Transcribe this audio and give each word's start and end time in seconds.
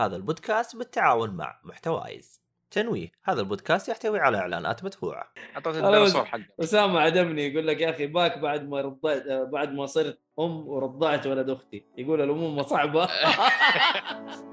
هذا 0.00 0.16
البودكاست 0.16 0.76
بالتعاون 0.76 1.30
مع 1.30 1.60
محتوايز 1.64 2.40
تنويه 2.70 3.12
هذا 3.24 3.40
البودكاست 3.40 3.88
يحتوي 3.88 4.20
على 4.20 4.38
إعلانات 4.38 4.84
مدفوعة. 4.84 5.32
اعطيت 5.54 5.76
أنا 5.76 5.88
الديناصور 5.88 6.24
حقه 6.24 6.44
أسامة 6.60 7.00
عدمني 7.00 7.46
يقول 7.46 7.66
لك 7.66 7.80
يا 7.80 7.90
أخي 7.90 8.06
باك 8.06 8.38
بعد 8.38 8.68
ما 8.68 8.80
رضعت 8.80 9.22
بعد 9.52 9.72
ما 9.72 9.86
صرت 9.86 10.18
أم 10.38 10.68
ورضعت 10.68 11.26
ولد 11.26 11.50
أختي. 11.50 11.84
يقول 11.98 12.20
الامومه 12.20 12.62
صعبة. 12.62 13.08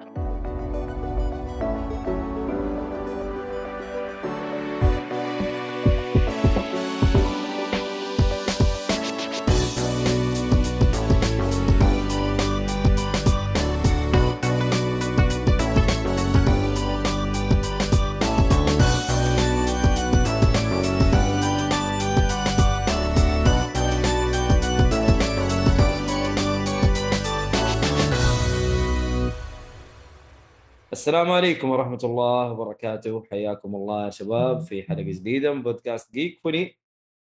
السلام 31.08 31.32
عليكم 31.32 31.70
ورحمة 31.70 32.00
الله 32.04 32.52
وبركاته. 32.52 33.24
حياكم 33.32 33.76
الله 33.76 34.06
يا 34.06 34.10
شباب 34.10 34.62
في 34.62 34.84
حلقة 34.84 35.02
جديدة 35.02 35.54
من 35.54 35.64
بودكاست 35.64 36.14
Geekfully 36.14 36.78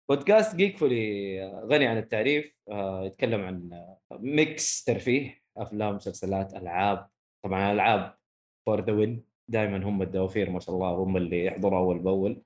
بودكاست 0.09 0.57
Geekfully 0.57 1.43
آه، 1.43 1.65
غني 1.65 1.87
عن 1.87 1.99
التعريف 1.99 2.57
آه، 2.71 3.05
يتكلم 3.05 3.41
عن 3.41 3.73
آه، 3.73 3.99
mix 4.13 4.85
ترفيه 4.85 5.43
أفلام 5.57 5.95
مسلسلات 5.95 6.55
ألعاب. 6.55 7.09
طبعا 7.45 7.73
ألعاب 7.73 8.19
for 8.67 8.85
the 8.85 8.93
win 8.93 9.25
دائما 9.49 9.89
هم 9.89 10.03
الدوافير 10.03 10.51
ما 10.51 10.61
شاء 10.61 10.75
الله 10.75 10.91
هم 10.91 11.17
اللي 11.17 11.45
يحضروا 11.45 11.79
أول 11.79 11.99
بأول. 11.99 12.43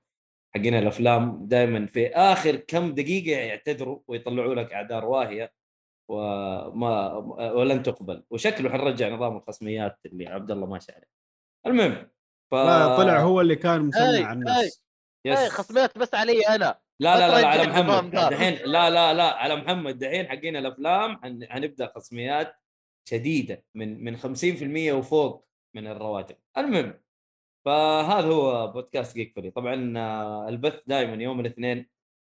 حقين 0.55 0.73
الأفلام 0.73 1.45
دائما 1.47 1.85
في 1.87 2.07
آخر 2.07 2.55
كم 2.55 2.93
دقيقة 2.95 3.39
يعتذروا 3.39 3.99
ويطلعوا 4.07 4.55
لك 4.55 4.73
أعذار 4.73 5.05
واهية. 5.05 5.53
وما 6.09 7.13
ولن 7.51 7.83
تقبل. 7.83 8.23
وشكله 8.29 8.69
حنرجع 8.69 9.09
نظام 9.09 9.37
الخصميات 9.37 9.99
اللي 10.05 10.27
عبد 10.27 10.51
الله 10.51 10.67
ماشي 10.67 10.91
عليه 10.91 11.14
المهم 11.67 12.09
ف... 12.51 12.55
لا 12.55 12.97
طلع 12.97 13.19
هو 13.21 13.41
اللي 13.41 13.55
كان 13.55 13.79
أي، 13.81 13.87
مسمع 13.87 14.27
على 14.27 14.39
الناس. 14.39 14.83
yes. 15.25 15.37
اي 15.39 15.49
خصميات 15.49 15.97
بس 15.97 16.13
علي 16.15 16.41
أنا. 16.41 16.79
لا 17.01 17.17
لا 17.19 17.27
لا, 17.27 17.41
لا 17.41 17.47
على 17.47 17.63
محمد. 17.67 18.11
دحين 18.11 18.53
لا 18.53 18.89
لا 18.89 19.13
لا 19.13 19.23
على 19.35 19.55
محمد. 19.55 19.99
دحين 19.99 20.27
حقين 20.29 20.55
الأفلام 20.55 21.17
حن- 21.17 21.45
حنبدأ 21.49 21.91
خصميات 21.95 22.55
شديدة 23.09 23.63
من 23.75 24.03
من 24.03 24.17
50% 24.17 24.91
وفوق 24.93 25.47
من 25.75 25.87
الرواتب. 25.87 26.35
المهم 26.57 27.01
فهذا 27.65 28.27
هو 28.27 28.67
بودكاست 28.67 29.15
Geekfully 29.15 29.51
طبعا 29.51 29.93
آه، 29.97 30.49
البث 30.49 30.79
دائما 30.87 31.23
يوم 31.23 31.39
الاثنين 31.39 31.89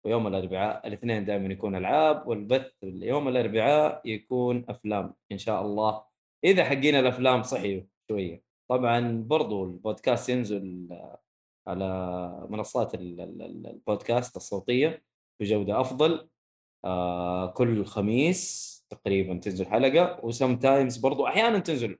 ويوم 0.06 0.28
الأربعاء. 0.28 0.88
الاثنين 0.88 1.26
دائما 1.26 1.54
يكون 1.54 1.76
ألعاب 1.76 2.28
والبث 2.28 2.72
يوم 2.84 3.28
الأربعاء 3.28 4.02
يكون 4.06 4.66
أفلام 4.70 5.14
إن 5.32 5.38
شاء 5.38 5.62
الله. 5.62 6.04
إذا 6.44 6.64
حقين 6.64 6.96
الأفلام 6.96 7.44
صحيوا 7.44 7.84
شوية. 8.12 8.44
طبعا 8.72 9.24
برضو 9.28 9.64
البودكاست 9.64 10.30
ينزل 10.30 10.88
على 11.68 11.86
منصات 12.50 12.94
ال- 12.96 13.22
ال- 13.22 13.42
ال- 13.42 13.68
البودكاست 13.68 14.36
الصوتية 14.38 15.04
بجودة 15.42 15.82
أفضل 15.82 16.30
آه 16.86 17.48
كل 17.52 17.86
خميس 17.86 18.72
تقريبا 18.90 19.38
تنزل 19.40 19.66
حلقة 19.66 20.26
و 20.26 20.56
sometimes 20.58 20.98
برضو 20.98 21.28
أحيانا 21.28 21.60
تنزل 21.60 21.98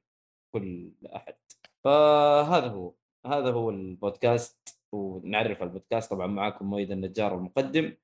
كل 0.56 0.92
أحد 1.16 1.36
فهذا 1.84 2.68
هو 2.68 2.94
هذا 3.26 3.52
هو 3.52 3.70
البودكاست 3.70 4.82
ونعرف 4.92 5.64
البودكاست 5.64 6.12
طبعا 6.12 6.28
معاكم 6.28 6.66
مؤيد 6.70 6.92
النجار 6.92 7.36
المقدم 7.36 7.96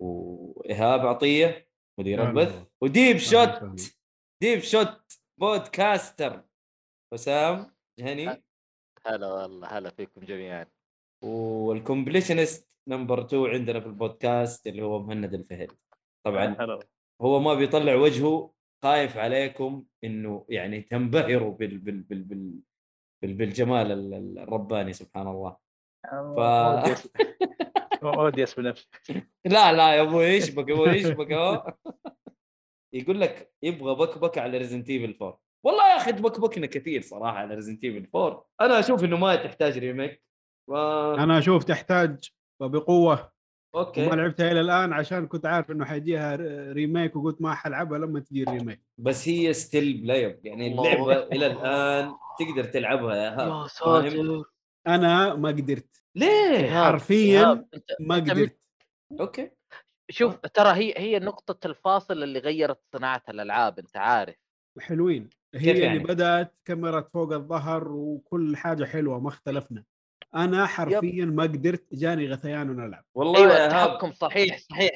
وإيهاب 0.00 1.06
عطية 1.06 1.68
مدير 2.00 2.28
البث. 2.28 2.66
وديب 2.80 3.16
شوت. 3.16 3.60
ديب 4.42 4.58
شوت 4.60 5.18
podcaster 5.40 6.42
حسام 7.12 7.73
جهني 7.98 8.42
هلا 9.06 9.26
والله 9.32 9.68
هلا 9.68 9.90
فيكم 9.90 10.20
جميعا. 10.20 10.66
وال 11.22 11.41
completionist 11.41 12.68
number 12.88 13.20
2 13.26 13.46
عندنا 13.46 13.80
في 13.80 13.86
البودكاست 13.86 14.66
اللي 14.66 14.82
هو 14.82 15.02
مهند 15.02 15.34
الفهد. 15.34 15.72
طبعا 16.26 16.56
هلا 16.60 16.78
هو 17.22 17.40
ما 17.40 17.54
بيطلع 17.54 17.94
وجهه 17.94 18.52
خايف 18.82 19.16
عليكم 19.16 19.84
إنه 20.04 20.46
يعني 20.48 20.80
تنبهروا 20.80 21.52
بال 21.54 21.78
بال 21.78 22.00
بال 22.02 22.22
بال 22.22 22.54
بال 23.22 23.34
بالجمال 23.34 23.92
ال- 23.92 24.14
ال- 24.14 24.38
الرباني 24.38 24.92
سبحان 24.92 25.28
الله. 25.28 25.56
ف... 26.36 26.38
ودي 28.04 28.42
اسمي 28.42 28.64
نفسي 28.64 28.88
لا 29.44 29.72
لا 29.72 29.94
يا 29.94 30.02
أبوي 30.02 30.24
يشبك 30.24 30.68
يا 30.68 30.74
أبوي 30.74 30.88
يشبك 30.88 31.32
أهو. 31.32 31.72
يقول 32.94 33.20
لك 33.20 33.52
يبغى 33.62 33.94
بكبك 33.94 34.38
على 34.38 34.58
Resident 34.58 34.90
Evil 34.90 35.16
4 35.22 35.40
والله 35.64 35.90
يا 35.90 35.96
أخي 35.96 36.12
تبكبكنا 36.12 36.66
كثير 36.66 37.02
صراحة 37.02 37.38
على 37.38 37.54
Resident 37.54 37.84
Evil 37.84 38.08
4 38.14 38.46
أنا 38.60 38.78
أشوف 38.78 39.04
إنه 39.04 39.16
ما 39.16 39.36
تحتاج 39.36 39.78
remake 39.78 40.22
و... 40.68 40.76
أنا 41.14 41.38
أشوف 41.38 41.64
تحتاج 41.64 42.30
وبقوة. 42.60 43.34
أوكي. 43.74 44.06
وما 44.06 44.14
لعبتها 44.14 44.52
إلى 44.52 44.60
الآن 44.60 44.92
عشان 44.92 45.26
كنت 45.26 45.46
عارف 45.46 45.70
إنه 45.70 45.84
حيجيها 45.84 46.36
remake 46.72 47.16
وقلت 47.16 47.42
ما 47.42 47.54
حلعبها 47.54 47.98
لما 47.98 48.20
تجي 48.20 48.42
ال 48.42 48.48
remake 48.48 48.82
بس 48.98 49.28
هي 49.28 49.52
still 49.52 50.02
playable 50.02 50.40
يعني 50.46 50.72
اللعبة. 50.72 51.18
إلى 51.18 51.46
الآن 51.46 52.14
تقدر 52.38 52.64
تلعبها. 52.64 53.16
Yeah؟ 53.16 53.66
ساتر. 53.66 54.44
أنا 54.86 55.34
ما 55.34 55.48
قدرت. 55.48 56.02
ليه؟ 56.14 56.70
حرفياً 56.70 57.66
ما 58.00 58.14
قدرت. 58.14 58.58
أوكي. 59.20 59.50
شوف 60.10 60.36
ترى 60.36 60.72
هي 60.72 60.94
هي 60.96 61.18
نقطة 61.18 61.66
الفاصل 61.66 62.22
اللي 62.22 62.38
غيرت 62.38 62.80
صناعة 62.92 63.22
الألعاب 63.28 63.78
أنت 63.78 63.96
عارف. 63.96 64.43
حلوين 64.80 65.28
هي 65.54 65.60
كيف 65.60 65.76
اللي 65.76 65.86
يعني؟ 65.86 65.98
بدأت 65.98 66.54
كاميرا 66.64 67.00
فوق 67.00 67.32
الظهر 67.32 67.88
وكل 67.92 68.56
حاجة 68.56 68.84
حلوة 68.84 69.20
ما 69.20 69.28
اختلفنا. 69.28 69.84
أنا 70.34 70.66
حرفيا 70.66 71.24
ما 71.24 71.42
قدرت 71.42 71.84
جاني 71.94 72.28
غثيان 72.32 72.70
وأنا 72.70 72.86
ألعب. 72.86 73.04
والله 73.14 73.40
هاب 73.40 73.90
التحكم 73.90 74.12
صحيح 74.12 74.58
صحيح. 74.58 74.90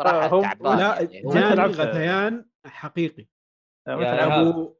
آه، 0.00 0.26
هم- 0.26 0.42
تعبان 0.42 0.78
لا 0.78 1.00
يعني. 1.00 1.22
جاني؟ 1.34 1.62
غثيان 1.62 2.44
حقيقي؟ 2.66 3.26
أبو 3.88 4.74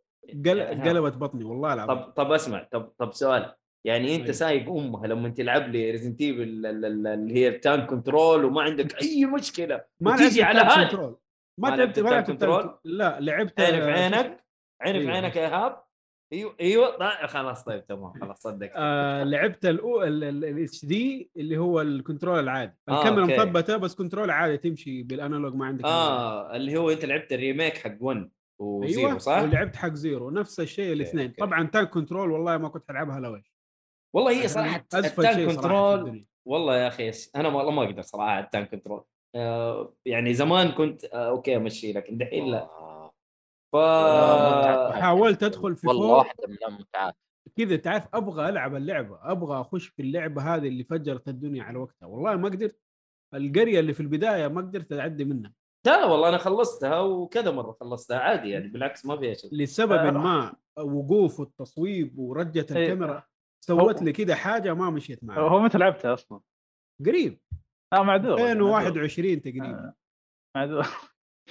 قل... 0.46 0.62
قلبت 0.62 1.12
بطني 1.12 1.44
والله 1.44 1.72
العظيم. 1.74 1.94
طب 1.94 2.10
طب 2.10 2.32
أسمع 2.32 2.68
طب 2.72 2.82
طب 2.98 3.12
سؤال. 3.12 3.54
يعني 3.84 4.16
أنت. 4.16 4.30
سايب 4.30 4.68
أمها 4.68 5.06
لما 5.06 5.28
تلعب 5.28 5.68
لي 5.68 5.90
Resident 5.90 6.20
Evil 6.20 6.66
اللي 6.66 7.34
هي 7.34 7.48
ال 7.48 7.56
tank 7.56 7.86
control 7.86 8.44
وما 8.44 8.62
عندك 8.62 9.02
أي 9.02 9.24
مشكلة 9.26 9.84
ما 10.00 10.10
لعبت 10.10 10.40
على 10.40 10.60
هذا 10.60 11.14
ما 11.58 11.70
ما 11.70 11.76
لعبت 11.76 11.98
ما 11.98 12.04
ال 12.08 12.09
tank 12.09 12.12
لعبت 12.12 12.26
control؟ 12.30 12.60
ال 12.60 12.63
tank- 12.63 12.78
لا 12.84 13.20
لعبت 13.20 13.60
عيني 13.60 13.80
في 13.82 13.90
عينك 13.90 14.44
عيني 14.82 14.98
في 15.00 15.04
أيوة. 15.04 15.14
عينك 15.14 15.36
يا 15.36 15.42
إيهاب 15.48 15.82
أيوه 16.32 16.56
أيوه 16.60 16.96
لا 16.96 17.26
خلاص 17.26 17.64
طيب 17.64 17.86
تمام 17.86 18.12
خلاص 18.20 18.40
صدق 18.42 18.70
آه 18.76 19.24
لعبت 19.24 19.64
ال 19.66 20.84
HD 20.84 21.30
اللي 21.36 21.58
هو 21.58 21.80
ال 21.80 21.88
control 21.88 22.38
العادي 22.40 22.76
آه، 22.88 22.98
الكاميرا. 23.00 23.26
مثبتة 23.46 23.76
بس 23.76 23.94
control 23.94 24.30
عادي 24.30 24.56
تمشي 24.56 25.02
بال 25.02 25.15
analog 25.15 25.54
ما 25.54 25.66
عندك. 25.66 25.84
آه 25.84 26.56
اللي 26.56 26.76
هو 26.76 26.90
أنت 26.90 27.04
لعبت 27.04 27.32
ال 27.32 27.39
remake 27.39 27.76
حق 27.78 27.96
1 28.00 28.30
و 28.58 28.68
zero 28.68 29.08
أيوه 29.08 29.18
صح؟ 29.18 29.42
ولعبت 29.42 29.76
حق 29.76 29.92
zero 29.92 30.30
نفس 30.30 30.60
الشيء 30.60 30.92
الاثنين. 30.92 31.32
طبعا 31.38 31.66
tank 31.66 31.90
control 31.90 32.30
والله 32.30 32.56
ما 32.58 32.68
كنت 32.68 32.90
ألعبها 32.90 33.20
لو 33.20 33.36
إيش 33.36 33.54
والله 34.14 34.42
هي 34.42 34.48
صراحة 34.48 34.76
ال 34.76 34.82
tank 34.82 35.04
شيء 35.06 35.14
صراحة 35.14 35.34
في 35.34 35.46
control 35.46 36.26
والله 36.46 36.76
يا 36.76 36.88
أخي 36.88 37.12
أنا 37.36 37.48
والله 37.48 37.70
ما 37.70 37.82
أقدر 37.84 38.02
صراحة 38.02 38.38
ال 38.40 38.46
tank 38.46 38.70
control 38.70 38.98
آه 38.98 39.06
يعني 40.04 40.34
زمان 40.34 40.68
كنت 40.72 41.04
آه 41.04 41.28
أوكي 41.28 41.56
امشي 41.56 41.92
لكن 41.92 42.18
دحين 42.18 42.50
لا. 42.50 42.62
آه، 42.62 43.12
ف. 43.72 43.76
حاولت 44.94 45.42
أدخل 45.42 45.76
في 45.76 45.88
والله 45.88 46.08
فوق 46.08 46.18
واحدة 46.18 46.46
من 46.48 46.56
المتعات 46.68 47.14
كذا 47.56 47.76
تعرف 47.76 48.08
أبغى 48.14 48.48
ألعب 48.48 48.76
اللعبة 48.76 49.18
أبغى 49.22 49.60
أخش 49.60 49.86
في 49.86 50.02
اللعبة 50.02 50.54
هذه 50.54 50.68
اللي 50.68 50.84
فجرت 50.84 51.28
الدنيا 51.28 51.62
على 51.62 51.78
وقتها. 51.78 52.06
والله 52.06 52.36
ما 52.36 52.48
قدرت. 52.48 52.78
القرية 53.34 53.80
اللي 53.80 53.94
في 53.94 54.00
البداية 54.00 54.48
ما 54.48 54.60
قدرت 54.60 54.92
أعدي 54.92 55.24
منها. 55.24 55.52
لا 55.86 56.04
والله 56.04 56.28
أنا 56.28 56.38
خلصتها 56.38 57.00
وكذا 57.00 57.50
مرة 57.50 57.76
خلصتها 57.80 58.18
عادي 58.18 58.50
يعني 58.50 58.68
بالعكس 58.68 59.06
ما 59.06 59.16
فيها 59.16 59.34
شيء. 59.34 59.54
لسبب 59.54 59.92
آه. 59.92 60.10
ما 60.10 60.56
وقوف 60.78 61.40
والتصويب 61.40 62.18
ورجة 62.18 62.66
إيه. 62.70 62.82
الكاميرا. 62.82 63.24
سوت 63.64 64.02
لي 64.02 64.12
كذا 64.12 64.34
حاجة 64.34 64.74
ما 64.74 64.90
مشيت 64.90 65.24
معي 65.24 65.40
هو 65.40 65.60
متى 65.60 65.78
لعبتها 65.78 66.14
أصلا؟ 66.14 66.40
قريب. 67.06 67.40
آه 67.92 68.02
معذور 68.02 68.30
معذور. 68.30 68.46
2021 68.50 69.40
تقريبا 69.40 69.66
آه، 69.70 69.94
معذور. 70.56 70.86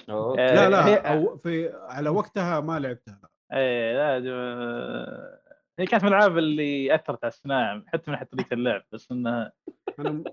آه، 0.08 0.34
لا 0.36 0.70
لا 0.70 1.12
أو 1.14 1.36
في 1.36 1.72
على 1.74 2.08
وقتها 2.10 2.60
ما 2.60 2.78
لعبتها 2.78 3.20
إيه 3.52 3.92
لا 3.92 4.18
جو- 4.20 5.38
هي 5.78 5.86
كانت 5.86 6.02
من 6.04 6.08
الألعاب 6.12 6.38
اللي 6.38 6.94
أثرت 6.94 7.24
على 7.24 7.30
الصناعه 7.30 7.82
حتى 7.86 8.10
من 8.10 8.16
حتى 8.16 8.36
طريقه 8.36 8.54
اللعب 8.54 8.82
بس 8.92 9.12
إنها 9.12 9.52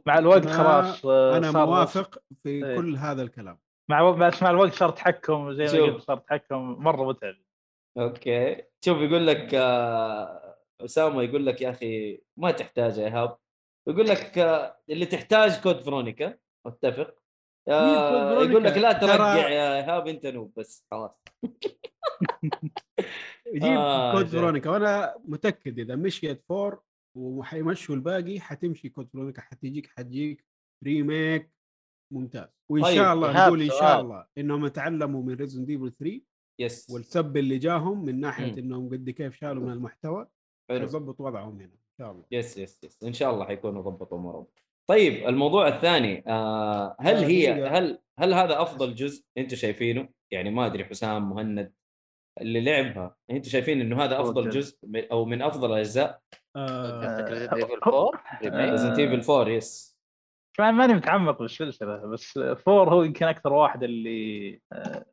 مع 0.05 0.17
الوقت 0.17 0.45
خلاص 0.47 1.05
آه، 1.05 1.37
أنا 1.37 1.51
موافق 1.51 2.19
في 2.43 2.49
إيه. 2.49 2.75
كل 2.75 2.95
هذا 2.97 3.21
الكلام 3.21 3.59
مع 3.89 4.11
بس 4.11 4.43
مع 4.43 4.49
الوقت 4.49 4.73
صار 4.73 4.89
تحكم 4.89 5.53
زي 5.53 5.79
ما. 5.79 5.85
قلت 5.85 6.01
صار 6.03 6.17
تحكم 6.17 6.57
مرة 6.83 7.05
متعب 7.07 7.35
أوكي 7.97 8.63
شوف 8.85 8.97
يقول 8.97 9.27
لك 9.27 9.53
آه، 9.53 10.55
اسامه 10.81 11.23
يقول 11.23 11.45
لك 11.45 11.61
يا 11.61 11.69
أخي 11.69 12.21
ما 12.37 12.51
تحتاج 12.51 12.99
ايهاب 12.99 13.37
يقول 13.87 14.07
لك 14.07 14.37
آه، 14.37 14.77
اللي 14.89 15.05
تحتاج 15.05 15.61
Code 15.62 15.81
Veronica 15.81 16.38
اتفق 16.65 17.15
آه، 17.67 18.29
Veronica؟ 18.29 18.51
يقول 18.51 18.63
لك 18.63 18.77
لا 18.77 18.93
ترقع 18.93 19.35
يا 19.49 19.75
ايهاب 19.75 20.07
أنت 20.07 20.25
noob 20.25 20.53
بس 20.57 20.85
خلاص. 20.91 21.23
يجيب 23.53 23.71
آه، 23.71 24.11
Code. 24.13 24.25
Veronica 24.25 24.69
وأنا 24.69 25.15
متأكد 25.25 25.79
إذا 25.79 25.95
مشيت 25.95 26.43
four 26.50 26.81
وحيمشوا 27.17 27.95
الباقي 27.95 28.39
حتمشي 28.39 28.89
Code 28.89 29.09
Veronica 29.09 29.41
حتجيك 29.41 29.88
حتجيك. 29.88 30.45
remake. 30.83 31.51
ممتاز. 32.13 32.47
وإن 32.71 32.83
طيب، 32.83 32.95
شاء 32.95 33.13
الله 33.13 33.45
نقول 33.45 33.61
إن 33.61 33.69
شاء. 33.69 34.01
الله 34.01 34.25
إنهم 34.38 34.65
يتعلموا 34.65 35.23
من 35.23 35.33
Resident 35.33 35.65
Evil 35.65 35.91
3 35.91 36.21
yes 36.59 36.89
والسب 36.89 37.38
اللي 37.38 37.57
جاهم 37.57 38.05
من 38.05 38.19
ناحية. 38.19 38.59
إنهم 38.59 38.89
قد 38.89 39.09
كيف 39.09 39.35
شالوا 39.35 39.63
من 39.63 39.71
المحتوى 39.71 40.27
يظبط 40.71 41.21
وضعهم 41.21 41.59
هنا. 41.61 41.84
شاء 42.00 42.12
الله 42.12 42.24
yes 42.31 42.57
yes 42.57 42.83
yes 42.83 43.03
إن 43.03 43.13
شاء 43.13 43.33
الله 43.33 43.45
حيكونوا 43.45 43.81
ضبطوا 43.81 44.18
أمورهم 44.18 44.47
طيب 44.89 45.27
الموضوع 45.27 45.68
الثاني 45.68 46.24
آه 46.27 46.95
هل 47.00 47.15
آه، 47.15 47.27
هي. 47.27 47.68
هل 47.68 48.00
هل 48.19 48.33
هذا 48.33 48.62
أفضل 48.62 48.95
جزء 48.95 49.25
أنتم 49.38 49.56
شايفينه؟ 49.56 50.09
يعني 50.31 50.50
ما 50.50 50.65
أدري 50.65 50.86
حسام 50.86 51.30
مهند 51.30 51.74
اللي 52.42 52.62
لعبها 52.62 53.15
أنتم 53.31 53.50
شايفين 53.50 53.81
إنه 53.81 54.03
هذا 54.03 54.21
أفضل. 54.21 54.50
جزء 54.50 54.77
من- 54.83 55.07
أو 55.12 55.25
من 55.25 55.42
أفضل 55.42 55.74
الاجزاء 55.74 56.21
ريزنت 56.57 57.53
ايفل 57.53 57.80
هو- 57.83 58.09
4 58.09 58.39
remake 58.44 58.71
Resident 58.71 59.00
Evil 59.00 59.31
4 59.31 59.50
yes 59.53 59.95
كمان 60.57 60.74
ماني 60.74 60.94
متعمق 60.94 61.39
بالسلسلة 61.39 61.98
بس 61.98 62.39
four 62.39 62.94
هو 62.94 63.03
يمكن 63.03 63.25
أكثر 63.25 63.53
واحد 63.53 63.83
اللي 63.83 64.62
آه، 64.74 65.06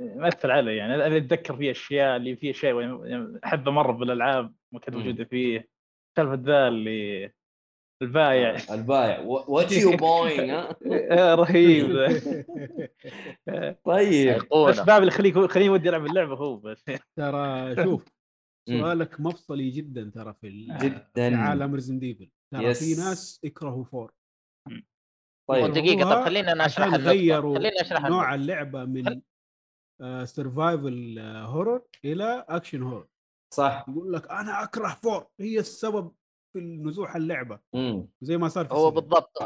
يمثل 0.00 0.50
علي 0.50 0.76
يعني 0.76 0.94
أنا 0.94 1.16
أتذكر 1.16 1.56
فيه 1.56 1.70
أشياء 1.70 2.16
اللي 2.16 2.36
فيه 2.36 2.52
شيء 2.52 2.80
يعني 2.80 3.40
أحبه 3.44 3.70
مرة 3.70 3.92
بالألعاب 3.92 4.54
ما 4.72 4.80
كانت. 4.80 4.96
موجودة 4.96 5.24
فيه 5.24 5.68
سالفه 6.16 6.34
ذا 6.34 6.68
اللي 6.68 7.32
البايع. 8.02 8.56
البايع. 8.70 9.20
what 9.20 9.72
you 9.72 9.90
آه، 11.10 11.34
رهيب. 11.34 11.86
طيب. 13.84 14.34
بس 14.36 14.44
ايقونه 14.44 14.84
باب 14.84 15.02
اللي 15.02 15.08
يخليك 15.12 15.38
خليني 15.38 15.68
ودي 15.70 15.88
ألعب 15.88 16.06
اللعبة 16.06 16.34
هو 16.36 16.56
بس. 16.56 16.84
ترى 17.18 17.74
شوف. 17.84 18.04
سؤالك 18.68 19.20
مفصلي 19.20 19.70
جدا 19.70 20.10
ترى 20.14 20.34
في 20.40 20.46
ال- 20.48 20.78
جداً. 20.78 21.30
في 21.30 21.34
عالم 21.34 21.74
Resident 21.74 21.98
Evil 21.98 22.30
ترى 22.54 22.64
yes. 22.64 22.84
في 22.94 23.00
ناس 23.02 23.40
يكرهوا 23.44 23.84
four. 23.84 24.12
طيب. 25.50 25.72
دقيقة 25.72 26.14
طب 26.14 26.24
خليني 26.24 26.52
أنا 26.52 26.66
أشرح 26.66 26.94
غيروا 26.94 27.58
نوع. 28.08 28.34
اللعبة. 28.34 28.84
من 28.84 29.20
survival 30.24 31.18
horror 31.18 31.82
إلى 32.04 32.44
action 32.48 32.82
horror 32.82 33.06
صح 33.52 33.84
يقول 33.88 34.12
لك 34.12 34.30
أنا 34.30 34.62
أكره 34.62 34.88
four 34.88 35.26
هي 35.40 35.58
السبب 35.58 36.12
في 36.52 36.60
نزوح 36.60 37.16
اللعبة 37.16 37.60
مم. 37.74 38.08
زي 38.20 38.36
ما 38.36 38.48
صار 38.48 38.66
في 38.66 38.74
هو 38.74 38.90
سبب. 38.90 38.94
بالضبط 38.94 39.38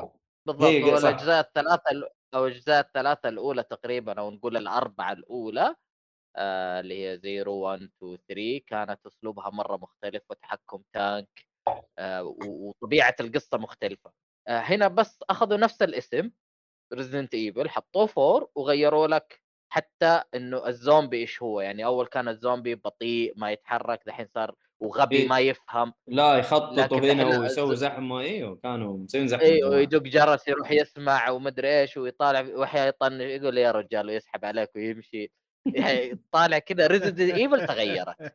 بالضبط 0.47 0.65
هو. 0.65 0.97
الأجزاء 0.99 1.41
الثلاثة 1.41 1.91
ال- 1.93 2.09
أو 2.35 2.47
الأجزاء 2.47 2.81
الثلاثة 2.81 3.29
الأولى 3.29 3.63
تقريبا 3.63 4.21
أو 4.21 4.31
نقول 4.31 4.57
الأربعة 4.57 5.13
الأولى 5.13 5.75
آه 6.37 6.81
اللي 6.81 7.07
هي 7.07 7.19
0 7.43 7.49
1 7.49 7.81
2 8.03 8.19
3 8.29 8.61
كانت 8.67 9.07
أسلوبها 9.07 9.51
مرة 9.51 9.77
مختلف 9.77 10.23
وتحكم 10.31 10.83
tank 10.93 11.47
آه 11.99 12.23
و- 12.25 12.37
وطبيعة 12.69 13.17
القصة 13.21 13.59
مختلفة 13.59 14.13
آه 14.49 14.59
هنا 14.59 14.89
بس 14.89 15.19
أخذوا 15.31 15.57
نفس 15.59 15.83
الاسم 15.83 16.31
Resident 16.93 17.35
Evil 17.35 17.69
حطوه 17.69 18.07
four 18.07 18.49
وغيروا 18.55 19.07
لك 19.07 19.43
حتى 19.75 20.23
إنه 20.35 20.67
الزومبي 20.67 21.21
إيش 21.21 21.43
هو 21.43 21.61
يعني 21.61 21.85
أول 21.85 22.07
كان 22.07 22.29
الزومبي 22.29 22.75
بطيء 22.75 23.33
ما 23.37 23.53
يتحرك 23.53 24.01
دحين 24.07 24.27
صار 24.35 24.55
وغبي 24.81 25.17
إيه. 25.17 25.29
ما 25.29 25.39
يفهم 25.41 25.93
لا 26.07 26.35
يخططوا 26.35 26.99
هنا 26.99 27.39
ويسووا 27.39 27.75
زحمة 27.75 28.21
إيوه 28.21 28.57
كانوا 28.63 28.99
مسويين 28.99 29.29
زحمة 29.29 29.45
إيوه. 29.45 29.77
يدق 29.77 30.03
جرس 30.03 30.49
يروح 30.49 30.71
يسمع 30.71 31.31
ومدري 31.31 31.81
إيش 31.81 31.97
ويطالع 31.97 32.47
واحيانا 32.55 32.89
يطنش 32.89 33.23
يقول 33.23 33.59
يا 33.59 33.71
رجال 33.71 34.07
ويسحب 34.07 34.45
عليك 34.45 34.71
ويمشي 34.77 35.31
يعني 35.67 36.21
طالع 36.33 36.59
كذا 36.59 36.87
Resident 36.87 37.35
Evil 37.35 37.67
تغيرت 37.67 38.35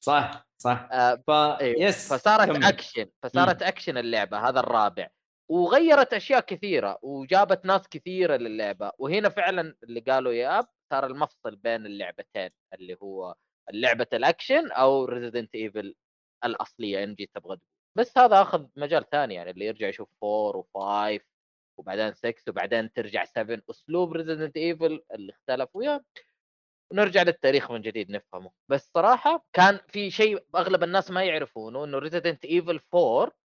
صح 0.00 0.46
صح 0.58 0.88
آه 0.92 1.22
ف. 1.26 1.60
yes 1.62 2.12
فصارت 2.12 2.46
كمل. 2.46 2.64
اكشن 2.64 3.06
فصارت 3.22 3.62
اكشن 3.62 3.98
اللعبة 3.98 4.48
هذا 4.48 4.60
الرابع 4.60 5.08
وغيرت 5.48 6.14
أشياء 6.14 6.40
كثيرة 6.40 6.98
وجابت 7.02 7.64
ناس 7.66 7.88
كثيرة 7.88 8.36
للعبة. 8.36 8.92
وهنا 8.98 9.28
فعلا 9.28 9.76
اللي 9.82 10.00
قالوا 10.00 10.32
yup 10.32 10.66
صار 10.90 11.06
المفصل 11.06 11.56
بين 11.56 11.86
اللعبتين 11.86 12.50
اللي 12.74 12.96
هو 13.02 13.34
لعبة 13.72 14.06
الأكشن 14.12 14.70
أو 14.72 15.04
Resident 15.04 15.54
Evil 15.54 15.94
الأصلية 16.44 17.04
إن 17.04 17.14
جي 17.14 17.30
تبغى 17.34 17.58
بس 17.96 18.18
هذا 18.18 18.42
آخذ 18.42 18.66
مجال 18.76 19.10
ثاني 19.10 19.34
يعني 19.34 19.50
اللي 19.50 19.66
يرجع 19.66 19.88
يشوف 19.88 20.08
4 20.24 20.62
و5 21.18 21.20
وبعدين 21.78 22.14
6 22.14 22.34
وبعدين 22.48 22.92
ترجع 22.92 23.24
7 23.24 23.62
أسلوب 23.70 24.12
Resident 24.12 24.56
Evil 24.56 25.02
اللي 25.14 25.32
اختلف 25.32 25.70
و 25.76 25.81
yeah 25.81 26.00
ونرجع 26.92 27.22
للتاريخ 27.22 27.70
من 27.72 27.82
جديد 27.82 28.10
نفهمه. 28.10 28.50
بس 28.68 28.90
صراحة 28.94 29.46
كان 29.52 29.80
في 29.88 30.10
شيء 30.10 30.44
أغلب 30.56 30.82
الناس 30.84 31.10
ما 31.10 31.24
يعرفونه 31.24 31.84
إنه 31.84 31.98
Resident 31.98 32.44
Evil 32.44 32.80
4 32.94 33.26
مم. 33.26 33.43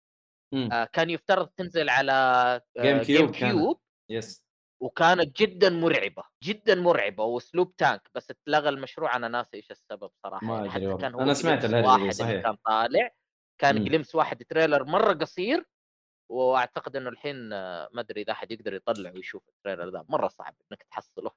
آه، 0.53 0.85
كان 0.93 1.09
يفترض 1.09 1.47
تنزل 1.47 1.89
على 1.89 2.11
آه، 2.77 2.81
GameCube 2.81 3.31
Game. 3.31 3.49
Cube 3.51 3.79
yes 4.09 4.43
وكانت 4.81 5.41
جدا 5.41 5.69
مرعبة 5.69 6.23
جدا 6.43 6.75
مرعبة 6.75 7.23
واسلوب 7.23 7.75
tank 7.75 8.09
بس 8.15 8.31
اتلغى 8.31 8.69
المشروع 8.69 9.15
أنا 9.15 9.27
ناسي 9.27 9.57
إيش 9.57 9.71
السبب 9.71 10.11
صراحة 10.23 10.45
ما 10.47 10.55
يعني 10.55 10.69
حتى. 10.69 10.97
كان 11.01 11.13
هو 11.13 11.21
أنا 11.21 11.33
سمعت 11.33 11.65
اللي 11.65 12.11
صحيح. 12.11 12.43
كان 12.43 12.55
طالع 12.65 13.09
كان. 13.61 13.83
glimpse 13.83 14.15
واحد 14.15 14.43
trailer 14.43 14.83
مرة 14.83 15.13
قصير 15.13 15.65
وأعتقد 16.31 16.95
إنه 16.95 17.09
الحين 17.09 17.53
آه، 17.53 17.89
ما 17.93 18.01
أدري 18.01 18.21
إذا 18.21 18.31
أحد 18.31 18.51
يقدر 18.51 18.73
يطلع 18.73 19.11
ويشوف 19.11 19.49
ال 19.49 19.54
trailer 19.54 19.89
ذا 19.89 20.05
مرة 20.09 20.27
صعب 20.27 20.55
إنك 20.71 20.83
تحصله 20.83 21.31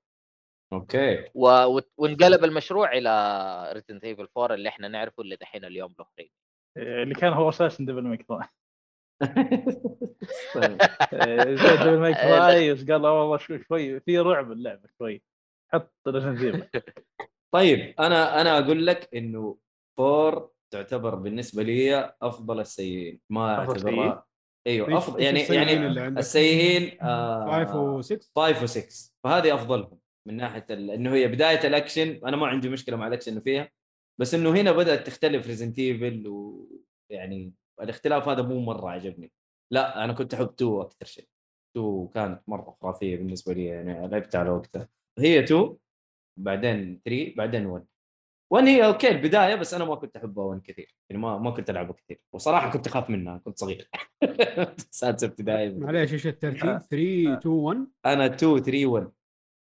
okay 0.73 1.31
و... 1.35 1.81
وانقلب 1.97 2.45
المشروع 2.45 2.93
إلى 2.93 3.73
Resident 3.73 4.05
Evil 4.05 4.29
4 4.37 4.55
اللي 4.55 4.69
إحنا 4.69 4.89
نعرفه 4.89 5.23
اللي 5.23 5.37
دحين 5.37 5.65
اليوم 5.65 5.95
له 5.99 6.07
remake. 6.19 6.33
اللي 6.77 7.15
كان 7.15 7.33
هو 7.33 7.49
أساسا 7.49 7.85
Devil 7.85 8.03
May 8.03 8.27
Cry 9.21 9.59
طيب. 10.55 10.83
زي 11.55 11.55
ديفل 11.55 11.99
مايك 11.99 12.17
تراي 12.17 12.75
بس 12.75 12.91
قال 12.91 13.07
والله 13.07 13.39
شوي 13.39 13.65
شوي 13.65 14.01
في 14.01 14.19
رعب 14.19 14.53
اللعبة 14.53 14.89
شوي. 14.99 15.23
حط 15.73 15.95
Evil 16.09 16.69
طيب 17.55 17.95
أنا 18.01 18.41
أنا 18.41 18.59
أقول 18.59 18.87
لك 18.87 19.09
إنه 19.15 19.59
four 19.99 20.51
تعتبر 20.73 21.15
بالنسبة 21.15 21.63
لي 21.63 22.15
أفضل 22.23 22.61
السيئين. 22.61 23.21
ما 23.31 23.59
أعتبرها. 23.59 24.27
أيوه 24.67 24.99
أفضل 24.99 25.23
يعني 25.23 25.41
السيئين 25.43 25.69
يعني 25.69 25.87
اللي 25.87 26.01
عندك؟ 26.01 26.19
السيئين 26.19 26.99
آه 27.03 27.65
5 27.65 28.17
و6 28.17 28.27
5 28.37 28.81
و6 28.81 29.13
فهذه 29.25 29.55
أفضلهم. 29.55 29.99
من 30.29 30.37
ناحية 30.37 30.67
ال... 30.71 30.91
إنه 30.91 31.15
هي 31.15 31.29
بداية 31.29 31.67
الأكشن. 31.67 32.21
أنا 32.27 32.37
ما 32.37 32.47
عندي 32.47 32.69
مشكلة 32.69 32.97
مع 32.97 33.07
الأكشن 33.07 33.31
اللي 33.31 33.41
فيها. 33.43 33.71
بس 34.21 34.35
إنه 34.35 34.51
هنا 34.51 34.73
بدأت 34.73 35.07
تختلف 35.07 35.47
Resident 35.47 35.79
Evil 35.79 36.29
ويعني 36.29 37.53
الاختلاف 37.83 38.29
هذا 38.29 38.43
مو 38.43 38.61
مرة 38.61 38.91
عجبني. 38.91 39.33
لا 39.73 40.05
أنا 40.05 40.13
كنت 40.13 40.35
أحب 40.35 40.49
2 40.49 40.81
أكثر 40.81 41.07
شيء. 41.07 41.29
2 41.77 42.09
كانت 42.15 42.43
مرة 42.49 42.77
خرافية 42.83 43.17
بالنسبة 43.17 43.53
لي 43.53 43.65
يعني 43.65 44.09
لعبتها 44.09 44.39
على 44.39 44.51
وقتها. 44.51 44.89
هي 45.19 45.45
2 45.45 45.77
بعدين 46.39 47.01
3 47.05 47.35
بعدين 47.37 47.67
1 47.67 47.87
1 48.53 48.67
هي 48.67 48.87
okay 48.87 49.09
البداية 49.09 49.55
بس 49.55 49.75
أنا 49.75 49.85
ما 49.85 49.95
كنت 49.95 50.17
أحبها 50.17 50.45
1 50.45 50.63
كثير. 50.63 50.95
يعني 51.11 51.23
ما 51.23 51.39
ما 51.39 51.51
كنت 51.51 51.71
ألعبها 51.71 51.93
كثير. 51.93 52.21
وصراحة 52.33 52.71
كنت 52.71 52.87
أخاف 52.87 53.11
منها 53.11 53.39
كنت 53.39 53.59
صغير. 53.59 53.91
سادسه 54.91 55.27
ابتدائي. 55.27 55.75
معليش 55.75 56.13
إيش 56.13 56.27
الترتيب؟ 56.27 56.61
3 56.61 57.39
2 57.39 57.55
1 57.55 57.87
أنا 58.07 58.27
2 58.27 58.63
3 58.63 58.87
1 58.87 59.13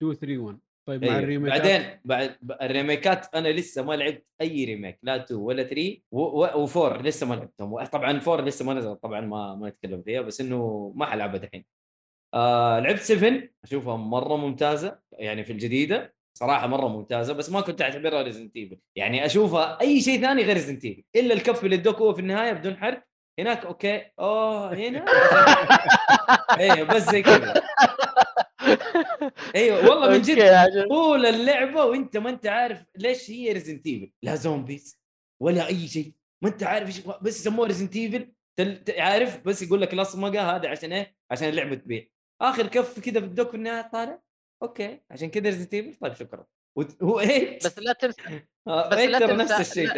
2 0.02 0.14
3 0.14 0.38
1 0.38 0.59
طيب 0.89 1.05
مع 1.05 1.11
أيوه. 1.11 1.19
الريميكات 1.23 1.61
بعدين 1.62 1.99
بعد 2.05 2.37
الريميكات 2.62 3.35
أنا 3.35 3.49
لسه 3.49 3.83
ما 3.83 3.95
لعبت 3.95 4.27
أي 4.41 4.65
remake 4.65 4.99
لا 5.03 5.17
2 5.17 5.41
ولا 5.41 5.62
3 5.62 5.99
و4 6.15 7.03
لسه 7.03 7.27
ما 7.27 7.35
لعبتهم. 7.35 7.85
طبعا 7.85 8.21
4 8.29 8.41
لسه 8.45 8.65
ما 8.65 8.75
نزل 8.75 8.97
طبعا 8.97 9.21
ما 9.21 9.55
ما 9.55 9.69
نتكلم 9.69 10.03
فيها 10.03 10.21
بس 10.21 10.41
إنه 10.41 10.93
ما 10.97 11.07
حلعبها 11.07 11.39
دحين 11.39 11.65
آه 12.35 12.79
لعبت 12.81 12.99
7 13.01 13.43
أشوفها 13.65 13.97
مرة 13.97 14.37
ممتازة 14.37 14.99
يعني 15.12 15.45
في 15.45 15.53
الجديدة 15.53 16.15
صراحة 16.39 16.67
مرة 16.67 16.89
ممتازة 16.89 17.33
بس 17.33 17.51
ما 17.51 17.61
كنت 17.61 17.83
أعتبرها 17.83 18.23
Resident 18.23 18.57
Evil 18.57 18.79
يعني 18.97 19.27
أشوفها 19.27 19.81
أي 19.81 20.01
شيء 20.01 20.21
ثاني 20.21 20.43
غير 20.43 20.55
Resident 20.55 20.85
Evil 20.85 21.03
إلا 21.17 21.35
الكف 21.35 21.65
اللي 21.65 21.77
ادوك 21.77 21.97
هو 21.97 22.15
في 22.15 22.21
النهاية 22.21 22.53
بدون 22.53 22.77
حرق 22.77 23.05
هناك 23.39 23.65
okay 23.67 24.03
أوه 24.19 24.75
هنا؟ 24.75 25.05
أيوه 26.61 26.83
بس 26.83 27.11
زي 27.11 27.23
كذا. 27.23 27.55
أيوه 29.57 29.88
والله 29.90 30.11
من 30.11 30.23
جد. 30.23 30.88
طول 30.88 31.26
اللعبة 31.26 31.85
وأنت 31.85 32.16
ما 32.16 32.31
أنت 32.31 32.47
عارف 32.47 32.85
ليش 32.97 33.31
هي 33.31 33.52
Resident 33.53 33.87
Evil 33.87 34.12
لا 34.23 34.35
zombies 34.35 35.01
ولا 35.42 35.66
أي 35.66 35.88
شيء. 35.88 36.12
ما 36.42 36.49
أنت 36.49 36.62
عارف 36.62 36.87
إيش 36.88 37.00
بس 37.23 37.40
يسموها 37.40 37.69
Resident 37.69 37.97
Evil 37.97 38.33
عارف؟ 38.99 39.40
بس 39.45 39.62
يقول 39.62 39.81
لك 39.83 39.92
الأصمقة 39.95 40.57
هذا 40.57 40.69
عشان 40.69 40.92
إيه؟ 40.92 41.16
عشان 41.31 41.49
اللعبة 41.49 41.75
تبيع. 41.75 42.07
آخر 42.42 42.66
كف 42.66 43.00
كذا 43.00 43.21
يدوك 43.21 43.49
في 43.50 43.54
النهايه 43.57 43.90
طالع. 43.92 44.23
okay 44.62 45.01
عشان 45.11 45.31
كذا 45.31 45.45
Resident 45.45 45.75
Evil 45.75 45.95
طيب 46.00 46.14
شكرا. 46.14 46.47
هو 47.02 47.21
8 47.23 47.59
بس 47.64 47.78
لا 47.78 47.92
تنسى 47.92 48.23
آه، 48.69 48.88
بس 48.88 48.95
8 48.99 49.09
لا 49.19 49.26
تنسى- 49.26 49.31
نفس 49.33 49.71
الشيء. 49.71 49.88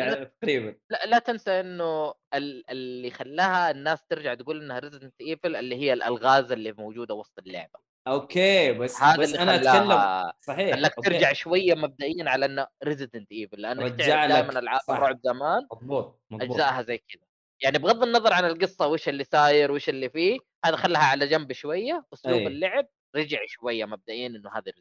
تقريبا. 0.41 0.77
لا, 0.91 1.07
لا 1.07 1.19
تنسى 1.19 1.51
إنه 1.51 2.15
ال- 2.35 2.71
اللي 2.71 3.11
خلاها 3.11 3.71
الناس 3.71 4.07
ترجع 4.07 4.35
تقول 4.35 4.63
إنها 4.63 4.79
Resident 4.79 5.15
Evil 5.21 5.57
اللي 5.57 5.77
هي 5.77 5.93
الألغاز 5.93 6.53
اللي 6.53 6.73
موجودة 6.73 7.15
وسط 7.15 7.39
اللعبة. 7.39 7.94
okay 8.07 8.73
بس 8.73 9.01
هذا 9.03 9.23
بس 9.23 9.35
أنا 9.35 9.55
أتكلم 9.55 10.33
صحيح 10.41 10.77
خلاك. 10.77 10.95
ترجع 11.05 11.33
شوية 11.33 11.75
مبدئيا 11.75 12.31
على 12.31 12.47
إنه 12.47 12.67
Resident 12.85 13.33
Evil 13.33 13.61
لانك 13.61 13.83
رجع 13.83 14.07
تعرف 14.07 14.31
لك- 14.31 14.37
دائما 14.37 14.59
العاب. 14.59 14.81
الرعب 14.91 15.21
زمان 15.25 15.67
مضبوط 15.73 16.21
مضبوط 16.31 16.51
اجزائها 16.51 16.83
زي 16.83 16.99
كذا 16.99 17.23
يعني 17.63 17.79
بغض 17.79 18.03
النظر 18.03 18.33
عن 18.33 18.45
القصة 18.45 18.87
وش 18.87 19.09
اللي 19.09 19.25
صاير 19.25 19.73
وش 19.73 19.89
اللي 19.89 20.11
فيه 20.11 20.39
هذا 20.65 20.77
خلاها 20.77 21.03
على 21.05 21.27
جنب 21.27 21.53
شوية 21.53 22.07
أسلوب 22.15 22.37
أي. 22.39 22.47
اللعب 22.47 22.87
رجع 23.17 23.39
شوية 23.47 23.85
مبدئيا 23.85 24.27
إنه 24.27 24.51
هذا. 24.57 24.73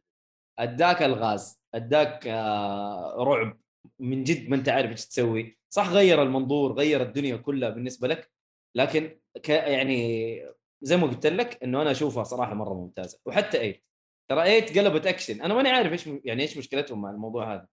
أداك 0.59 1.03
الغاز 1.03 1.59
أداك 1.75 2.27
آه 2.27 3.15
رعب 3.19 3.59
من 3.99 4.23
جد 4.23 4.49
ما 4.49 4.55
أنت 4.55 4.69
عارف 4.69 4.91
إيش 4.91 5.05
تسوي 5.05 5.57
صح 5.73 5.89
غير 5.89 6.23
المنظور 6.23 6.73
غير 6.73 7.01
الدنيا 7.01 7.35
كلها 7.37 7.69
بالنسبة 7.69 8.07
لك 8.07 8.31
لكن 8.75 9.19
ك 9.43 9.49
يعني 9.49 10.53
زي 10.83 10.97
ما 10.97 11.07
قلت 11.07 11.25
لك 11.25 11.63
إنه 11.63 11.81
أنا 11.81 11.91
أشوفها 11.91 12.23
صراحة 12.23 12.53
مرة 12.53 12.73
ممتازة. 12.73 13.19
وحتى 13.25 13.57
8 13.57 13.83
ترى 14.29 14.61
8 14.61 14.81
قلبت 14.81 15.07
أكشن. 15.07 15.41
أنا 15.41 15.53
ماني 15.53 15.69
عارف 15.69 15.91
إيش 15.91 16.07
يعني 16.23 16.41
إيش 16.41 16.57
مشكلتهم 16.57 17.01
مع 17.01 17.09
الموضوع 17.09 17.53
هذا. 17.53 17.67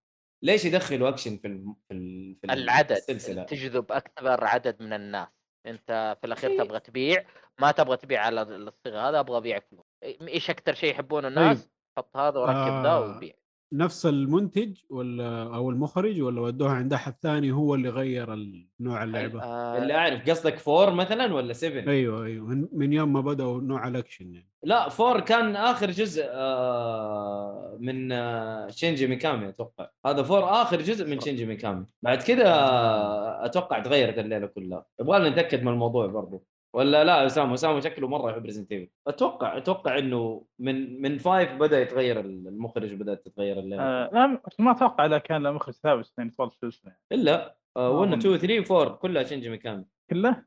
ليش 0.44 0.64
يدخلوا 0.64 1.08
أكشن 1.08 1.36
في 1.36 1.46
الم... 1.46 1.76
في, 1.88 1.94
ال... 1.94 2.36
في 2.40 2.44
ال- 2.44 2.50
العدد. 2.50 2.92
السلسلة؟ 2.92 3.42
تجذب 3.42 3.92
اكبر 3.92 4.44
عدد 4.44 4.82
من 4.82 4.92
الناس. 4.92 5.28
أنت 5.66 6.16
في 6.20 6.26
الأخير 6.26 6.50
أخي. 6.50 6.64
تبغى 6.64 6.80
تبيع. 6.80 7.26
ما 7.60 7.70
تبغى 7.70 7.96
تبيع 7.96 8.20
على 8.22 8.42
الصيغة 8.42 9.08
هذا 9.08 9.20
أبغى 9.20 9.36
ابيع 9.36 9.60
فلوس 9.60 9.84
إيش 10.28 10.50
أكثر 10.50 10.74
شيء 10.74 10.90
يحبونه 10.90 11.28
الناس؟ 11.28 11.70
حط 11.98 12.16
هذا 12.16 12.38
وركب 12.38 12.82
ذا 12.82 12.88
آه. 12.90 13.16
وبيع. 13.16 13.34
نفس 13.72 14.06
المنتج 14.06 14.76
ولا 14.90 15.42
أو 15.42 15.70
المخرج 15.70 16.20
ولا 16.20 16.40
ودوها 16.40 16.70
عند 16.72 16.92
أحد 16.92 17.14
ثاني 17.22 17.52
هو 17.52 17.74
اللي 17.74 17.88
غير 17.88 18.34
نوع 18.80 19.02
اللعبة؟ 19.04 19.42
آه، 19.42 19.78
اللي 19.78 19.94
أعرف 19.94 20.30
قصدك 20.30 20.68
4 20.68 20.90
مثلا 20.94 21.34
ولا 21.34 21.52
7 21.52 21.92
أيوه 21.92 22.24
أيوه 22.24 22.46
من- 22.46 22.68
من 22.72 22.92
يوم 22.92 23.12
ما 23.12 23.20
بدأوا 23.20 23.60
نوع 23.60 23.88
الأكشن 23.88 24.34
يعني. 24.34 24.48
لا 24.62 24.88
four 24.88 25.20
كان 25.20 25.56
آخر 25.56 25.90
جزء 25.90 26.24
آه، 26.30 27.76
من 27.80 28.12
آه، 28.12 28.68
شينجي 28.70 29.06
ميكامي 29.06 29.48
أتوقع. 29.48 29.88
هذا 30.06 30.22
four 30.22 30.44
آخر 30.62 30.80
جزء 30.82 31.06
من 31.10 31.20
شينجي 31.20 31.46
ميكامي. 31.46 31.86
بعد 32.02 32.22
كذا 32.22 32.46
آه، 32.48 33.44
أتوقع 33.44 33.78
تغيرت 33.78 34.18
الليلة 34.18 34.46
كلها. 34.46 34.84
يبغى 35.00 35.30
نتأكد 35.30 35.62
من 35.62 35.72
الموضوع 35.72 36.06
برضو. 36.06 36.44
ولا 36.72 37.04
لا 37.04 37.26
أسامة 37.26 37.54
أسامة 37.54 37.80
شكله 37.80 38.08
مرة 38.08 38.30
يحب 38.30 38.44
Resident 38.44 38.72
Evil 38.72 38.90
أتوقع 39.06 39.56
أتوقع 39.56 39.98
إنه 39.98 40.44
من 40.58 41.02
من 41.02 41.18
five 41.18 41.52
بدأ 41.52 41.80
يتغير 41.80 42.20
المخرج 42.20 42.94
بدأت 42.94 43.26
تتغير 43.26 43.58
الليلة 43.58 43.82
آه، 43.82 44.10
لا 44.12 44.40
ما 44.58 44.70
أتوقع 44.70 45.06
إذا 45.06 45.18
كان 45.18 45.42
له 45.42 45.50
مخرج 45.50 45.74
ثابت 45.74 46.12
يعني 46.18 46.30
طول 46.38 46.46
السلسله 46.46 46.92
إلا 47.12 47.56
1 47.76 48.08
ما 48.08 48.16
2 48.16 48.38
3 48.38 48.80
4 48.80 48.96
كلها 48.96 49.22
شينجي 49.22 49.48
ميكامي 49.48 49.84
كله؟ 50.10 50.44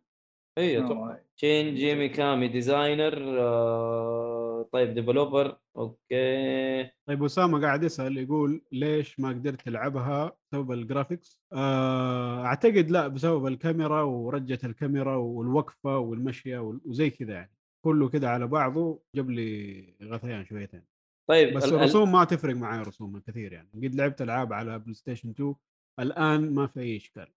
اي 0.57 0.77
أتوقع 0.85 1.11
آه، 1.11 1.23
شينجي 1.35 1.95
ميكامي 1.95 2.47
designer 2.47 3.39
آه، 3.41 4.69
طيب 4.71 4.93
developer 4.93 5.57
okay. 5.77 6.83
طيب 7.07 7.23
أسامة 7.23 7.61
قاعد 7.61 7.83
يسأل 7.83 8.17
يقول 8.17 8.61
ليش 8.71 9.19
ما 9.19 9.29
قدرت 9.29 9.61
تلعبها 9.61 10.37
بسبب 10.51 10.71
ال 10.71 10.78
graphics؟ 10.78 11.41
آه، 11.53 12.45
أعتقد 12.45 12.91
لا 12.91 13.07
بسبب 13.07 13.47
الكاميرا 13.47 14.01
ورجة 14.01 14.59
الكاميرا 14.63 15.15
والوقفة 15.15 15.97
والمشية 15.97 16.57
وال- 16.57 16.81
وزي 16.85 17.09
كذا 17.09 17.33
يعني. 17.33 17.51
كله 17.85 18.09
كذا 18.09 18.27
على 18.27 18.47
بعضه 18.47 19.01
جاب 19.15 19.29
لي 19.29 19.83
غثيان 20.03 20.45
شويتين. 20.45 20.83
طيب 21.29 21.57
بس 21.57 21.63
ال- 21.65 21.69
ال- 21.69 21.75
الرسوم 21.75 22.11
ما 22.11 22.23
تفرق 22.23 22.55
معي 22.55 22.81
رسوم 22.81 23.19
كثير 23.19 23.53
يعني. 23.53 23.69
قد 23.75 23.95
لعبت 23.95 24.21
ألعاب 24.21 24.53
على 24.53 24.79
PlayStation 24.79 25.29
2 25.29 25.55
الآن 25.99 26.53
ما 26.53 26.67
في 26.67 26.79
أي 26.79 26.97
إشكال. 26.97 27.27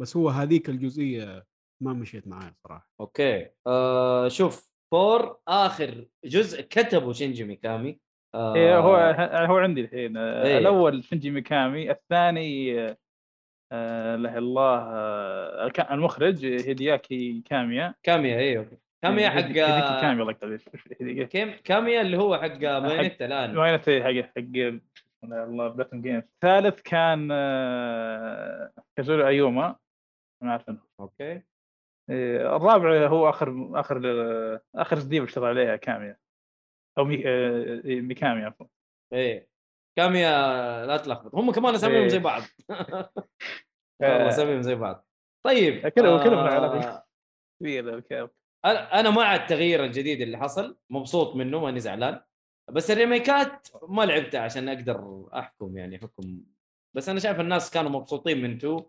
بس 0.00 0.16
هو 0.16 0.28
هذيك 0.28 0.68
الجزئية 0.70 1.46
ما 1.82 1.92
مشيت 1.92 2.28
معي 2.28 2.54
صراحة. 2.64 2.90
okay. 3.00 3.48
آه 3.66 4.28
شوف 4.28 4.70
four 4.90 5.38
آخر 5.48 6.06
جزء 6.24 6.62
كتبه 6.62 7.12
شينجي 7.12 7.44
ميكامي. 7.44 8.00
آه. 8.34 8.54
إيه 8.54 8.78
هو 8.78 8.96
هو 9.46 9.56
عندي 9.56 9.80
الحين. 9.80 10.16
آه، 10.16 10.44
إيه. 10.44 10.58
الأول 10.58 11.04
شنجي 11.04 11.30
ميكامي 11.30 11.90
الثاني 11.90 12.80
آه، 12.80 12.96
آه، 13.72 14.14
إلا 14.14 14.38
الله 14.38 14.78
آه، 14.78 15.72
المخرج 15.90 16.46
هيدياكي 16.46 17.42
كاميا. 17.44 17.94
كاميا 18.02 18.38
اي 18.38 18.58
okay. 18.58 18.76
كاميا 19.02 19.30
حق 19.30 19.36
هيديكي 19.36 19.60
كاميا 20.00 20.22
الله 20.22 20.32
يقطع 20.32 21.56
كاميا 21.64 22.00
اللي 22.00 22.18
هو 22.18 22.36
حق 22.36 22.56
بايونيتا 22.56 23.26
الآن. 23.26 23.58
وين 23.58 23.78
حق 23.78 24.30
حق 24.30 24.80
لا 25.22 25.44
الله 25.44 25.68
بلاتن 25.68 26.02
جيمز 26.02 26.22
الثالث 26.22 26.80
كان 26.80 27.28
آه، 27.32 28.72
كازوري 28.96 29.26
أيوما. 29.26 29.76
ما 30.42 30.50
أعرف 30.50 30.70
أوكي. 31.00 31.24
إيه، 31.24 31.46
الرابع 32.10 33.06
هو 33.06 33.28
آخر 33.28 33.70
آخر 33.80 34.02
آه، 34.06 34.60
آخر 34.74 34.98
ستيف 34.98 35.24
اشتغل 35.24 35.44
عليها 35.44 35.76
كاميا. 35.76 36.16
أو 36.98 37.04
مي... 37.04 37.22
آه، 37.28 37.80
إيه، 37.84 38.00
ميكامي 38.00 38.44
عفوا. 38.44 38.66
إيه. 39.12 39.48
كاميا 39.98 40.30
لا 40.86 40.96
تلخبط. 40.96 41.34
هم 41.34 41.52
كمان 41.52 41.74
أساميهم 41.74 42.00
إيه. 42.02 42.08
زي 42.08 42.18
بعض 42.18 42.42
آه. 42.70 43.10
والله 44.02 44.28
أساميهم 44.28 44.62
زي 44.62 44.74
بعض. 44.74 45.06
طيب 45.46 45.88
كلهم- 45.88 46.22
كلهم 46.24 46.38
آه، 46.38 46.50
علاقة. 46.54 47.06
كبير 47.60 47.94
الكاب 47.94 48.30
أنا 48.64 49.00
أنا 49.00 49.10
مع 49.10 49.34
التغيير 49.34 49.84
الجديد 49.84 50.20
اللي 50.20 50.38
حصل. 50.38 50.78
مبسوط 50.90 51.36
منه 51.36 51.60
ماني 51.60 51.80
زعلان. 51.80 52.20
بس 52.70 52.90
الريميكات 52.90 53.68
ما 53.88 54.02
لعبتها 54.02 54.40
عشان 54.40 54.68
أقدر 54.68 55.28
أحكم 55.34 55.76
يعني 55.78 55.98
حكم. 55.98 56.40
بس 56.96 57.08
أنا 57.08 57.20
شايف 57.20 57.40
الناس 57.40 57.70
كانوا 57.70 57.90
مبسوطين 57.90 58.42
من 58.42 58.56
2 58.56 58.80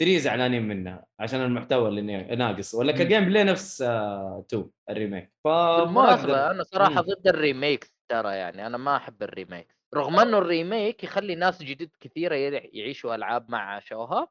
3 0.00 0.18
زعلانين 0.18 0.62
منها 0.68 1.06
عشان 1.20 1.40
المحتوى 1.40 1.88
اللي 1.88 2.02
نا- 2.02 2.34
ناقص. 2.34 2.74
ولا 2.74 2.92
ك 2.92 3.24
gameplay 3.24 3.44
نفس 3.44 3.82
2 3.82 4.70
ال 4.90 4.95
remake. 4.95 5.32
فما 5.44 6.14
أقدر 6.14 6.50
أنا 6.50 6.62
صراحة 6.62 6.94
مم. 6.94 7.00
ضد 7.00 7.28
ال 7.28 7.36
remakes 7.36 7.94
ترى 8.10 8.36
يعني 8.36 8.66
أنا 8.66 8.78
ما 8.78 8.96
أحب 8.96 9.22
ال 9.22 9.28
remake. 9.28 9.74
رغم 9.94 10.18
إنه 10.20 10.38
ال 10.38 10.47
remake 10.47 11.04
يخلي 11.04 11.34
ناس 11.34 11.62
جديد 11.62 11.90
كثيرة 12.00 12.34
يع- 12.34 12.68
يعيشوا 12.72 13.14
ألعاب 13.14 13.50
ما 13.50 13.58
عاشوها 13.58 14.28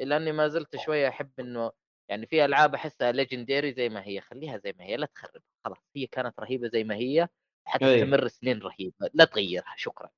الا 0.00 0.16
أني 0.16 0.32
ما 0.32 0.48
زلت 0.48 0.76
شوية 0.76 1.08
أحب 1.08 1.30
إنه 1.40 1.72
يعني 2.10 2.26
في 2.26 2.44
ألعاب 2.44 2.74
أحسها 2.74 3.12
legendary 3.12 3.72
زي 3.72 3.88
ما 3.88 4.02
هي 4.06 4.20
خليها 4.20 4.58
زي 4.58 4.74
ما 4.78 4.84
هي 4.84 4.96
لا 4.96 5.06
تخرب 5.06 5.42
خلاص 5.64 5.78
هي 5.96 6.06
كانت 6.06 6.40
رهيبة 6.40 6.68
زي 6.68 6.84
ما 6.84 6.94
هي 6.94 7.22
أي. 7.22 7.28
حتستمر 7.64 8.28
سنين 8.28 8.58
رهيبة 8.58 9.10
لا 9.14 9.24
تغيرها 9.24 9.74
شكرا. 9.76 10.08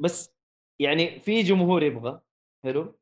بس 0.00 0.32
يعني 0.80 1.20
في 1.20 1.42
جمهور 1.42 1.82
يبغى 1.82 2.20
حلو؟ 2.64 2.99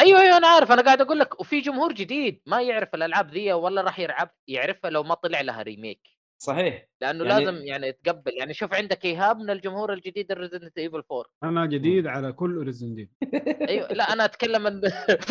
أيوه 0.00 0.20
أيوه 0.20 0.36
أنا 0.36 0.46
عارف. 0.48 0.72
أنا 0.72 0.82
قاعد 0.82 1.00
أقول 1.00 1.18
لك 1.18 1.40
وفي 1.40 1.60
جمهور 1.60 1.92
جديد 1.92 2.40
ما 2.46 2.62
يعرف 2.62 2.94
الألعاب 2.94 3.30
ذي 3.30 3.52
ولا 3.52 3.82
راح 3.82 3.98
يلعب 3.98 4.30
يعرفها 4.48 4.90
لو 4.90 5.02
ما 5.02 5.14
طلع 5.14 5.40
لها 5.40 5.62
remake 5.62 6.00
صحيح. 6.42 6.86
لأنه 7.00 7.24
يعني- 7.24 7.44
لازم 7.44 7.66
يعني 7.66 7.92
تقبل. 7.92 8.32
يعني 8.38 8.54
شوف 8.54 8.74
عندك 8.74 9.04
إيهاب 9.04 9.38
من 9.38 9.50
الجمهور 9.50 9.92
الجديد 9.92 10.30
ال 10.32 10.37
Resident 10.37 10.78
Evil 10.78 11.02
4 11.12 11.24
أنا 11.44 11.66
جديد 11.66 12.06
على 12.06 12.32
كل 12.32 12.62
Resident 12.64 13.10
أيوه. 13.68 13.88
لا 13.92 14.12
أنا 14.12 14.24
أتكلم 14.24 14.66
عن 14.66 14.80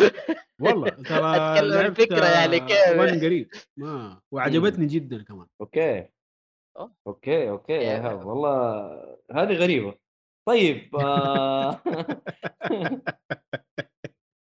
والله 0.62 0.88
ترى 0.90 1.36
أتكلم 1.36 1.78
عن 1.78 1.86
الفكرة 1.86 2.24
يعني 2.26 2.60
كيف. 2.60 2.88
وان 2.98 3.20
قريب. 3.20 3.48
ما 3.76 4.20
وعجبتني 4.32 4.86
جدا 4.86 5.22
كمان. 5.24 5.46
أوكي. 5.60 6.08
أوه. 6.78 6.94
أوكي 7.06 7.48
أوكي. 7.50 7.72
يا 7.72 7.80
يا 7.82 7.94
ايهاب 7.96 8.26
والله 8.26 8.88
هذه 9.32 9.52
غريبة. 9.52 9.94
طيب 10.48 10.96
آه... 10.96 11.80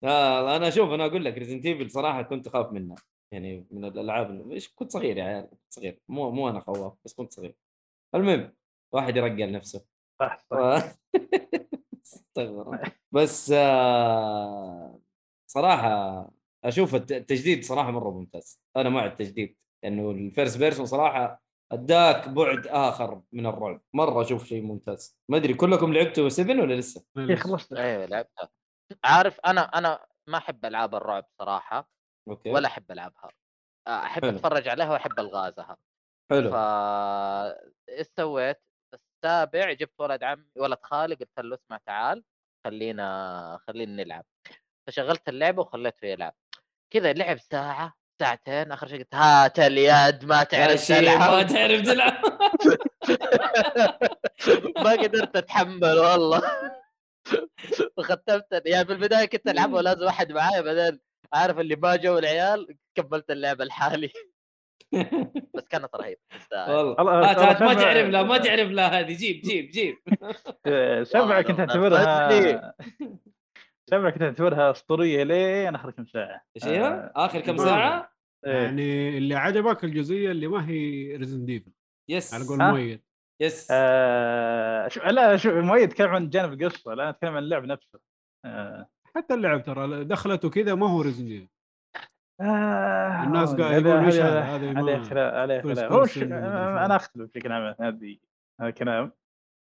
آه 0.03 0.55
أنا 0.55 0.67
أشوف 0.67 0.89
أنا 0.89 1.05
أقول 1.05 1.25
لك 1.25 1.38
Resident 1.38 1.65
Evil 1.65 1.91
صراحة 1.91 2.22
كنت 2.22 2.48
أخاف 2.48 2.72
منها. 2.72 2.95
يعني 3.31 3.67
من 3.72 3.86
الألعاب 3.86 4.51
إيش؟ 4.51 4.74
كنت 4.75 4.91
صغير 4.91 5.17
يا 5.17 5.24
عيال 5.24 5.50
كنت 5.50 5.60
صغير. 5.69 6.00
مو 6.10 6.31
مو 6.31 6.50
أنا 6.50 6.60
خواف 6.60 6.93
بس 7.05 7.13
كنت 7.13 7.33
صغير. 7.33 7.55
المهم 8.15 8.53
واحد 8.91 9.17
يرقل 9.17 9.51
نفسه. 9.51 9.86
صح 10.19 10.38
صح 10.51 10.95
بس 13.12 13.51
آه 13.55 15.00
صراحة 15.51 16.29
أشوف 16.63 16.95
الت- 16.95 17.12
التجديد 17.12 17.63
صراحة 17.63 17.91
مرة 17.91 18.10
ممتاز. 18.12 18.62
أنا 18.77 18.89
مع 18.89 19.05
التجديد. 19.05 19.57
لأنه 19.83 20.12
ال 20.12 20.19
first 20.19 20.57
person 20.57 20.85
صراحة 20.86 21.43
أداك 21.72 22.29
بعد 22.29 22.67
آخر 22.67 23.22
من 23.31 23.45
الرعب. 23.45 23.81
مرة 23.93 24.22
أشوف 24.22 24.45
شيء 24.45 24.62
ممتاز. 24.63 25.17
ما 25.29 25.38
أدري 25.38 25.53
كلكم 25.53 25.93
لعبتوا 25.93 26.29
7 26.29 26.62
ولا 26.62 26.74
لسه؟ 26.74 27.05
إيه، 27.17 27.24
لسه. 27.24 27.36
خلصت 27.43 27.74
أيوه 27.74 28.05
لعبتها. 28.05 28.50
عارف 29.03 29.39
أنا 29.39 29.61
أنا 29.61 30.05
ما 30.27 30.37
أحب 30.37 30.65
ألعاب 30.65 30.95
الرعب 30.95 31.25
صراحة 31.39 31.89
okay. 32.29 32.50
ولا 32.49 32.67
أحب 32.67 32.91
ألعبها. 32.91 33.29
أحب 33.87 34.21
حلو. 34.25 34.35
أتفرج 34.35 34.67
عليها 34.67 34.91
وأحب 34.91 35.19
ألغازها. 35.19 35.77
حلو. 36.29 36.51
ف 36.51 36.55
إيش 37.89 38.07
سويت؟ 38.17 38.63
السابع 38.93 39.71
جبت 39.71 39.99
ولد 39.99 40.23
عمي 40.23 40.45
ولد 40.57 40.77
خالي 40.83 41.15
قلت 41.15 41.39
له 41.39 41.55
اسمع 41.55 41.79
تعال 41.85 42.23
خلينا 42.65 43.59
خلينا 43.67 44.03
نلعب. 44.03 44.25
فشغلت 44.87 45.29
اللعبة 45.29 45.61
وخليته 45.61 46.05
يلعب. 46.05 46.33
كذا 46.93 47.13
لعب 47.13 47.37
ساعة 47.37 47.93
ساعتين 48.21 48.71
آخر 48.71 48.87
شيء 48.87 48.99
قلت 48.99 49.15
هات 49.15 49.59
اليد 49.59 50.25
ما 50.25 50.43
تعرف 50.43 50.79
شيخ 50.79 50.99
ما 50.99 51.43
تلعب 51.43 51.47
تعرف 51.47 51.81
تلعب. 51.81 52.23
ما 54.85 54.91
قدرت 54.91 55.35
أتحمل 55.35 55.97
والله. 55.97 56.41
وختمت 57.97 58.61
يعني 58.65 58.85
في 58.85 58.93
البداية 58.93 59.25
كنت 59.25 59.47
العبها 59.49 59.75
ولازم 59.77 60.05
واحد 60.05 60.31
معايا 60.31 60.61
بعدين 60.61 60.99
عارف 61.33 61.59
اللي 61.59 61.75
ما 61.75 61.95
جو 61.95 62.17
العيال 62.17 62.77
كملت 62.95 63.31
اللعبه 63.31 63.65
لحالي 63.65 64.09
بس 65.55 65.67
كانت 65.69 65.95
رهيبة 65.95 66.19
تستاهل. 66.39 66.71
والله 66.71 66.95
والله- 66.97 67.51
هات 67.51 67.61
ما 67.63 67.73
تعرف 67.73 68.07
لا 68.09 68.23
ما 68.23 68.37
تعرف 68.37 68.69
لا 68.69 68.99
هذه 68.99 69.17
جيب 69.17 69.41
جيب 69.41 69.69
جيب 69.69 69.97
سبعة 71.13 71.41
كنت 71.41 71.59
أعتبرها 71.59 72.73
سبعة 73.89 74.09
كنت 74.13 74.21
أعتبرها 74.21 74.71
أسطورية 74.71 75.23
لين 75.23 75.75
آخر 75.75 75.91
كم 75.91 76.05
ساعة 76.05 76.41
إيش 76.55 76.65
هي؟ 76.65 76.81
آه، 76.83 77.11
آخر 77.15 77.39
كم 77.39 77.53
آه. 77.53 77.65
ساعة؟ 77.65 78.13
إيه. 78.45 78.51
يعني 78.53 79.17
اللي 79.17 79.35
عجبك 79.35 79.83
الجزئية 79.83 80.31
اللي 80.31 80.47
ما 80.47 80.69
هي 80.69 81.15
Resident 81.15 81.45
Evil 81.45 81.71
yes 82.09 82.33
على 82.33 82.43
قول؟ 82.45 82.57
مؤيد 82.57 83.01
yes. 83.41 83.67
آه 83.71 84.87
شو 84.87 85.01
لا 85.03 85.37
شو 85.37 85.61
مؤيد 85.61 85.83
يتكلم 85.83 86.09
عن 86.09 86.29
جانب 86.29 86.61
القصة 86.61 86.93
لا 86.93 87.09
اتكلم 87.09 87.31
عن 87.31 87.43
اللعب 87.43 87.65
نفسه. 87.65 87.99
آه. 88.45 88.87
حتى 89.15 89.33
اللعب 89.33 89.63
ترى 89.63 90.03
دخلته 90.03 90.49
كذا 90.49 90.75
ما 90.75 90.89
هو 90.89 91.01
Resident 91.01 91.25
Evil 91.25 91.47
آه 92.41 93.23
الناس 93.23 93.55
قاعد 93.55 93.85
يقولوا 93.85 94.05
إيش 94.05 94.15
هذا- 94.15 94.43
عليه 94.43 94.71
ما- 94.71 95.03
خلاف 95.03 95.33
عليه 95.33 95.61
خلاف 95.61 95.91
هو. 95.91 96.03
أنا 96.85 96.95
اختلف 96.95 97.29
بشكل 97.29 97.51
عام 97.51 97.75
هذه 97.81 98.17
هذا 98.61 98.69
كلام 98.69 99.11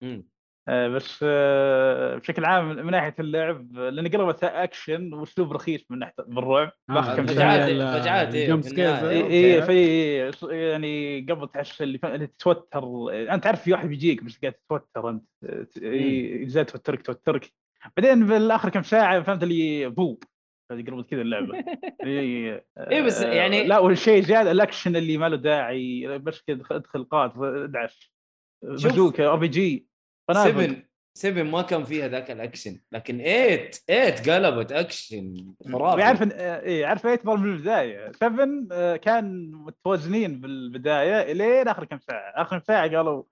مم. 0.03 0.11
آه، 0.11 0.30
بس 0.69 1.21
آه، 1.29 2.17
بشكل 2.17 2.45
عام 2.45 2.69
من 2.69 2.91
ناحية 2.91 3.15
اللعب 3.21 3.73
لأن 3.79 4.09
قلبت 4.09 4.45
اكشن 4.45 5.15
وأسلوب 5.15 5.53
رخيص 5.53 5.85
من 5.91 5.99
ناحية 5.99 6.15
بالرعب 6.19 6.73
آه، 6.91 7.03
فجعات- 8.01 8.35
إيه، 8.35 8.47
النهاية. 9.01 9.21
إي. 9.27 9.27
إيه، 9.27 9.61
في 10.31 10.31
يعني 10.51 11.21
قبل 11.31 11.49
تحس 11.49 11.83
اللي, 11.83 11.99
ف... 11.99 12.05
اللي 12.07 12.27
تتوتر 12.27 12.85
أنت 13.35 13.47
عارف 13.47 13.63
في 13.63 13.73
واحد 13.73 13.89
بيجيك 13.89 14.25
بس 14.25 14.39
قاعد 14.39 14.53
تتوتر 14.53 15.11
أنت 15.11 15.25
إيه، 15.83 16.47
إزاي 16.47 16.65
توترك 16.65 17.03
توترك 17.03 17.53
بعدين 17.97 18.27
بالاخر 18.27 18.69
كم 18.69 18.83
ساعة 18.83 19.23
فهمت 19.23 19.43
اللي 19.43 19.89
بو 19.89 20.19
هذه 20.73 20.85
قربت 20.87 21.11
كذا 21.11 21.21
اللعبة 21.23 21.65
إيه 22.05 22.65
إيه، 22.79 23.03
بس 23.03 23.23
آه، 23.23 23.33
يعني- 23.33 23.67
لا 23.67 23.79
والشيء 23.79 24.23
زيادة 24.23 24.51
الأكشن 24.51 24.97
اللي 24.97 25.17
ما 25.17 25.29
له 25.29 25.37
داعي 25.37 26.19
بس 26.19 26.43
كذا 26.43 26.63
ادخل 26.71 27.05
قات 27.05 27.33
ادعس. 27.37 28.11
بازوكا 28.63 29.29
RPG 29.29 29.90
7 30.35 30.77
7 31.15 31.43
ما 31.43 31.63
كان 31.63 31.85
فيها 31.85 32.09
ذاك 32.09 32.31
الأكشن 32.31 32.81
لكن 32.93 33.19
8 33.19 33.71
8 33.71 34.37
قلبت 34.37 34.73
أكشن 34.73 35.55
خرافي. 35.73 36.25
إن- 36.25 36.33
إيه 36.35 36.87
عارف 36.87 37.07
eight 37.07 37.27
من 37.27 37.45
البداية. 37.45 38.13
7 38.13 38.49
آه، 38.73 38.97
كان 38.97 39.51
متوازنين 39.53 40.41
بالبدايه 40.41 41.33
إلين 41.33 41.69
آخر 41.69 41.85
كم 41.85 41.99
ساعة. 41.99 42.43
آخر 42.43 42.59
كم 42.59 42.65
ساعة 42.65 42.97
قالوا 42.97 43.23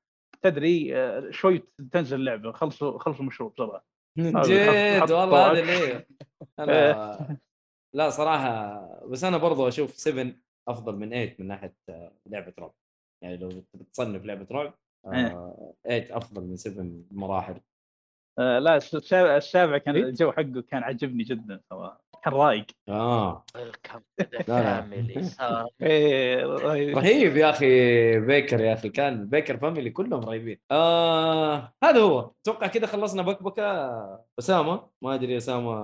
تدري 0.43 0.97
آه، 0.97 1.31
شوي 1.31 1.62
تنزل 1.93 2.17
اللعبة. 2.21 2.52
خلصوا 2.52 2.99
خلصوا 2.99 3.21
المشروع 3.21 3.50
بسرعة 3.55 3.85
جد 4.19 5.11
والله 5.11 5.52
هذا 5.52 5.61
ليه 5.61 6.07
لا 6.59 7.19
لا 7.95 8.11
صراحة 8.11 8.81
بس 9.07 9.25
أنا 9.25 9.37
برضو 9.37 9.69
أشوف 9.69 9.97
7 9.97 10.33
أفضل 10.69 10.97
من 10.97 11.09
8 11.11 11.37
من 11.38 11.47
ناحية 11.47 11.75
آه، 11.88 12.12
لعبة 12.26 12.52
رعب. 12.59 12.73
يعني 13.25 13.37
لو 13.37 13.49
بتصنف 13.75 14.25
لعبة 14.25 14.47
رعب 14.50 14.75
آه، 15.07 15.75
8 15.85 16.17
أفضل 16.17 16.43
من 16.45 16.57
7 16.57 16.87
بمراحل 17.11 17.61
آه، 18.38 18.59
لا 18.59 18.76
الس- 18.76 18.95
السابع 18.95 19.37
السابع 19.37 19.78
كان 19.78 19.97
إيه؟ 19.97 20.02
الجو 20.02 20.33
حقه 20.33 20.62
كان 20.69 20.83
عجبني 20.83 21.25
جدا 21.25 21.61
صراحة. 21.71 22.05
كان 22.25 22.33
رايق. 22.33 22.67
آه. 22.88 23.45
ويلكم 23.55 24.00
لا. 24.49 24.81
فاميلي 24.81 25.14
رهيب. 26.64 26.99
رهيب 26.99 27.37
يا 27.37 27.50
أخي 27.50 28.21
Baker 28.21 28.61
يا 28.61 28.73
أخي. 28.75 28.88
كان 28.88 29.26
Baker 29.28 29.57
family 29.57 29.90
كلهم 29.90 30.21
رهيبين. 30.25 30.59
آه 30.71 31.73
هذا 31.85 32.00
هو. 32.00 32.33
أتوقع 32.43 32.67
كذا 32.67 32.87
خلصنا 32.87 33.23
بكبكه 33.23 33.62
أسامة؟ 34.38 34.88
ما 35.02 35.14
أدري 35.14 35.37
أسامة. 35.37 35.75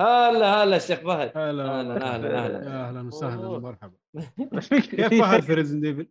هلا 0.00 0.62
هلا 0.62 0.76
الشيخ 0.76 0.98
فهد. 1.00 1.32
هلا. 1.38 1.80
أهلا 1.80 2.14
أهلا 2.14 2.44
أهلا. 2.44 2.70
يا 2.70 2.88
أهلا 2.88 3.06
وسهلا 3.06 3.46
ومرحبا. 3.46 3.94
بس 4.52 4.68
في- 4.68 4.80
كيف 4.80 5.22
فهد 5.22 5.42
في 5.42 5.54
Resident 5.54 5.80
Evil؟ 5.80 6.08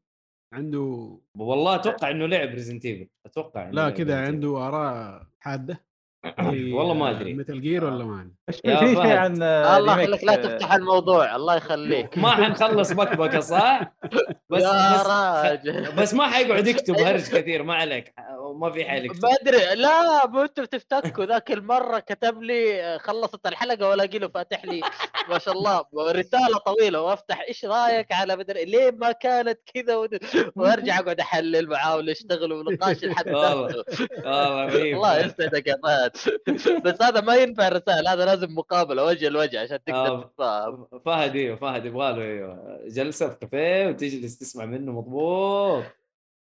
عنده 0.55 1.17
والله 1.35 1.75
أتوقع 1.75 2.11
إنه 2.11 2.25
لعب 2.25 2.49
Resident 2.49 2.85
Evil 2.85 3.07
أتوقع 3.25 3.69
لا 3.69 3.89
كذا 3.89 4.21
عنده 4.25 4.67
آراء 4.67 5.27
حادة. 5.39 5.85
والله 6.75 6.93
ما 6.93 7.09
أدري. 7.09 7.33
Metal 7.33 7.61
Gear 7.61 7.83
ولا 7.85 8.05
ما 8.05 8.29
يا 8.65 8.77
في 8.79 8.85
شيء. 8.95 9.07
عن 9.17 9.43
الله 9.77 10.01
يخليك 10.01 10.23
لا 10.23 10.35
تفتح 10.35 10.73
الموضوع 10.73 11.35
الله 11.35 11.55
يخليك. 11.55 12.17
ما 12.17 12.29
حنخلص 12.29 12.91
بكبكه 12.93 13.39
صح؟ 13.39 13.93
بس 14.51 14.61
يا 14.63 14.93
بس, 14.93 15.07
راجل. 15.07 15.91
بس 15.91 16.13
ما 16.13 16.27
حيقعد 16.27 16.67
يكتب 16.67 16.95
هرج 16.97 17.21
كثير 17.21 17.63
ما 17.63 17.75
عليك. 17.75 18.13
ما 18.55 18.71
في 18.71 18.85
حال 18.85 19.05
يكتب. 19.05 19.25
ما 19.25 19.29
أدري. 19.41 19.75
لا 19.75 20.27
مو 20.27 20.41
أنتم 20.41 20.65
تفتكوا 20.65 21.25
ذاك 21.25 21.51
المرة 21.51 21.99
كتب 21.99 22.41
لي 22.43 22.97
خلصت 22.99 23.47
الحلقة 23.47 23.89
والاقي 23.89 24.19
له 24.19 24.27
فاتح 24.27 24.65
لي. 24.65 24.81
ما 25.29 25.39
شاء 25.39 25.53
الله. 25.57 25.83
رسالة 26.11 26.57
طويلة 26.65 27.01
وأفتح. 27.01 27.41
إيش 27.47 27.65
رأيك 27.65 28.11
على 28.11 28.35
مدري 28.35 28.65
ليه 28.65 28.91
ما 28.91 29.11
كانت 29.11 29.59
كذا؟ 29.73 29.95
ود- 29.95 30.19
وأرجع 30.55 30.99
أقعد 30.99 31.19
أحلل 31.19 31.69
معاه 31.69 31.97
ونشتغل 31.97 32.53
ونقاش 32.53 33.03
لحد 33.03 33.27
والله. 33.27 33.83
والله 34.25 35.17
يسعدك 35.19 35.67
يا 35.67 35.77
فهد. 35.83 36.11
بس 36.85 37.01
هذا 37.01 37.21
ما 37.21 37.35
ينفع 37.35 37.69
رسائل 37.69 38.07
هذا 38.07 38.25
لازم 38.25 38.55
مقابلة 38.55 39.05
وجه 39.05 39.29
لوجه 39.29 39.61
عشان 39.61 39.83
تقدر 39.83 40.29
آه. 40.39 41.01
فهد 41.05 41.35
إيوه 41.35 41.55
فهد 41.55 41.85
يبغى 41.85 42.13
له 42.13 42.21
إيوه. 42.21 42.79
جلسة 42.87 43.29
في 43.29 43.35
كافيه 43.35 43.87
وتجلس 43.87 44.37
تسمع 44.39 44.65
منه 44.65 44.91
مضبوط. 44.91 45.83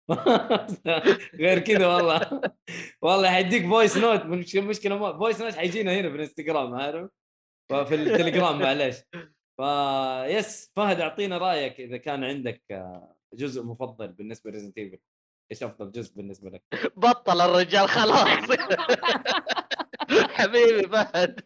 غير 1.40 1.58
كذا 1.58 1.86
والله. 1.86 2.40
والله 3.02 3.30
حيديك 3.30 3.66
voice 3.66 3.96
note 3.96 4.22
مش 4.22 4.56
المشكلة 4.56 5.18
voice 5.18 5.40
note 5.40 5.54
حيجينا 5.54 5.94
هنا 5.94 6.08
في 6.08 6.16
الانستغرام 6.16 6.74
عارف؟ 6.74 7.10
في 7.68 7.94
التليجرام 7.94 8.58
معلش 8.58 8.96
ف 9.58 10.26
yes 10.26 10.72
فهد 10.76 11.00
أعطينا 11.00 11.38
رأيك 11.38 11.80
إذا 11.80 11.96
كان 11.96 12.24
عندك 12.24 12.62
آه، 12.70 13.16
جزء 13.34 13.62
مفضل 13.62 14.08
بالنسبة 14.08 14.50
ل 14.50 14.53
Resident 14.53 14.78
Evil 14.78 14.98
إيش 15.50 15.62
أفضل 15.62 15.92
جزء 15.92 16.16
بالنسبة 16.16 16.50
لك؟ 16.50 16.62
بطل 16.96 17.40
الرجال 17.40 17.88
خلاص. 17.88 18.28
حبيبي 20.38 20.88
فهد. 20.88 21.40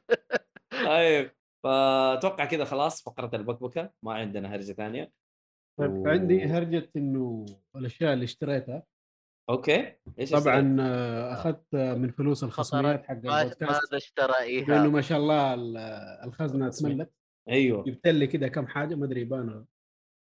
طيب 0.86 1.30
فأتوقع 1.64 2.44
كذا 2.44 2.64
خلاص 2.64 3.02
فقرة 3.02 3.30
البكبكة 3.36 3.92
ما 4.04 4.14
عندنا 4.14 4.54
هرجة 4.54 4.72
ثانية. 4.72 5.12
طيب 5.78 6.08
عندي 6.08 6.44
هرجة 6.44 6.90
إنه 6.96 7.46
الأشياء 7.76 8.12
اللي 8.12 8.24
اشتريتها. 8.24 8.82
أوكي 9.50 9.96
إيش؟ 10.18 10.30
طبعا 10.30 10.76
آه، 10.80 11.32
أخذت 11.32 11.74
آه، 11.74 11.94
من 11.94 12.10
فلوس 12.10 12.44
الخصميات 12.44 13.04
حق 13.06 13.14
ما 13.14 13.42
البودكاست. 13.42 13.62
ماذا 13.62 13.96
اشترى 13.96 14.32
لأنه 14.32 14.74
ايهاب 14.74 14.92
ما 14.92 15.00
شاء 15.00 15.18
الله 15.18 15.54
ال- 15.54 15.76
الخزنة 16.24 16.68
تملت 16.68 17.12
أيوه. 17.48 17.84
جبت 17.84 18.06
لي 18.06 18.26
كذا 18.26 18.48
كم 18.48 18.66
حاجة 18.66 18.94
ما 18.94 19.06
أدري 19.06 19.20
يبان 19.20 19.64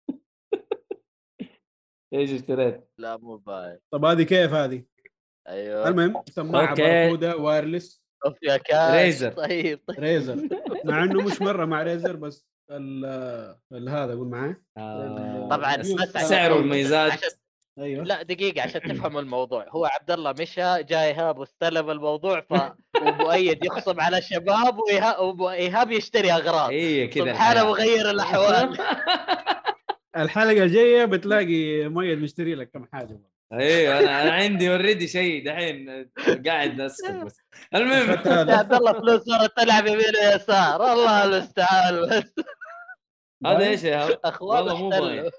إيش 2.13 2.31
اشتريت؟ 2.31 2.89
لا 2.97 3.17
مو 3.17 3.37
باين. 3.37 3.79
طب 3.93 4.05
هذه 4.05 4.23
كيف 4.23 4.53
هذه؟ 4.53 4.83
أيوه. 5.47 5.87
المهم 5.87 6.23
سماعة. 6.29 6.75
Barracuda 6.75 7.33
wireless. 7.35 8.06
اوف 8.25 8.37
يا 8.43 8.57
كاش. 8.57 8.95
Razer. 8.95 9.31
طيب 9.31 9.79
طيب. 9.87 9.99
Razer. 9.99 10.47
مع 10.85 11.03
إنه 11.03 11.21
مش 11.21 11.41
مرة 11.41 11.65
مع 11.65 11.83
Razer 11.83 12.15
بس 12.15 12.45
ال 12.71 13.89
هذا 13.89 14.13
قول 14.15 14.27
معاه. 14.27 14.55
آه، 14.77 15.47
طبعا 15.51 15.75
بس 15.75 15.91
بس 15.91 16.09
سعر 16.11 16.23
عشان- 16.39 16.51
والميزات 16.51 17.11
عشان 17.11 17.29
أيوه. 17.79 18.03
لا 18.03 18.21
دقيقة 18.23 18.61
عشان 18.61 18.81
تفهم 18.81 19.17
الموضوع. 19.17 19.65
هو 19.69 19.85
عبد 19.85 20.11
الله 20.11 20.31
مشى 20.39 20.83
جاء 20.83 21.03
ايهاب 21.07 21.37
واستلم 21.37 21.89
الموضوع 21.89 22.41
ف 22.41 22.53
ومؤيد 23.01 23.65
يخصم 23.65 23.99
على 24.01 24.17
الشباب 24.17 24.77
وإيها- 24.79 25.19
وإيهاب 25.19 25.91
يشتري 25.91 26.31
أغراض. 26.31 26.69
اي 26.69 27.07
كذا 27.07 27.25
سبحان. 27.33 27.65
مغير 27.65 28.09
الأحوال. 28.09 28.77
الحلقة 30.17 30.63
الجاية 30.63 31.05
بتلاقي 31.05 31.87
مؤيد 31.87 32.19
مشتري 32.21 32.55
لك 32.55 32.69
كم 32.71 32.85
حاجة. 32.93 33.19
أيوه 33.53 33.99
أنا 33.99 34.21
أنا 34.23 34.31
عندي 34.31 34.71
اوريدي 34.71 35.07
شيء 35.07 35.45
دحين 35.45 36.09
قاعد 36.47 36.81
أسكت 36.81 37.11
بس. 37.25 37.41
المهم. 37.75 38.09
عبد 38.59 38.73
الله 38.73 38.93
فلوس 38.93 39.21
صارت 39.21 39.57
تلعب 39.57 39.85
يمين 39.87 39.99
ويسار 40.23 40.93
الله 40.93 41.23
المستعان. 41.25 42.09
بس 42.09 42.33
هذا 43.45 43.67
إيش 43.67 43.83
يا؟ 43.83 44.17
اخوان 44.25 44.63
والله 44.63 44.77
مو. 45.21 45.29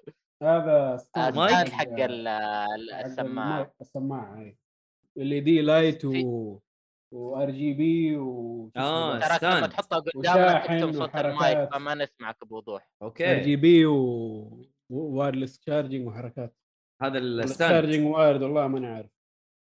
هذا 0.43 0.99
مايك؟ 1.17 1.69
حق 1.69 1.89
ال- 1.89 2.29
ال- 2.29 2.95
حق 2.95 3.05
السماعة. 3.05 3.57
المايك- 3.61 3.71
السماعة 3.81 4.41
إي. 4.41 4.57
اللي 5.17 5.41
دي 5.41 5.61
لايت 5.61 6.05
و 6.05 6.59
وار 7.15 7.51
جي 7.51 7.73
بي 7.73 8.17
و 8.17 8.71
آه، 8.77 9.19
تراك 9.19 9.45
لما 9.45 9.67
قدامك 9.67 9.73
تكتب 9.73 10.93
صوت 10.93 11.09
وحركات. 11.09 11.25
المايك 11.25 11.71
فما 11.75 11.95
نسمعك 11.95 12.45
بوضوح. 12.45 12.91
ار 13.03 13.07
أوكي 13.09 13.41
جي 13.41 13.57
بي 13.57 13.87
و 13.87 14.67
وايرلس 14.91 15.59
تشارجنج 15.61 16.07
وحركات. 16.07 16.55
هذا 17.03 17.19
ال 17.19 17.28
stand 17.28 17.71
charging 17.71 18.07
wired 18.07 18.43
والله 18.43 18.67
ما 18.69 18.79
أنا 18.79 18.95
عارف. 18.95 19.11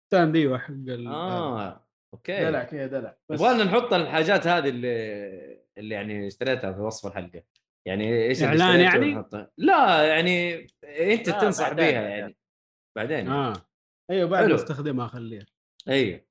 stand 0.07 0.35
إيوه 0.35 0.57
حق 0.57 0.69
ال- 0.71 1.07
آه 1.07 1.87
okay. 2.13 2.45
دلع 2.45 2.63
كذا 2.63 2.87
دلع. 2.87 3.17
بس 3.29 3.39
يبغالنا 3.39 3.63
نحط 3.63 3.93
الحاجات 3.93 4.47
هذه 4.47 4.69
اللي 4.69 5.63
اللي 5.77 5.95
يعني 5.95 6.27
اشتريتها 6.27 6.73
في 6.73 6.79
وصف 6.81 7.07
الحلقة. 7.07 7.43
يعني 7.87 8.23
إيش 8.23 8.43
اشتريته 8.43 8.77
يعني؟ 8.81 9.25
لا 9.57 10.03
يعني 10.07 10.67
أنت 10.83 11.29
لا، 11.29 11.39
تنصح 11.41 11.67
بعدين، 11.69 11.85
بيها. 11.85 12.01
يعني. 12.01 12.35
بعدين. 12.97 13.27
آه. 13.27 13.53
إيوه 14.11 14.29
بعد. 14.29 14.49
ما 14.49 14.55
استخدمها 14.55 15.05
اخليها 15.05 15.45
إيوه. 15.89 16.21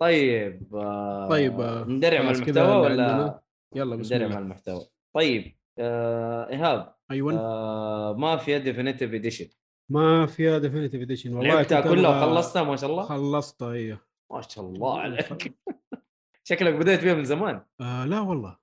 طيب 0.00 0.74
آه 0.76 1.28
طيب، 1.28 1.60
آه، 1.60 1.84
ندرع 1.84 2.18
على 2.18 2.26
خلاص 2.34 2.40
كذا 2.42 2.60
المحتوى 2.62 2.80
ولا. 2.92 3.40
يلا 3.74 3.96
بسم 3.96 4.14
ندرع 4.14 4.26
الله. 4.26 4.38
المحتوى. 4.38 4.86
طيب 5.16 5.56
آه 5.78 6.48
إيهاب 6.48 6.94
أيوه 7.10 7.38
آه 7.38 8.14
مافيا 8.16 8.58
Definitive 8.58 9.14
Edition 9.14 9.48
مافيا 9.90 10.58
Definitive 10.58 11.02
Edition 11.02 11.34
والله 11.34 11.54
لعبتها 11.54 11.80
كلها 11.80 12.24
وخلصتها 12.24 12.62
ما 12.62 12.76
شاء 12.76 12.90
الله. 12.90 13.02
خلصتها 13.04 13.72
أيوه 13.72 14.00
ما 14.32 14.40
شاء 14.40 14.64
الله 14.66 15.00
عليك. 15.00 15.54
شكلك 16.48 16.74
بديت 16.74 17.00
فيها 17.00 17.14
من 17.14 17.24
زمان. 17.24 17.62
آه 17.80 18.04
لا 18.04 18.20
والله. 18.20 18.56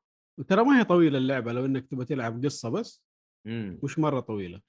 ترى 0.48 0.64
ما 0.64 0.80
هي 0.80 0.84
طويلة 0.84 1.18
اللعبة 1.18 1.54
لو 1.54 1.66
إنك 1.66 1.86
تبغى 1.88 2.06
تلعب 2.06 2.46
قصة 2.46 2.70
بس. 2.70 3.04
امم 3.48 3.80
مش 3.84 4.00
مرة 4.00 4.20
طويلة؟ 4.20 4.62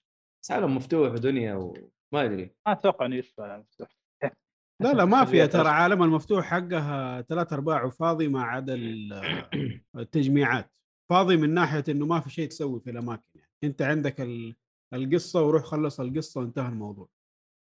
بس 0.43 0.51
عالم 0.51 0.77
مفتوح 0.77 1.13
ودنيا 1.13 1.55
وما 1.55 2.25
أدري. 2.25 2.45
ما 2.67 2.73
أتوقع 2.73 3.07
إنه 3.07 3.17
يشفى 3.17 3.43
عالم 3.43 3.59
مفتوح. 3.59 3.89
لا 4.83 4.93
لا 4.93 5.05
ما 5.05 5.25
فيها. 5.25 5.47
ترى. 5.57 5.69
عالم 5.69 6.03
المفتوح 6.03 6.45
حقها 6.45 7.23
ثلاث 7.23 7.53
ارباعه 7.53 7.91
فاضي 7.91 8.29
ما 8.29 8.43
عدا 8.43 8.75
ال- 8.75 9.45
التجميعات. 9.97 10.77
فاضي 11.11 11.37
من 11.37 11.55
ناحية 11.55 11.85
إنه 11.89 12.07
ما 12.07 12.21
في 12.21 12.31
شيء 12.31 12.49
تسوي 12.49 12.81
في 12.81 12.91
الأماكن 12.91 13.23
يعني. 13.35 13.51
أنت 13.65 13.83
عندك 13.83 14.21
ال- 14.21 14.57
القصة 14.95 15.43
وروح 15.43 15.63
خلص 15.65 16.01
القصة 16.01 16.41
وانتهى 16.41 16.69
الموضوع 16.69 17.09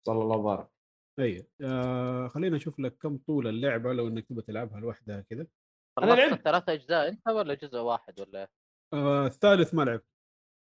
صلى 0.08 0.22
الله 0.24 0.38
بارك 0.42 0.68
أيوه 1.20 1.48
آه 1.62 2.28
خلينا 2.28 2.58
أشوف 2.58 2.80
لك 2.80 2.98
كم 2.98 3.18
طول 3.18 3.48
اللعبة 3.48 3.94
لو 3.94 4.08
إنك 4.08 4.26
تبغى 4.26 4.42
تلعبها 4.42 4.80
لوحدها 4.80 5.22
كذا 5.22 5.48
خلصت 6.00 6.18
لعبت. 6.18 6.42
ثلاث 6.42 6.70
أجزاء 6.70 7.08
أنت 7.08 7.28
ولا 7.28 7.54
جزء 7.54 7.78
واحد 7.78 8.20
ولا؟ 8.20 8.48
آه 8.94 9.26
الثالث 9.28 9.74
ما 9.74 9.84
لعبت 9.84 10.06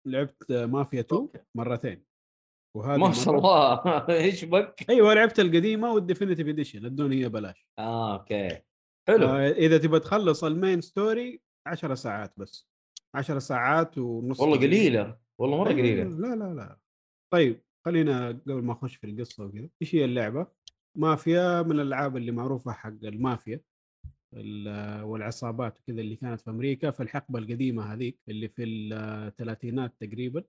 لعبت 0.06 0.52
مافيا 0.52 1.00
2 1.00 1.20
okay. 1.22 1.38
مرتين 1.54 2.04
وهذه 2.76 2.98
ما 2.98 3.12
شاء 3.12 3.34
الله 3.38 3.82
إيش 4.24 4.44
بك؟ 4.44 4.90
أيوه 4.90 5.14
لعبت 5.14 5.40
القديمة 5.40 5.92
وال 5.92 6.01
Definitive 6.01 6.48
Edition 6.48 6.84
ادوني 6.84 7.24
هي 7.24 7.28
بلاش 7.28 7.68
آه 7.78 8.18
okay 8.18 8.62
حلو 9.08 9.26
آه 9.28 9.50
إذا 9.50 9.78
تبغى 9.78 10.00
تخلص 10.00 10.44
ال 10.44 10.51
main 10.51 10.80
story 10.80 11.40
10 11.66 11.94
ساعات 11.94 12.32
بس 12.36 12.68
10 13.14 13.38
ساعات 13.38 13.98
ونص 13.98 14.40
والله. 14.40 14.56
قليلة 14.56 15.18
والله 15.40 15.58
مرة 15.58 15.68
أيوة، 15.68 15.78
قليلة. 15.80 16.04
لا 16.04 16.36
لا 16.36 16.54
لا. 16.54 16.78
طيب 17.32 17.60
خلينا 17.84 18.28
قبل 18.28 18.52
ما 18.62 18.72
أخش 18.72 18.96
في 18.96 19.06
القصة 19.06 19.44
وكذا 19.44 19.68
إيش 19.82 19.94
هي 19.94 20.04
اللعبة؟ 20.04 20.46
مافيا 20.98 21.62
من 21.62 21.72
الألعاب 21.80 22.16
اللي 22.16 22.32
معروفة 22.32 22.72
حق 22.72 22.88
المافيا 23.04 23.60
ال- 24.34 25.02
والعصابات 25.02 25.80
وكذا 25.80 26.00
اللي 26.00 26.16
كانت 26.16 26.40
في 26.40 26.50
أمريكا 26.50 26.90
في 26.90 27.02
الحقبة 27.02 27.38
القديمة 27.38 27.82
هذيك 27.92 28.18
اللي 28.28 28.48
في 28.48 28.64
الثلاثينات 28.64 29.94
تقريبا 30.00 30.44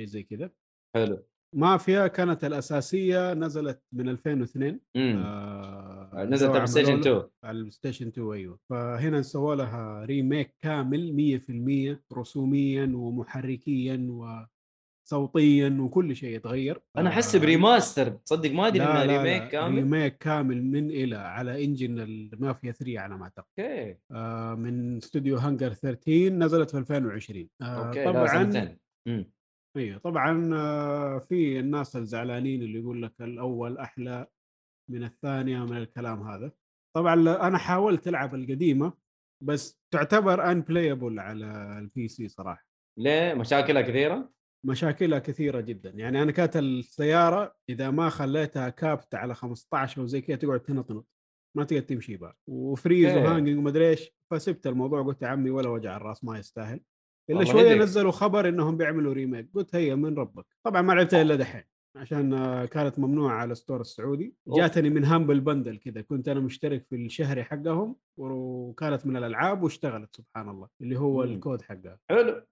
شيء 0.00 0.06
زي 0.06 0.22
كذا. 0.22 0.50
حلو. 0.94 1.26
مافيا 1.56 2.06
كانت 2.06 2.44
الأساسية 2.44 3.34
نزلت 3.34 3.82
من 3.92 4.08
2002 4.08 4.80
امم 4.96 5.22
آه 5.26 6.24
نزلت 6.24 6.50
على 6.56 6.66
ستيشن 6.66 6.92
عملوا 6.92 7.04
له- 7.04 7.18
2 7.18 7.30
على 7.44 7.70
ستيشن 7.70 8.06
2 8.08 8.32
أيوه. 8.32 8.58
فهنا 8.70 9.22
سووا 9.22 9.54
لها 9.54 10.04
remake 10.04 10.54
كامل 10.60 11.12
100% 11.12 12.02
رسوميا 12.18 12.92
ومحركيا 12.94 14.06
وصوتيا 15.06 15.76
وكل 15.80 16.16
شيء 16.16 16.36
يتغير. 16.36 16.80
أنا 16.96 17.08
آه، 17.08 17.12
احس 17.12 17.36
ب 17.36 17.43
remaster. 17.43 18.08
تصدق 18.08 18.50
ما 18.50 18.66
أدري 18.66 18.78
لا 18.78 19.02
remake 19.02 19.42
لا 19.42 19.48
كامل؟ 19.48 19.74
remake 19.74 20.18
كامل 20.18 20.64
من 20.64 20.90
إلى 20.90 21.16
على 21.16 21.64
engine 21.64 21.98
المافيا 21.98 22.72
3 22.72 22.98
على 22.98 23.16
ما 23.16 23.22
أعتقد. 23.24 23.44
أوكي. 23.60 23.96
آه 24.12 24.54
من 24.54 24.96
استوديو 24.96 25.36
هانجر 25.36 25.72
13 25.72 26.28
نزلت 26.32 26.70
في 26.70 26.78
2020 26.78 27.48
آه 27.62 27.64
أوكي 27.88 28.04
لا 28.04 28.12
طبعا 28.12 28.76
أيوه 29.76 29.98
طبعا 29.98 30.50
آه، 30.54 31.18
في 31.18 31.60
الناس 31.60 31.96
الزعلانين 31.96 32.62
اللي 32.62 32.78
يقول 32.80 33.02
لك 33.02 33.12
الأول 33.20 33.78
أحلى 33.78 34.26
من 34.90 35.04
الثانية 35.04 35.58
من 35.58 35.76
الكلام 35.76 36.22
هذا. 36.22 36.52
طبعا 36.96 37.14
أنا 37.48 37.58
حاولت 37.58 38.08
ألعب 38.08 38.34
القديمة 38.34 38.92
بس 39.42 39.80
تعتبر 39.90 40.50
unplayable 40.52 41.20
على 41.20 41.78
ال 41.78 42.08
PC 42.08 42.28
صراحة. 42.28 42.66
ليه؟ 42.98 43.34
مشاكلها 43.34 43.82
كثيرة؟ 43.82 44.32
مشاكلها 44.66 45.18
كثيرة 45.18 45.60
جدا. 45.60 45.90
يعني 45.90 46.22
أنا 46.22 46.32
كانت 46.32 46.56
السيارة 46.56 47.56
إذا 47.68 47.90
ما 47.90 48.08
خليتها 48.08 48.68
capped 48.68 49.14
على 49.14 49.34
15 49.34 50.00
أو 50.00 50.06
زي 50.06 50.20
كذا 50.20 50.36
تقعد 50.36 50.60
تنطنط. 50.60 51.06
ما 51.56 51.64
تقدر 51.64 51.82
تمشي 51.82 52.16
بقى 52.16 52.38
و 52.46 52.55
freeze 52.55 53.10
أوكي. 53.10 53.26
و 53.28 53.32
hanging 53.32 53.58
ومدري 53.58 53.90
إيش. 53.90 54.10
فسبت 54.30 54.66
الموضوع 54.66 55.02
قلت 55.02 55.22
يا 55.22 55.28
عمي 55.28 55.50
ولا 55.50 55.68
وجع 55.68 55.96
الرأس 55.96 56.24
ما 56.24 56.38
يستاهل. 56.38 56.80
إلا 57.30 57.44
شوية 57.44 57.70
هديك. 57.70 57.82
نزلوا 57.82 58.12
خبر 58.12 58.48
إنهم 58.48 58.76
بيعملوا 58.76 59.12
remake 59.12 59.48
قلت 59.54 59.74
هيا 59.74 59.94
من 59.94 60.14
ربك. 60.18 60.44
طبعا 60.66 60.82
ما 60.82 60.92
لعبتها 60.92 61.22
إلا 61.22 61.34
دحين 61.36 61.62
عشان 61.96 62.32
آه، 62.34 62.64
كانت 62.64 62.98
ممنوعة 62.98 63.34
على 63.34 63.52
ال 63.52 63.57
store 63.57 63.80
السعودي. 63.80 64.34
جاتني 64.48 64.90
من 64.90 65.04
Humble 65.04 65.40
Bundle 65.40 65.76
كذا 65.78 66.00
كنت 66.00 66.28
أنا 66.28 66.40
مشترك 66.40 66.86
في 66.90 66.96
الشهري 66.96 67.44
حقهم 67.44 67.96
وكانت 68.16 69.06
من 69.06 69.16
الألعاب 69.16 69.62
واشتغلت 69.62 70.16
سبحان 70.16 70.48
الله 70.48 70.68
اللي 70.80 70.98
هو 70.98 71.16
مم. 71.26 71.32
الكود 71.32 71.62
حقها. 71.62 71.98
حلو. 72.10 72.42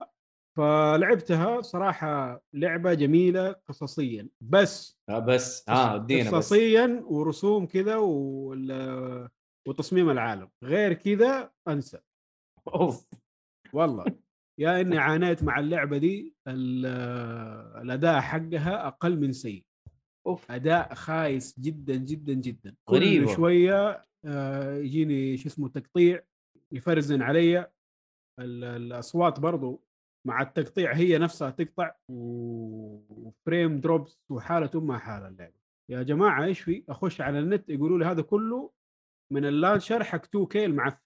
فلعبتها 0.57 1.61
صراحة 1.61 2.43
لعبة 2.53 2.95
جميلة 2.95 3.53
قصصيا. 3.69 4.29
بس 4.41 4.99
آه 5.09 5.19
بس. 5.19 5.65
ها 5.69 5.95
ادينا 5.95 6.29
بس. 6.31 6.35
قصصيا 6.35 7.03
ورسوم 7.07 7.67
كذا 7.67 7.97
وال- 7.97 9.29
وتصميم 9.69 10.11
العالم. 10.11 10.49
غير 10.63 10.93
كذا 10.93 11.51
أنسى. 11.69 11.99
أوف. 12.75 13.07
والله. 13.73 14.05
يا 14.59 14.81
إني 14.81 14.99
عانيت 14.99 15.43
مع 15.45 15.59
اللعبة 15.59 15.99
دي 15.99 16.35
ال- 16.49 16.87
الأداء 17.83 18.21
حقها 18.21 18.87
أقل 18.87 19.21
من 19.21 19.33
سيء. 19.33 19.65
أوف. 20.27 20.51
أداء 20.51 20.95
خايس 20.95 21.61
جدا 21.61 21.97
جدا 21.97 22.33
جدا. 22.33 22.77
غريبة. 22.91 23.27
كل 23.27 23.33
شوية 23.37 24.03
آه، 24.25 24.77
يجيني 24.77 25.37
شو 25.37 25.49
اسمه 25.49 25.69
تقطيع 25.69 26.23
يفريزن 26.73 27.23
علي. 27.23 27.59
ال- 28.41 28.65
الأصوات 28.65 29.41
برضو 29.41 29.85
مع 30.27 30.43
التقطيع 30.43 30.93
هي 30.95 31.19
نفسها 31.19 31.51
تقطع 31.51 31.95
و 32.11 32.39
frame 32.39 33.81
drops 33.81 34.19
وحاله 34.31 34.71
امها 34.75 34.99
حاله 34.99 35.29
اللعبة. 35.29 35.55
يا 35.91 36.03
جماعة 36.03 36.45
إيش 36.45 36.61
في؟ 36.61 36.85
أخش 36.89 37.21
على 37.21 37.39
النت 37.39 37.69
يقولوا 37.71 37.99
لي 37.99 38.05
هذا 38.05 38.23
كله 38.23 38.71
من 39.33 39.45
ال 39.45 39.52
launcher 39.52 40.05
حق 40.05 40.25
2K 40.25 40.65
المعفن. 40.65 41.01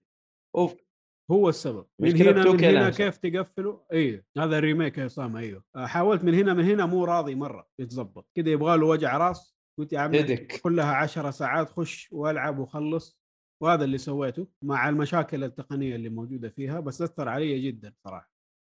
أوف. 0.57 0.88
هو 1.31 1.49
السبب. 1.49 1.87
من 2.01 2.17
هنا 2.17 2.43
2K 2.45 2.49
من 2.55 2.65
هنا. 2.65 2.91
كيف 2.91 3.17
تقفله 3.17 3.85
أيوه 3.93 4.23
هذا 4.39 4.59
ال 4.59 4.64
remake 4.64 4.99
يا 4.99 5.07
أسامة 5.07 5.39
إيوه. 5.41 5.65
آه، 5.77 5.87
حاولت 5.87 6.25
من 6.25 6.35
هنا 6.35 6.55
من 6.55 6.65
هنا 6.65 6.87
مو 6.87 7.05
راضي 7.05 7.35
مرة 7.35 7.69
يتظبط. 7.81 8.29
كذا 8.37 8.51
يبغى 8.51 8.77
له 8.77 8.87
وجع 8.87 9.17
راس 9.17 9.57
قلت 9.79 9.93
يا 9.93 9.99
عمي 10.01 10.21
هدك 10.21 10.61
كلها 10.63 10.93
عشرة 10.93 11.31
ساعات 11.31 11.71
خش 11.71 12.09
والعب 12.13 12.59
وخلص. 12.59 13.19
وهذا 13.63 13.85
اللي 13.85 13.99
سويته 13.99 14.49
مع 14.65 14.89
المشاكل 14.89 15.45
التقنية 15.45 15.97
اللي 15.97 16.09
موجودة 16.09 16.49
فيها 16.49 16.81
بس 16.81 17.03
أثر 17.03 17.29
علي 17.29 17.61
جدا 17.61 17.95
صراحة 18.05 18.31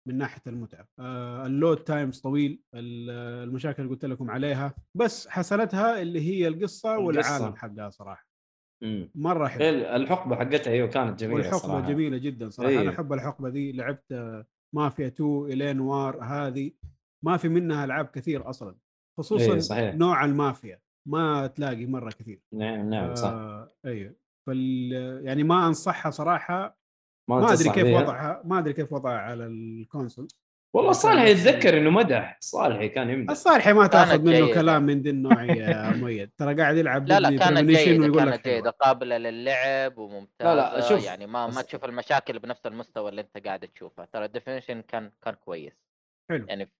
من 0.07 0.17
ناحية 0.17 0.41
المتعة. 0.47 0.88
آه 0.99 1.45
ال 1.45 1.52
load 1.52 1.77
times 1.77 2.19
طويل 2.19 2.62
ال- 2.75 3.09
المشاكل 3.49 3.83
اللي 3.83 3.93
قلت 3.93 4.05
لكم 4.05 4.31
عليها 4.31 4.75
بس 4.95 5.27
حسنتها 5.27 6.01
اللي 6.01 6.21
هي 6.21 6.47
القصة 6.47 6.95
القصة. 6.95 7.05
والعالم 7.05 7.55
حقها 7.55 7.89
صراحة. 7.89 8.28
مرة 9.15 9.47
حلو. 9.47 9.63
إيه، 9.63 9.95
الحقبة 9.95 10.35
حقتها 10.35 10.71
أيوه 10.71 10.87
كانت 10.87 11.19
جميلة 11.19 11.35
والحقبة 11.35 11.59
صراحة. 11.59 11.89
جميلة 11.89 12.17
جدا 12.17 12.49
صراحة. 12.49 12.71
إيه. 12.71 12.81
أنا 12.81 12.89
أحب 12.89 13.13
الحقبة 13.13 13.49
دي 13.49 13.71
لعبت 13.71 14.11
آه، 14.11 14.45
مافيا 14.75 15.07
2 15.07 15.45
L.A. 15.45 15.77
Noire 15.77 16.23
هذه. 16.23 16.71
ما 17.25 17.37
في 17.37 17.49
منها 17.49 17.85
ألعاب 17.85 18.05
كثير 18.05 18.49
أصلا 18.49 18.75
خصوصا 19.17 19.53
إيه، 19.53 19.59
صحيح. 19.59 19.95
نوع 19.95 20.25
المافيا 20.25 20.79
ما 21.07 21.47
تلاقي 21.47 21.85
مرة 21.85 22.09
كثير. 22.09 22.41
نعم 22.53 22.89
نعم 22.89 23.15
صح. 23.15 23.29
آه 23.29 23.71
أيوه 23.85 24.15
فال 24.47 24.91
يعني 25.25 25.43
ما 25.43 25.67
أنصحها 25.67 26.09
صراحة. 26.09 26.79
ما 27.29 27.37
أدري 27.37 27.57
تنصح 27.57 27.73
كيف؟ 27.75 27.85
وضعها 27.87 28.41
ما 28.45 28.59
أدري 28.59 28.73
كيف 28.73 28.93
وضعها 28.93 29.17
على 29.19 29.45
ال 29.47 29.56
console. 29.56 30.27
والله 30.75 30.91
صالح 30.91 31.23
يتذكر 31.23 31.77
إنه 31.77 31.89
مدح 31.89 32.38
صالحي 32.39 32.89
كان 32.89 33.10
يمدح. 33.10 33.32
الصالحي 33.32 33.73
ما 33.73 33.88
تاخذ 33.88 34.21
منه 34.21 34.32
جيدة. 34.32 34.53
كلام 34.53 34.84
من 34.84 35.01
ذي 35.01 35.10
النوع 35.10 35.43
يا 35.43 35.89
مؤيد. 36.03 36.32
ترى 36.38 36.55
قاعد 36.55 36.77
يلعب 36.77 37.08
لا 37.08 37.19
لا 37.19 37.29
كانت 37.29 37.41
لك 37.41 37.77
كانت 37.77 38.08
حلوة. 38.17 38.36
جيدة 38.36 38.69
قابلة 38.69 39.17
للعب 39.17 39.97
وممتازة. 39.97 40.53
لا 40.53 40.75
لا، 40.77 40.82
شوف. 40.89 41.05
يعني 41.05 41.27
ما 41.27 41.47
ما 41.47 41.62
تشوف 41.62 41.86
المشاكل 41.86 42.39
بنفس 42.39 42.65
المستوى 42.65 43.10
اللي 43.10 43.21
انت 43.21 43.45
قاعد 43.45 43.67
تشوفها. 43.67 44.05
ترى 44.13 44.25
ال 44.25 44.31
definition 44.31 44.81
كان 44.82 45.12
كان 45.21 45.34
كويس. 45.34 45.73
حلو. 46.32 46.45
يعني 46.47 46.71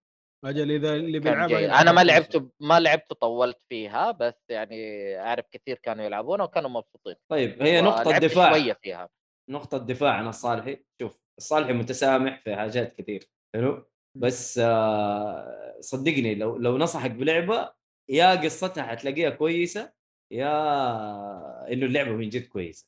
أجل 0.46 0.72
إذا 0.72 0.96
اللي 0.96 1.20
بيلعبها 1.20 1.82
أنا 1.82 1.92
ما 1.92 2.00
على 2.00 2.12
لعبت 2.12 2.50
ما 2.60 2.80
لعبت 2.80 3.14
طولت 3.14 3.58
فيها 3.70 4.12
بس 4.12 4.34
يعني 4.50 4.78
أعرف 5.20 5.46
كثير 5.52 5.78
كانوا 5.84 6.06
يلعبونها 6.06 6.46
وكانوا 6.46 6.70
مبسوطين. 6.70 7.16
طيب 7.32 7.62
هي 7.64 7.82
نقطة 7.82 8.18
دفاع. 8.18 8.52
شوية 8.54 8.74
فيها. 8.84 9.10
نقطة 9.50 9.78
دفاع 9.78 10.12
عن 10.14 10.28
الصالحي 10.28 10.84
شوف 11.02 11.20
الصالحي 11.38 11.74
متسامح 11.74 12.42
في 12.44 12.56
حاجات 12.56 12.96
كثير. 13.02 13.30
حلو. 13.56 13.86
بس 14.16 14.58
آه 14.64 15.78
صدقني 15.80 16.36
لو 16.36 16.58
لو 16.58 16.78
نصحك 16.78 17.12
بلعبة 17.12 17.74
يا 18.10 18.36
قصتها 18.36 18.84
حتلاقيها 18.84 19.30
كويسة 19.30 19.94
يا 20.32 21.74
إنه 21.74 21.86
اللعبة 21.86 22.12
من 22.12 22.30
جد 22.30 22.46
كويسة. 22.48 22.88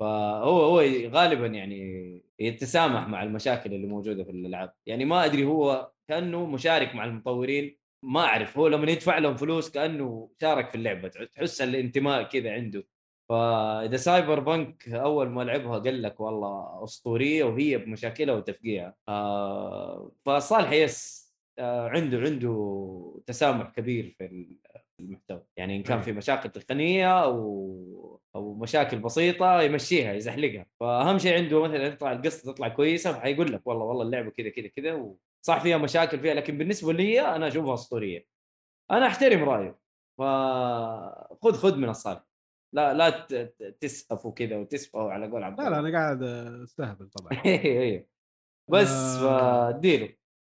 فهو 0.00 0.62
هو 0.64 0.80
غالبا 1.10 1.46
يعني 1.46 2.22
يتسامح 2.38 3.08
مع 3.08 3.22
المشاكل 3.22 3.74
اللي 3.74 3.86
موجودة 3.86 4.24
في 4.24 4.30
الألعاب. 4.30 4.74
يعني 4.86 5.04
ما 5.04 5.24
أدري 5.24 5.44
هو 5.44 5.92
كأنه 6.08 6.46
مشارك 6.46 6.94
مع 6.94 7.04
المطورين 7.04 7.78
ما 8.02 8.20
أعرف. 8.20 8.58
هو 8.58 8.68
لما 8.68 8.90
يدفع 8.92 9.18
لهم 9.18 9.36
فلوس 9.36 9.70
كأنه 9.70 10.30
شارك 10.40 10.70
في 10.70 10.74
اللعبة 10.74 11.08
تحس 11.08 11.62
الانتماء 11.62 12.22
كذا 12.22 12.52
عنده. 12.52 12.84
فإذا 13.28 13.96
سايبر 13.96 14.40
بنك 14.40 14.88
أول 14.88 15.28
ما 15.28 15.42
لعبها 15.42 15.78
قال 15.78 16.02
لك 16.02 16.20
والله 16.20 16.84
أسطورية 16.84 17.44
وهي 17.44 17.78
بمشاكلها 17.78 18.34
وتفقيعها. 18.34 18.94
آه 19.08 20.12
فصالح 20.26 20.72
يس 20.72 21.24
آه 21.58 21.88
عنده 21.88 22.18
عنده 22.18 23.22
تسامح 23.26 23.70
كبير 23.70 24.14
في 24.18 24.56
المحتوى. 25.00 25.42
يعني 25.56 25.76
إن 25.76 25.82
كان 25.82 26.00
في 26.00 26.12
مشاكل 26.12 26.50
تقنية 26.50 27.22
أو 27.24 28.20
أو 28.36 28.54
مشاكل 28.54 28.98
بسيطة 28.98 29.62
يمشيها 29.62 30.12
يزحلقها. 30.14 30.66
فأهم 30.80 31.18
شيء 31.18 31.34
عنده 31.36 31.62
مثلا 31.62 31.86
يطلع 31.86 32.12
القصة 32.12 32.52
تطلع 32.52 32.68
كويسة 32.68 33.12
فحيقول 33.12 33.52
لك 33.52 33.66
والله 33.66 33.84
والله 33.84 34.02
اللعبة 34.02 34.30
كذا 34.30 34.48
كذا 34.48 34.68
كذا 34.68 35.14
صح 35.46 35.62
فيها 35.62 35.76
مشاكل 35.78 36.20
فيها. 36.20 36.34
لكن 36.34 36.58
بالنسبة 36.58 36.92
لي 36.92 37.20
أنا 37.20 37.48
أشوفها 37.48 37.74
أسطورية. 37.74 38.26
أنا 38.90 39.06
أحترم 39.06 39.44
رأيه. 39.44 39.78
فخذ 40.18 41.52
خذ 41.52 41.76
من 41.76 41.88
الصالح. 41.88 42.33
لا 42.74 42.94
لا 42.94 43.10
ت- 43.10 43.34
ت- 43.34 43.76
تسهف 43.80 44.26
وكذا 44.26 44.56
وتسفه 44.56 45.10
على 45.10 45.30
قول 45.30 45.42
عبد 45.42 45.60
لا 45.60 45.70
لا. 45.70 45.78
أنا 45.78 45.98
قاعد 45.98 46.22
أستهبل 46.62 47.08
طبعا. 47.10 47.30
أيوه 47.46 47.82
أيوه. 47.82 48.06
بس 48.70 48.88
آه. 49.22 49.80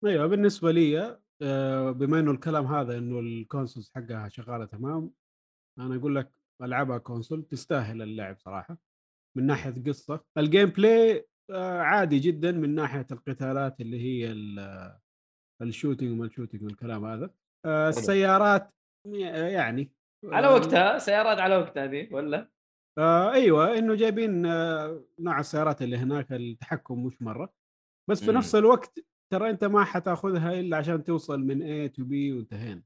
أيوه 0.05 0.27
بالنسبة 0.27 0.71
لي 0.73 1.19
آه، 1.43 1.91
بما 1.91 2.21
إنه 2.21 2.31
الكلام 2.31 2.67
هذا 2.67 2.99
إنه 2.99 3.19
ال 3.21 3.28
consoles 3.28 3.91
حقها 3.95 4.29
شغالة 4.29 4.65
تمام 4.65 5.11
أنا 5.81 5.97
أقول 5.97 6.17
لك 6.17 6.33
ألعبها 6.63 6.99
console 6.99 7.43
تستاهل 7.43 8.03
اللعب 8.03 8.39
صراحة 8.39 8.79
من 9.37 9.47
ناحية 9.47 9.83
قصة. 9.87 10.25
ال 10.39 10.69
gameplay 10.69 11.27
آه، 11.51 11.79
عادي 11.81 12.19
جدا 12.19 12.53
من 12.53 12.75
ناحية 12.75 13.07
القتالات 13.13 13.81
اللي 13.81 14.01
هي 14.01 14.33
ال- 14.33 14.99
ال 15.63 15.68
shooting 15.68 16.13
وما 16.13 16.27
ال 16.27 16.31
shooting 16.31 16.63
والكلام 16.65 17.05
هذا. 17.05 17.31
آه، 17.67 17.89
السيارات 17.89 18.71
يعني 19.07 19.93
على 20.25 20.47
آه، 20.47 20.55
وقتها 20.55 20.99
سيارات 20.99 21.39
على 21.39 21.57
وقتها 21.57 21.87
دي 21.87 22.09
ولا؟ 22.13 22.49
آه 22.99 23.33
أيوه 23.33 23.79
إنه 23.79 23.95
جايبين 23.95 24.47
آه 24.47 25.05
نوع 25.19 25.41
السيارات 25.41 25.83
اللي 25.83 25.97
هناك 25.97 26.33
التحكم 26.33 27.07
مش 27.07 27.23
مرة. 27.23 27.53
بس 28.11 28.25
في 28.25 28.31
مم. 28.31 28.37
نفس 28.37 28.55
الوقت 28.55 28.99
ترى 29.33 29.51
أنت 29.51 29.65
ما 29.65 29.85
حتأخذها 29.85 30.61
إلا 30.61 30.77
عشان 30.77 31.05
توصل 31.05 31.41
من 31.41 31.63
A 31.63 31.91
to 31.91 32.03
B 32.03 32.37
وانتهينا. 32.37 32.83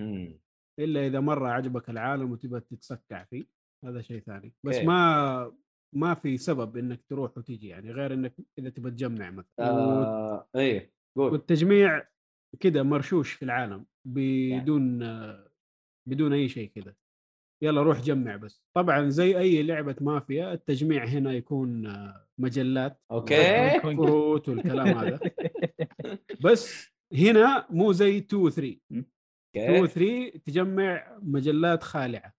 مم. 0.00 0.40
إلا 0.78 1.06
إذا 1.06 1.20
مرة 1.20 1.48
عجبك 1.48 1.90
العالم 1.90 2.32
وتبغى 2.32 2.60
تتسكع 2.60 3.24
فيه 3.24 3.44
هذا 3.84 4.00
شيء 4.00 4.20
ثاني. 4.20 4.54
بس 4.64 4.74
أوكي. 4.74 4.86
ما 4.86 5.52
ما 5.96 6.14
في 6.14 6.36
سبب 6.38 6.76
إنك 6.76 7.04
تروح 7.08 7.38
وتيجي 7.38 7.68
يعني 7.68 7.92
غير 7.92 8.14
إنك 8.14 8.34
إذا 8.58 8.70
تبغى 8.70 8.90
تجمع 8.90 9.30
مثلا. 9.30 9.68
آه 9.68 10.48
إيه 10.56 10.92
قول. 11.16 11.32
والتجميع 11.32 12.06
كده 12.60 12.82
مرشوش 12.82 13.32
في 13.32 13.44
العالم 13.44 13.86
بدون 14.08 15.02
آه، 15.02 15.50
بدون 16.08 16.32
أي 16.32 16.48
شيء 16.48 16.70
كده 16.74 16.96
يلا 17.62 17.82
روح 17.82 18.00
جمع 18.00 18.36
بس. 18.36 18.62
طبعا 18.76 19.08
زي 19.08 19.38
أي 19.38 19.62
لعبة 19.62 19.96
مافيا 20.00 20.52
التجميع 20.52 21.04
هنا 21.04 21.32
يكون 21.32 21.86
آه، 21.86 22.26
مجلات 22.38 23.00
أوكي. 23.10 23.80
كروت 23.80 24.48
والكلام 24.48 24.88
هذا. 24.88 25.20
بس 26.44 26.90
هنا 27.12 27.66
مو 27.70 27.92
زي 27.92 28.18
2 28.18 28.42
و 28.42 28.50
3 28.50 28.78
2 28.92 29.04
و 29.56 29.60
أوكي 29.84 29.86
3 30.30 30.38
تجمع 30.44 31.18
مجلات 31.22 31.82
خالعة. 31.82 32.34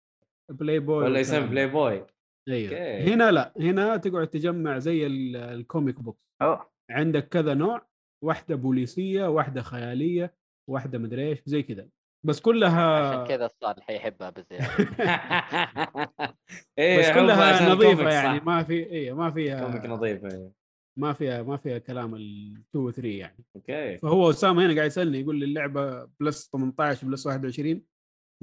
بلاي 0.51 0.80
بوي 0.80 1.04
ولا 1.04 1.19
يسمى 1.19 1.47
بلاي 1.47 1.67
بوي. 1.67 2.06
أيوه. 2.49 3.01
هنا 3.13 3.32
لا. 3.32 3.54
هنا 3.60 3.97
تقعد 3.97 4.28
تجمع 4.28 4.78
زي 4.80 5.06
ال- 5.08 5.36
ال 5.35 5.46
comic 5.46 5.99
books 6.01 6.19
أوه. 6.41 6.69
عندك 6.89 7.28
كذا 7.30 7.54
نوع. 7.54 7.88
واحدة 8.23 8.56
بوليسية 8.56 9.28
واحدة 9.30 9.62
خيالية 9.62 10.34
واحدة 10.69 10.97
مدري 10.99 11.28
إيش 11.30 11.39
زي 11.45 11.63
كذا. 11.63 11.89
بس 12.25 12.41
كلها 12.41 13.09
عشان 13.09 13.27
كذا 13.27 13.45
الصالح 13.45 13.89
يحبها 13.89 14.29
بزيادة. 14.29 14.67
إيه 16.79 16.99
بس 16.99 17.05
حبه 17.05 17.21
كلها 17.21 17.69
نظيفة 17.73 18.09
يعني. 18.09 18.39
ما 18.39 18.63
في 18.63 18.91
اي 18.91 19.13
ما 19.13 19.31
فيها 19.31 19.65
comic 19.65 19.85
نظيف 19.85 20.25
إيه. 20.25 20.51
ما 20.99 21.13
فيها 21.13 21.43
ما 21.43 21.57
فيها 21.57 21.77
كلام 21.77 22.15
ال 22.15 22.53
2 22.69 22.85
و 22.85 22.91
3 22.91 23.07
يعني. 23.07 23.45
أوكي. 23.55 23.97
فهو 23.97 24.29
أسامة 24.29 24.65
هنا 24.65 24.75
قاعد 24.75 24.88
يسألني 24.88 25.19
يقول 25.19 25.35
لي 25.39 25.45
اللعبة 25.45 26.05
plus 26.19 26.49
18 26.51 27.07
plus 27.07 27.27
21 27.27 27.81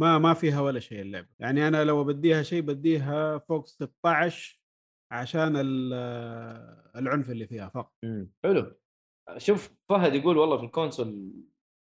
ما 0.00 0.18
ما 0.18 0.34
فيها 0.34 0.60
ولا 0.60 0.80
شيء 0.80 1.00
اللعبة. 1.00 1.28
يعني 1.38 1.68
أنا 1.68 1.84
لو 1.84 2.04
بديها 2.04 2.42
شيء 2.42 2.60
بديها 2.62 3.38
فوق 3.38 3.66
16 3.66 4.60
عشان 5.12 5.52
ال- 5.56 5.92
العنف 6.96 7.30
اللي 7.30 7.46
فيها 7.46 7.68
فقط. 7.68 7.92
حلو. 8.44 8.72
شوف 9.36 9.74
فهد 9.88 10.14
يقول 10.14 10.36
والله 10.38 10.56
في 10.56 10.64
ال 10.64 10.73
console 10.73 11.32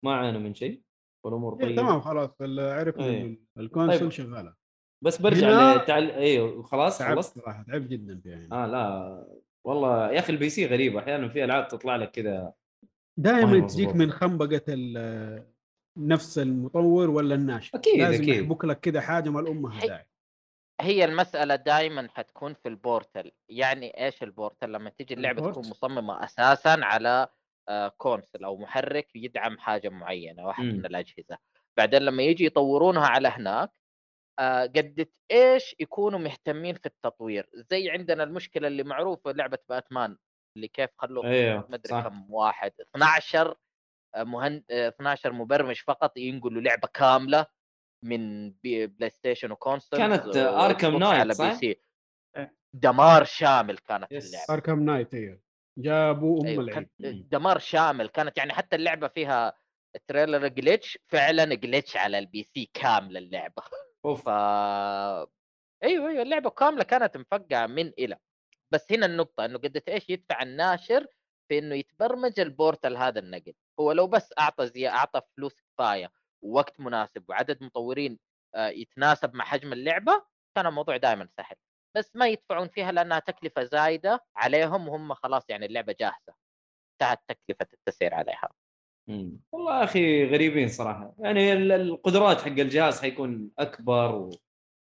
ما 0.04 0.14
عانى 0.14 0.38
من 0.38 0.54
شيء. 0.54 0.82
والأمور 1.24 1.54
إيه 1.60 1.66
طيبة 1.66 1.82
تمام 1.82 2.00
خلاص 2.00 2.30
عرفنا 2.58 3.04
إيه. 3.06 3.22
إنه 3.22 3.36
ال 3.58 3.63
console 3.63 3.98
طيب. 4.00 4.10
شغالة 4.10 4.54
بس 5.04 5.20
برجع 5.22 5.74
لتعل... 5.74 6.10
أيوه 6.10 6.62
خلاص 6.62 6.98
تعبت 6.98 7.14
خلصت 7.16 7.38
صراحة 7.38 7.62
تعبت 7.62 7.86
جدا 7.86 8.20
فيها 8.20 8.32
يعني. 8.32 8.52
آه 8.52 8.66
لا 8.66 9.26
والله 9.66 10.12
يا 10.12 10.18
أخي 10.18 10.32
ال 10.32 10.50
PC 10.50 10.66
غريب 10.66 10.96
أحيانا 10.96 11.28
في 11.28 11.44
ألعاب 11.44 11.68
تطلع 11.68 11.96
لك 11.96 12.10
كذا 12.10 12.32
ما 12.42 12.52
دائما 13.16 13.66
تجيك. 13.66 13.88
من 13.96 14.10
خنبقة 14.12 14.62
ال- 14.68 15.46
نفس 15.98 16.38
المطور 16.38 17.10
ولا 17.10 17.34
الناشر 17.34 17.78
أكيد 17.78 17.98
لازم 18.00 18.22
أكيد 18.22 18.28
يحبك 18.34 18.64
لك 18.64 18.80
كذا 18.80 19.00
حاجة 19.00 19.30
ما 19.30 19.40
الامها 19.40 19.82
هي- 19.82 19.86
داعي 19.88 20.06
هي 20.80 21.04
المسألة 21.04 21.54
دائما 21.54 22.08
حتكون 22.14 22.54
في 22.54 22.68
ال 22.68 22.81
port 22.81 23.32
يعني 23.48 24.04
إيش 24.06 24.22
ال 24.22 24.32
port 24.32 24.72
لما 24.72 24.90
تيجي 24.90 25.14
اللعبة 25.14 25.38
ال 25.38 25.41
port؟ 25.41 25.54
تكون 25.58 25.70
مصممة 25.70 26.24
أساسا 26.24 26.68
على 26.82 27.08
آه، 27.08 27.30
console 27.96 28.44
أو 28.44 28.56
محرك 28.56 29.08
يدعم 29.14 29.58
حاجة 29.58 29.88
معينة 29.88 30.46
واحد 30.46 30.64
مم. 30.64 30.72
من 30.72 30.86
الأجهزة 30.86 31.38
بعدين 31.76 32.02
لما 32.02 32.22
يجي 32.22 32.44
يطورونها 32.44 33.06
على 33.06 33.28
هناك 33.28 33.70
آه، 34.38 34.62
قدت 34.62 35.12
إيش 35.30 35.76
يكونوا 35.80 36.18
مهتمين 36.18 36.74
في 36.74 36.86
التطوير 36.86 37.50
زي 37.54 37.90
عندنا 37.90 38.22
المشكلة 38.22 38.68
اللي 38.68 38.82
معروفة 38.82 39.32
لعبة 39.32 39.58
باتمان 39.68 40.16
اللي 40.56 40.68
كيف 40.68 40.90
خلوه 40.98 41.24
أيوه 41.24 41.66
ما 41.68 41.74
أدري 41.74 42.02
كم 42.02 42.32
واحد 42.32 42.72
12 42.80 43.56
آه، 44.14 44.22
مهن... 44.22 44.62
آه، 44.70 44.88
12 44.88 45.32
مبرمج 45.32 45.82
فقط 45.86 46.16
ينقلوا 46.16 46.62
لعبة 46.62 46.88
كاملة 46.94 47.46
من 48.04 48.50
بي... 48.50 48.86
بلاي 48.86 49.10
ستيشن 49.10 49.50
و 49.50 49.56
console 49.56 49.98
كانت، 49.98 50.36
آه، 50.36 50.66
أركام 50.66 50.96
نايت، 50.96 51.20
على 51.20 51.34
صح؟ 51.34 51.48
PC 51.48 51.80
إيه. 52.36 52.56
دمار 52.72 53.24
شامل 53.24 53.78
كانت 53.78 54.12
yes. 54.12 54.26
اللعبة 54.26 54.54
اركم 54.54 54.82
نايت 54.82 55.14
أيوه 55.14 55.40
جابوا 55.82 56.40
أم 56.42 56.46
أيوة 56.46 56.64
العيد. 56.64 56.88
كان 57.00 57.28
دمار 57.30 57.58
شامل 57.58 58.08
كانت 58.08 58.38
يعني 58.38 58.52
حتى 58.52 58.76
اللعبة 58.76 59.08
فيها 59.08 59.52
تريلر 60.08 60.48
glitch 60.48 60.96
فعلا 61.06 61.56
glitch 61.56 61.96
على 61.96 62.18
ال 62.18 62.42
PC 62.42 62.70
كاملة 62.74 63.18
اللعبة. 63.18 63.62
أوف. 64.04 64.24
ف 64.24 64.28
أيوه 64.28 66.08
أيوه 66.08 66.22
اللعبة 66.22 66.50
كاملة 66.50 66.84
كانت 66.84 67.16
مفقعه 67.16 67.66
من 67.66 67.86
إلى. 67.98 68.16
بس 68.70 68.92
هنا 68.92 69.06
النقطة 69.06 69.44
إنه 69.44 69.58
قدت 69.58 69.88
إيش 69.88 70.10
يدفع 70.10 70.42
الناشر 70.42 71.06
في 71.48 71.58
إنه 71.58 71.74
يتبرمج 71.74 72.40
ال 72.40 72.51
port 72.51 72.96
هذا 72.96 73.18
النقل 73.20 73.52
هو 73.80 73.92
لو 73.92 74.06
بس 74.06 74.34
أعطى 74.38 74.66
زي 74.66 74.88
أعطى 74.88 75.20
فلوس 75.36 75.60
كفاية 75.60 76.12
ووقت 76.42 76.80
مناسب 76.80 77.24
وعدد 77.28 77.62
مطورين 77.62 78.18
آه، 78.54 78.68
يتناسب 78.68 79.34
مع 79.34 79.44
حجم 79.44 79.72
اللعبة 79.72 80.24
كان 80.54 80.66
الموضوع 80.66 80.96
دائما 80.96 81.28
سهل. 81.36 81.56
بس 81.96 82.16
ما 82.16 82.28
يدفعون 82.28 82.68
فيها 82.68 82.92
لأنها 82.92 83.18
تكلفة 83.18 83.64
زايدة 83.64 84.24
عليهم 84.36 84.88
وهم 84.88 85.14
خلاص 85.14 85.50
يعني 85.50 85.66
اللعبة 85.66 85.96
جاهزة. 86.00 86.34
انتهت 86.92 87.20
تكلفة 87.28 87.66
التسعير 87.72 88.14
عليها. 88.14 88.48
مم. 89.08 89.40
والله 89.52 89.84
أخي 89.84 90.24
غريبين 90.26 90.68
صراحة. 90.68 91.14
يعني 91.18 91.52
ال- 91.52 91.72
القدرات 91.72 92.40
حق 92.40 92.46
الجهاز 92.48 93.00
حيكون 93.00 93.50
أكبر 93.58 94.14
و... 94.14 94.30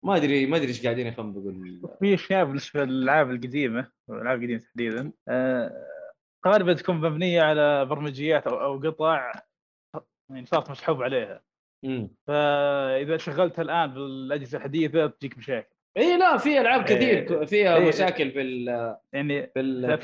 ما 0.05 0.17
أدري 0.17 0.47
ما 0.47 0.57
أدري 0.57 0.69
إيش 0.69 0.83
قاعدين 0.85 1.07
يخنبقوا 1.07 1.53
في 2.01 2.15
أشياء 2.15 2.45
بالنسبة 2.45 2.85
للالعاب 2.85 3.31
القديمة 3.31 3.93
الألعاب 4.11 4.39
القديمة 4.39 4.61
تحديدا 4.61 5.13
آه، 5.29 5.87
غالبا 6.47 6.75
تكون 6.75 6.97
مبنية 6.97 7.43
على 7.43 7.85
برمجيات 7.85 8.47
أو 8.47 8.61
أو 8.61 8.81
قطع 8.91 9.33
يعني 10.31 10.47
صارت 10.47 10.71
مسحوب 10.71 11.03
عليها. 11.03 11.43
مم. 11.85 12.11
فإذا 12.27 13.17
شغلتها 13.17 13.63
الآن 13.63 13.95
بالأجهزة 13.95 14.59
الحديثة 14.59 15.07
تجيك 15.07 15.39
مشاكل. 15.39 15.78
اي 15.99 16.17
لا 16.19 16.37
في 16.37 16.61
ألعاب 16.61 16.83
كثير 16.85 17.41
إيه. 17.41 17.45
فيها 17.47 17.77
إيه. 17.77 17.89
مشاكل 17.89 18.31
في 18.31 18.41
ال- 18.41 18.97
يعني 19.13 19.47
في 19.47 19.61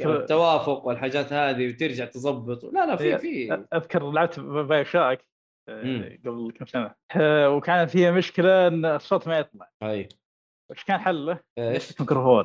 التوافق 0.07 0.87
والحاجات 0.87 1.33
هذه 1.33 1.69
وترجع 1.69 2.05
تظبط 2.05 2.65
لا 2.65 2.87
لا 2.87 2.97
في 2.97 3.05
إيه. 3.05 3.17
في 3.17 3.65
أذكر 3.75 4.11
لعبت 4.11 4.41
بايو 4.41 4.85
شاك. 4.85 5.27
قبل 5.69 6.53
كم 6.59 6.67
سنة 6.67 6.95
آه، 7.17 7.51
وكانت 7.51 7.91
فيها 7.91 8.11
مشكلة 8.11 8.67
إن 8.69 8.85
الصوت 8.85 9.29
ما 9.29 9.39
يطلع 9.39 9.71
هاي 9.83 10.09
وش 10.71 10.85
كان 10.85 10.99
حله؟ 10.99 11.41
إيش؟ 11.59 12.01
ميكروفون 12.01 12.45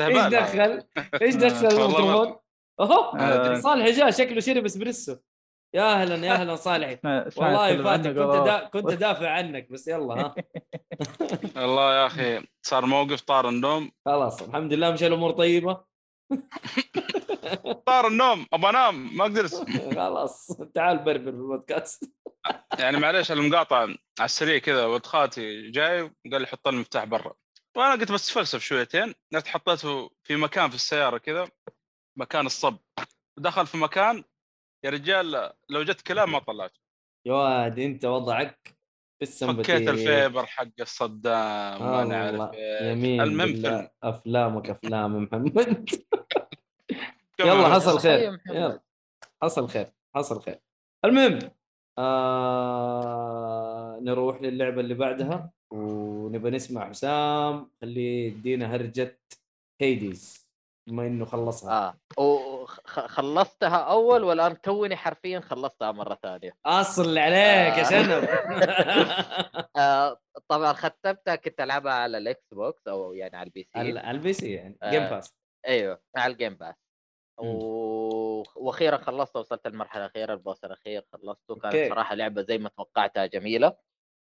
دخل؟ 0.00 0.82
إيش 1.22 1.34
دخل 1.44 1.66
الميكروفون؟ 1.66 2.36
آه. 2.80 3.54
صالح 3.54 3.88
جاء 3.88 4.10
شكله 4.10 4.40
شرب 4.40 4.64
اسبريسو 4.64 5.16
يا 5.76 5.92
أهلا 5.92 6.26
يا 6.26 6.32
أهلا 6.32 6.56
صالح. 6.56 6.88
اسمع- 6.98 7.26
اسمع 7.26 7.46
والله 7.46 7.82
فاتك 7.84 8.06
كنت 8.14 8.46
دا... 8.46 8.68
كنت 8.68 8.92
دافع 8.92 9.30
عنك 9.30 9.70
بس 9.70 9.88
يلا 9.88 10.14
ها. 10.14 10.34
والله 11.62 11.94
يا 11.94 12.06
أخي 12.06 12.46
صار 12.62 12.86
موقف 12.86 13.20
طار 13.20 13.48
النوم. 13.48 13.90
خلاص 14.06 14.42
الحمد 14.42 14.72
لله 14.72 14.90
مشى 14.90 15.06
الأمور 15.06 15.30
طيبة. 15.30 15.84
طار 17.86 18.06
النوم 18.06 18.46
أبغى 18.52 18.70
انام 18.70 19.16
ما 19.16 19.22
أقدر. 19.24 19.48
خلاص 19.94 20.46
تعال 20.74 20.98
بربر 20.98 21.22
في 21.22 21.28
البودكاست. 21.28 22.10
يعني 22.78 22.96
معليش 22.96 23.32
المقاطعه 23.32 23.80
على 24.18 24.24
السريع 24.24 24.58
كذا 24.58 24.86
ولد 24.86 25.06
خالتي 25.06 25.70
جاي 25.70 26.02
وقال 26.02 26.40
لي 26.40 26.46
حط 26.46 26.68
المفتاح 26.68 27.04
برا. 27.04 27.34
وأنا 27.76 27.92
قلت 27.92 28.12
بس 28.12 28.30
فلسف 28.30 28.60
شويتين 28.60 29.14
رحت 29.34 29.46
حطيته 29.46 30.10
في 30.22 30.36
مكان 30.36 30.68
في 30.68 30.74
السيارة 30.74 31.18
كذا 31.18 31.48
مكان 32.18 32.46
الصب. 32.46 32.76
دخل 33.38 33.66
في 33.66 33.76
مكان 33.78 34.24
يا 34.86 34.90
رجال 34.90 35.50
لو 35.68 35.82
جت 35.82 36.00
كلام 36.00 36.32
ما 36.32 36.38
طلعت. 36.38 36.78
يا 37.26 37.32
واد 37.32 37.78
انت 37.78 38.04
وضعك 38.04 38.76
في 39.18 39.22
السمبتي 39.22 39.62
فكيت 39.62 39.88
الفيبر 39.88 40.46
حق 40.46 40.68
الصدام 40.80 41.82
وأنا 41.82 42.16
عارف 42.16 42.34
الله 42.34 42.50
إيش. 42.54 42.82
يمين 42.96 43.20
المهم. 43.20 43.88
أفلامك 44.02 44.70
أفلام 44.70 45.22
محمد. 45.22 45.90
يلا. 47.40 47.74
حصل 47.74 47.98
خير. 47.98 48.40
يلا. 48.48 48.80
حصل 49.42 49.68
خير. 49.68 49.92
حصل 50.14 50.42
خير. 50.42 50.58
المهم 51.04 51.38
آه 51.98 53.98
نروح 54.02 54.42
للعبة 54.42 54.80
اللي 54.80 54.94
بعدها 54.94 55.50
ونبى 55.70 56.50
نسمع 56.50 56.88
حسام. 56.88 57.70
خليه 57.80 58.26
يدينا 58.26 58.74
هرجة 58.74 59.18
هيديز 59.80 60.45
بما 60.88 61.06
إنه 61.06 61.24
خلصها. 61.24 61.88
آه. 62.18 62.22
وخلصتها 62.22 63.76
أول 63.76 64.24
والآن 64.24 64.60
توني 64.60 64.96
حرفيا 64.96 65.40
خلصتها 65.40 65.92
مرة 65.92 66.18
ثانية. 66.22 66.52
أصل 66.66 67.18
عليك 67.18 67.78
يا 67.78 67.80
آه. 67.80 67.90
شنب. 67.90 68.28
آه 69.76 70.20
طبعا 70.48 70.72
ختمتها 70.72 71.36
كنت 71.36 71.60
ألعبها 71.60 71.92
على 71.92 72.18
الإكس 72.18 72.54
بوكس 72.54 72.88
أو 72.88 73.12
يعني 73.12 73.36
على 73.36 73.46
ال 73.46 73.62
PC. 73.62 73.78
على 73.78 74.10
ال 74.10 74.32
PC 74.32 74.52
يعني 74.52 74.78
آه. 74.82 74.90
Game 74.90 75.02
Pass 75.02 75.34
أيوه 75.66 76.00
على 76.16 76.32
ال 76.32 76.36
Game 76.36 76.54
Pass. 76.54 76.74
و... 77.38 78.42
وأخيرا 78.56 78.96
خلصت 78.96 79.36
وصلت 79.36 79.66
المرحلة 79.66 80.04
الأخيرة 80.04 80.32
ال 80.34 80.40
boss 80.40 80.64
الأخير 80.64 81.02
خلصته. 81.12 81.54
كانت 81.54 81.74
okay. 81.74 81.88
صراحة 81.88 82.14
لعبة 82.14 82.42
زي 82.42 82.58
ما 82.58 82.70
توقعتها 82.76 83.26
جميلة. 83.26 83.76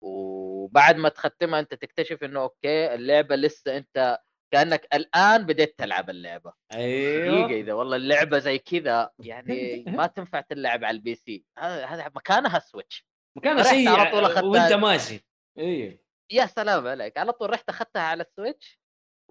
وبعد 0.03 0.95
ما 0.95 1.09
تختمها 1.09 1.59
أنت 1.59 1.73
تكتشف 1.73 2.23
إنه 2.23 2.41
okay 2.41 2.93
اللعبة 2.95 3.35
لسه 3.35 3.77
أنت 3.77 4.19
كأنك 4.51 4.87
الآن 4.93 5.45
بديت 5.45 5.79
تلعب 5.79 6.09
اللعبة. 6.09 6.53
دقيقه 6.71 6.81
أيوه 6.81 7.49
إذا 7.49 7.73
والله 7.73 7.95
اللعبة 7.95 8.39
زي 8.39 8.57
كذا 8.57 9.11
يعني 9.19 9.83
ما 9.99 10.07
تنفع 10.07 10.41
تلعب 10.41 10.83
على 10.83 10.95
ال 10.95 11.15
PC. 11.15 11.45
هذا 11.57 11.85
هذا 11.85 12.11
مكانها 12.15 12.59
سويتش 12.59 13.05
مكان 13.37 13.59
رحت 13.59 13.67
شيء 13.67 13.89
على 13.89 14.11
طول 14.11 14.25
أخذتها. 14.25 14.43
وأنت 14.43 14.73
ماشي. 14.73 15.25
أيوه 15.57 15.99
يا 16.31 16.45
سلام 16.45 16.87
عليك. 16.87 17.17
على 17.17 17.31
طول 17.31 17.49
رحت 17.49 17.69
أخذتها 17.69 18.01
على 18.01 18.23
السويتش 18.23 18.79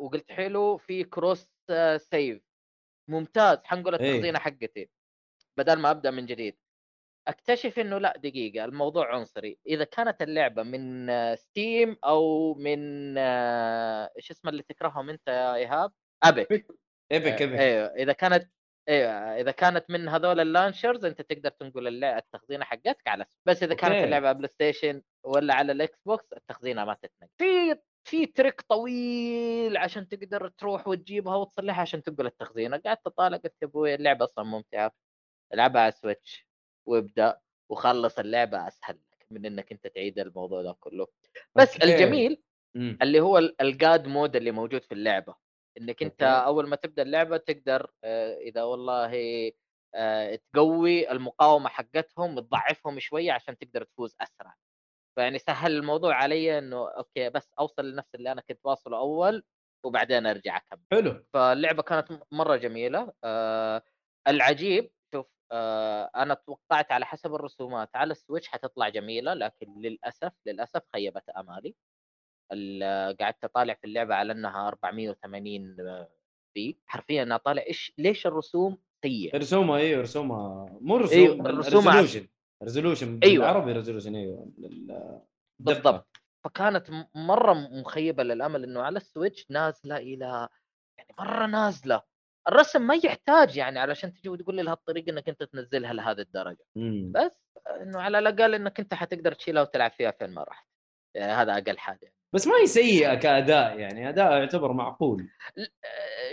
وقلت 0.01 0.33
حلو 0.33 0.77
في 0.77 1.05
cross 1.05 1.51
save 1.97 2.43
ممتاز. 3.11 3.59
حنقول 3.65 3.95
إيه. 3.95 4.11
التخزينه 4.11 4.39
حقتي. 4.39 4.91
بدل 5.59 5.79
ما 5.79 5.91
أبدأ 5.91 6.11
من 6.11 6.27
جديد. 6.27 6.59
أكتشف 7.29 7.79
إنه 7.79 7.99
لأ 7.99 8.15
دقيقة 8.17 8.65
الموضوع 8.65 9.15
عنصري. 9.15 9.59
إذا 9.67 9.85
كانت 9.85 10.23
اللعبة 10.23 10.63
من 10.63 11.11
آه، 11.11 11.35
ستيم 11.35 11.97
أو 12.05 12.55
من 12.55 13.15
آه، 13.19 14.11
إيش 14.17 14.31
اسمه 14.31 14.51
اللي 14.51 14.63
تكرههم 14.63 15.11
أنت 15.11 15.29
يا 15.29 15.55
إيهاب؟ 15.55 15.93
Epic 16.23 16.51
Epic 17.13 17.43
Epic 17.43 17.59
أيوه. 17.59 17.87
إذا 17.87 18.13
كانت 18.13 18.51
أيوه 18.89 19.11
إذا 19.41 19.51
كانت 19.51 19.91
من 19.91 20.09
هذول 20.09 20.41
ال 20.41 20.47
launchers 20.47 21.05
أنت 21.05 21.23
تقدر 21.23 21.51
تنقل 21.51 22.05
التخزينة 22.05 22.65
حقتك 22.65 23.09
على 23.09 23.27
بس 23.47 23.63
إذا 23.63 23.75
كانت. 23.75 24.05
اللعبة 24.05 24.33
بلاي 24.33 24.49
ستيشن 24.49 25.03
ولا 25.25 25.55
على 25.55 25.73
الإكس 25.73 25.99
بوكس 26.07 26.33
التخزينة 26.33 26.85
ما 26.85 26.95
تتنقل. 26.95 27.31
في 27.39 27.81
في 28.05 28.27
trick 28.27 28.61
طويل 28.61 29.77
عشان 29.77 30.09
تقدر 30.09 30.49
تروح 30.49 30.89
وتجيبها 30.89 31.37
وتصلحها 31.37 31.81
عشان 31.81 32.03
تنقل 32.03 32.27
التخزينة. 32.27 32.77
قعدت 32.77 33.07
أطالع 33.07 33.37
قلت 33.37 33.55
يا 33.63 33.67
أبوي 33.69 33.95
اللعبة 33.95 34.25
أصلا 34.25 34.45
ممتعة. 34.45 34.93
ألعبها 35.55 35.81
على 35.83 35.89
السويتش 35.93 36.48
وابدأ 36.89 37.41
وخلص 37.71 38.19
اللعبة 38.19 38.69
أسهل 38.69 38.95
لك 39.13 39.27
من 39.31 39.47
إنك 39.47 39.73
أنت 39.73 39.87
تعيد 39.87 40.19
الموضوع 40.19 40.63
ده 40.63 40.73
كله 40.81 41.07
بس 41.57 41.73
okay. 41.77 41.85
الجميل 41.85 42.43
مم. 42.77 42.99
اللي 43.03 43.21
هو 43.21 43.39
ال- 43.39 43.61
ال 43.63 43.74
God 43.74 44.07
mode 44.09 44.37
اللي 44.37 44.51
موجود 44.51 44.85
في 44.85 44.93
اللعبة 44.95 45.35
إنك 45.81 46.03
أنت 46.03 46.23
okay. 46.23 46.47
أول 46.47 46.69
ما 46.69 46.77
تبدأ 46.77 47.03
اللعبة 47.03 47.37
تقدر 47.37 47.91
إذا 48.41 48.63
والله 48.63 49.13
تقوي 50.53 51.11
المقاومة 51.13 51.69
حقتهم 51.69 52.41
تضعفهم 52.41 52.99
شوية 53.01 53.33
عشان 53.33 53.59
تقدر 53.59 53.85
تفوز 53.85 54.17
أسرع 54.21 54.55
فيعني 55.17 55.39
سهل 55.39 55.73
الموضوع 55.77 56.15
علي 56.15 56.59
إنه 56.59 56.89
okay 56.91 57.31
بس 57.31 57.55
أوصل 57.59 57.91
لنفس 57.93 58.15
اللي 58.15 58.33
أنا 58.33 58.41
كنت 58.41 58.61
واصله 58.65 58.99
أول 58.99 59.45
وبعدين 59.85 60.27
أرجع 60.27 60.57
أكمل 60.57 60.83
حلو 60.93 61.25
فاللعبة 61.35 61.83
كانت 61.83 62.21
مرة 62.33 62.57
جميلة 62.57 63.13
آه 63.25 63.83
العجيب 64.29 64.91
أنا 66.17 66.35
توقعت 66.35 66.93
على 66.93 67.07
حسب 67.07 67.35
الرسومات 67.35 67.91
على 67.97 68.13
السويتش 68.13 68.49
حتطلع 68.49 68.89
جميلة 68.89 69.35
لكن 69.35 69.75
للأسف 69.81 70.33
للأسف 70.47 70.83
خيبت 70.93 71.29
أمالي. 71.29 71.75
ال- 72.53 73.17
قعدت 73.21 73.45
أطالع 73.45 73.75
في 73.75 73.85
اللعبة 73.87 74.15
على 74.15 74.33
إنها 74.33 74.69
480p. 74.69 76.79
حرفيا 76.87 77.23
أنا 77.23 77.37
طالع 77.37 77.63
إيش 77.67 77.93
ليش 77.99 78.27
الرسوم 78.27 78.79
سيئه 79.03 79.39
رسومها 79.39 79.79
أيوه 79.79 80.03
رسومها. 80.03 80.79
مو 80.81 80.97
رسوم 80.97 81.19
أيوة، 81.19 81.47
resolution 81.51 82.29
resolution 82.63 83.21
أيوة. 83.25 83.45
بالعربي 83.47 83.73
resolution 83.73 84.15
إيوه. 84.17 84.53
بالضبط. 85.59 86.07
فكانت 86.45 86.87
مرة 87.15 87.53
مخيبة 87.53 88.23
للأمل 88.23 88.65
إنه 88.65 88.83
على 88.83 88.97
السويتش 88.97 89.51
نازلة 89.51 89.97
إلى 89.97 90.49
يعني 90.99 91.15
مرة 91.19 91.47
نازلة. 91.47 92.03
الرسم 92.49 92.83
ما 92.83 92.95
يحتاج 93.05 93.57
يعني 93.57 93.79
علشان 93.79 94.13
تجي 94.13 94.29
وتقول 94.29 94.57
لي 94.57 94.63
لهالطريقة 94.63 95.11
إنك 95.11 95.29
أنت 95.29 95.43
تنزلها 95.43 95.93
لهذه 95.93 96.21
الدرجة. 96.21 96.65
مم. 96.77 97.13
بس 97.15 97.31
إنه 97.81 98.01
على 98.01 98.19
الأقل 98.19 98.55
إنك 98.55 98.81
أنت 98.81 98.95
حتقدر 98.95 99.33
تشيلها 99.33 99.63
وتلعب 99.63 99.91
فيها 99.91 100.11
فين 100.11 100.31
ما 100.31 100.43
رحت. 100.43 100.67
يعني 101.15 101.33
هذا 101.33 101.53
أقل 101.53 101.79
حاجة. 101.79 102.13
بس 102.35 102.47
ما 102.47 102.57
هي 102.57 102.67
سيئة 102.67 103.15
كأداء 103.15 103.79
يعني 103.79 104.09
أداء 104.09 104.33
يعتبر 104.33 104.73
معقول. 104.73 105.29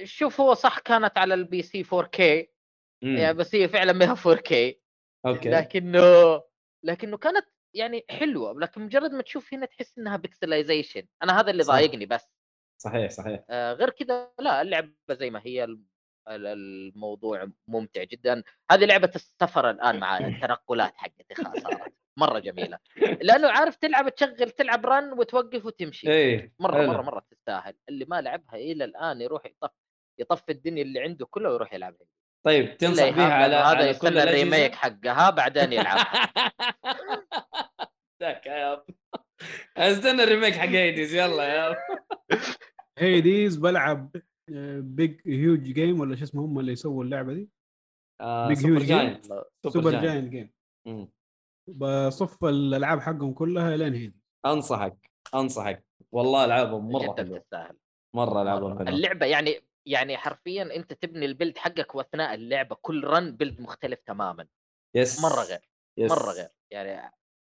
شوف 0.04 0.42
هو 0.42 0.54
صح 0.54 0.80
كانت 0.80 1.18
على 1.18 1.34
ال 1.34 1.62
PC 1.62 1.84
4K 1.84 2.22
مم. 3.04 3.18
يعني 3.18 3.34
بس 3.34 3.56
هي 3.56 3.68
فعلا 3.68 3.94
ما 3.94 4.12
هي 4.12 4.16
4K 4.16 4.76
okay. 5.26 5.50
لكنه 5.50 6.02
لكنه 6.84 7.18
كانت 7.18 7.46
يعني 7.74 8.06
حلوة 8.10 8.60
لكن 8.60 8.82
مجرد 8.82 9.12
ما 9.12 9.22
تشوف 9.22 9.54
هنا 9.54 9.66
تحس 9.66 9.98
إنها 9.98 10.18
pixelization 10.18 11.08
أنا 11.24 11.40
هذا 11.40 11.52
اللي. 11.52 11.64
ضايقني 11.64 12.06
بس. 12.06 12.32
صحيح 12.82 13.12
صحيح. 13.12 13.44
آه، 13.50 13.74
غير 13.74 13.90
كذا 13.90 14.32
لا 14.40 14.62
اللعبة 14.62 14.94
زي 15.12 15.30
ما 15.30 15.42
هي 15.46 15.78
الموضوع 16.28 17.48
ممتع 17.68 18.04
جدا. 18.04 18.44
هذه 18.72 18.86
لعبة 18.86 19.12
السفر 19.16 19.70
الآن 19.70 20.00
مع 20.00 20.18
التنقلات 20.28 20.94
حقتي 20.96 21.36
خلاص 21.36 21.64
صارت 21.64 21.94
مرة 22.18 22.40
جميلة. 22.40 22.80
لأنه 23.22 23.48
عارف 23.48 23.76
تلعب 23.76 24.10
تشغل 24.16 24.52
تلعب 24.52 24.86
run 24.86 25.14
وتوقف 25.14 25.66
وتمشي. 25.66 26.12
إيه 26.12 26.54
مرة. 26.60 26.86
مرة 26.86 27.02
مرة 27.02 27.26
تستاهل. 27.32 27.74
اللي 27.90 28.06
ما 28.10 28.22
لعبها 28.22 28.56
إلى 28.56 28.84
الآن 28.84 29.22
يروح 29.22 29.46
يطف 29.46 29.72
يطفي 30.20 30.52
الدنيا 30.52 30.84
اللي 30.84 31.00
عنده 31.00 31.26
كله 31.26 31.50
ويروح 31.50 31.74
يلعبها 31.74 32.08
طيب 32.46 32.78
تنصح 32.78 33.10
بها 33.10 33.34
على 33.34 33.56
هذا 33.56 33.64
على 33.64 33.94
كل 33.94 34.08
يستنى؟ 34.08 34.24
ال 34.24 34.31
remake 34.31 34.76
حقها 34.76 35.30
بعدين 35.30 35.74
يلعبها. 35.74 36.32
ذاك 38.22 38.46
يا 38.46 38.54
ياب 38.54 38.86
استنى 39.78 40.24
ال 40.24 40.28
remake 40.28 40.56
حق 40.56 40.68
هيديز 40.68 41.16
يلا 41.16 41.44
يا 41.44 41.78
هيديز 43.00 43.58
بلعب. 43.58 44.16
Big 44.80 45.22
Huge 45.28 45.60
Games 45.60 46.00
ولا 46.00 46.16
شو 46.16 46.24
اسمه 46.24 46.46
هم 46.46 46.60
اللي 46.60 46.72
يسووا 46.72 47.04
اللعبة 47.04 47.34
دي؟ 47.34 47.50
آه، 48.22 48.54
Super 48.54 48.80
Huge 48.80 48.84
Giant 48.84 49.26
Supergiant 49.68 50.30
Games. 50.30 50.54
بصف 51.68 52.46
الألعاب 52.46 53.00
حقهم 53.00 53.34
كلها 53.34 53.78
لين 53.78 53.94
هيديز 53.94 54.20
أنصحك 54.46 55.12
أنصحك. 55.36 55.86
والله 56.12 56.46
ألعابهم 56.46 56.92
مرة 56.92 57.14
جدا 57.14 57.24
حلوة. 57.24 57.38
تستاهل 57.40 57.78
مرة 58.16 58.42
ألعابهم 58.42 58.70
مرة. 58.70 58.78
حلوة. 58.80 58.90
اللعبة 58.90 59.26
يعني 59.26 59.62
يعني 59.86 60.18
حرفيا 60.18 60.76
أنت 60.76 60.94
تبني 60.94 61.26
ال 61.26 61.31
build 61.31 61.58
حقك 61.58 61.96
وأثناء 61.96 62.34
اللعبة 62.34 62.76
كل 62.82 63.04
run 63.04 63.36
build 63.36 63.62
مختلف 63.62 64.00
تماما. 64.06 64.48
yes 64.96 65.24
مرة 65.24 65.44
غير 65.44 65.60
yes. 65.98 66.12
مرة 66.12 66.32
غير. 66.32 66.50
يعني 66.72 67.12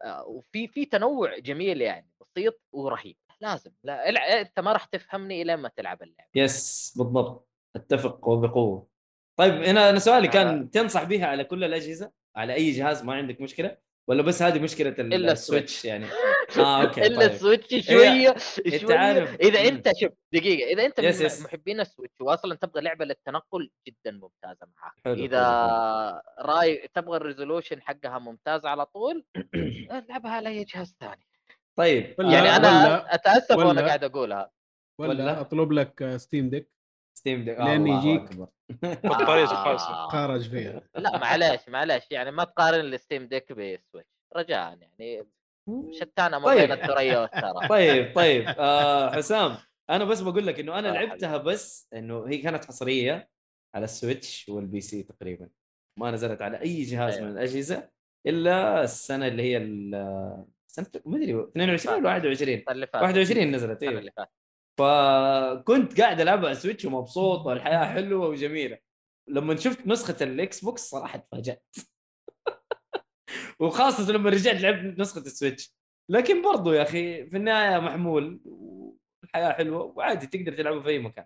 آه، 0.03 0.25
وفي 0.27 0.67
في 0.67 0.85
تنوع 0.85 1.37
جميل 1.37 1.81
يعني 1.81 2.09
بسيط 2.21 2.61
ورهيب. 2.71 3.17
لازم. 3.41 3.71
لا 3.83 4.09
الع- 4.09 4.41
أنت 4.41 4.59
ما 4.59 4.73
راح 4.73 4.85
تفهمني 4.85 5.41
إلى 5.41 5.57
ما 5.57 5.69
تلعب 5.75 6.03
اللعبة. 6.03 6.29
yes 6.35 6.93
بالضبط. 6.97 7.47
أتفق 7.75 8.27
وبقوة. 8.27 8.87
طيب 9.39 9.53
هنا 9.53 9.89
أنا 9.89 9.99
سؤالي 9.99 10.27
آه. 10.27 10.31
كان 10.31 10.71
تنصح 10.71 11.03
بها 11.03 11.25
على 11.25 11.43
كل 11.43 11.63
الأجهزة؟ 11.63 12.11
على 12.35 12.53
أي 12.53 12.71
جهاز 12.71 13.03
ما 13.03 13.13
عندك 13.13 13.41
مشكلة؟ 13.41 13.77
ولا 14.07 14.21
بس 14.23 14.41
هذه 14.41 14.59
مشكلة 14.59 14.89
ال- 14.89 15.13
إلا 15.13 15.31
السويتش 15.31 15.85
يعني؟ 15.85 16.05
آه 16.57 16.81
okay 16.81 17.07
إلا 17.07 17.19
طيب. 17.19 17.31
السويتش 17.31 17.85
شوية 17.87 18.35
شوية. 18.77 18.97
عارف. 18.97 19.35
إذا. 19.35 19.67
أنت 19.67 19.89
شوف 20.01 20.11
دقيقة 20.33 20.71
إذا 20.73 20.85
أنت 20.85 20.99
yes 20.99 21.21
yes. 21.21 21.41
محبين 21.41 21.79
السويتش 21.79 22.21
واصلا 22.21 22.55
تبغى 22.55 22.81
لعبة 22.81 23.05
للتنقل 23.05 23.69
جدا 23.87 24.11
ممتازة 24.11 24.67
معاك. 24.77 24.93
حلو، 25.05 25.13
إذا 25.13 25.41
حلو، 25.43 26.21
راي 26.53 26.87
تبغى 26.93 27.17
ال 27.17 27.23
resolution 27.23 27.81
حقها 27.81 28.19
ممتاز 28.19 28.65
على 28.65 28.85
طول 28.85 29.25
ألعبها 29.91 30.31
على 30.31 30.49
أي 30.49 30.63
جهاز 30.63 30.95
ثاني. 30.99 31.27
طيب 31.77 32.15
ولا- 32.19 32.33
يعني 32.33 32.55
أنا 32.55 32.67
ولا- 32.85 33.15
أتأسف 33.15 33.55
وأنا 33.57 33.85
قاعد 33.85 34.03
أقولها 34.03 34.51
ولا, 34.99 35.09
ولا؟ 35.09 35.41
أطلب 35.41 35.71
لك 35.71 36.15
Steam 36.17 36.49
Deck 36.49 36.71
Steam 37.17 37.45
Deck 37.45 37.59
لين 37.59 37.81
الله 37.87 37.99
يجيك. 37.99 38.31
آه. 38.31 38.49
خارج 40.11 40.49
فيها 40.49 40.81
لا 40.95 41.17
معلش 41.17 41.69
معلش 41.69 42.07
يعني 42.11 42.31
ما 42.31 42.43
تقارن 42.43 42.79
ال 42.93 42.99
Steam 42.99 43.27
Deck 43.27 43.51
بالسويتش 43.53 44.09
رجاء 44.35 44.77
يعني 44.81 45.27
شتان 45.91 46.39
ما 46.39 46.45
طيب. 46.45 46.59
بين 46.69 46.71
الثريا 46.71 47.19
والثرى 47.19 47.67
طيب 47.69 48.13
طيب 48.21 48.45
آه 48.59 49.11
حسام 49.11 49.57
أنا 49.89 50.03
بس 50.05 50.21
بقول 50.21 50.47
لك 50.47 50.59
إنه 50.59 50.79
أنا. 50.79 50.87
لعبتها 50.87 51.37
بس 51.37 51.87
إنه 51.93 52.27
هي 52.27 52.37
كانت 52.37 52.65
حصرية 52.65 53.29
على 53.75 53.83
السويتش 53.83 54.49
وال 54.49 54.81
PC 54.81 55.03
تقريبا 55.03 55.49
ما 55.99 56.11
نزلت 56.11 56.41
على 56.41 56.61
أي 56.61 56.81
جهاز 56.83 57.13
أيوة. 57.13 57.25
من 57.27 57.31
الأجهزة 57.37 57.89
إلا 58.27 58.83
السنة 58.83 59.27
اللي 59.27 59.43
هي 59.43 59.57
ما 61.05 61.17
أدري 61.17 61.43
22 61.43 61.95
ولا 61.97 62.07
21 62.09 62.53
السنة 62.53 62.71
اللي 62.71 62.87
فاتت. 62.87 63.03
21 63.03 63.51
نزلت 63.51 63.83
أيوه 63.83 63.99
اللي 63.99 64.11
فاتت. 64.17 64.31
فكنت 64.79 66.01
قاعد 66.01 66.21
العبها 66.21 66.45
على 66.45 66.51
ال 66.51 66.56
Switch 66.56 66.85
ومبسوط 66.85 67.45
والحياة 67.45 67.85
حلوة 67.85 68.27
وجميلة. 68.27 68.77
لما 69.29 69.55
شفت 69.55 69.87
نسخة 69.87 70.23
ال 70.23 70.63
Xbox 70.63 70.81
صراحة 70.89 71.19
تفاجات 71.19 71.65
وخاصة 73.59 74.11
لما 74.13 74.29
رجعت 74.29 74.61
لعبت 74.61 74.99
نسخة 74.99 75.19
ال 75.19 75.26
Switch. 75.26 75.75
لكن 76.09 76.41
برضو 76.41 76.73
يا 76.73 76.81
أخي 76.81 77.29
في 77.29 77.37
النهاية 77.37 77.79
محمول 77.79 78.41
والحياة 78.45 79.51
حلوة 79.51 79.83
وعادي 79.83 80.27
تقدر 80.27 80.57
تلعبه 80.57 80.81
في 80.81 80.89
أي 80.89 80.99
مكان. 80.99 81.25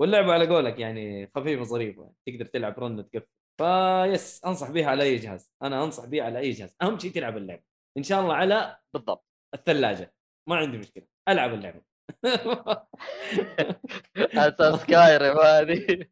واللعبة 0.00 0.32
على 0.32 0.46
قولك 0.46 0.78
يعني 0.78 1.30
خفيفة 1.36 1.62
ظريفه 1.64 2.12
تقدر 2.26 2.44
تلعب 2.44 2.78
run 2.80 3.10
تقفل. 3.10 3.26
فيس 3.60 4.44
أنصح 4.44 4.70
بيها 4.70 4.86
على 4.86 5.02
أي 5.02 5.16
جهاز. 5.16 5.52
أنا 5.62 5.84
أنصح 5.84 6.04
بيها 6.04 6.24
على 6.24 6.38
أي 6.38 6.50
جهاز. 6.50 6.76
أهم 6.82 6.98
شيء 6.98 7.10
تلعب 7.12 7.36
اللعبة. 7.36 7.73
إن 7.98 8.02
شاء 8.02 8.20
الله 8.20 8.34
على 8.34 8.76
بالضبط 8.94 9.26
الثلاجة. 9.54 10.14
ما 10.48 10.56
عندي 10.56 10.78
مشكلة. 10.78 11.04
ألعب 11.28 11.54
اللعبة. 11.54 11.80
أساس 14.16 14.80
Skyrim 14.80 15.38
هذه 15.38 16.06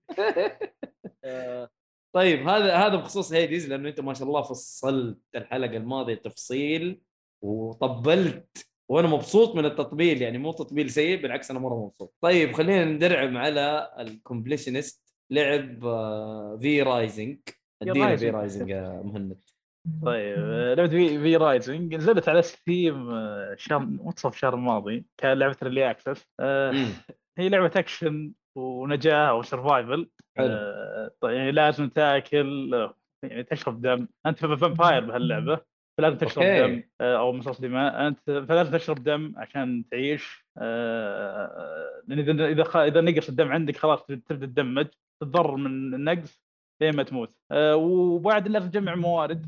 آه، 1.25 1.71
طيب 2.15 2.49
هذا 2.49 2.77
هذا 2.77 2.97
بخصوص 2.97 3.33
Hades 3.33 3.69
لأنه 3.69 3.89
أنت 3.89 4.01
ما 4.01 4.15
شاء 4.15 4.29
الله 4.29 4.43
فصلت 4.43 5.19
الحلقة 5.35 5.77
الماضية 5.77 6.15
تفصيل 6.15 7.01
وطبلت 7.45 8.67
وأنا 8.91 9.09
مبسوط 9.09 9.55
من 9.57 9.65
التطبيل 9.65 10.23
يعني 10.23 10.39
مو 10.39 10.53
تطبيل 10.53 10.91
سيء 10.91 11.23
بالعكس 11.23 11.51
أنا 11.51 11.61
مرة 11.61 11.85
مبسوط. 11.87 12.15
طيب 12.21 12.53
خلينا 12.53 12.85
ندرعم 12.85 13.37
على 13.37 13.95
ال 13.99 14.07
completionist 14.07 15.15
لعب 15.31 15.85
آه، 15.85 16.59
V 16.61 16.83
Rising 16.83 17.39
ادينا 17.83 18.17
V 18.17 18.31
Rising. 18.31 18.35
Rising 18.35 18.69
يا 18.71 19.03
مهند. 19.05 19.41
طيب 20.03 20.39
آه، 20.39 20.75
لعبة 20.75 20.89
في 20.91 21.19
V 21.19 21.37
Rising 21.37 21.95
نزلت 21.95 22.29
على 22.29 22.43
Steam 22.43 23.11
آه، 23.11 23.55
شهر 23.59 23.79
منتصف 23.79 24.35
الشهر 24.35 24.55
الماضي 24.55 25.05
كان 25.21 25.39
لعبه 25.39 25.57
early 25.63 25.91
access. 25.91 26.27
هي 27.39 27.49
لعبة 27.49 27.71
اكشن 27.77 28.33
ونجاه 28.59 29.29
أو 29.31 29.43
survival 29.43 30.11
حلو. 30.37 30.49
طيب 31.21 31.37
يعني 31.37 31.53
لازم 31.53 31.89
تاكل 31.89 32.73
يعني 33.25 33.43
تشرب 33.43 33.81
دم. 33.83 34.09
أنت 34.27 34.39
vampire 34.47 35.05
بهاللعبة 35.05 35.61
فلازم 35.99 36.17
تشرب 36.17 36.45
أوكي. 36.45 36.77
دم. 36.77 36.83
آه، 37.01 37.19
أو 37.19 37.33
مصاص 37.33 37.61
دماء. 37.61 38.07
أنت 38.09 38.31
فلازم 38.49 38.73
تشرب 38.73 39.03
دم 39.05 39.33
عشان 39.37 39.85
تعيش. 39.91 40.47
لأن 42.09 42.19
إذا 42.19 42.47
إذا 42.47 42.65
خ- 42.65 42.77
إذا 42.77 43.01
نقص 43.01 43.29
الدم 43.29 43.53
عندك 43.53 43.77
خلاص 43.77 44.07
تبدا 44.07 44.47
تدمج 44.47 44.87
تتضرر 45.23 45.57
من 45.57 45.95
النقص 45.95 46.43
لين 46.83 46.97
ما 46.97 47.03
تموت. 47.03 47.35
وبعد 47.75 48.49
لازم 48.49 48.71
تجمع 48.71 48.95
موارد. 48.95 49.47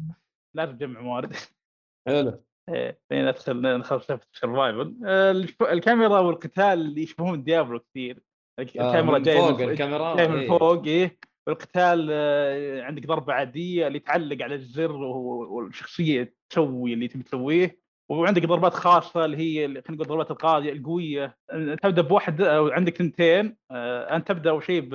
لازم 0.55 0.77
تجمع 0.77 1.01
موارد. 1.01 1.33
حلو. 2.09 2.45
إيه 2.69 3.01
لين 3.11 3.27
ادخل 3.27 3.77
ندخل 3.77 4.03
سالفه 4.03 4.27
ال 4.35 4.41
survival. 4.41 4.97
آه، 5.07 5.31
الكاميرا 5.73 6.19
والقتال 6.19 6.65
اللي 6.65 7.03
يشبهون 7.03 7.45
Diablo 7.45 7.81
كثير. 7.81 8.23
آه، 8.59 8.63
الكاميرا 8.63 9.19
جاية 9.19 9.39
فوق 9.39 9.51
من 9.51 9.57
فوق 9.57 9.69
الكاميرا 9.69 10.17
جاي 10.17 10.29
من 10.29 10.39
إيه. 10.39 10.49
فوق 10.49 10.85
إيه. 10.87 11.19
والقتال 11.47 12.09
آه، 12.13 12.83
عندك 12.83 13.07
ضربة 13.07 13.33
عادية 13.33 13.87
اللي 13.87 13.99
تعلق 13.99 14.43
على 14.43 14.55
الزر 14.55 14.93
والشخصية 14.93 16.35
تسوي 16.51 16.93
اللي 16.93 17.09
تبي 17.09 17.23
تسويه. 17.23 17.85
وعندك 18.11 18.47
ضربات 18.47 18.75
خاصة 18.75 19.25
اللي 19.25 19.37
هي 19.37 19.67
خلينا 19.67 19.83
نقول 19.91 20.07
ضربات 20.07 20.31
القاضية 20.31 20.73
القوية. 20.73 21.39
تبدأ 21.83 22.03
بواحد 22.03 22.41
أو 22.41 22.69
عندك 22.69 22.97
ثنتين. 22.97 23.57
انت 23.71 24.29
تبدأ 24.29 24.51
اول 24.51 24.63
شيء 24.63 24.89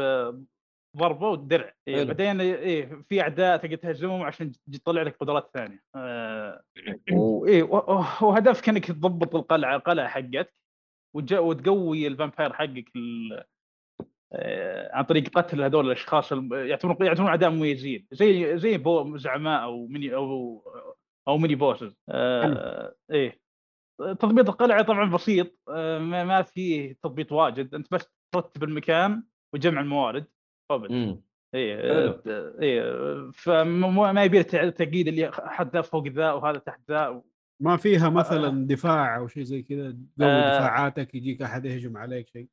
بضربه 1.00 1.30
ودرع. 1.30 1.74
إيه. 1.88 2.04
بعدين 2.04 2.42
إيه 2.42 3.04
في 3.10 3.22
أعداء 3.22 3.58
تقدر 3.58 3.76
تهزمهم 3.76 4.22
عشان 4.22 4.52
تطلع 4.74 5.02
لك 5.02 5.18
قدرات 5.18 5.50
ثانية. 5.54 5.84
آه، 5.96 6.62
وايه 7.12 7.64
وهدفك 8.22 8.70
إنك 8.70 8.86
تضبط 8.86 9.36
القلعة 9.36 9.76
القلعه 9.76 10.08
حقتك 10.08 10.54
وتقوي 11.16 12.08
ال 12.08 12.13
vampire 12.13 12.54
حقك 12.54 12.90
آه، 14.34 14.96
عن 14.96 15.04
طريق 15.04 15.30
قتل 15.30 15.62
هذول 15.62 15.86
الأشخاص 15.86 16.32
يعتبرون 16.32 16.98
يعتبرون 17.08 17.28
أعداء 17.30 17.50
مميزين. 17.50 18.08
زي 18.12 18.58
زي 18.58 18.78
بو 18.78 19.18
زعماء 19.18 19.64
أو 19.64 19.88
ميني 19.88 20.16
أو 20.16 20.64
أو 21.28 21.38
mini 21.38 21.56
bosses. 21.56 21.98
آه 22.10 22.96
إيه. 23.12 23.40
تضبيط 24.00 24.50
القلعة 24.50 24.82
طبعا 24.82 25.12
بسيط. 25.12 25.60
آه 25.70 26.00
ما, 26.00 26.24
ما 26.24 26.42
فيه 26.42 26.98
تضبيط 27.04 27.32
واجد. 27.32 27.76
أنت 27.76 27.94
بس 27.94 28.12
ترتب 28.34 28.64
المكان 28.64 29.24
وتجمع 29.54 29.82
الموارد. 29.82 30.26
وبس 30.72 30.92
مم. 30.92 31.22
إيه 31.56 31.78
حلو. 31.94 32.22
آه، 32.28 32.54
إيه 32.62 33.32
فما 33.34 34.12
ما 34.12 34.24
يبي 34.24 34.44
تعقيد 34.44 35.08
اللي 35.08 35.32
حد 35.34 35.74
ذا 35.76 35.82
فوق 35.82 36.08
ذا 36.08 36.32
وهذا 36.32 36.58
تحت 36.58 36.80
ذا 36.90 37.22
ما 37.62 37.78
فيها 37.78 38.10
مثلا 38.10 38.68
دفاع 38.68 39.18
أو 39.18 39.28
شيء 39.28 39.44
زي 39.44 39.62
كذا؟ 39.62 39.92
تقوي 40.18 40.32
آه. 40.32 40.58
دفاعاتك 40.58 41.16
يجيك 41.16 41.42
أحد 41.42 41.66
يهجم 41.66 41.98
عليك 41.98 42.28
شيء؟ 42.28 42.48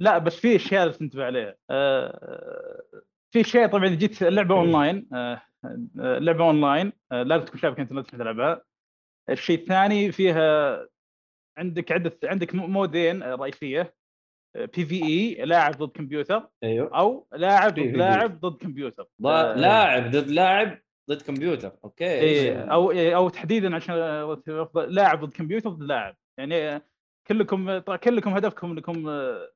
لا 0.00 0.18
بس 0.18 0.36
في 0.36 0.56
أشياء 0.56 0.86
لازم 0.86 0.98
تنتبه 0.98 1.24
عليها. 1.24 1.54
آه، 1.70 2.82
في 3.30 3.40
أشياء 3.40 3.68
طبعا 3.68 3.86
إذا 3.86 3.94
جيت 3.94 4.22
اللعبه 4.22 4.54
أونلاين 4.54 5.08
آه، 5.12 5.42
آه، 5.64 5.78
اللعبه 5.98 6.44
أونلاين 6.44 6.92
آه، 7.12 7.22
لازم 7.22 7.44
تكون 7.44 7.60
شابك 7.60 7.80
إنترنت 7.80 8.06
عشان 8.06 8.18
تلعبها. 8.18 8.62
الشيء 9.30 9.58
الثاني 9.60 10.12
فيها 10.12 10.78
عندك 11.58 11.92
عدة 11.92 12.18
عندك 12.24 12.54
مو- 12.54 12.66
مودين 12.66 13.22
آه، 13.22 13.34
رئيسية. 13.34 13.94
PvE 14.54 15.44
لاعب 15.44 15.72
ضد 15.72 15.90
كمبيوتر. 15.90 16.48
أيوه. 16.62 16.98
أو 16.98 17.26
لاعب 17.32 17.74
ضد 17.74 17.92
PvE. 17.92 17.96
لاعب 17.96 18.40
ضد 18.40 18.62
كمبيوتر. 18.62 19.06
آه، 19.24 19.54
لاعب 19.54 20.10
ضد 20.10 20.28
لاعب 20.30 20.78
ضد 21.10 21.22
كمبيوتر. 21.22 21.72
أوكي. 21.84 22.04
إيه 22.04 22.72
أو 22.72 22.90
إيه 22.90 23.16
أو 23.16 23.28
تحديدا 23.28 23.76
عشان 23.76 23.94
لاعب 24.74 25.24
ضد 25.24 25.32
كمبيوتر 25.32 25.70
ضد 25.70 25.82
لاعب. 25.82 26.16
يعني 26.38 26.82
كلكم 27.26 27.78
كلكم 27.78 28.30
هدفكم 28.30 28.70
إنكم 28.70 29.08
آه، 29.08 29.48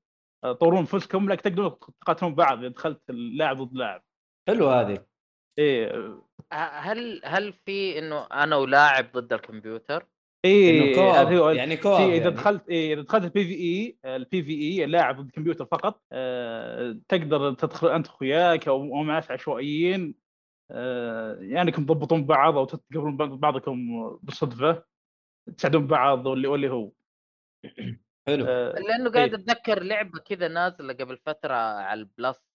تطورون 0.43 0.79
أنفسكم 0.79 1.29
لكن 1.29 1.43
تقدرون 1.43 1.79
تقاتلون 2.01 2.35
بعض 2.35 2.59
إذا 2.59 2.69
دخلت 2.69 3.11
اللاعب 3.11 3.63
ضد 3.63 3.75
لاعب. 3.77 4.03
حلو 4.49 4.69
هذه. 4.69 5.05
إيه. 5.59 6.19
هل 6.53 7.21
هل 7.25 7.53
في 7.53 7.99
إنه 7.99 8.27
أنا 8.33 8.57
ولاعب 8.57 9.13
ضد 9.13 9.33
الكمبيوتر؟ 9.33 10.07
هذا 10.99 11.39
هو 11.39 11.51
يعني 11.51 11.77
co-op 11.77 11.97
في 11.97 12.05
إذا 12.05 12.17
يعني. 12.17 12.31
دخلت 12.31 12.69
إيه 12.69 12.95
إذا 12.95 13.03
دخلت 13.03 13.25
ال 13.25 13.45
PvE 13.45 13.55
ال 13.55 14.43
PvE 14.43 14.85
اللاعب 14.85 15.17
ضد 15.21 15.27
الكمبيوتر 15.27 15.65
فقط 15.65 16.03
آه، 16.13 16.99
تقدر 17.09 17.53
تدخل 17.55 17.89
أنت 17.89 18.07
اخوياك 18.07 18.69
أو 18.69 19.05
ناس 19.05 19.31
عشوائيين 19.31 20.15
آه، 20.71 21.39
يعني 21.41 21.71
انكم 21.71 21.85
تضبطون 21.85 22.27
بعض 22.27 22.57
أو 22.57 22.65
تقابلون 22.65 23.17
بعضكم 23.17 24.09
بالصدفة 24.23 24.85
تساعدون 25.57 25.87
بعض 25.87 26.27
واللي 26.27 26.49
واللي 26.49 26.71
هو 26.71 26.93
حلو 28.27 28.47
آه، 28.47 28.73
لأنه 28.73 29.11
قاعد 29.11 29.35
إيه. 29.35 29.41
أتذكر 29.41 29.83
لعبة 29.83 30.19
كذا 30.19 30.49
نازلة 30.49 30.93
قبل 30.93 31.19
فترة 31.19 31.55
على 31.55 32.01
ال 32.01 32.10
Plus 32.10 32.49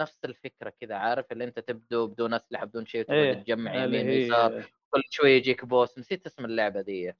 نفس 0.00 0.24
الفكرة 0.24 0.70
كذا 0.80 0.94
عارف 0.94 1.32
اللي 1.32 1.44
أنت 1.44 1.58
تبدو 1.58 2.06
بدون 2.06 2.34
أسلحة 2.34 2.64
بدون 2.64 2.86
شيء 2.86 3.12
إيه، 3.12 3.30
وتبدا 3.30 3.42
تجمع 3.42 3.84
اللي 3.84 4.00
يمين 4.00 4.22
يسار 4.22 4.62
كل 4.90 5.02
شوية 5.10 5.36
يجيك 5.36 5.64
boss 5.64 5.98
نسيت 5.98 6.26
اسم 6.26 6.44
اللعبة 6.44 6.80
دي 6.80 6.92
إيه، 6.92 7.16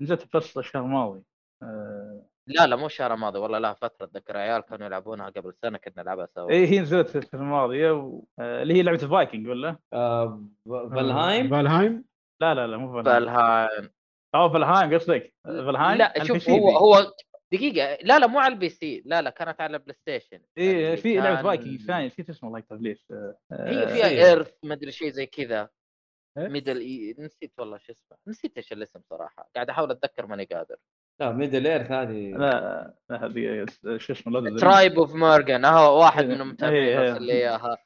نزلت 0.00 0.36
بس 0.36 0.58
الشهر 0.58 0.82
الماضي 0.82 1.22
آه، 1.62 2.26
لا 2.46 2.66
لا 2.66 2.76
مو 2.76 2.86
الشهر 2.86 3.14
الماضي 3.14 3.38
والله 3.38 3.58
لها 3.58 3.72
فترة 3.72 4.06
اتذكر 4.06 4.36
عيال 4.36 4.60
كانوا 4.62 4.86
يلعبونها 4.86 5.28
قبل 5.28 5.54
سنة 5.54 5.78
كنا 5.78 6.02
نلعبها 6.02 6.26
سوا. 6.26 6.50
إيه 6.50 6.66
هي 6.66 6.80
نزلت 6.80 7.16
السنة 7.16 7.40
الماضية 7.40 7.90
و... 7.90 8.24
آه، 8.38 8.62
اللي 8.62 8.74
هي 8.74 8.82
لعبة 8.82 9.02
الفايكنج 9.02 9.46
ولا؟ 9.48 9.76
آه 9.92 10.44
ف- 10.66 10.94
Valheim؟ 10.94 11.50
Valheim؟ 11.50 12.04
لا 12.40 12.54
لا 12.54 12.66
لا 12.66 12.76
مو 12.76 12.92
Valheim. 13.02 13.24
Valheim. 13.26 13.90
آه 14.34 14.52
Valheim 14.52 14.94
قصدك. 14.94 15.34
Valheim؟ 15.44 15.98
لا 15.98 16.24
شوف 16.24 16.50
هو. 16.50 16.70
هو 16.78 17.12
دقيقة. 17.52 17.98
لا 18.02 18.18
لا 18.18 18.26
مو 18.26 18.38
على 18.38 18.54
ال 18.54 18.68
PC 18.68 19.02
لا 19.06 19.22
لا 19.22 19.30
كانت 19.30 19.60
على 19.60 19.76
ال 19.76 19.94
PlayStation 19.94 20.40
إيه 20.58 20.86
اللي 20.86 20.96
في 20.96 21.14
لعبة 21.16 21.34
كان- 21.34 21.44
فايكنج 21.44 21.80
ثانية 21.80 22.06
نسيت 22.06 22.30
اسمه 22.30 22.48
الله 22.48 22.58
يكتب 22.58 22.82
ليش 22.82 23.06
آه، 23.10 23.36
هي 23.52 23.82
آه، 23.82 23.86
فيها 23.86 24.06
إيه. 24.08 24.24
Earth 24.26 24.52
ما 24.64 24.74
أدري 24.74 24.92
شيء 24.92 25.10
زي 25.10 25.26
كذا. 25.26 25.60
إيه؟ 25.60 25.70
Middle 26.38 26.80
Ea 26.80 27.14
نسيت 27.18 27.52
والله 27.58 27.78
شو 27.78 27.92
اسمه 27.92 28.16
نسيت 28.26 28.56
إيش 28.56 28.72
الاسم 28.72 29.00
صراحة 29.10 29.50
قاعد 29.54 29.70
أحاول 29.70 29.90
أتذكر 29.90 30.26
ماني 30.26 30.44
قادر. 30.44 30.76
لا 31.20 31.32
Middle 31.32 31.66
Earth 31.66 31.90
هذه. 31.90 32.30
لا 32.30 32.94
لا 33.10 33.26
هذه 33.26 33.66
شو 33.96 34.12
اسمه. 34.12 34.56
Tribes 34.56 34.98
of 34.98 35.14
Morgan 35.14 35.64
هو 35.64 36.00
واحد 36.00 36.24
إيه، 36.24 36.34
من 36.34 36.40
المتابعين 36.40 36.82
إيه، 36.82 37.00
إيه. 37.00 37.10
ارسل 37.10 37.22
لي 37.22 37.32
اياها 37.32 37.76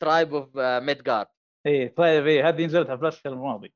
Tribes 0.00 0.34
of 0.34 0.56
Midgard 0.56 1.26
إيه 1.66 1.94
طيب 1.94 2.26
إيه 2.26 2.48
هذه 2.48 2.64
نزلت 2.64 2.90
على 2.90 2.98
Plus 2.98 3.16
السنة 3.16 3.32
الماضيه 3.32 3.70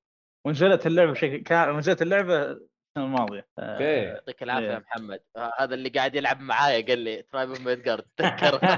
ونزلت 0.47 0.87
اللعبة 0.87 1.13
بشكل 1.13 1.37
كان 1.43 1.77
نزلت 1.77 2.03
اللعبة 2.03 2.61
السنة 2.99 3.05
الماضية. 3.17 3.47
آه، 3.59 3.73
أوكي. 3.75 3.85
يعطيك 3.85 4.43
العافية 4.43 4.67
إيه. 4.67 4.73
يا 4.73 4.79
محمد. 4.79 5.21
آه، 5.37 5.53
هذا 5.59 5.75
اللي 5.75 5.89
قاعد 5.89 6.15
يلعب 6.15 6.41
معايا 6.41 6.87
قال 6.87 6.99
لي 6.99 7.23
Tribes 7.23 7.49
of 7.49 7.61
Midgard 7.67 8.05
تذكر. 8.17 8.61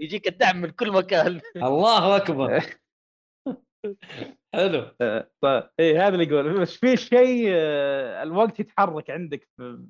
يجيك 0.00 0.28
الدعم 0.28 0.56
من 0.60 0.70
كل 0.70 0.92
مكان. 0.92 1.40
الله 1.56 2.16
أكبر. 2.16 2.60
حلو. 4.54 4.90
آه، 5.00 5.30
طيب. 5.40 5.70
اي 5.80 5.98
هذا 5.98 6.08
اللي 6.08 6.24
يقول 6.24 6.60
بس 6.60 6.76
في 6.76 6.96
شيء 6.96 7.48
الوقت 8.22 8.60
يتحرك 8.60 9.10
عندك 9.10 9.48
في- 9.56 9.86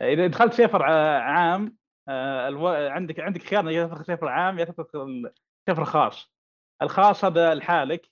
إذا 0.00 0.26
دخلت 0.26 0.52
server 0.52 0.82
ع- 0.82 1.18
عام 1.18 1.76
ألو... 2.08 2.68
عندك 2.68 3.20
عندك 3.20 3.42
خيار 3.42 3.70
يا 3.70 3.86
تدخل 3.86 4.04
server 4.04 4.28
عام 4.28 4.58
يا 4.58 4.64
تدخل 4.64 4.86
سيفر 5.68 5.84
خاص. 5.84 6.32
الخاص 6.82 7.24
هذا 7.24 7.54
لحالك 7.54 8.06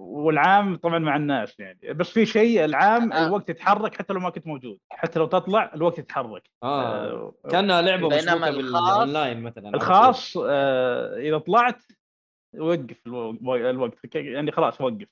والعام 0.00 0.76
طبعا 0.76 0.98
مع 0.98 1.16
الناس 1.16 1.60
يعني. 1.60 1.78
بس 1.94 2.10
في 2.10 2.26
شيء 2.26 2.64
العام 2.64 3.12
آه. 3.12 3.26
الوقت 3.26 3.50
يتحرك 3.50 3.94
حتى 3.94 4.12
لو 4.12 4.20
ما 4.20 4.30
كنت 4.30 4.46
موجود. 4.46 4.78
حتى 4.92 5.18
لو 5.18 5.26
تطلع 5.26 5.70
الوقت 5.74 5.98
يتحرك. 5.98 6.50
آه. 6.62 7.04
آه، 7.10 7.34
كأنها 7.50 7.82
لعبة 7.82 8.08
بينما 8.08 8.34
مشبوكه 8.34 8.60
الخاص- 8.60 8.90
بالاونلاين 8.90 9.42
مثلا. 9.42 9.68
الخاص 9.68 10.36
آه، 10.48 11.16
إذا 11.16 11.38
طلعت 11.38 11.82
وقف 12.58 13.06
الو- 13.06 13.30
الوقت. 13.70 14.14
يعني 14.14 14.52
خلاص 14.52 14.80
وقف. 14.80 15.06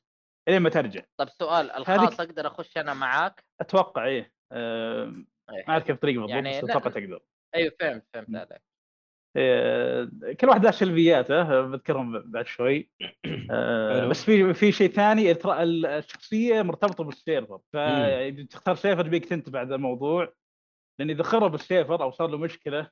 إلين 0.49 0.63
ما 0.63 0.71
ترجع. 0.71 1.03
طب 1.17 1.29
سؤال 1.29 1.71
الخاص 1.71 2.21
أقدر 2.21 2.47
أخش 2.47 2.77
أنا 2.77 2.95
معاك؟ 2.95 3.45
أتوقع 3.61 4.05
إيه. 4.05 4.33
آه، 4.53 5.05
إيه. 5.05 5.65
ما 5.69 5.69
اعرف 5.69 5.85
كيف 5.85 5.97
الطريقة 5.97 6.15
بالضبط 6.21 6.35
يعني 6.35 6.59
بس 6.63 6.71
أتوقع 6.71 6.91
تقدر. 6.91 7.21
أيوه 7.55 7.73
فهمت 7.81 8.05
فهمت 8.15 8.37
عليك. 8.37 8.53
آه، 8.53 8.59
كل 10.41 10.49
واحد 10.49 10.65
له 10.65 10.71
سلبياته 10.71 11.61
بذكرهم 11.63 12.31
بعد 12.31 12.47
شوي. 12.47 12.91
آه،. 13.51 14.07
بس 14.07 14.25
في 14.25 14.55
في 14.55 14.73
شيء 14.73 14.91
ثاني 14.91 15.33
الشخصية 15.99 16.63
مرتبطة 16.63 17.05
بال 17.05 17.17
server. 17.17 17.61
فاذا 17.73 18.45
تختار 18.45 18.75
server 18.75 19.09
بيك 19.09 19.33
أنت 19.33 19.51
بعد 19.51 19.73
الموضوع 19.73 20.33
لأن 20.99 21.11
إذا 21.11 21.23
خرب 21.23 21.55
ال 21.55 21.62
server 21.62 22.03
أو 22.03 22.11
صار 22.11 22.29
له 22.29 22.39
مشكلة 22.39 22.91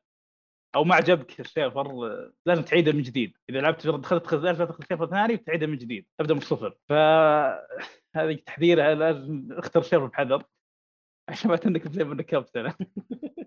أو 0.75 0.85
ما 0.85 0.95
عجبك 0.95 1.41
ال 1.41 1.51
server 1.51 2.11
لازم 2.47 2.63
تعيده 2.63 2.93
من 2.93 3.03
جديد. 3.03 3.37
إذا 3.51 3.61
لعبت 3.61 3.87
دخلت 3.87 4.35
لازم 4.35 4.65
تدخل 4.65 4.85
server 4.89 5.07
ثاني 5.07 5.35
وتعيده 5.35 5.67
من 5.67 5.79
جديد. 5.79 6.07
تبدا 6.19 6.35
من 6.35 6.41
الصفر 6.41 6.77
فهذه 6.89 8.35
تحذيرها 8.47 8.95
لازم 8.95 9.49
اختر 9.53 9.83
server 9.83 10.07
بحذر. 10.07 10.43
عشان 11.29 11.51
ما 11.51 11.57
تنكب 11.57 11.89
زي 11.89 12.05
ما 12.05 12.15
نكبت 12.15 12.57
أنا. 12.57 12.75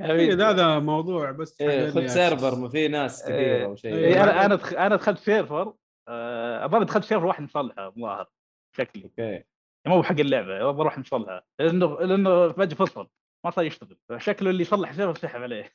هذا 0.00 0.78
موضوع 0.78 1.30
بس 1.30 1.60
إيه 1.60 1.86
حق 1.86 1.92
خذ 1.94 2.06
server 2.06 2.54
ما 2.58 2.68
في 2.68 2.88
ناس 2.88 3.22
كثيره 3.22 3.64
أو 3.64 3.76
شيء. 3.76 3.94
إيه 3.94 4.22
أنا 4.24 4.44
أنا 4.46 4.86
أنا 4.86 4.96
دخلت 4.96 5.18
server 5.18 5.74
آه، 6.08 6.64
اظن 6.64 6.84
دخلت 6.84 7.04
server 7.04 7.26
واحد 7.26 7.42
مصلحة 7.42 7.86
الظاهر 7.88 8.28
شكلي. 8.76 9.04
okay. 9.04 9.44
مو 9.86 10.00
بحق 10.00 10.20
اللعبة 10.20 10.70
اظن 10.70 10.80
أروح 10.80 10.98
مصلحة 10.98 11.46
لأنه 11.60 12.00
لأنه 12.00 12.52
فجأة 12.52 12.74
فصل 12.76 13.08
ما 13.44 13.50
صار 13.50 13.64
يشتغل. 13.64 13.96
فشكله 14.08 14.50
اللي 14.50 14.62
يصلح 14.62 14.92
server 14.92 15.18
سحب 15.20 15.42
عليه. 15.42 15.72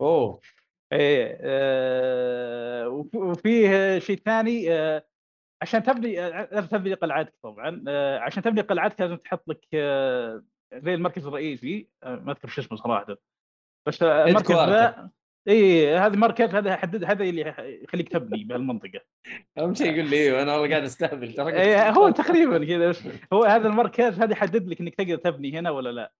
أوه. 0.00 0.40
إيه 0.92 1.38
آه، 1.40 2.88
وف- 2.88 3.14
وفيه 3.14 3.98
شيء 3.98 4.16
ثاني 4.16 4.72
آه، 4.74 5.06
عشان 5.62 5.82
تبني 5.82 6.14
لازم 6.30 6.66
تبني 6.68 6.94
قلعتك 6.94 7.34
طبعا 7.42 7.84
آه، 7.88 8.18
عشان 8.18 8.42
تبني 8.42 8.60
قلعتك 8.60 9.00
لازم 9.00 9.16
تحط 9.16 9.48
لك 9.48 9.64
آه، 9.74 10.44
زي 10.74 10.94
المركز 10.94 11.26
الرئيسي 11.26 11.88
آه، 12.02 12.14
ما 12.16 12.32
أذكر 12.32 12.48
شو 12.48 12.60
اسمه 12.60 12.78
صراحة. 12.78 13.16
بس 13.88 14.02
آه، 14.02 14.24
المركز. 14.24 14.52
ذا 14.52 15.10
اي 15.48 15.94
هذا 15.96 16.14
المركز 16.14 16.54
هذا 16.54 16.72
يحدد 16.72 17.04
هذا 17.04 17.24
اللي 17.24 17.54
يخليك 17.82 18.08
تبني 18.08 18.44
بهالمنطقة. 18.44 19.00
أهم 19.58 19.74
شيء 19.74 19.92
يقول 19.92 20.10
لي 20.10 20.16
أيوه 20.16 20.42
أنا 20.42 20.54
والله 20.54 20.70
قاعد 20.70 20.82
أستهبل 20.82 21.32
ترى 21.32 21.52
إيه، 21.52 21.90
هو 21.90 22.10
تقريبا 22.10 22.64
كذا 22.64 22.94
هو 23.32 23.44
هذا 23.44 23.68
المركز 23.68 24.20
هذا 24.20 24.32
يحدد 24.32 24.68
لك 24.68 24.80
إنك 24.80 24.94
تقدر 24.94 25.16
تبني 25.16 25.58
هنا 25.58 25.70
ولا 25.70 25.92
لا. 25.92 26.12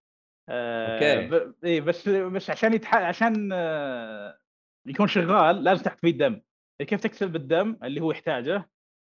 آه، 0.49 0.95
okay. 0.95 1.29
ب... 1.29 1.55
اي 1.65 1.81
بس 1.81 2.09
بس 2.09 2.51
عشان 2.51 2.75
يتح... 2.75 2.95
عشان 2.95 3.51
آه، 3.53 4.39
يكون 4.87 5.07
شغال 5.07 5.65
لازم 5.65 5.83
تحط 5.83 6.01
فيه 6.01 6.11
دم 6.11 6.41
كيف 6.83 7.01
تكسب 7.01 7.37
الدم؟ 7.37 7.77
اللي 7.85 8.01
هو 8.01 8.11
يحتاجه 8.11 8.71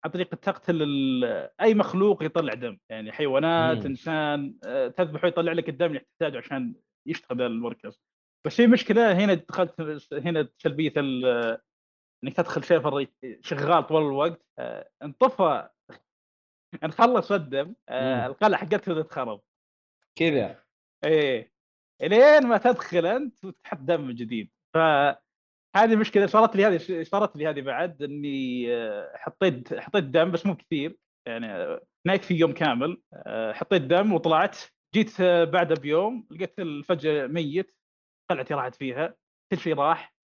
عن 0.06 0.12
طريق 0.12 0.36
تقتل 0.36 0.82
ال... 0.82 1.50
أي 1.62 1.74
مخلوق 1.74 2.24
يطلع 2.24 2.54
دم. 2.54 2.78
يعني 2.90 3.12
حيوانات 3.12 3.78
مم. 3.78 3.86
إنسان 3.86 4.56
آه، 4.66 4.88
تذبحه 4.88 5.28
يطلع 5.28 5.52
لك 5.52 5.70
الدم 5.70 5.88
اللي 5.88 6.00
تحتاجه 6.00 6.38
عشان 6.38 6.76
يشتغل 7.08 7.42
المركز. 7.42 8.02
بس 8.46 8.56
في 8.56 8.68
مشكلة 8.68 9.14
هنا 9.14 9.34
دخلت 9.34 9.82
هنا 10.14 10.50
سلبيه 10.58 10.94
ال... 10.98 11.26
إنك 12.24 12.36
تدخل 12.36 12.64
سيرفر 12.64 13.08
شغال 13.42 13.88
طول 13.88 14.02
الوقت 14.02 14.46
آه، 14.60 14.90
انطفى 15.04 15.70
نخلص 16.84 17.32
الدم 17.32 17.76
آه،. 17.90 18.26
القلعة 18.26 18.62
حقتك 18.62 19.08
تخرب. 19.08 19.42
كذا. 20.16 20.64
إيه. 21.04 21.54
إلين 22.02 22.48
ما 22.48 22.58
تدخل 22.58 23.06
أنت 23.06 23.46
وتحط 23.46 23.78
دم 23.78 24.12
جديد. 24.12 24.52
فهذه 24.74 25.96
مشكلة 25.96 26.28
صارت 26.28 26.56
لي 26.56 26.66
هذه 26.66 27.04
صارت 27.04 27.38
لي 27.38 27.48
هذه 27.48 27.62
بعد 27.62 28.04
إني 28.04 28.66
آه، 28.76 29.18
حطيت 29.18 29.80
حطيت 29.80 30.04
دم 30.04 30.32
بس 30.32 30.46
مو 30.46 30.56
كثير 30.56 30.98
يعني 31.28 31.80
ما 32.06 32.14
يكفي 32.14 32.34
يوم 32.34 32.54
كامل 32.54 33.02
حطيت 33.54 33.82
دم 33.82 34.14
وطلعت 34.14 34.58
جيت 34.96 35.22
بعده 35.22 35.76
بيوم 35.76 36.28
لقيت 36.32 36.62
فجاه 36.86 37.28
ميت 37.28 37.76
قلعتي 38.30 38.54
راحت 38.54 38.76
فيها 38.76 39.16
كل 39.52 39.58
شيء 39.58 39.76
راح 39.76 40.16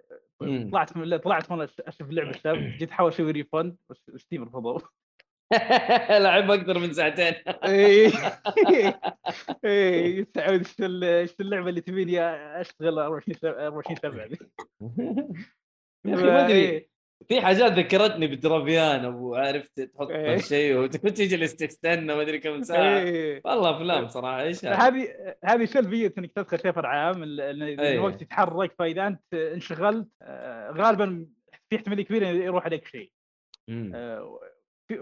مم. 0.42 0.70
طلعت 0.72 0.98
من 0.98 1.18
طلعت 1.18 1.52
من 1.52 1.68
أشوف 1.80 2.10
اللعبة 2.10 2.30
السبب 2.30 2.78
جيت 2.78 2.92
أحاول 2.92 3.10
أسوي 3.12 3.32
refund 3.32 3.76
بس 3.90 4.12
Steam 4.16 4.44
رفضوا 4.44 4.80
لعب 6.20 6.52
أكثر 6.52 6.80
من 6.80 6.94
ساعتين. 6.94 7.34
إيه. 7.66 8.12
إيه. 9.66 10.28
سعود 10.36 10.60
إيش 10.60 10.76
ال- 10.80 11.04
إيش 11.04 11.36
اللعبة 11.40 11.70
اللي 11.70 11.82
تبيني 11.82 12.22
أشتغل 12.62 13.00
24 13.00 13.38
سبعة- 13.38 13.60
24 13.60 13.96
7 13.96 14.28
دي. 14.28 14.38
يا 16.06 16.16
أخي 16.16 16.24
ما 16.24 16.46
أدري 16.46 16.54
إيه. 16.54 16.90
في 17.28 17.42
حاجات 17.42 17.72
ذكرتني 17.72 18.28
بدرافيان 18.28 19.06
أبو 19.06 19.36
عرفت 19.36 19.82
تحط 19.82 20.10
إيه. 20.10 20.38
شيء 20.38 20.78
وتجلس 20.78 21.56
تستنى 21.56 22.16
ما 22.16 22.22
أدري 22.22 22.40
كم 22.40 22.64
ساعة 22.72 23.00
إيه. 23.00 23.42
والله 23.46 23.78
أفلام 23.78 24.08
صراحة 24.08 24.42
إيش؟ 24.42 24.66
هذه 24.66 25.08
هذه 25.46 25.66
سلبيه 25.66 26.14
إنك 26.18 26.32
تدخل 26.32 26.60
سفر 26.60 26.86
عام 26.86 27.24
إيه. 27.24 27.94
الوقت 27.94 28.22
يتحرك 28.22 28.76
فإذا 28.80 29.08
أنت 29.08 29.34
انشغلت 29.34 30.08
آه، 30.22 30.72
غالبا 30.72 31.26
في 31.70 31.76
احتمالية 31.76 32.04
كبيرة 32.04 32.28
يروح 32.28 32.66
عليك 32.66 32.88
شيء. 32.88 33.12
آه، 33.70 34.40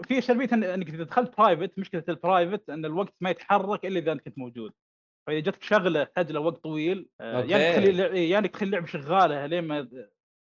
في- 0.08 0.20
سلبيه 0.20 0.48
إنك 0.52 0.88
إذا 0.88 1.04
دخلت 1.04 1.38
private 1.38 1.78
مشكلة 1.78 2.04
ال 2.08 2.16
private 2.16 2.70
إن 2.70 2.84
الوقت 2.84 3.14
ما 3.20 3.30
يتحرك 3.30 3.86
إلا 3.86 3.98
إذا 3.98 4.12
أنت 4.12 4.20
كنت 4.20 4.38
موجود 4.38 4.72
فإذا 5.26 5.40
جتك 5.40 5.62
شغلة 5.62 6.04
تحتاج 6.04 6.36
وقت 6.36 6.64
طويل 6.64 7.08
آه،. 7.20 7.44
يعني 7.44 7.72
تخلي 7.72 8.30
يعني 8.30 8.48
تخلي 8.48 8.66
اللعبة 8.66 8.86
شغالة 8.86 9.46
لين 9.46 9.64
ما 9.64 9.88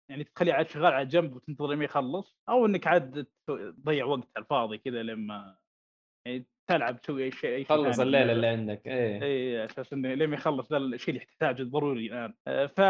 يعني 0.10 0.24
تخلي 0.24 0.52
عاد 0.52 0.70
شغال 0.70 0.94
على 0.94 1.06
جنب 1.06 1.36
وتنتظر 1.36 1.68
لين 1.68 1.78
ما 1.78 1.86
يخلص 1.86 2.38
أو 2.50 2.66
إنك 2.66 2.88
عاد 2.88 3.28
تضيع 3.48 4.06
وقت 4.06 4.28
على 4.36 4.44
الفاضي 4.44 4.78
كذا 4.78 5.04
لما 5.04 5.58
يعني 6.28 6.48
تلعب 6.70 7.02
تسوي 7.02 7.24
أي 7.24 7.32
شيء 7.32 7.56
أي 7.56 7.66
شيء 7.66 7.78
خلص 7.78 8.00
الليلة. 8.00 8.32
اللي 8.32 8.48
عندك 8.48 8.88
إيه 8.88 9.22
اي 9.24 9.66
أساس 9.66 9.94
إنه 9.94 10.14
لين 10.14 10.30
ما 10.30 10.36
يخلص 10.36 10.72
ذا 10.72 10.78
الشيء 10.78 11.16
اللي 11.16 11.26
تحتاجه 11.26 11.64
ضروري 11.64 12.08
الآن 12.08 12.34
آه، 12.48 12.66
ف 12.66 12.82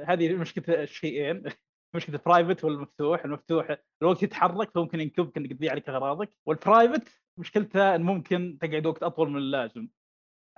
هذه 0.10 0.34
مشكلة 0.34 0.82
الشيئين 0.82 1.42
مشكلة 1.96 2.16
ال 2.16 2.22
private 2.22 2.64
والمفتوح 2.64 3.24
المفتوح 3.24 3.76
الوقت 4.02 4.22
يتحرك 4.22 4.70
فممكن 4.70 5.00
ينكبك 5.00 5.36
إنك 5.36 5.52
تضيع 5.52 5.70
عليك 5.70 5.88
أغراضك 5.88 6.36
وال 6.46 6.63
private 6.63 7.22
مشكلته 7.38 7.94
إن 7.94 8.02
ممكن 8.02 8.58
تقعد 8.60 8.86
وقت 8.86 9.02
أطول 9.02 9.30
من 9.30 9.36
اللازم 9.36 9.88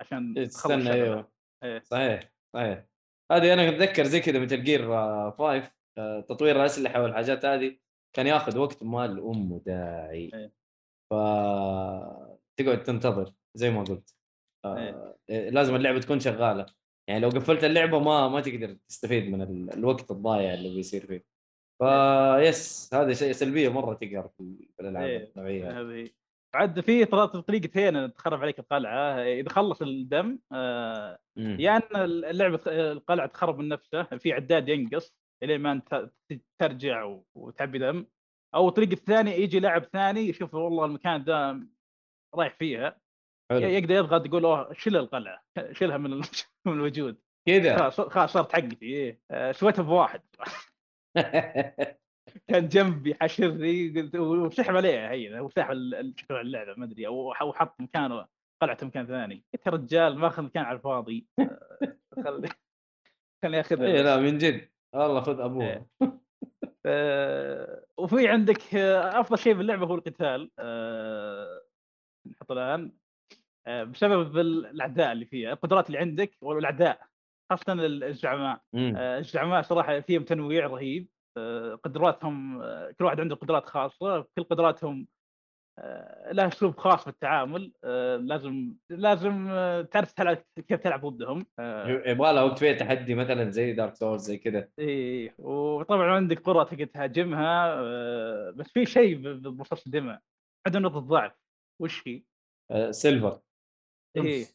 عشان 0.01 0.33
تستنى. 0.33 0.93
أيوه 0.93 1.31
إيه. 1.63 1.79
صحيح 1.79 2.33
صحيح 2.53 2.88
هذه 3.31 3.53
أنا 3.53 3.69
أتذكر 3.69 4.03
زي 4.03 4.19
كذا 4.19 4.39
مثل 4.39 4.63
gear 4.63 4.81
5 5.31 5.71
تطوير 6.21 6.55
الاسلحه 6.55 7.01
والحاجات 7.03 7.45
هذه 7.45 7.77
كان 8.15 8.27
ياخذ 8.27 8.57
وقت 8.57 8.83
مال 8.83 9.19
أمه 9.19 9.61
داعي 9.65 10.31
إيه. 10.33 10.53
ف 11.11 11.13
تقعد 12.59 12.83
تنتظر 12.83 13.33
زي 13.57 13.69
ما 13.69 13.83
قلت 13.83 14.15
آه، 14.65 15.17
إيه، 15.29 15.49
لازم 15.49 15.75
اللعبة 15.75 15.99
تكون 15.99 16.19
شغالة 16.19 16.65
يعني 17.09 17.19
لو 17.21 17.29
قفلت 17.29 17.63
اللعبة 17.63 17.99
ما 17.99 18.27
ما 18.27 18.41
تقدر 18.41 18.73
تستفيد 18.89 19.31
من 19.31 19.41
ال- 19.41 19.73
الوقت 19.73 20.11
الضايع 20.11 20.53
اللي 20.53 20.75
بيصير 20.75 21.05
فيه 21.05 21.25
فيس 21.81 22.89
هذا 22.93 23.13
شيء 23.13 23.31
سلبية 23.31 23.69
مرة 23.69 23.93
تقهر 23.93 24.27
في 24.27 24.67
في 24.75 24.81
الألعاب 24.81 25.07
إيه. 25.09 25.31
النوعية 25.35 25.81
هذه. 25.81 26.09
بعد 26.53 26.79
في 26.79 27.05
طريقتين 27.05 28.13
تخرب 28.13 28.41
عليك 28.41 28.59
القلعة 28.59 29.23
إذا 29.23 29.49
خلص 29.49 29.81
الدم 29.81 30.39
آه،. 30.51 31.19
يا 31.37 31.77
أن 31.77 31.95
اللعبة 32.01 32.59
القلعة 32.67 33.27
تخرب 33.27 33.59
من 33.59 33.67
نفسه 33.67 34.03
في 34.03 34.33
عداد 34.33 34.69
ينقص 34.69 35.15
الين 35.43 35.61
ما 35.61 35.71
أنت 35.71 36.09
ترجع 36.61 37.17
وتعبي 37.35 37.79
دم. 37.79 38.05
أو 38.55 38.69
الطريقة 38.69 38.93
الثانية 38.93 39.31
يجي 39.31 39.59
لاعب 39.59 39.83
ثاني 39.83 40.19
يشوف 40.21 40.53
والله 40.53 40.85
المكان 40.85 41.23
ده 41.23 41.59
رايح 42.35 42.55
فيها 42.55 42.99
حلو. 43.51 43.59
يقدر 43.59 43.95
يضغط 43.95 44.25
يقول 44.25 44.45
أوه 44.45 44.73
شيل 44.73 44.97
القلعة 44.97 45.43
شيلها 45.71 45.97
من 45.97 46.21
من 46.65 46.73
الوجود. 46.73 47.17
كذا 47.47 47.89
خلاص 47.89 48.33
صارت 48.33 48.53
حقتي 48.53 48.85
إيه 48.85 49.21
آه، 49.31 49.51
سويتها 49.51 49.83
بواحد. 49.83 50.21
كان 52.47 52.67
جنبي 52.67 53.15
حشرني 53.21 53.89
قلت 54.01 54.15
وسحب 54.15 54.75
عليه 54.75 55.11
هي 55.11 55.39
هو 55.39 55.49
سحب 55.49 55.71
ال- 55.71 55.95
ال- 55.95 56.13
شكل 56.17 56.35
اللعبة 56.35 56.73
ما 56.77 56.85
أدري 56.85 57.07
أو 57.07 57.33
حط 57.33 57.81
مكانه 57.81 58.25
قلعته 58.61 58.87
مكان 58.87 59.05
ثاني. 59.07 59.43
قلت 59.53 59.65
يا 59.67 59.71
رجال 59.71 60.17
ماخذ 60.17 60.43
مكان 60.43 60.63
على 60.65 60.75
الفاضي. 60.77 61.27
خلي 62.25 62.49
خليني 63.43 63.59
اخذها 63.59 63.87
اي. 63.87 64.03
لا 64.03 64.17
من 64.17 64.37
جد. 64.37 64.69
والله 64.95 65.21
خذ 65.21 65.39
أبوه. 65.39 65.85
إيه. 66.85 67.85
وفي 67.97 68.27
عندك 68.27 68.75
آه، 68.75 69.19
أفضل 69.19 69.37
شيء 69.37 69.53
باللعبه 69.53 69.85
هو 69.85 69.95
القتال. 69.95 70.51
آه، 70.59 71.61
نحط 72.31 72.51
الآن. 72.51 72.91
آه، 73.67 73.83
بسبب 73.83 74.37
ال- 74.37 74.65
الأعداء 74.65 75.11
اللي 75.11 75.25
فيها 75.25 75.53
القدرات 75.53 75.87
اللي 75.87 75.97
عندك 75.97 76.31
والأعداء 76.41 77.07
خاصة 77.51 77.73
الزعماء. 77.73 78.61
الزعماء 78.75 79.61
صراحة 79.61 79.99
فيهم 79.99 80.23
تنويع 80.23 80.67
رهيب. 80.67 81.07
قدراتهم 81.83 82.61
كل 82.99 83.05
واحد 83.05 83.19
عنده 83.19 83.35
قدرات 83.35 83.65
خاصة 83.65 84.27
كل 84.35 84.43
قدراتهم 84.43 85.07
آه، 85.81 86.31
لها 86.31 86.47
اسلوب 86.47 86.77
خاص 86.77 87.03
في 87.03 87.09
التعامل 87.09 87.71
آه، 87.83 88.15
لازم 88.17 88.73
لازم 88.89 89.47
آه، 89.49 89.81
تعرف 89.81 90.11
تلعب 90.11 90.37
كيف 90.67 90.79
تلعب 90.79 91.05
ضدهم 91.05 91.45
يبغى 92.05 92.33
لها 92.33 92.43
وقت 92.43 92.59
فيها 92.59 92.73
تحدي 92.73 93.15
مثلا 93.15 93.49
زي 93.49 93.73
دارك 93.73 93.95
سولز 93.95 94.23
زي 94.23 94.37
كذا 94.37 94.69
إيه 94.79 95.35
وطبعا 95.37 96.11
عندك 96.11 96.39
قرى 96.39 96.65
تقدر 96.65 96.85
تهاجمها 96.85 97.81
بس 98.51 98.71
في 98.71 98.85
شيء 98.85 99.15
بمصاص 99.15 99.85
الدماء 99.85 100.21
عنده 100.67 100.79
نقطة 100.79 100.99
ضعف 100.99 101.31
وش 101.81 102.07
هي؟ 102.07 102.23
silver 102.91 103.39
إيه 104.17 104.45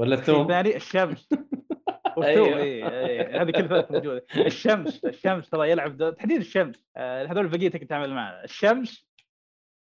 ولا 0.00 0.14
الثوم؟ 0.14 0.50
الشمس. 0.50 1.28
والثوم 2.18 2.44
أيوه. 2.54 2.58
إيه 2.62 3.42
هذه 3.42 3.50
كل 3.50 3.68
ثلاث 3.68 3.90
موجودة. 3.92 4.24
الشمس 4.36 5.04
الشمس 5.04 5.50
ترى 5.50 5.70
يلعب 5.70 5.96
دور 5.96 6.10
تحديد 6.12 6.36
الشمس. 6.40 6.86
آه، 6.96 7.24
هذول 7.26 7.44
البقيه 7.44 7.68
تقدر 7.68 7.84
تتعامل 7.86 8.14
معها 8.14 8.44
الشمس 8.44 9.06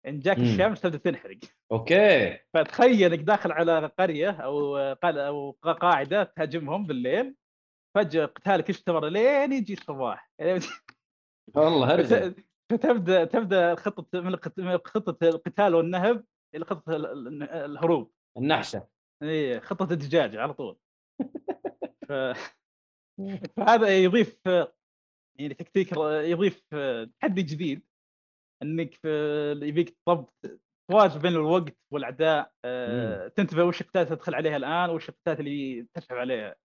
إن 0.07 0.19
جاك. 0.19 0.37
الشمس 0.37 0.81
تبدأ 0.81 0.97
تنحرق. 0.97 1.37
okay. 1.71 2.37
فتخيل 2.53 3.13
إنك 3.13 3.19
داخل 3.23 3.51
على 3.51 3.91
قرية 3.99 4.29
أو 4.29 4.77
أو 5.03 5.51
قاعدة 5.61 6.23
تهاجمهم 6.23 6.85
بالليل. 6.85 7.35
فجأة 7.95 8.25
قتالك 8.25 8.69
يستمر 8.69 9.05
لين 9.07 9.53
يجي 9.53 9.73
الصباح. 9.73 10.31
والله 11.55 11.93
هرجة. 11.93 12.05
فت- 12.29 12.45
فتبدا 12.71 13.25
تبدأ 13.25 13.75
خطه 13.75 14.21
من 14.21 14.35
خطة 14.85 15.27
القتال 15.27 15.75
والنهب 15.75 16.23
إلى 16.55 16.65
خطة 16.65 16.95
ال- 16.95 17.05
ال- 17.27 17.43
الهروب. 17.43 18.11
النحشه 18.37 18.87
اي 19.23 19.59
خطة 19.59 19.83
الدجاج 19.93 20.35
على 20.35 20.53
طول. 20.53 20.77
فهذا 23.57 23.97
يضيف 24.03 24.39
يعني 25.39 25.53
تكتيك 25.53 25.91
يضيف 25.97 26.63
تحدي 27.21 27.41
جديد 27.41 27.83
إنك 28.63 28.93
في- 28.93 29.59
يبيك 29.63 29.89
تضبط 29.89 30.33
توازن 30.91 31.19
بين 31.21 31.31
الوقت 31.31 31.77
والأعداء. 31.93 32.53
آه، 32.65 33.27
تنتبه 33.27 33.63
وش 33.63 33.81
القتالات 33.81 34.09
تدخل 34.09 34.35
عليها 34.35 34.57
الآن 34.57 34.89
وش 34.89 35.09
القتالات 35.09 35.39
اللي 35.39 35.87
تسحب 35.93 36.15
عليها. 36.15 36.55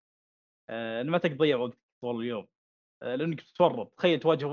آه، 0.70 1.02
ما 1.02 1.18
تقدر 1.18 1.34
تضيع 1.36 1.56
وقتك 1.56 1.78
طول 2.04 2.20
اليوم. 2.22 2.46
آه، 3.02 3.14
لأنك 3.14 3.40
تتورط. 3.40 3.92
تخيل 3.98 4.20
تواجه 4.20 4.48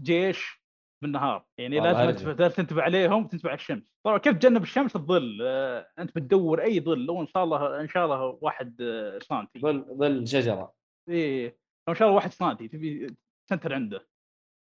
جيش 0.00 0.61
بالنهار. 1.02 1.44
يعني 1.58 1.80
لازم. 1.80 2.10
تنتبه- 2.10 2.48
تنتبه 2.48 2.82
عليهم 2.82 3.24
وتنتبه 3.24 3.50
على 3.50 3.56
الشمس. 3.58 3.92
طبعا 4.06 4.18
كيف 4.18 4.32
تجنب 4.36 4.62
الشمس 4.62 4.96
الظل؟ 4.96 5.38
آه، 5.42 5.88
أنت 5.98 6.16
بتدور 6.16 6.62
أي 6.62 6.80
ظل 6.80 7.04
لو 7.06 7.20
إن 7.20 7.26
شاء 7.26 7.44
الله 7.44 7.80
إن 7.80 7.88
شاء 7.88 8.04
الله 8.04 8.38
واحد 8.42 8.80
آه، 8.82 9.18
سنتي. 9.18 9.58
ظل 9.60 9.84
ظل 9.98 10.28
شجرة. 10.28 10.72
إيه 11.08 11.46
لو 11.88 11.94
إن 11.94 11.94
شاء 11.94 12.08
الله 12.08 12.16
واحد 12.16 12.30
سنتي 12.32 12.68
تبي 12.68 13.06
تنطر 13.50 13.74
عنده. 13.74 14.08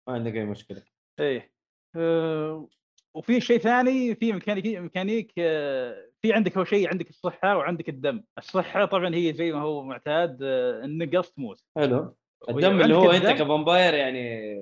ما 0.09 0.15
عندك 0.15 0.35
أي 0.35 0.45
مشكلة. 0.45 0.83
إيه. 1.21 1.53
آه، 1.97 2.69
وفي 3.17 3.41
شيء 3.41 3.59
ثاني 3.59 4.15
في 4.15 4.33
mechanic 4.33 4.67
mechanic 4.67 5.33
آه، 5.39 6.11
في 6.23 6.33
عندك 6.33 6.57
أول 6.57 6.67
شيء 6.69 6.89
عندك 6.89 7.11
الصحة 7.11 7.57
وعندك 7.57 7.89
الدم. 7.89 8.25
الصحة 8.39 8.85
طبعا 8.85 9.15
هي 9.15 9.33
زي 9.33 9.53
ما 9.53 9.61
هو 9.61 9.83
معتاد 9.85 10.39
النقص 10.43 11.31
تموت. 11.31 11.63
حلو. 11.77 12.17
الدم 12.49 12.81
اللي 12.81 12.95
هو 12.97 13.11
أنت 13.11 13.25
الدم- 13.25 13.45
كفامباير 13.45 13.95
يعني 13.95 14.55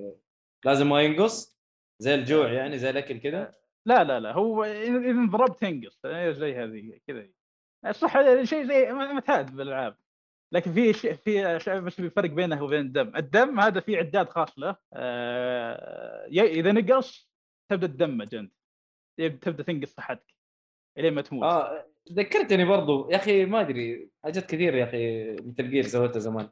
لازم 0.65 0.89
ما 0.89 1.01
ينقص؟ 1.01 1.52
زي 2.03 2.15
الجوع 2.15 2.51
يعني 2.51 2.77
زي 2.77 2.89
الأكل 2.89 3.17
كذا 3.17 3.53
لا 3.85 4.03
لا 4.03 4.19
لا 4.19 4.31
هو 4.31 4.63
اذا 4.63 4.97
انضربت 4.97 5.61
تنقص 5.61 5.99
آه، 6.05 6.31
زي 6.31 6.55
هذه 6.55 6.99
كذا. 7.07 7.27
الصحه 7.85 8.43
شيء 8.43 8.67
زي 8.67 8.91
معتاد 8.91 9.55
بالألعاب. 9.55 9.97
لكن 10.51 10.73
في 10.73 10.93
شيء 10.93 11.13
في 11.13 11.55
أشياء 11.55 11.79
بس 11.79 11.95
في 11.95 12.09
فرق 12.09 12.29
بينه 12.29 12.63
وبين 12.63 12.79
الدم، 12.79 13.15
الدم 13.15 13.59
هذا 13.59 13.79
في 13.79 13.97
عداد 13.97 14.29
خاص 14.29 14.59
له. 14.59 14.75
آه، 14.93 16.27
إذا 16.31 16.71
نقص 16.71 17.31
تبدأ 17.69 17.87
تدمج 17.87 18.35
انت 18.35 18.53
تبدأ 19.19 19.63
تنقص 19.63 19.93
صحتك 19.93 20.33
إلين 20.97 21.13
ما 21.13 21.21
تموت. 21.21 21.43
آه 21.43 21.85
ذكرتني 22.11 22.65
برضو 22.65 23.09
يا 23.09 23.15
أخي 23.15 23.45
ما 23.45 23.61
أدري 23.61 24.09
حاجات 24.23 24.45
كثير 24.45 24.75
يا 24.75 24.83
أخي 24.83 25.31
مثل 25.31 25.69
جير 25.69 25.83
سويتها 25.83 26.19
زمان. 26.19 26.49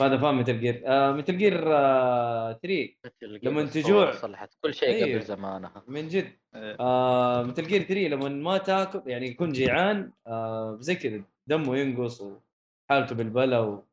هذا 0.00 0.16
فاهم 0.18 0.38
مثل 0.40 0.60
جير 0.60 0.82
آه 0.86 1.12
مثل 1.12 1.38
جير 1.38 1.76
آه 1.76 2.52
3 2.52 2.94
لما 3.22 3.64
تجوع. 3.66 4.12
صلحت 4.12 4.54
كل 4.62 4.74
شيء 4.74 4.88
أيوه. 4.88 5.18
قبل 5.18 5.26
زمانها. 5.26 5.82
من 5.88 6.08
جد. 6.08 6.32
آه، 6.54 6.76
آه 6.80 7.42
مثل 7.42 7.62
جير 7.66 7.82
3 7.82 8.08
لما 8.08 8.28
ما 8.28 8.58
تاكل 8.58 9.02
يعني 9.06 9.26
يكون 9.26 9.52
جيعان 9.52 10.12
آه 10.26 10.76
زي 10.80 10.94
كذا. 10.94 11.24
دمه 11.46 11.76
ينقص 11.76 12.20
وحالته 12.20 13.14
بالبلا 13.14 13.58
و... 13.58 13.84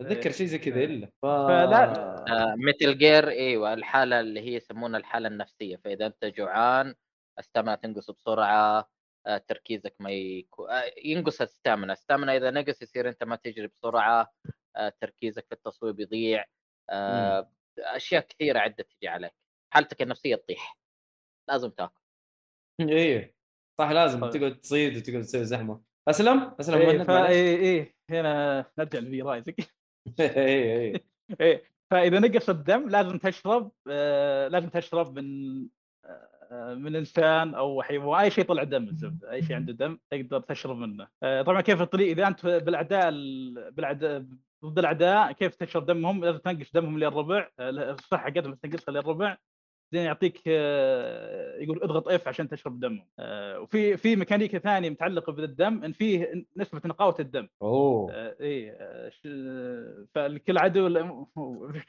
أتذكر 0.00 0.30
شيء 0.32 0.46
زي 0.46 0.58
كذا 0.58 0.84
إلا. 0.84 1.06
ف... 1.06 1.26
فلا- 1.26 2.24
آه 2.28 2.54
مثل 2.58 2.98
جير 2.98 3.28
إيوه 3.28 3.74
الحالة 3.74 4.20
اللي 4.20 4.40
هي 4.40 4.54
يسمونها 4.54 4.98
الحالة 5.00 5.28
النفسية. 5.28 5.76
فإذا 5.76 6.06
أنت 6.06 6.24
جوعان 6.24 6.94
الستامنا 7.38 7.74
تنقص 7.74 8.10
بسرعة 8.10 8.88
آه 9.26 9.38
تركيزك 9.38 9.94
ما 10.00 10.10
يكون 10.10 10.70
آه 10.70 10.84
ينقص 11.04 11.40
الستامنا. 11.40 11.92
الستامنا 11.92 12.36
إذا 12.36 12.50
نقص 12.50 12.82
يصير 12.82 13.08
أنت 13.08 13.24
ما 13.24 13.36
تجري 13.36 13.66
بسرعة. 13.66 14.32
تركيزك 15.00 15.46
في 15.46 15.52
التصويب 15.52 16.00
يضيع 16.00 16.44
آه 16.90 17.50
أشياء 17.78 18.22
كثيرة 18.26 18.58
عدة 18.58 18.84
تجي 18.84 19.08
عليك 19.08 19.34
حالتك 19.74 20.02
النفسية 20.02 20.36
تطيح 20.36 20.78
لازم 21.48 21.70
تاكل. 21.70 22.00
إيه 22.80 23.34
صح 23.80 23.90
لازم 23.90 24.20
طيب. 24.20 24.30
تقعد 24.40 24.60
تصيد 24.60 24.96
وتقعد 24.96 25.22
تسوي 25.22 25.44
زحمة. 25.44 25.82
أسلم؟ 26.08 26.56
أسلم 26.60 26.78
مهند 26.78 26.96
معلش. 26.96 27.06
فايه 27.28 27.56
إيه 27.56 27.94
هنا 28.10 28.64
نرجع 28.78 28.98
لفي 28.98 29.22
رايزك. 29.22 29.56
إيه 30.20 30.78
إيه. 30.78 31.04
إيه 31.40 31.64
فإذا 31.90 32.18
نقص 32.18 32.48
الدم 32.48 32.88
لازم 32.88 33.18
تشرب 33.18 33.72
آه 33.90 34.48
لازم 34.48 34.68
تشرب 34.68 35.18
من 35.18 35.58
آه 36.04 36.74
من 36.74 36.96
إنسان 36.96 37.54
أو 37.54 37.82
حيوان 37.82 38.20
أي 38.20 38.30
شيء 38.30 38.44
طلع 38.44 38.62
دم 38.62 38.88
الزبدة 38.88 39.30
أي 39.32 39.42
شيء 39.42 39.56
عنده 39.56 39.72
دم 39.72 39.98
تقدر 40.10 40.40
تشرب 40.40 40.76
منه. 40.76 41.08
آه 41.22 41.42
طبعا 41.42 41.60
كيف 41.60 41.80
الطريق؟ 41.82 42.10
إذا 42.10 42.26
أنت 42.28 42.46
بالأعداء 42.46 43.08
ال- 43.08 43.70
بالأعداء 43.70 44.26
ضد 44.64 44.78
الأعداء 44.78 45.32
كيف 45.32 45.54
تشرب 45.54 45.86
دمهم 45.86 46.24
لازم 46.24 46.38
تنقص 46.38 46.72
دمهم 46.72 46.98
للربع 46.98 47.48
الصحة 47.60 48.30
ما 48.48 48.56
تنقصها 48.62 48.92
للربع. 48.92 49.36
بعدين 49.92 50.06
يعطيك 50.06 50.42
آه، 50.46 51.58
يقول 51.58 51.82
اضغط 51.82 52.08
F 52.08 52.28
عشان 52.28 52.48
تشرب 52.48 52.80
دمهم 52.80 53.06
آه، 53.18 53.60
وفي 53.60 53.96
في 53.96 54.16
ميكانيكا 54.16 54.58
ثانية 54.58 54.90
متعلقة 54.90 55.32
بالدم 55.32 55.84
إن 55.84 55.92
فيه 55.92 56.46
نسبة 56.56 56.80
نقاوة 56.84 57.14
الدم. 57.20 57.48
أوه. 57.62 58.12
آه، 58.12 59.08
ش- 59.08 59.28
فالكل 60.14 60.58
عدو 60.58 60.88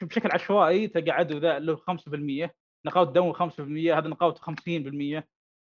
بشكل 0.02 0.28
عشوائي 0.32 0.88
تلقى 0.88 1.10
عدو 1.10 1.38
ذا 1.38 1.58
له 1.58 1.76
5% 1.76 2.54
نقاوة 2.86 3.12
دمه 3.12 3.32
5% 3.32 3.98
هذا 3.98 4.08
نقاوته 4.08 4.40
50% 4.40 5.18
هذا 5.18 5.24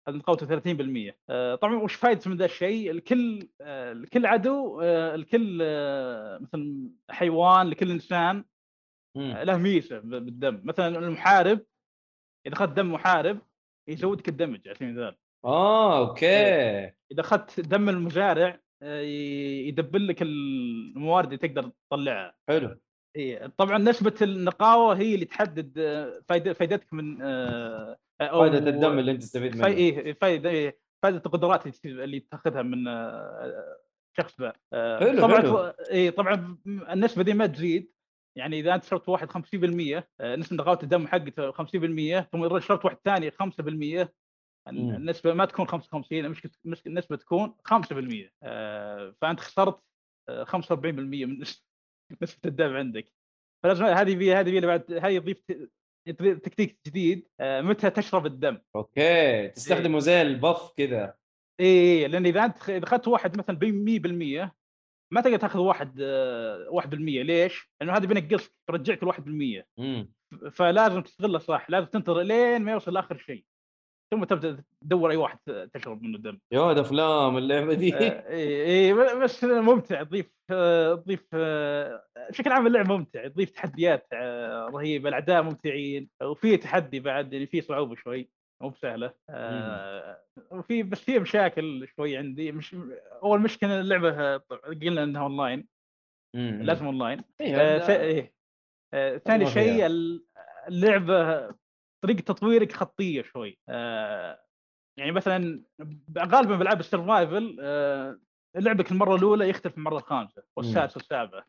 نقاوته 0.08 0.46
30% 0.46 1.18
آه، 1.30 1.54
طبعا 1.54 1.74
وش 1.74 1.94
فائدته 1.94 2.30
من 2.30 2.36
ذا 2.36 2.44
الشيء؟ 2.44 2.90
الكل 2.90 3.48
آه، 3.60 3.92
الكل 3.92 4.26
عدو 4.26 4.80
آه، 4.80 5.14
الكل 5.14 5.58
مثلا 6.40 6.90
حيوان 7.10 7.66
لكل 7.66 7.90
إنسان. 7.90 8.44
له 9.16 9.56
ميزة 9.56 9.98
بالدم. 9.98 10.60
مثلا 10.64 10.98
المحارب 10.98 11.66
إذا 12.46 12.54
أخذت 12.54 12.76
دم 12.76 12.92
محارب 12.92 13.38
يزودك 13.88 14.28
الدمج 14.28 14.68
على 14.68 14.74
سبيل 14.74 14.88
المثال. 14.88 15.16
آه 15.44 15.98
أوكي. 15.98 16.26
إذا 17.12 17.20
أخذت 17.20 17.60
دم 17.60 17.88
المزارع 17.88 18.60
يدبل 18.82 20.08
لك 20.08 20.22
الموارد 20.22 21.32
اللي 21.32 21.48
تقدر 21.48 21.70
تطلعها. 21.90 22.34
حلو. 22.48 22.80
طبعا 23.58 23.78
نسبة 23.78 24.14
النقاوة 24.22 24.96
هي 24.96 25.14
اللي 25.14 25.24
تحدد 25.24 25.78
آه، 25.78 26.22
فائدتك 26.28 26.92
من 26.92 27.22
آه، 27.22 27.98
أو 28.20 28.40
فائده 28.40 28.70
الدم 28.70 28.98
اللي 28.98 29.10
أنت 29.10 29.22
تستفيد 29.22 29.56
منه 29.56 29.66
إيه 29.66 30.12
فائده 30.12 30.50
إيه 30.50 30.78
فائده 31.02 31.22
القدرات 31.26 31.84
اللي 31.86 32.20
تاخذها 32.20 32.62
من 32.62 32.88
آه، 32.88 33.76
شخص 34.18 34.40
ذا 34.40 34.52
طبعا 35.20 35.40
حلو. 35.40 35.58
اي 35.90 36.10
طبعا 36.10 36.58
النسبة 36.66 37.22
دي 37.22 37.34
ما 37.34 37.46
تزيد 37.46 37.92
يعني 38.38 38.60
إذا 38.60 38.74
أنت 38.74 38.84
شربت 38.84 39.08
واحد 39.08 39.28
50% 39.32 40.02
آه، 40.20 40.36
نسبة 40.36 40.56
نقاوة 40.56 40.78
الدم 40.82 41.06
حقته 41.06 41.50
50% 41.52 42.28
ثم 42.32 42.58
شربت 42.58 42.84
واحد 42.84 42.96
ثاني 43.04 43.30
5% 43.30 44.08
مم. 44.68 44.94
النسبة 44.94 45.34
ما 45.34 45.44
تكون 45.44 45.66
55 45.66 46.24
المشكلة 46.24 46.52
مش- 46.64 46.86
النسبة 46.86 47.16
تكون 47.16 47.54
5% 47.64 48.30
آه، 48.42 49.14
فأنت 49.20 49.40
خسرت 49.40 49.80
آه، 50.28 50.44
45% 50.44 51.26
من 51.26 51.44
نس- 51.44 51.69
نسبه 52.22 52.40
الدم 52.46 52.76
عندك. 52.76 53.12
فلازم 53.64 53.84
هذه 53.84 54.16
في 54.18 54.34
هذه 54.34 54.48
اللي 54.56 54.66
بعد 54.66 54.92
هذه 54.92 55.12
يضيف 55.12 55.36
ت- 55.48 55.70
يضيف 56.08 56.38
تكتيك 56.38 56.78
جديد 56.86 57.28
آه، 57.40 57.60
متى 57.60 57.90
تشرب 57.90 58.26
الدم. 58.26 58.58
okay. 58.76 59.48
تستخدمه 59.48 59.98
زي 59.98 60.22
البف 60.22 60.72
كذا 60.76 61.14
اي 61.60 62.08
لأن 62.08 62.26
إذا 62.26 62.44
أنت 62.44 62.70
إذا 62.70 62.84
اخذت 62.84 63.08
واحد 63.08 63.38
مثلا 63.38 63.56
ب 63.58 63.64
100% 63.64 64.54
ما 65.12 65.20
تقدر 65.20 65.36
تأخذ 65.36 65.58
واحد 65.58 65.98
آه، 66.00 66.68
1% 66.70 67.22
ليش؟ 67.22 67.70
لأنه 67.80 67.96
هذا 67.96 68.06
بينقصك 68.06 68.52
برجعك 68.68 69.02
ال 69.02 69.08
1% 69.08 69.66
امم 69.78 70.12
فلازم 70.52 71.00
تستغله 71.02 71.38
صح 71.38 71.70
لازم 71.70 71.86
تنتظر 71.86 72.22
لين 72.22 72.62
ما 72.62 72.72
يوصل 72.72 72.92
لآخر 72.94 73.16
شيء. 73.18 73.44
ثم 74.10 74.24
تبدأ 74.24 74.62
تدور 74.82 75.10
أي 75.10 75.16
واحد 75.16 75.38
تشرب 75.74 76.02
منه 76.02 76.18
دم 76.18 76.38
يا 76.52 76.60
ولد 76.60 76.78
أفلام 76.78 77.36
اللعبة 77.36 77.74
دي 77.74 77.94
آه، 77.96 78.28
اي 78.30 78.86
اي 78.88 78.94
بس 78.94 79.44
ممتع 79.44 80.02
تضيف 80.02 80.32
آه، 80.50 80.94
تضيف 80.94 81.26
آه، 81.34 82.04
بشكل 82.30 82.52
عام 82.52 82.66
اللعبه 82.66 82.96
ممتع 82.96 83.28
تضيف 83.28 83.50
تحديات 83.50 84.06
رهيبة 84.74 85.08
الاعداء 85.08 85.42
ممتعين 85.42 86.08
وفي 86.22 86.56
تحدي 86.56 87.00
بعد 87.00 87.32
يعني 87.32 87.46
في 87.46 87.60
صعوبة 87.60 87.94
شوي 87.94 88.30
مو 88.62 88.68
بسهلة 88.68 89.14
آه، 89.30 90.22
وفي 90.50 90.82
بس 90.82 91.00
في 91.00 91.18
مشاكل 91.18 91.88
شوي 91.96 92.16
عندي 92.16 92.52
مش 92.52 92.76
أول 93.22 93.40
مشكلة 93.40 93.80
اللعبة 93.80 94.36
قلنا 94.82 95.02
إنها 95.02 95.22
اونلاين. 95.22 95.66
لازم 96.36 96.86
اونلاين 96.86 97.22
إيه، 97.40 97.76
هذا- 97.76 98.00
إيه. 98.00 98.32
ثاني. 99.18 99.46
شيء 99.46 99.86
ال- 99.86 100.24
اللعبة 100.68 101.50
طريقة 102.04 102.20
تطويرك 102.20 102.72
خطية 102.72 103.22
شوي. 103.22 103.58
آه، 103.68 104.44
يعني 104.98 105.12
مثلا 105.12 105.62
غالبا 106.18 106.56
بالعاب 106.56 106.80
ال 106.80 106.89
survival 106.89 107.56
آه، 107.60 108.18
لعبك 108.56 108.92
المرة 108.92 109.16
الأولى 109.16 109.48
يختلف 109.48 109.78
من 109.78 109.86
المره 109.86 109.96
الخامسه 109.98 110.42
والسادسه 110.56 110.98
والسابعة. 110.98 111.46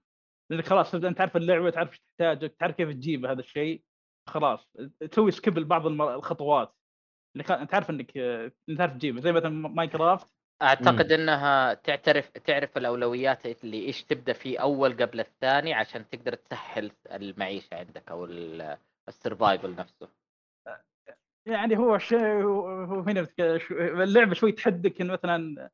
لأنك 0.51 0.65
خلاص 0.67 0.91
تبدأ 0.91 1.07
أنت 1.07 1.17
تعرف 1.17 1.37
اللعبة 1.37 1.69
تعرف 1.69 1.89
إيش 1.89 1.99
تحتاج 1.99 2.49
تعرف 2.49 2.75
كيف 2.75 2.89
تجيب 2.89 3.25
هذا 3.25 3.39
الشيء 3.39 3.83
خلاص. 4.29 4.67
تسوي 5.11 5.31
skip 5.31 5.59
لبعض 5.59 5.87
المر- 5.87 6.15
الخطوات. 6.15 6.75
اللي 7.35 7.43
خ... 7.43 7.51
انت 7.51 7.73
عارف 7.73 7.89
إنك 7.89 8.17
انت 8.17 8.77
تعرف 8.77 8.93
تجيبها. 8.93 9.21
زي 9.21 9.31
مثلا 9.31 9.49
Minecraft. 9.49 10.33
أعتقد 10.61 11.11
إنها 11.11 11.73
تعترف 11.73 12.29
تعرف 12.29 12.77
الأولويات 12.77 13.63
اللي 13.63 13.85
إيش 13.85 14.03
تبدأ 14.03 14.33
فيه 14.33 14.59
أول 14.59 14.93
قبل 14.93 15.19
الثاني 15.19 15.73
عشان 15.73 16.09
تقدر 16.09 16.33
تسهل 16.35 16.91
المعيشة 17.11 17.75
عندك 17.75 18.09
أو 18.11 18.25
ال- 18.25 18.77
ال 19.07 19.15
survival 19.15 19.75
نفسه. 19.75 20.20
يعني 21.45 21.77
هو 21.77 21.97
شيء 21.97 22.43
هو 22.43 22.99
هنا 22.99 23.27
اللعبة 24.03 24.33
شوي 24.33 24.51
تحدك 24.51 25.01
ان 25.01 25.07
مثلا 25.07 25.69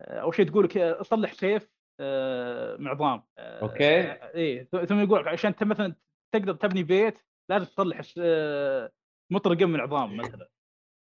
آه، 0.00 0.20
أول 0.20 0.34
شيء 0.34 0.46
تقول 0.48 0.64
لك 0.64 1.02
صلح 1.02 1.32
سيف 1.32 1.68
آه، 2.00 2.76
معظام 2.76 3.22
آه، 3.38 3.60
أوكي. 3.62 4.12
إيه 4.34 4.64
ثم 4.64 5.00
يقول 5.00 5.28
عشان 5.28 5.50
أنت 5.50 5.64
مثلا 5.64 5.94
تقدر 6.34 6.54
تبني 6.54 6.82
بيت 6.82 7.18
لازم 7.50 7.64
تصلح 7.66 8.00
آه، 8.18 8.92
مطرقة 9.32 9.64
من 9.66 9.80
عظام 9.80 10.16
مثلا. 10.16 10.48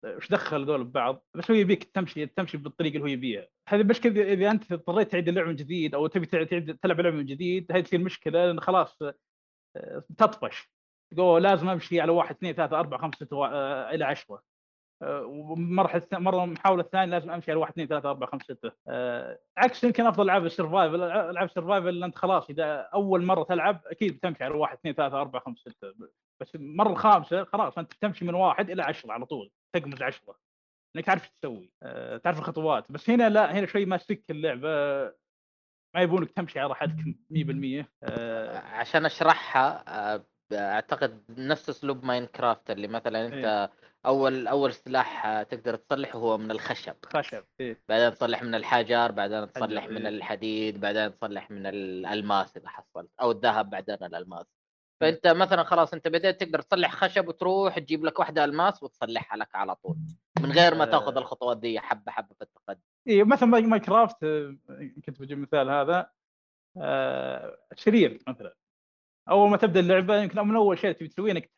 آه، 0.05 0.15
وش 0.15 0.29
دخل 0.29 0.65
ذول 0.65 0.83
ببعض؟ 0.83 1.25
بس 1.35 1.51
هو 1.51 1.57
يبيك 1.57 1.83
تمشي 1.83 2.25
تمشي 2.25 2.57
بالطريقة 2.57 2.93
اللي 2.93 3.03
هو 3.03 3.07
يبيها. 3.07 3.47
هذه 3.69 3.83
مشكله 3.83 4.13
إذا- 4.13 4.27
إذا 4.27 4.51
أنت 4.51 4.71
اضطريت 4.71 5.11
تعيد 5.11 5.27
اللعبة 5.27 5.47
من 5.49 5.55
جديد 5.55 5.95
أو 5.95 6.07
تبي 6.07 6.25
تعيد 6.25 6.77
تلعب 6.77 6.99
اللعبة 6.99 7.17
من 7.17 7.25
جديد 7.25 7.71
هذه 7.71 7.81
تصير 7.81 7.99
مشكلة 7.99 8.45
لأن 8.45 8.59
خلاص 8.59 9.01
آه، 9.01 10.03
تطفش. 10.17 10.69
تقول 11.15 11.43
لازم 11.43 11.69
أمشي 11.69 12.01
على 12.01 12.11
واحد 12.11 12.35
اثنين 12.35 12.53
ثلاثة 12.53 12.79
أربعة 12.79 13.01
خمسة 13.01 13.25
ستة، 13.25 13.45
آه، 13.45 13.89
إلى 13.91 14.05
عشرة. 14.05 14.43
آه، 15.01 15.25
ومرحلة 15.25 16.07
مرة 16.13 16.43
المحاوله 16.43 16.81
الثانية 16.81 17.11
لازم 17.11 17.31
أمشي 17.31 17.51
على 17.51 17.59
واحد 17.59 17.71
اثنين 17.71 17.87
ثلاثة 17.87 18.09
أربعة 18.09 18.29
خمسة 18.29 18.53
ستة. 18.53 18.71
آه، 18.87 19.39
عكس 19.57 19.83
يمكن 19.83 20.05
أفضل 20.05 20.23
ألعاب 20.23 20.45
ال 20.45 20.51
survival 20.51 21.03
ألعاب 21.03 21.47
ال 21.47 21.53
survival 21.53 22.03
أنت 22.03 22.17
خلاص 22.17 22.49
إذا 22.49 22.89
أول 22.93 23.23
مرة 23.25 23.43
تلعب 23.43 23.81
أكيد 23.85 24.17
بتمشي 24.17 24.43
على 24.43 24.53
واحد 24.53 24.77
اثنين 24.77 24.93
ثلاثة 24.93 25.21
أربعة 25.21 25.41
خمسة 25.41 25.71
ستة. 25.71 25.93
بس 26.41 26.55
المره 26.55 26.89
الخامسه 26.89 27.43
خلاص 27.43 27.77
أنت 27.77 27.93
بتمشي 27.93 28.25
من 28.25 28.33
واحد 28.33 28.69
إلى 28.69 28.83
عشرة 28.83 29.11
على 29.11 29.25
طول 29.25 29.51
تقمز 29.73 30.01
عشرة. 30.01 30.35
انك 30.95 31.05
تعرف 31.05 31.21
إيش 31.23 31.31
تسوي. 31.41 31.71
تعرف 32.19 32.39
الخطوات. 32.39 32.91
بس 32.91 33.09
هنا 33.09 33.29
لا 33.29 33.51
هنا 33.59 33.65
شوي 33.65 33.85
ماسك 33.85 34.23
اللعبة. 34.29 34.69
ما 35.95 36.01
يبونك 36.01 36.31
تمشي 36.31 36.59
على 36.59 36.69
راحتك 36.69 36.95
100% 37.29 37.91
آه، 38.03 38.57
عشان 38.57 39.05
أشرحها 39.05 40.23
أعتقد 40.55 41.21
نفس 41.29 41.69
أسلوب 41.69 42.05
ماينكرافت 42.05 42.71
اللي 42.71 42.87
مثلا 42.87 43.25
أنت 43.25 43.69
أول 44.05 44.47
أول 44.47 44.73
سلاح 44.73 45.41
تقدر 45.43 45.75
تصلحه 45.75 46.19
هو 46.19 46.37
من 46.37 46.51
الخشب. 46.51 46.95
خشب 47.05 47.43
إيه. 47.59 47.77
بعدين 47.89 48.13
تصلح 48.13 48.43
من 48.43 48.55
الحجر 48.55 49.11
بعدين 49.11 49.51
تصلح 49.51 49.83
حجر، 49.83 49.91
من 49.93 50.05
إيه. 50.05 50.15
الحديد 50.15 50.79
بعدين 50.79 51.17
تصلح 51.17 51.51
من 51.51 51.65
الألماس 51.65 52.57
إذا 52.57 52.69
حصلت 52.69 53.09
أو 53.21 53.31
الذهب 53.31 53.69
بعدين 53.69 53.95
الألماس. 54.01 54.45
فأنت 55.01 55.27
مثلا 55.27 55.63
خلاص 55.63 55.93
أنت 55.93 56.07
بديت 56.07 56.43
تقدر 56.43 56.61
تصلح 56.61 56.91
خشب 56.91 57.27
وتروح 57.27 57.79
تجيب 57.79 58.05
لك 58.05 58.19
واحدة 58.19 58.43
ألماس 58.43 58.83
وتصلحها 58.83 59.37
لك 59.37 59.55
على 59.55 59.75
طول. 59.75 59.95
من 60.39 60.51
غير 60.51 60.75
ما 60.75 60.85
تأخذ. 60.85 61.17
الخطوات 61.17 61.57
دي 61.57 61.79
حبة 61.79 62.11
حبة 62.11 62.35
في 62.35 62.41
التقدم. 62.41 62.79
اي 63.07 63.23
مثلا 63.23 63.49
ماي- 63.49 63.61
ماينكرافت 63.61 64.23
آه، 64.23 64.55
كنت 65.05 65.21
بجيب 65.21 65.37
مثال 65.37 65.69
هذا 65.69 66.09
آه، 66.77 67.57
سرير 67.77 68.19
مثلا. 68.27 68.55
أول 69.29 69.49
ما 69.49 69.57
تبدأ 69.57 69.79
اللعبة 69.79 70.21
يمكن 70.21 70.47
من 70.47 70.55
أول 70.55 70.79
شيء 70.79 70.91
تبي 70.91 71.07
تسويه 71.07 71.31
إنك 71.31 71.51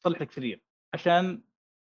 تصلح 0.00 0.20
لك 0.20 0.32
سرير 0.32 0.62
عشان 0.94 1.42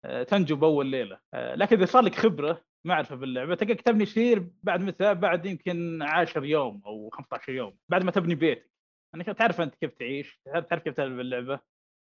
آه، 0.04 0.22
تنجو 0.22 0.56
باول 0.56 0.86
ليلة. 0.86 1.18
آه، 1.34 1.54
لكن 1.54 1.76
إذا 1.76 1.86
صار 1.86 2.02
لك 2.02 2.14
خبرة 2.14 2.64
معرفه 2.84 3.14
باللعبة 3.16 3.54
تلقاك 3.54 3.80
تبني 3.80 4.06
سرير 4.06 4.50
بعد 4.62 4.80
متى 4.80 5.14
بعد 5.14 5.46
يمكن 5.46 6.02
10 6.02 6.44
يوم 6.44 6.82
أو 6.86 7.10
15 7.10 7.52
يوم 7.52 7.76
بعد 7.88 8.04
ما 8.04 8.10
تبني 8.10 8.34
بيتك. 8.34 8.70
انك 9.14 9.26
تعرف 9.26 9.60
أنت 9.60 9.74
كيف 9.74 9.94
تعيش 9.94 10.40
تعرف 10.44 10.82
كيف 10.82 10.94
تلعب 10.94 11.20
اللعبه 11.20 11.60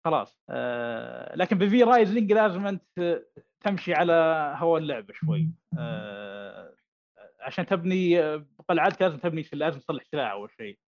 خلاص. 0.05 0.41
آه، 0.49 1.35
لكن 1.35 1.57
بفي 1.57 1.83
رايزنج 1.83 2.33
لازم 2.33 2.67
انت 2.67 3.21
تمشي 3.61 3.93
على 3.93 4.13
هوا 4.57 4.79
اللعبة 4.79 5.13
شوي. 5.13 5.49
عشان 7.39 7.65
تبني 7.65 8.21
قلعتك 8.69 9.01
لازم 9.01 9.17
تبني 9.17 9.45
لازم 9.53 9.79
تصلح 9.79 10.03
سلاح 10.03 10.31
أول 10.31 10.51
شيء. 10.51 10.79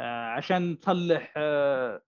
عشان 0.00 0.78
تصلح 0.78 1.34
آه، 1.36 2.02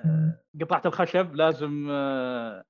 آه، 0.00 0.42
قطعه 0.60 0.82
الخشب 0.86 1.34
لازم 1.34 1.88
آه، 1.90 2.64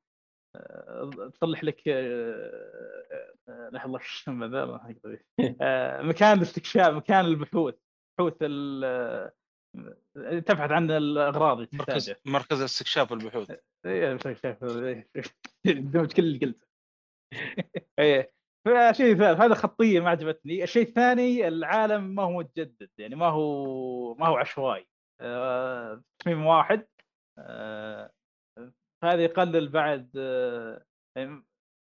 آه، 0.57 1.31
تصلح 1.35 1.65
لك 1.65 1.83
آه، 1.89 3.33
آه، 3.49 3.69
لا 3.73 3.85
الله 3.87 3.99
شو 3.99 4.23
اسمه 4.23 4.47
ذا؟ 4.47 4.65
ما. 4.65 4.95
آه، 5.61 6.03
مكان 6.03 6.37
الاستكشاف 6.37 6.95
مكان 6.95 7.25
البحوث 7.25 7.75
بحوث 8.19 8.35
ال- 8.43 8.85
آه، 8.85 10.39
تبحث 10.39 10.71
عن 10.71 10.91
الأغراض 10.91 11.67
مركز 11.73 12.15
مركز 12.27 12.63
استكشاف 12.63 13.13
البحوث 13.13 13.51
إيه 13.87 14.15
بس 14.15 14.23
شايف 14.23 14.65
إيه. 14.65 15.11
دمج 15.67 16.13
كل 16.13 16.23
اللي 16.23 16.39
قلته. 16.47 16.67
إيه. 17.99 18.36
فشيء 18.67 19.15
ثالث 19.17 19.41
هذا 19.41 19.55
خطية 19.55 20.01
ما 20.01 20.11
عجبتني. 20.11 20.63
الشيء 20.63 20.83
الثاني 20.89 21.49
العالم 21.49 22.15
ما 22.15 22.23
هو 22.23 22.31
متجدد 22.39 22.91
يعني 22.99 23.15
ما 23.17 23.27
هو 23.27 24.15
ما 24.15 24.27
هو 24.27 24.37
عشوائي. 24.37 24.87
آه، 25.21 26.03
تصميم 26.19 26.47
واحد. 26.47 26.87
آه، 27.39 28.11
هذا 29.05 29.25
يقلل 29.25 29.69
بعد 29.69 30.11
آه، 30.17 30.85
يعني 31.17 31.45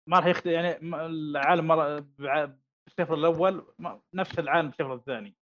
ما 0.09 0.19
راح 0.19 0.27
يخت... 0.27 0.47
يعني 0.47 0.77
العالم 1.07 1.67
مرة 1.67 2.01
بع- 2.01 2.51
بالسفر 2.87 3.15
الأول 3.15 3.75
ما- 3.79 4.03
نفس 4.15 4.39
العالم 4.39 4.69
بالسفر 4.69 4.95
الثاني. 4.95 5.37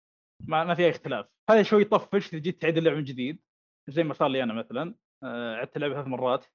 ما, 0.48 0.64
ما 0.64 0.74
في 0.74 0.84
اي 0.84 0.90
اختلاف. 0.90 1.26
هذا 1.50 1.62
شوي 1.62 1.82
يطفش 1.82 2.34
إذا 2.34 2.42
جيت 2.42 2.62
تعيد 2.62 2.76
اللعبه 2.76 2.96
من 2.96 3.04
جديد. 3.04 3.42
زي 3.90 4.02
ما 4.04 4.14
صار 4.14 4.28
لي 4.28 4.42
أنا 4.42 4.54
مثلا. 4.54 4.94
آه، 5.24 5.56
عدت 5.56 5.76
اللعبة 5.76 5.94
ثلاث 5.94 6.06
مرات. 6.06 6.46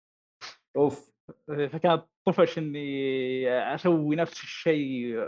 أوف. 0.77 1.11
فكانت 1.47 2.05
طفش 2.25 2.57
إني 2.57 3.49
أسوي 3.75 4.15
نفس 4.15 4.43
الشيء 4.43 5.27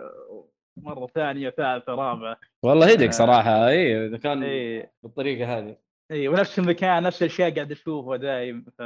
مرة 0.78 1.08
ثانية 1.08 1.50
ثالثة 1.50 1.96
رابعة. 1.96 2.40
والله 2.64 2.90
آه. 2.90 2.94
هدك 2.94 3.14
صراحة 3.14 3.68
اي 3.68 4.06
إذا 4.08 4.18
كان 4.18 4.44
اي 4.44 4.90
بالطريقة 5.04 5.58
هذه. 5.58 5.78
اي 6.12 6.28
ونفس 6.28 6.60
المكان 6.60 7.04
نفس 7.04 7.22
الأشياء 7.22 7.56
قاعد 7.56 7.72
أشوفها 7.72 8.18
دايم. 8.18 8.66
ف 8.78 8.82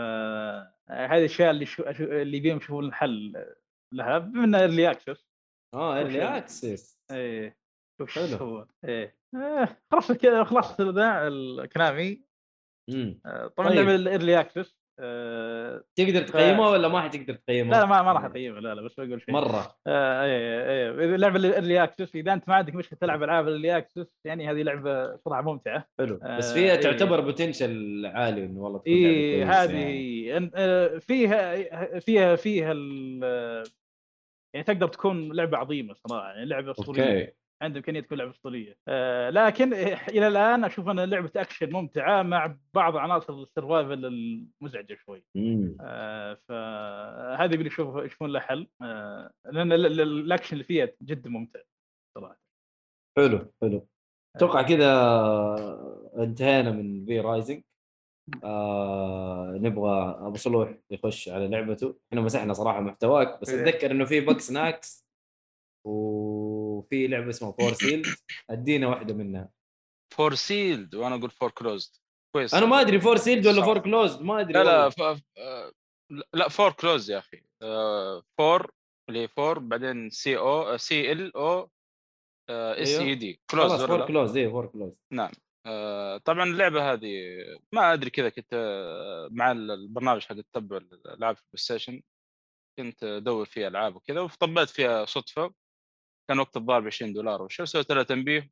هذه 0.89 1.18
الأشياء 1.18 1.51
اللي 1.51 1.66
شو... 1.66 1.84
اللي 1.99 2.39
بيهم 2.39 2.58
يشوفون 2.58 2.86
الحل 2.86 3.45
لها 3.93 4.18
بما 4.18 4.43
انها 4.43 4.62
early 4.62 4.91
access 4.91 5.28
آه 5.74 5.97
early 5.98 6.38
access 6.38 7.00
إيه 7.12 7.58
وش. 8.01 8.18
هو؟ 8.20 8.68
إيه. 8.86 9.18
آه، 9.36 9.68
خلاص 9.91 10.12
كذا 10.12 10.43
خلصت 10.43 10.82
ذا 10.82 11.28
الكلامي 11.28 12.24
امم 12.89 13.20
آه، 13.26 13.47
طبعا 13.47 13.70
طيب. 13.70 13.89
الايرلي 13.89 14.39
اكسس 14.39 14.77
آه، 15.00 15.84
تقدر 15.95 16.22
تقيمها 16.22 16.70
ولا 16.70 16.88
ما 16.88 17.02
حتقدر 17.02 17.34
تقيمها؟ 17.34 17.72
لا 17.72 17.80
لا 17.80 17.86
ما 17.86 18.02
ما 18.02 18.12
راح 18.12 18.26
اقيمها 18.26 18.62
لا 18.62 18.76
لا 18.76 18.82
بس 18.82 18.93
بقول 19.00 19.22
شيء. 19.22 19.34
مرة. 19.34 19.76
آه، 19.88 20.24
إيه 20.24 20.70
إيه 20.70 21.06
إذا 21.06 21.16
اللعبة 21.16 21.36
ال 21.36 21.43
early 21.43 21.84
access 21.84 22.16
إذا 22.16 22.34
أنت 22.34 22.50
ما 22.50 22.56
عندك 22.56 22.76
مشكلة 22.76 23.00
تلعب 23.02 23.24
ألعاب 23.24 23.48
ال 23.48 23.53
early 23.53 23.78
access 23.78 24.08
يعني 24.26 24.52
هذه 24.52 24.62
لعبة 24.62 25.16
صراحة 25.16 25.41
ممتعة. 25.41 25.88
حلو. 26.00 26.16
بس 26.16 26.50
آه، 26.50 26.54
فيها 26.54 26.74
إيه. 26.74 26.82
تعتبر 26.82 27.22
potential 27.22 28.06
عالي 28.06 28.45
إنه 28.45 28.60
والله 28.62 28.80
تكون 28.80 28.93
اي 28.93 29.43
هذه 29.43 29.78
يعني. 30.28 30.52
آه، 30.56 30.98
فيها 30.98 32.00
فيها 32.00 32.36
فيها 32.36 32.74
يعني 34.54 34.64
تقدر 34.66 34.88
تكون 34.88 35.34
لعبة 35.34 35.58
عظيمة 35.58 35.93
صراحة 35.93 36.28
يعني 36.28 36.45
لعبة 36.45 36.72
أسطورية. 36.72 37.36
عندها 37.62 37.80
إمكانية 37.80 37.99
تكون 37.99 38.18
لعبة 38.18 38.32
اسطوريه 38.32 38.78
آه، 38.88 39.30
لكن 39.30 39.74
إلى 40.10 40.28
الآن 40.28 40.64
أشوف 40.64 40.89
انها 40.89 41.05
لعبة 41.05 41.32
أكشن 41.36 41.72
ممتعة 41.74 42.24
مع 42.24 42.58
بعض 42.74 42.97
عناصر 42.97 43.34
ال 43.34 43.41
survival 43.41 44.06
المزعجة 44.05 44.95
شوي. 45.05 45.24
آه، 45.82 46.38
فهذه 46.49 47.53
اللي 47.55 47.68
يشوف 47.68 48.03
يشوفون 48.03 48.32
له 48.32 48.39
حل. 48.39 48.68
آه، 48.82 49.32
لأن 49.45 49.72
ال- 49.72 49.86
ال- 49.86 50.01
الأكشن 50.01 50.53
اللي 50.53 50.64
فيها 50.64 50.89
جدا 51.01 51.30
ممتع 51.30 51.60
صراحة. 52.18 52.39
حلو 53.18 53.51
حلو. 53.62 53.88
أتوقع 54.36 54.62
كذا 54.62 54.91
انتهينا 56.18 56.72
من 56.72 57.05
V 57.06 57.20
Rising 57.20 57.64
آه 58.43 59.51
نبغى 59.62 60.16
أبو 60.28 60.36
صلوح 60.36 60.78
يخش 60.91 61.30
على 61.30 61.47
لعبته. 61.47 61.97
إحنا 62.12 62.22
مسحنا 62.22 62.53
صراحة 62.53 62.82
محتواك 62.82 63.41
بس 63.41 63.49
إيه. 63.49 63.62
أتذكر 63.62 63.91
إنه 63.91 64.05
في 64.05 64.20
بكس 64.22 64.51
ناكس 64.51 65.08
وفي 66.78 67.08
لعبة 67.08 67.30
اسمها 67.30 67.52
فور 67.52 67.74
سيلد 67.74 68.06
أدينا 68.50 68.88
واحدة 68.88 69.14
منها. 69.14 69.50
فور 70.14 70.36
سيلد 70.36 70.96
وأنا 70.96 71.16
أقول 71.16 71.32
فور 71.32 71.52
كلوزد 71.52 71.96
كويس. 72.36 72.54
أنا 72.54 72.66
ما 72.66 72.82
أدري 72.82 73.00
فور 73.02 73.18
سيلد 73.18 73.48
ولا. 73.48 73.64
فور 73.66 73.80
كلوزد 73.80 74.22
ما 74.22 74.40
أدري 74.42 74.54
لا 74.54 74.64
لا. 74.64 74.90
ف... 74.90 75.02
آه، 75.38 75.72
لا 76.34 76.50
فور 76.50 76.72
كلوز 76.72 77.12
يا 77.12 77.18
أخي. 77.18 77.44
آه، 77.62 78.24
فور 78.38 78.72
اللي 79.10 79.20
هي 79.20 79.28
فور 79.28 79.60
بعدين 79.60 80.10
سي 80.10 80.38
أو 80.38 80.78
سي 80.78 81.12
ال 81.12 81.36
أو 81.36 81.70
اس. 82.50 83.00
اي 83.00 83.16
دي 83.16 83.42
كلوز 83.52 83.72
خلاص 83.72 83.82
فور؟ 83.82 84.08
كلوز 84.08 84.38
اي 84.38 84.50
فور 84.50 84.68
كلوز 84.68 84.94
نعم. 85.14 85.32
آه، 85.66 86.18
طبعا 86.18 86.44
اللعبة 86.44 86.94
هذه 86.94 87.14
ما 87.72 87.94
أدري 87.94 88.10
كذا 88.10 88.30
كنت 88.30 88.54
آه، 88.54 89.30
مع 89.32 89.52
البرنامج 89.52 90.22
حق 90.22 90.36
تتبع 90.36 90.78
الألعاب 90.78 91.36
في 91.36 91.42
البلاي 91.42 91.58
ستيشن 91.58 92.02
كنت 92.80 93.04
أدور 93.04 93.46
فيها 93.46 93.68
ألعاب 93.68 93.96
وكذا 93.96 94.22
وطبيت 94.22 94.70
فيها 94.70 95.06
صدفة. 95.06 95.54
كان 96.30 96.40
وقت 96.40 96.58
الظاهر 96.58 96.80
ب 96.82 96.86
20 96.86 97.14
دولار 97.14 97.42
وشو 97.42 97.66
سويت 97.66 97.92
لها 97.92 98.04
تنبيه؟ 98.04 98.52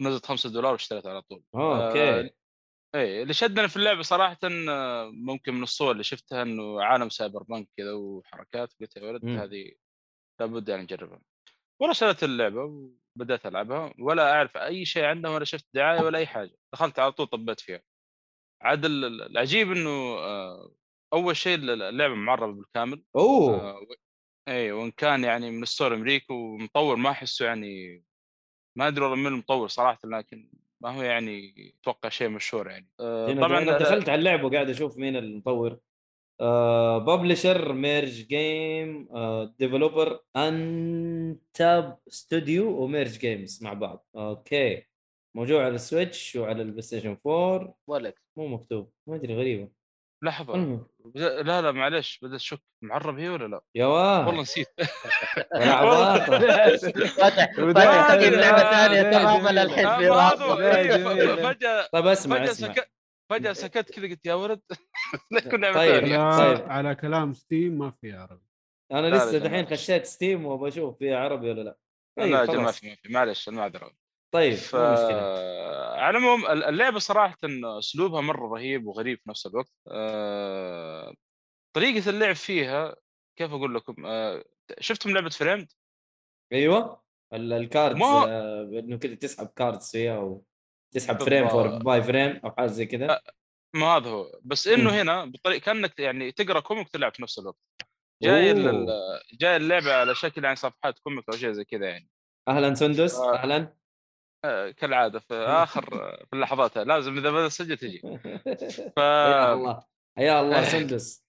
نزلت 0.00 0.26
5 0.26 0.50
دولار 0.50 0.72
واشتريتها 0.72 1.10
على 1.10 1.22
طول. 1.22 1.42
آه 1.54 1.58
آه، 1.58 1.88
أوكي 1.88 2.30
اي 2.94 3.22
اللي 3.22 3.32
شدني 3.34 3.68
في 3.68 3.76
اللعبة 3.76 4.02
صراحة 4.02 4.38
آه، 4.44 5.10
ممكن 5.14 5.54
من 5.54 5.62
الصور 5.62 5.92
اللي 5.92 6.02
شفتها 6.02 6.42
إنه 6.42 6.82
عالم 6.82 7.08
cyberpunk 7.08 7.68
كذا 7.76 7.92
وحركات 7.92 8.74
قلت 8.80 8.96
يا 8.96 9.02
ولد. 9.02 9.24
هذه 9.24 9.72
لابد 10.40 10.68
يعني 10.68 10.82
نجربها. 10.82 11.20
والله 11.80 11.94
شريت 11.94 12.24
اللعبة 12.24 12.64
وبدأت 13.16 13.46
ألعبها 13.46 13.94
ولا 13.98 14.32
أعرف 14.32 14.56
أي 14.56 14.84
شيء 14.84 15.04
عنها 15.04 15.30
ولا 15.30 15.44
شفت 15.44 15.66
دعاية 15.74 16.00
ولا 16.00 16.18
أي 16.18 16.26
حاجة. 16.26 16.56
دخلت 16.74 16.98
على 16.98 17.12
طول 17.12 17.26
طبيت 17.26 17.60
فيها. 17.60 17.82
عاد 18.62 18.84
ال- 18.84 19.04
ال- 19.04 19.22
العجيب 19.22 19.72
إنه 19.72 19.90
آه، 20.18 20.74
أول 21.12 21.36
شيء 21.36 21.54
اللعبة 21.54 22.14
معربة 22.14 22.52
بالكامل. 22.52 23.04
أوه! 23.16 23.60
آه، 23.60 23.80
اي 24.48 24.72
وإن 24.72 24.90
كان 24.90 25.24
يعني 25.24 25.50
من 25.50 25.64
store 25.64 25.94
أمريكا 25.94 26.34
ومطور 26.34 26.96
ما 26.96 27.10
أحسه 27.10 27.46
يعني 27.46 28.02
ما 28.78 28.88
أدري 28.88 29.04
والله 29.04 29.16
من 29.16 29.26
المطور 29.26 29.68
صراحة 29.68 29.98
لكن 30.04 30.50
ما 30.82 30.90
هو 30.90 31.02
يعني 31.02 31.54
أتوقع 31.82 32.08
شيء 32.08 32.28
مشهور 32.28 32.70
يعني. 32.70 32.90
هنا 33.00 33.46
طبعا 33.46 33.58
أنا 33.58 33.78
دخلت 33.78 34.08
على 34.08 34.18
اللعبة 34.18 34.46
وقاعد 34.46 34.70
أشوف 34.70 34.98
مين 34.98 35.16
المطور. 35.16 35.80
publisher 36.98 37.72
Merge 37.72 38.26
Games 38.26 39.08
developer 39.58 40.20
Antab 40.36 41.98
Studio 42.08 42.82
و 42.82 42.88
Merge 42.88 43.18
Games 43.18 43.62
مع 43.62 43.72
بعض. 43.72 44.06
أوكي. 44.16 44.86
موجود 45.36 45.60
على 45.60 45.74
السويتش 45.74 46.36
وعلى 46.36 46.62
البلاي 46.62 46.82
ستيشن 46.82 47.16
4 47.26 47.74
ولا 47.86 48.14
مو 48.36 48.46
مكتوب. 48.46 48.92
ما 49.06 49.16
أدري 49.16 49.34
غريبة. 49.34 49.79
لحظة 50.22 50.80
لا 51.14 51.62
لا 51.62 51.72
معلش 51.72 52.18
بدأت 52.22 52.34
اشك 52.40 52.60
معرب 52.82 53.18
هي 53.18 53.28
ولا 53.28 53.46
لا؟ 53.46 53.60
يا 53.74 53.86
واه 53.86 54.26
والله 54.26 54.42
نسيت. 54.42 54.66
فتح 57.20 57.52
فتح 57.54 57.58
لعبة 57.58 58.70
ثانية 58.70 59.10
تماما. 59.10 59.62
الحين 59.62 59.96
في 59.96 60.08
راسه. 60.08 60.56
ف- 60.56 61.46
فجأة 61.46 61.88
طيب 61.92 62.06
اسمع 62.06 62.44
اسمع. 62.44 62.68
سكت 62.74 62.90
فجأة 63.30 63.52
سكت 63.52 63.90
كذا 63.90 64.06
قلت 64.08 64.26
يا 64.26 64.34
ولد 64.34 64.60
طيب. 65.74 66.04
طيب. 66.12 66.70
على 66.70 66.94
كلام 66.94 67.34
ستيم 67.34 67.78
ما 67.78 67.90
في 68.00 68.12
عربي. 68.12 68.42
أنا 68.92 69.06
لا، 69.06 69.16
لسه 69.16 69.30
لا، 69.32 69.38
دحين 69.38 69.50
جماعة. 69.50 69.70
خشيت 69.70 70.06
ستيم 70.06 70.46
وابغى 70.46 70.68
أشوف 70.68 70.98
فيها 70.98 71.18
عربي 71.18 71.50
ولا 71.50 71.60
لا. 71.62 71.76
طيب 72.18 72.32
لا 72.32 72.40
ما 72.40 72.46
خلاص 72.46 72.78
في 72.80 72.88
ما 72.88 72.94
في 73.02 73.12
معلش 73.12 73.48
المعذره 73.48 73.92
طيب 74.32 74.54
ف... 74.54 74.74
على 74.74 76.18
العموم 76.18 76.46
ال- 76.46 76.64
اللعبة 76.64 76.98
صراحة 76.98 77.36
أسلوبها 77.78 78.20
مرة 78.20 78.48
رهيب 78.54 78.86
وغريب 78.86 79.18
في 79.18 79.30
نفس 79.30 79.46
الوقت. 79.46 79.72
طريقة 81.76 82.10
اللعب 82.10 82.34
فيها 82.34 82.96
كيف 83.38 83.50
أقول 83.52 83.74
لكم؟ 83.74 83.94
شفتم 84.80 85.10
لعبة 85.10 85.28
Framed 85.30 85.72
أيوه. 86.52 87.02
ال- 87.32 87.52
ال 87.52 87.59
cards 87.59 87.96
ما- 88.00 88.24
آه، 88.28 88.62
إنه 88.62 88.96
كذا 88.98 89.14
تسحب 89.14 89.46
cards 89.56 89.90
فيها 89.90 90.18
وتسحب 90.18 91.20
frame 91.22 91.48
فور. 91.48 91.78
by 91.78 92.02
frame 92.02 92.40
أو 92.44 92.50
حاجة 92.50 92.66
زي 92.66 92.86
كذا. 92.86 93.20
ما 93.76 93.86
هذا 93.86 94.10
هو. 94.10 94.40
بس 94.44 94.68
إنه. 94.68 94.90
هنا 95.02 95.24
بطريقه 95.24 95.64
كأنك 95.64 96.00
يعني 96.00 96.32
تقرأ 96.32 96.60
comic 96.60 96.86
وتلعب 96.86 97.14
في 97.14 97.22
نفس 97.22 97.38
الوقت. 97.38 97.58
جاي. 98.22 98.50
ال- 98.50 98.86
جاي 99.40 99.56
اللعبة 99.56 99.94
على 99.94 100.14
شكل 100.14 100.44
يعني 100.44 100.56
صفحات 100.56 100.98
comic 100.98 101.24
أو 101.28 101.36
شيء 101.36 101.52
زي 101.52 101.64
كذا 101.64 101.88
يعني. 101.88 102.08
أهلا 102.48 102.74
سندس 102.74 103.14
آه. 103.14 103.34
أهلا. 103.34 103.79
كالعادة 104.76 105.18
في 105.18 105.34
آخر 105.64 105.84
في 106.26 106.32
اللحظات. 106.32 106.78
لازم 106.78 107.18
إذا 107.18 107.30
بدا 107.30 107.46
السجل 107.46 107.76
تجي. 107.76 107.98
ف 108.96 108.98
يا 108.98 109.52
الله 109.54 109.84
يا 110.18 110.40
الله 110.40 110.58
آه. 110.58 110.64
سندس 110.78 111.24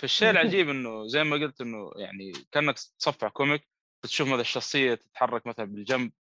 فالشيء 0.00 0.30
العجيب 0.30 0.68
إنه 0.68 1.06
زي 1.06 1.24
ما 1.24 1.36
قلت 1.36 1.60
إنه 1.60 1.90
يعني 1.96 2.32
كأنك 2.52 2.74
تصفح 2.98 3.28
comic 3.28 3.68
تشوف 4.02 4.28
مثلا 4.28 4.40
الشخصية 4.40 4.94
تتحرك 4.94 5.46
مثلا 5.46 5.64
بالجنب 5.64 6.12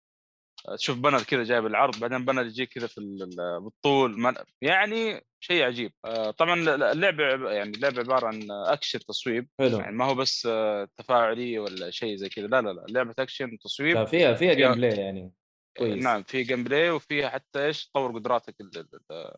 تشوف 0.78 0.98
banner 0.98 1.22
كذا 1.22 1.42
جاي 1.44 1.60
بالعرض 1.60 2.00
بعدين 2.00 2.24
banner 2.24 2.46
يجيك 2.46 2.68
كذا 2.72 2.86
في 2.86 2.98
ال- 2.98 3.60
بالطول 3.60 4.34
يعني 4.62 5.20
شيء 5.40 5.62
عجيب. 5.64 5.92
آه، 6.04 6.30
طبعا 6.30 6.54
اللعبه 6.92 7.24
عب- 7.24 7.42
يعني 7.42 7.70
اللعبه 7.70 8.00
عبارة 8.00 8.26
عن 8.26 8.48
أكشن 8.50 8.98
تصويب. 8.98 9.48
حلو. 9.58 9.78
يعني 9.78 9.96
ما 9.96 10.04
هو 10.04 10.14
بس 10.14 10.46
آه، 10.46 10.88
تفاعلية 10.96 11.58
ولا 11.58 11.90
شيء 11.90 12.16
زي 12.16 12.28
كذا. 12.28 12.46
لا 12.46 12.62
لا 12.62 12.70
لا 12.70 12.84
لعبة 12.88 13.14
أكشن 13.18 13.58
تصويب. 13.58 14.04
فيها 14.04 14.34
فيها 14.34 14.54
gameplay 14.54 14.90
يعني. 15.00 15.32
كويس 15.78 16.04
نعم 16.04 16.22
في 16.22 16.42
gameplay 16.42 16.90
وفيها 16.90 17.28
حتى 17.28 17.66
إيش 17.66 17.86
تطور 17.88 18.12
قدراتك 18.18 18.60
ال- 18.60 18.78
ال- 18.78 19.00
ال- 19.10 19.36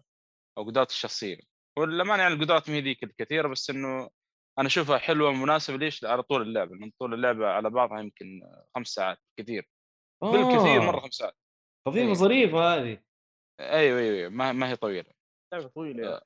أو 0.59 0.64
قدرات 0.64 0.91
الشخصية. 0.91 1.39
والأمانة 1.78 2.22
يعني 2.22 2.34
القدرات 2.34 2.70
ما 2.70 2.76
هي 2.76 2.80
ذيك 2.80 3.05
الكثيرة 3.05 3.49
بس 3.49 3.70
إنه 3.70 4.11
أنا 4.59 4.66
أشوفها 4.66 4.99
حلوة 4.99 5.28
ومناسبة 5.30 5.76
ليش؟ 5.76 6.05
على 6.05 6.22
طول 6.22 6.43
اللعبة 6.43 6.74
من 6.74 6.91
طول 7.01 7.14
اللعبة 7.14 7.47
على 7.49 7.70
بعضها 7.70 8.01
يمكن 8.01 8.41
خمس 8.74 8.89
ساعات 8.89 9.18
كثير. 9.41 9.68
بالكثير 10.22 10.80
مرة 10.80 11.01
خمس 11.01 11.14
ساعات. 11.14 11.37
خفيفه 11.89 12.07
إيه. 12.09 12.12
ظريفه 12.14 12.59
هذه. 12.74 13.03
أيوه 13.61 14.01
أيوه 14.01 14.16
أيوة، 14.16 14.30
ما 14.30 14.53
ما 14.53 14.70
هي 14.70 14.76
طويلة. 14.76 15.11
لعبة 15.53 15.68
طويلة 15.68 16.09
آه. 16.09 16.22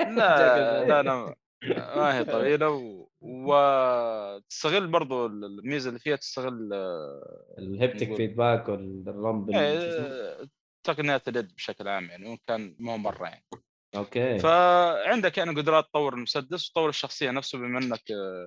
لا 0.00 0.84
لا 0.88 1.02
لا 1.02 1.36
ما 1.62 2.18
هي 2.18 2.24
طويله 2.24 2.70
و... 2.70 3.08
وتستغل 3.20 4.86
برضو 4.86 5.26
الميزة 5.26 5.88
اللي 5.88 6.00
فيها 6.00 6.16
تستغل 6.16 6.70
آه، 6.72 7.54
ال 7.58 7.65
haptic. 7.65 8.14
feedback 8.14 8.68
وال 8.68 8.86
rumble؟ 8.86 9.50
آه، 9.54 10.48
تقنيات 10.86 11.28
اليد 11.28 11.54
بشكل 11.54 11.88
عام 11.88 12.04
يعني 12.04 12.28
وإن 12.28 12.38
كان 12.46 12.76
مو 12.78 12.96
مرة 12.96 13.26
يعني 13.26 13.44
أوكي 13.96 14.38
فعندك 14.38 15.38
يعني 15.38 15.50
قدرات 15.50 15.84
تطور 15.84 16.14
المسدس 16.14 16.68
وتطور 16.68 16.88
الشخصية 16.88 17.30
نفسه 17.30 17.58
بما 17.58 17.78
إنك 17.78 18.10
آه، 18.10 18.46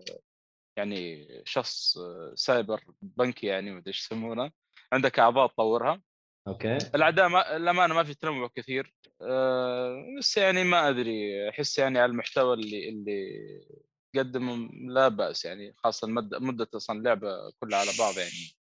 يعني 0.77 1.27
شخص 1.45 1.97
آه، 1.97 2.31
cyberpunk 2.35 2.83
ي 3.01 3.47
يعني 3.47 3.71
ما 3.71 3.77
أدري 3.77 3.87
إيش 3.87 3.99
يسمونه 3.99 4.51
عندك 4.93 5.19
أعضاء 5.19 5.47
تطورها 5.47 6.01
okay. 6.47 6.77
الأعداء 6.95 7.29
ما 7.29 7.55
الأمانة 7.55 7.93
ما 7.93 8.03
في 8.03 8.13
تنوع 8.13 8.49
كثير. 8.55 8.93
أه 9.21 10.05
بس 10.19 10.37
يعني 10.37 10.63
ما 10.63 10.89
أدري 10.89 11.49
أحس 11.49 11.79
يعني 11.79 11.99
على 11.99 12.11
المحتوى 12.11 12.53
اللي 12.53 12.89
اللي 12.89 13.29
قدمه 14.15 14.69
لا 14.87 15.07
بأس 15.07 15.45
يعني 15.45 15.73
خاصة 15.77 16.07
مده 16.07 16.39
مدة 16.39 16.67
أصلا 16.75 16.99
اللعبة 16.99 17.29
كلها 17.59 17.79
على 17.79 17.89
بعض 17.99 18.17
يعني 18.17 18.55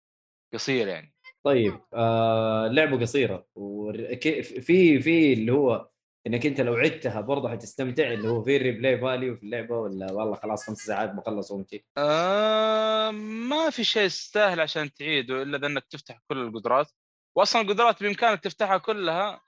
قصير 0.54 0.88
يعني. 0.88 1.14
طيب 1.44 1.82
آه 1.94 2.68
لعبه 2.68 3.00
قصيرة 3.02 3.48
وفي 3.56 4.44
في 4.44 5.02
في 5.02 5.34
اللي 5.34 5.52
هو 5.52 5.90
إنك 6.28 6.46
أنت 6.46 6.62
لو 6.62 6.74
عدتها 6.74 7.22
برضه 7.22 7.50
حتستمتع 7.50 8.14
اللي 8.14 8.28
هو 8.28 8.44
في 8.44 8.56
ال 8.56 8.62
replay 8.62 9.00
value 9.00 9.36
في 9.36 9.44
اللعبة 9.44 9.78
ولا 9.78 10.12
والله 10.12 10.36
خلاص 10.36 10.68
خمس 10.68 10.78
ساعات 10.78 11.14
بخلص 11.14 11.52
وامشي 11.52 11.86
أه 11.98 13.12
ما 13.50 13.70
في 13.70 13.84
شيء 13.84 14.04
يستاهل 14.04 14.60
عشان 14.60 14.94
تعيده 14.94 15.42
إلا 15.42 15.68
إنك 15.68 15.86
تفتح 15.90 16.22
كل 16.28 16.38
القدرات. 16.38 16.92
واصلا 17.38 17.62
القدرات 17.62 18.04
بإمكانك 18.04 18.40
تفتحها 18.44 18.78
كلها 18.78 19.42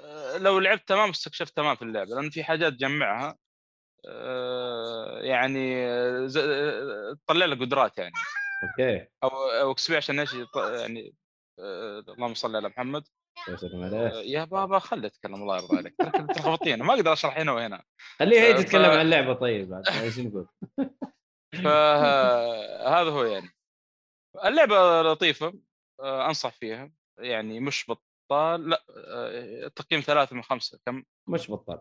أه 0.00 0.38
لو 0.38 0.58
لعبت 0.58 0.88
تمام 0.88 1.08
واستكشفت 1.08 1.56
تمام 1.56 1.76
في 1.76 1.82
اللعبة 1.82 2.10
لأن 2.14 2.30
في 2.30 2.44
حاجات 2.44 2.72
تجمعها 2.72 3.38
أه 4.08 5.18
يعني 5.22 5.86
آه، 5.86 7.16
تطلع 7.26 7.46
لك 7.46 7.58
قدرات 7.60 7.98
يعني. 7.98 8.12
okay. 8.62 9.06
أو 9.24 9.28
أو 9.28 9.72
XP 9.72 9.96
عشان 9.96 10.20
إيش 10.20 10.34
يعني 10.56 11.14
آه، 11.58 11.98
اللهم 12.08 12.34
صل 12.34 12.56
على 12.56 12.68
محمد. 12.68 13.04
يا 14.24 14.42
آه، 14.42 14.44
بابا 14.44 14.78
خلي 14.78 15.06
أتكلم 15.06 15.34
الله 15.34 15.56
يرضى 15.56 15.76
عليك. 15.76 15.94
تلخبطين 16.34 16.82
ما 16.82 16.94
أقدر 16.94 17.12
أشرح 17.12 17.38
هنا 17.38 17.52
وهنا. 17.52 17.82
خليها 18.18 18.42
هي 18.42 18.54
تتكلم 18.54 18.90
عن 18.90 19.00
اللعبة 19.00 19.34
طيب 19.34 19.68
بعد 19.68 19.88
إيش 19.88 20.18
نقول 20.18 20.48
فهذا 21.64 23.10
هو 23.10 23.24
يعني. 23.24 23.50
اللعبة 24.44 25.02
لطيفة. 25.02 25.46
آه، 25.46 25.71
أنصح 26.02 26.52
فيها. 26.52 26.92
يعني 27.18 27.60
مش 27.60 27.90
بطال 27.90 28.68
لأ 28.70 28.84
آه، 28.96 29.68
تقييم 29.68 30.00
ثلاثة 30.00 30.36
من 30.36 30.42
خمسة 30.42 30.78
كم؟ 30.86 31.02
مش 31.28 31.50
بطال. 31.50 31.80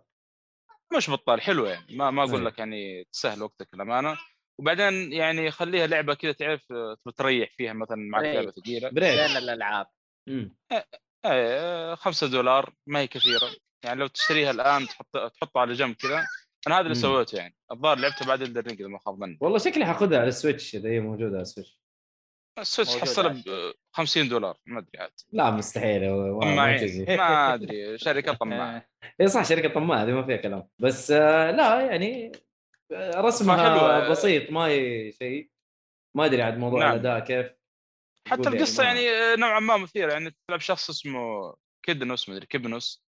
مش 0.97 1.09
بطال 1.09 1.41
حلوة 1.41 1.69
يعني. 1.69 1.95
ما 1.95 2.11
ما 2.11 2.23
أقول. 2.23 2.45
لك 2.45 2.59
يعني 2.59 3.03
تسهل 3.03 3.43
وقتك 3.43 3.67
الامانه 3.73 4.17
وبعدين 4.59 5.13
يعني 5.13 5.51
خليها 5.51 5.87
لعبة 5.87 6.13
كذا 6.13 6.31
تعرف 6.31 6.71
آه، 6.71 6.97
تريح 7.17 7.49
فيها 7.57 7.73
مثلا 7.73 7.97
معك 7.97 8.49
ثقيلة. 8.49 8.89
بريك 8.89 9.19
بين 9.19 9.37
الألعاب. 9.37 9.87
إيه 11.25 11.95
خمسة 11.95 12.27
دولار 12.27 12.73
ما 12.87 12.99
هي 12.99 13.07
كثيرة. 13.07 13.49
يعني 13.85 13.99
لو 13.99 14.07
تشتريها 14.07 14.51
الآن 14.51 14.87
تحط 14.87 15.17
تحطها 15.17 15.61
على 15.61 15.73
جنب 15.73 15.95
كذا 15.95 16.27
أنا 16.67 16.75
هذا 16.75 16.81
اللي. 16.81 16.95
سويته 16.95 17.35
يعني. 17.35 17.55
الظاهر 17.71 17.97
لعبتها 17.97 18.27
بعد 18.27 18.41
Elden 18.41 18.64
Ring 18.64 18.81
إذا 18.81 18.89
ما 18.89 18.99
خاب 18.99 19.19
ظني 19.19 19.37
والله 19.41 19.57
شكلي 19.57 19.85
حاخذها 19.85 20.19
على 20.19 20.27
ال 20.27 20.34
Switch 20.34 20.75
إذا 20.75 20.89
هي 20.89 20.99
موجودة 20.99 21.33
على 21.33 21.41
ال 21.41 21.46
Switch. 21.46 21.80
ال 22.61 22.70
Switch 22.70 23.19
على 23.19 23.29
ب 23.45 23.73
50 23.93 24.29
دولار 24.29 24.57
ما 24.65 24.79
أدري 24.79 24.99
عاد. 24.99 25.11
لا 25.31 25.51
مستحيل. 25.51 26.09
ما- 26.11 26.31
ما 26.31 26.39
طماعين. 26.41 27.05
ما 27.17 27.53
أدري 27.53 27.97
شركة 27.97 28.33
طماعة. 28.41 28.75
آه، 29.03 29.13
اي 29.21 29.27
صح 29.27 29.45
شركة 29.45 29.69
طماعة 29.73 30.03
هذه 30.03 30.11
ما 30.11 30.25
فيها 30.25 30.37
كلام. 30.37 30.67
بس 30.79 31.11
آه، 31.11 31.51
لا 31.51 31.81
يعني 31.81 32.31
آه، 32.91 33.21
رسمها. 33.21 34.09
بسيط 34.09 34.51
ما 34.51 34.65
هي 34.65 35.11
شيء. 35.11 35.49
ما 36.17 36.25
أدري 36.25 36.41
عاد 36.41 36.57
موضوع 36.57 36.79
نعم. 36.79 36.91
الأداء 36.91 37.19
كيف. 37.19 37.51
حتى 38.27 38.49
القصة 38.49 38.83
ما- 38.83 38.89
يعني 38.93 39.35
نوعا 39.41 39.59
ما 39.59 39.77
مثيرة. 39.77 40.13
يعني 40.13 40.35
تلعب 40.47 40.59
شخص 40.59 40.89
اسمه 40.89 41.53
كيدنوس 41.85 42.29
مدري 42.29 42.45
كيبنوس. 42.45 43.05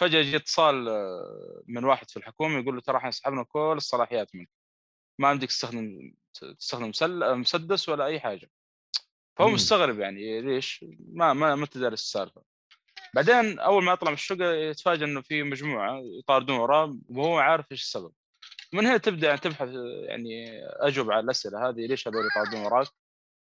فجأة 0.00 0.18
يجي 0.18 0.36
اتصال 0.36 0.88
آه، 0.88 1.62
من 1.66 1.84
واحد 1.84 2.10
في 2.10 2.16
الحكومة 2.16 2.58
يقول 2.60 2.74
له 2.74 2.80
ترى 2.80 2.96
إحنا 2.96 3.10
سحبنا 3.10 3.42
كل 3.44 3.74
الصلاحيات 3.76 4.34
منك. 4.34 4.48
ما 5.20 5.28
عندك 5.28 5.48
تستخدم 5.48 6.14
تستخدم 6.58 6.88
مسل... 6.88 7.34
مسدس 7.36 7.88
ولا 7.88 8.06
أي 8.06 8.20
حاجة. 8.20 8.50
فهو. 9.38 9.48
مستغرب 9.48 9.98
يعني 9.98 10.40
ليش؟ 10.40 10.84
ما 11.12 11.32
ما 11.32 11.54
ما 11.54 11.64
انت 11.64 11.78
دارس 11.78 12.02
السالفة. 12.02 12.42
بعدين 13.14 13.58
أول 13.58 13.84
ما 13.84 13.92
يطلع 13.92 14.10
من 14.10 14.14
الشقه 14.14 14.52
يتفاجئ 14.52 15.04
إنه 15.04 15.20
في 15.20 15.42
مجموعة 15.42 16.00
يطاردون 16.18 16.56
وراه 16.56 16.98
وهو 17.08 17.38
عارف 17.38 17.72
إيش 17.72 17.82
السبب. 17.82 18.12
من 18.72 18.86
هنا 18.86 18.96
تبدأ 18.96 19.26
يعني 19.26 19.40
تبحث 19.40 19.68
يعني 20.08 20.60
أجوب 20.64 21.10
على 21.10 21.20
الأسئلة 21.24 21.68
هذه 21.68 21.86
ليش 21.86 22.08
هذول 22.08 22.26
يطاردون 22.26 22.60
وراك؟ 22.60 22.86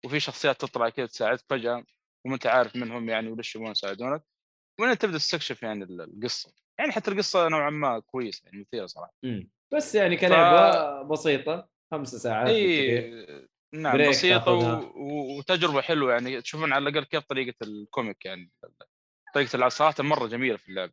وفي 0.04 0.20
شخصيات 0.20 0.60
تطلع 0.60 0.88
كذا 0.88 1.06
تساعدك 1.06 1.44
فجأة 1.50 1.84
وما 2.24 2.34
أنت 2.34 2.46
عارف 2.46 2.76
من 2.76 2.92
هم 2.92 3.08
يعني 3.08 3.28
وليش 3.28 3.54
يبغون 3.56 3.70
يساعدونك. 3.70 4.22
ومن 4.78 4.88
هنا 4.88 4.94
تبدأ 4.94 5.18
تستكشف 5.18 5.62
يعني 5.62 5.84
ال- 5.84 6.00
القصة. 6.00 6.52
يعني 6.78 6.92
حتى 6.92 7.10
القصة 7.10 7.48
نوعا 7.48 7.70
ما 7.70 7.98
كويسة 8.00 8.42
يعني 8.44 8.60
مثيرة 8.60 8.86
صراحة. 8.86 9.12
مم. 9.22 9.50
بس 9.74 9.94
يعني 9.94 10.16
كلعبة 10.16 11.02
بسيطة 11.02 11.68
خمس 11.90 12.14
ساعات. 12.14 12.48
اي 12.48 13.48
نعم 13.72 13.92
break 13.92 14.08
بسيطة 14.08 14.52
و... 14.52 15.38
وتجربة 15.38 15.80
حلوة 15.80 16.12
يعني 16.12 16.40
تشوفون 16.40 16.72
على 16.72 16.88
الأقل 16.88 17.04
كيف 17.04 17.24
طريقة 17.24 17.54
ال 17.62 17.73
comic 17.73 18.24
يعني 18.24 18.50
طريقة 19.34 19.56
العرض 19.56 19.72
صراحة 19.72 20.02
مرة 20.02 20.26
جميلة 20.26 20.56
في 20.56 20.68
اللعبه 20.68 20.92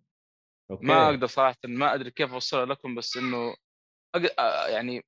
okay. 0.71 0.85
ما 0.85 1.09
أقدر 1.09 1.27
صراحة 1.27 1.57
ما 1.65 1.93
أدري 1.93 2.11
كيف 2.11 2.33
أوصلها 2.33 2.65
لكم 2.65 2.95
بس 2.95 3.17
إنه 3.17 3.55
أق... 4.15 4.35
يعني 4.69 5.05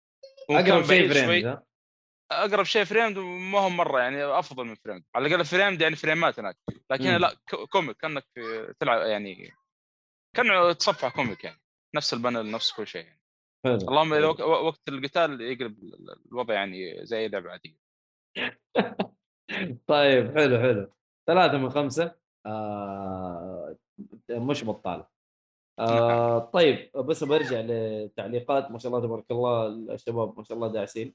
أقرب 0.49 0.83
شيء 0.83 0.89
بعيد 0.89 1.13
فريم 1.13 1.25
شوي. 1.25 1.41
ذا 1.41 1.63
أقرب 2.31 2.65
شيء 2.65 2.83
فريمد 2.83 3.17
ما 3.17 3.59
هو 3.59 3.69
مرة 3.69 3.99
يعني 3.99 4.23
أفضل 4.23 4.65
من 4.65 4.75
فريمد 4.75 5.03
على 5.15 5.27
الأقل 5.27 5.45
فريمد 5.45 5.81
يعني 5.81 5.95
فريمات 5.95 6.39
هناك 6.39 6.57
لكن 6.91 7.09
مم. 7.09 7.17
لا 7.17 7.37
كوميك 7.69 7.97
كأنك 7.97 8.25
في 8.33 8.73
تلعب 8.79 9.01
يعني 9.01 9.51
كان 10.35 10.77
تصفح 10.77 11.15
كوميك 11.15 11.43
يعني 11.43 11.61
نفس 11.95 12.13
البانل 12.13 12.51
نفس 12.51 12.71
كل 12.71 12.87
شيء 12.87 13.05
يعني. 13.05 13.20
حلو 13.65 13.75
اللهم 13.75 14.13
اذا 14.13 14.27
وق- 14.27 14.41
وقت 14.41 14.89
القتال 14.89 15.41
يقلب 15.41 15.83
ال- 15.83 16.15
الوضع 16.31 16.53
يعني 16.53 17.05
زي 17.05 17.27
لعبه 17.27 17.49
عاديه 17.51 17.77
طيب 19.87 20.35
حلو 20.37 20.59
حلو. 20.59 20.91
ثلاثة 21.27 21.57
من 21.57 21.69
خمسة. 21.69 22.15
آه 22.45 23.77
مش 24.29 24.63
بطالة. 24.65 25.07
آه 25.79 26.39
طيب 26.39 26.91
بس 26.95 27.23
برجع 27.23 27.59
للتعليقات 27.59 28.71
ما 28.71 28.79
شاء 28.79 28.91
الله 28.95 29.07
تبارك 29.07 29.25
الله 29.31 29.67
الشباب 29.67 30.37
ما 30.37 30.43
شاء 30.43 30.57
الله 30.57 30.67
داعسين. 30.67 31.13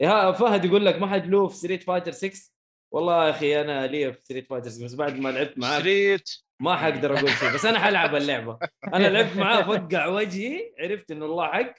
يا 0.00 0.32
فهد 0.32 0.64
يقول 0.64 0.86
لك 0.86 0.94
ما 0.96 1.06
حد 1.06 1.26
له 1.26 1.48
في 1.48 1.54
Street 1.56 1.82
Fighter 1.82 2.12
6 2.12 2.52
والله 2.94 3.24
يا 3.26 3.30
أخي 3.30 3.60
أنا 3.60 3.86
لي 3.86 4.12
في 4.12 4.20
Street 4.24 4.46
Fighter 4.46 4.70
6 4.70 4.84
بس 4.84 4.94
بعد 4.94 5.18
ما 5.18 5.28
لعبت 5.28 5.58
معاك 5.58 5.80
Street 5.80 6.30
ما 6.60 6.76
حقدر 6.76 7.18
أقول 7.18 7.30
شيء 7.30 7.54
بس 7.54 7.64
أنا 7.64 7.78
حلعب 7.78 8.14
اللعبة 8.14 8.58
أنا 8.94 9.06
لعبت 9.06 9.36
معاه 9.36 9.62
فقع 9.62 10.06
وجهي 10.06 10.74
عرفت 10.78 11.10
إنه 11.10 11.24
الله 11.24 11.46
حق 11.52 11.74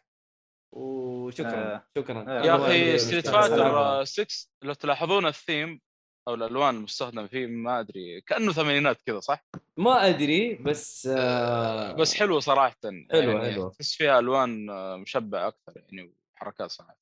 وشكرا 0.71 1.75
آه. 1.75 1.83
شكرا 1.97 2.25
آه. 2.27 2.45
يا 2.45 2.55
أخي 2.55 2.97
Street. 2.97 3.27
Fighter 3.27 4.03
6 4.03 4.25
لو 4.61 4.73
تلاحظون 4.73 5.25
الثيم 5.25 5.81
أو 6.27 6.33
الألوان 6.33 6.75
المستخدمة 6.75 7.27
فيه 7.27 7.47
ما 7.47 7.79
أدري 7.79 8.21
كأنه 8.21 8.51
ثمانينات 8.51 9.01
كذا 9.01 9.19
صح؟ 9.19 9.45
ما 9.77 10.09
أدري 10.09 10.53
بس 10.55 11.09
آه 11.17 11.91
بس 11.91 12.15
حلو 12.15 12.39
صراحة 12.39 12.75
حلوة، 13.11 13.33
يعني 13.33 13.51
حلوة. 13.53 13.69
تحس 13.69 13.93
فيها 13.95 14.19
ألوان 14.19 14.69
آه، 14.69 14.95
مشبعة 14.95 15.47
أكثر 15.47 15.73
يعني 15.75 16.13
وحركات 16.35 16.69
صراحة 16.71 16.97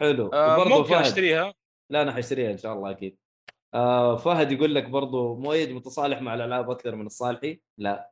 حلو 0.00 0.28
آه، 0.28 0.64
ممكن 0.64 0.90
فهد 0.90 1.00
أشتريها 1.06 1.54
لا 1.90 2.02
أنا 2.02 2.12
حاشتريها 2.12 2.50
إن 2.50 2.58
شاء 2.58 2.72
الله 2.72 2.90
أكيد 2.90 3.18
آه 3.74 4.16
فهد 4.16 4.52
يقول 4.52 4.74
لك 4.74 4.84
برضه 4.84 5.36
مؤيد 5.36 5.70
متصالح 5.72 6.22
مع 6.22 6.34
الألعاب 6.34 6.70
أكثر 6.70 6.94
من 6.96 7.06
الصالحي؟ 7.06 7.60
لا. 7.78 8.10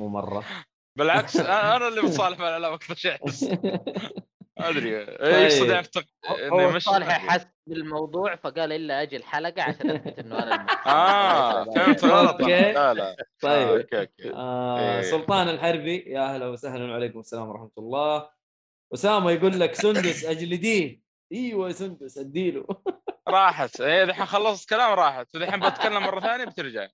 مو 0.00 0.08
مرة. 0.08 0.44
بالعكس 0.98 1.36
أنا 1.36 1.76
أنا 1.76 1.88
اللي 1.88 2.00
متصالح 2.02 2.38
مع 2.38 2.48
الألعاب 2.48 2.72
أكثر 2.72 2.94
شيء. 2.94 3.18
أدري. 4.58 5.06
طيب. 5.06 5.42
يقصد 5.42 5.66
يعني 5.68 5.80
يفتق- 5.80 6.06
إنه 6.42 6.54
هو 6.74 6.78
صالح 6.78 7.08
حس 7.28 7.46
بالموضوع 7.66 8.36
فقال 8.36 8.72
إلا 8.72 9.02
أجي 9.02 9.16
الحلقة 9.16 9.62
عشان 9.62 9.90
أثبت 9.90 10.18
إنه 10.18 10.38
أنا. 10.42 10.66
آه 10.86 11.64
فهمت 11.64 12.04
غلط. 12.04 12.40
لا 12.40 12.94
لا. 12.94 13.10
آه، 13.10 13.16
طيب 13.40 13.68
okay 13.68 14.00
okay. 14.00 14.34
آه 14.34 14.96
إيه. 14.96 15.02
سلطان 15.02 15.48
الحربي 15.48 15.96
يا 15.96 16.34
أهلا 16.34 16.46
وسهلا 16.46 16.84
وعليكم 16.90 17.18
السلام 17.20 17.48
ورحمة 17.48 17.70
الله. 17.78 18.28
أسامة 18.94 19.30
يقول 19.30 19.60
لك 19.60 19.74
سندس 19.74 20.24
اجلديه 20.24 21.00
إيوه 21.32 21.68
يا 21.68 21.72
سندس 21.72 22.18
أديله. 22.18 22.66
راحت. 23.28 23.80
إيه 23.80 24.04
دحين 24.04 24.26
خلصت 24.26 24.68
كلام 24.70 24.92
راحت. 24.92 25.34
ودحين 25.36 25.60
بتكلم 25.60 26.02
مرة 26.02 26.20
ثانية 26.20 26.44
بترجع. 26.44 26.88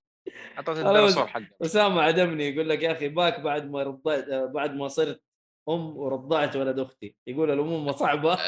اعطيت. 0.57 0.77
الديناصور 0.77 1.27
حقه 1.27 1.47
أسامة 1.61 2.01
عدمني 2.01 2.49
يقول 2.49 2.69
لك 2.69 2.83
يا 2.83 2.91
أخي 2.91 3.07
باك 3.09 3.39
بعد 3.39 3.69
ما 3.71 3.83
رضعت 3.83 4.25
بعد 4.29 4.73
ما 4.75 4.87
صرت 4.87 5.21
أم 5.69 5.97
ورضعت 5.97 6.55
ولد 6.55 6.79
أختي. 6.79 7.15
يقول 7.27 7.51
الأمومة 7.51 7.91
صعبة. 7.91 8.33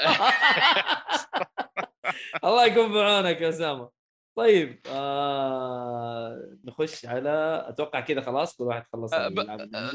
الله 2.45 2.65
يكون 2.65 2.93
بعونك 2.93 3.41
يا 3.41 3.49
أسامة. 3.49 3.89
طيب 4.37 4.81
آه 4.87 6.57
نخش 6.65 7.05
على 7.05 7.65
أتوقع 7.69 7.99
كذا 7.99 8.21
خلاص 8.21 8.55
كل 8.57 8.63
واحد 8.63 8.83
خلص 8.93 9.13
آه، 9.13 9.27
ب- 9.27 9.39
عنده. 9.39 9.91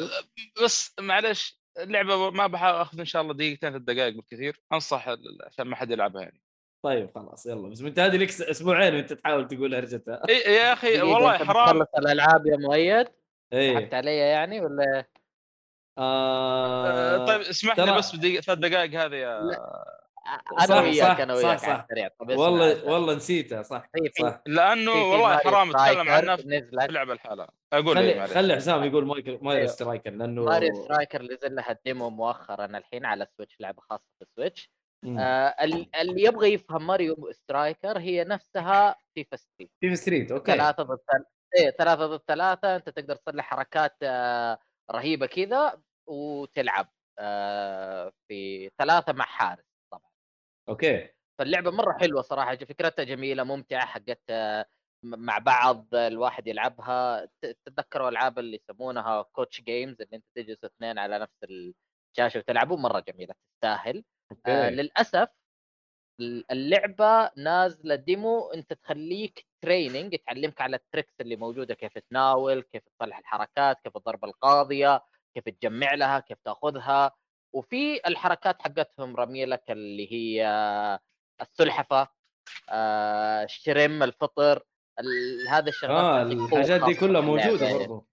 بس 0.64 0.94
معلش 1.00 1.60
اللعبة 1.78 2.30
ما 2.30 2.46
بحاخذ 2.46 2.98
إن 2.98 3.04
شاء 3.04 3.22
الله 3.22 3.34
دقيقتين 3.34 3.70
ثلاث 3.70 3.82
دقائق 3.82 4.14
بالكثير. 4.16 4.60
أنصح 4.72 5.08
عشان 5.46 5.66
ما 5.66 5.76
حد 5.76 5.90
يلعبها 5.90 6.22
يعني. 6.22 6.40
طيب 6.84 7.10
خلاص 7.14 7.46
يلا. 7.46 7.68
بس 7.68 7.80
انت 7.80 7.98
هذه 7.98 8.16
لك 8.16 8.28
أسبوعين 8.28 8.94
وانت 8.94 9.12
تحاول 9.12 9.48
تقول 9.48 9.74
هرجتها 9.74 10.22
إيه 10.28 10.48
يا 10.48 10.72
أخي 10.72 11.00
والله 11.02 11.38
حرام. 11.38 11.78
بتخلص 11.78 11.88
الألعاب 11.98 12.46
يا 12.46 12.56
مؤيد؟ 12.56 13.06
إيه. 13.52 13.74
سحبت 13.74 13.94
علي 13.94 14.16
يعني 14.16 14.60
ولا؟ 14.60 15.04
آه، 15.98 17.22
آه 17.22 17.26
طيب 17.26 17.40
اسمح 17.40 17.80
لي 17.80 17.96
بس 17.98 18.16
بدقيقة 18.16 18.40
ثلاث 18.40 18.58
دقائق 18.58 19.00
هذه 19.00 19.14
يا 19.14 19.40
أنا 20.58 20.66
صح، 20.66 20.82
وياك 20.82 21.16
صح، 21.16 21.20
أنا 21.20 21.34
صح، 21.34 21.44
وياك 21.44 21.58
صح. 21.58 21.68
على 21.68 21.82
السريع 21.82 22.08
طب 22.20 22.30
اسمع 22.30 22.44
والله 22.44 22.84
والله 22.84 23.14
نسيتها 23.14 23.62
صح 23.62 23.88
صح. 24.20 24.42
لأنه 24.46 24.92
والله 24.92 25.28
ماريو 25.28 25.38
حرام 25.50 25.76
أتكلم 25.76 26.08
عنها 26.08 26.36
في 26.36 26.48
نزلت 26.48 26.88
اللعبه 26.88 27.12
الحالة. 27.12 27.46
أقول 27.72 27.98
إيه 27.98 28.10
خلي 28.12 28.18
معلش. 28.18 28.32
خلي 28.32 28.56
حسام 28.56 28.84
يقول 28.84 29.06
مايكل 29.06 29.38
مايرو 29.42 29.60
أيوه. 29.60 29.66
سترايكر 29.66 30.10
لأنه 30.10 30.44
ماريو 30.44 30.74
سترايكر 30.84 31.22
نزل 31.22 31.54
لها 31.54 31.70
الديمو 31.70 32.10
مؤخرا 32.10 32.64
الحين 32.64 33.04
على 33.04 33.26
سويتش 33.36 33.56
لعبة 33.60 33.82
خاصة 33.90 34.04
في 34.18 34.24
سويتش 34.36 34.70
مم. 34.70 34.83
آه 35.06 35.54
ال- 35.64 35.96
اللي 35.96 36.22
يبغى 36.24 36.52
يفهم 36.52 36.86
ماريو 36.86 37.32
سترايكر 37.32 37.98
هي 37.98 38.24
نفسها 38.24 38.96
فيفا 39.14 39.36
ستريت 39.36 39.70
FIFA 39.80 39.96
Street 39.96 40.32
okay. 40.32 40.52
ثلاثة 40.52 40.82
ضد 40.82 40.98
ثلاثة 41.10 41.26
إيه 41.56 41.70
ثلاثة 41.70 42.06
ضد 42.06 42.22
ثلاثة 42.28 42.76
أنت 42.76 42.88
تقدر 42.88 43.16
تصلح 43.16 43.44
حركات 43.44 43.96
آه، 44.02 44.58
رهيبة 44.90 45.26
كذا 45.26 45.82
وتلعب 46.06 46.88
آه، 47.18 48.12
في 48.28 48.70
ثلاثة 48.78 49.12
مع 49.12 49.24
حارس 49.24 49.64
طبعا. 49.92 50.10
okay. 50.68 51.08
فاللعبة 51.38 51.70
مرة 51.70 51.98
حلوة 52.00 52.22
صراحة 52.22 52.56
فكرتها 52.56 53.02
جميلة 53.04 53.44
ممتعة 53.44 53.86
حقت 53.86 54.20
آه، 54.30 54.66
مع 55.04 55.38
بعض 55.38 55.94
الواحد 55.94 56.46
يلعبها. 56.46 57.28
تتذكروا 57.42 58.08
ألعاب 58.08 58.38
اللي 58.38 58.56
يسمونها 58.70 59.22
couch 59.22 59.60
games 59.60 60.00
اللي 60.00 60.16
أنت 60.16 60.24
تجلس 60.34 60.64
اثنين 60.64 60.98
على 60.98 61.18
نفس 61.18 61.36
الشاشة 61.44 62.38
وتلعبوا 62.38 62.76
مرة 62.76 63.00
جميلة 63.00 63.34
تستاهل. 63.54 64.04
آه 64.46 64.70
للأسف 64.70 65.28
ال- 66.20 66.52
اللعبة 66.52 67.30
نازلة 67.36 67.94
demo 67.94 68.50
أنت 68.50 68.72
تخليك 68.72 69.46
training 69.60 70.16
تعلمك 70.26 70.60
على 70.60 70.76
ال 70.76 70.82
tricks 70.82 71.14
اللي 71.20 71.36
موجودة 71.36 71.74
كيف 71.74 71.98
تناول 71.98 72.62
كيف 72.62 72.82
تصلح 72.88 73.18
الحركات 73.18 73.80
كيف 73.84 73.96
الضربة 73.96 74.28
القاضية 74.28 75.04
كيف 75.34 75.44
تجمع 75.48 75.94
لها 75.94 76.20
كيف 76.20 76.38
تأخذها. 76.44 77.12
وفي 77.54 78.00
الحركات 78.06 78.62
حقتهم 78.62 79.16
رمي 79.16 79.44
لك 79.44 79.70
اللي 79.70 80.12
هي 80.12 80.46
السلحفة 81.40 82.08
آه، 82.70 83.44
الشرم 83.44 84.02
الفطر 84.02 84.62
ال- 85.00 85.48
هذا 85.48 85.68
الشغلات 85.68 86.32
قوة 86.32 86.46
الحاجات 86.46 86.84
دي 86.84 86.94
كلها 86.94 87.20
موجودة 87.20 87.66
يعني. 87.66 87.78
برضو. 87.78 88.06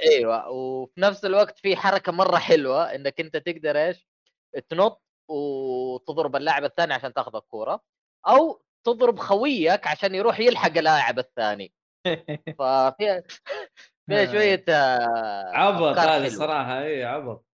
أيوه 0.00 0.48
وفي 0.48 1.00
نفس 1.00 1.24
الوقت 1.24 1.58
في 1.58 1.76
حركة 1.76 2.12
مرة 2.12 2.36
حلوة 2.36 2.94
إنك 2.94 3.20
أنت 3.20 3.36
تقدر 3.36 3.76
إيش؟ 3.76 4.08
تنط 4.68 5.03
وتضرب 5.30 6.36
اللاعب 6.36 6.64
الثاني 6.64 6.94
عشان 6.94 7.12
تاخذ 7.14 7.36
الكورة 7.36 7.80
أو 8.28 8.62
تضرب 8.86 9.18
خويك 9.18 9.86
عشان 9.86 10.14
يروح 10.14 10.40
يلحق 10.40 10.76
اللاعب 10.78 11.18
الثاني 11.18 11.72
ففي 12.58 13.22
فيها 14.08 14.26
شوية 14.32 14.64
آه، 14.68 15.50
عبط 15.54 15.98
هذه. 15.98 16.28
صراحة 16.28 16.82
اي 16.82 17.04
عبط 17.04 17.46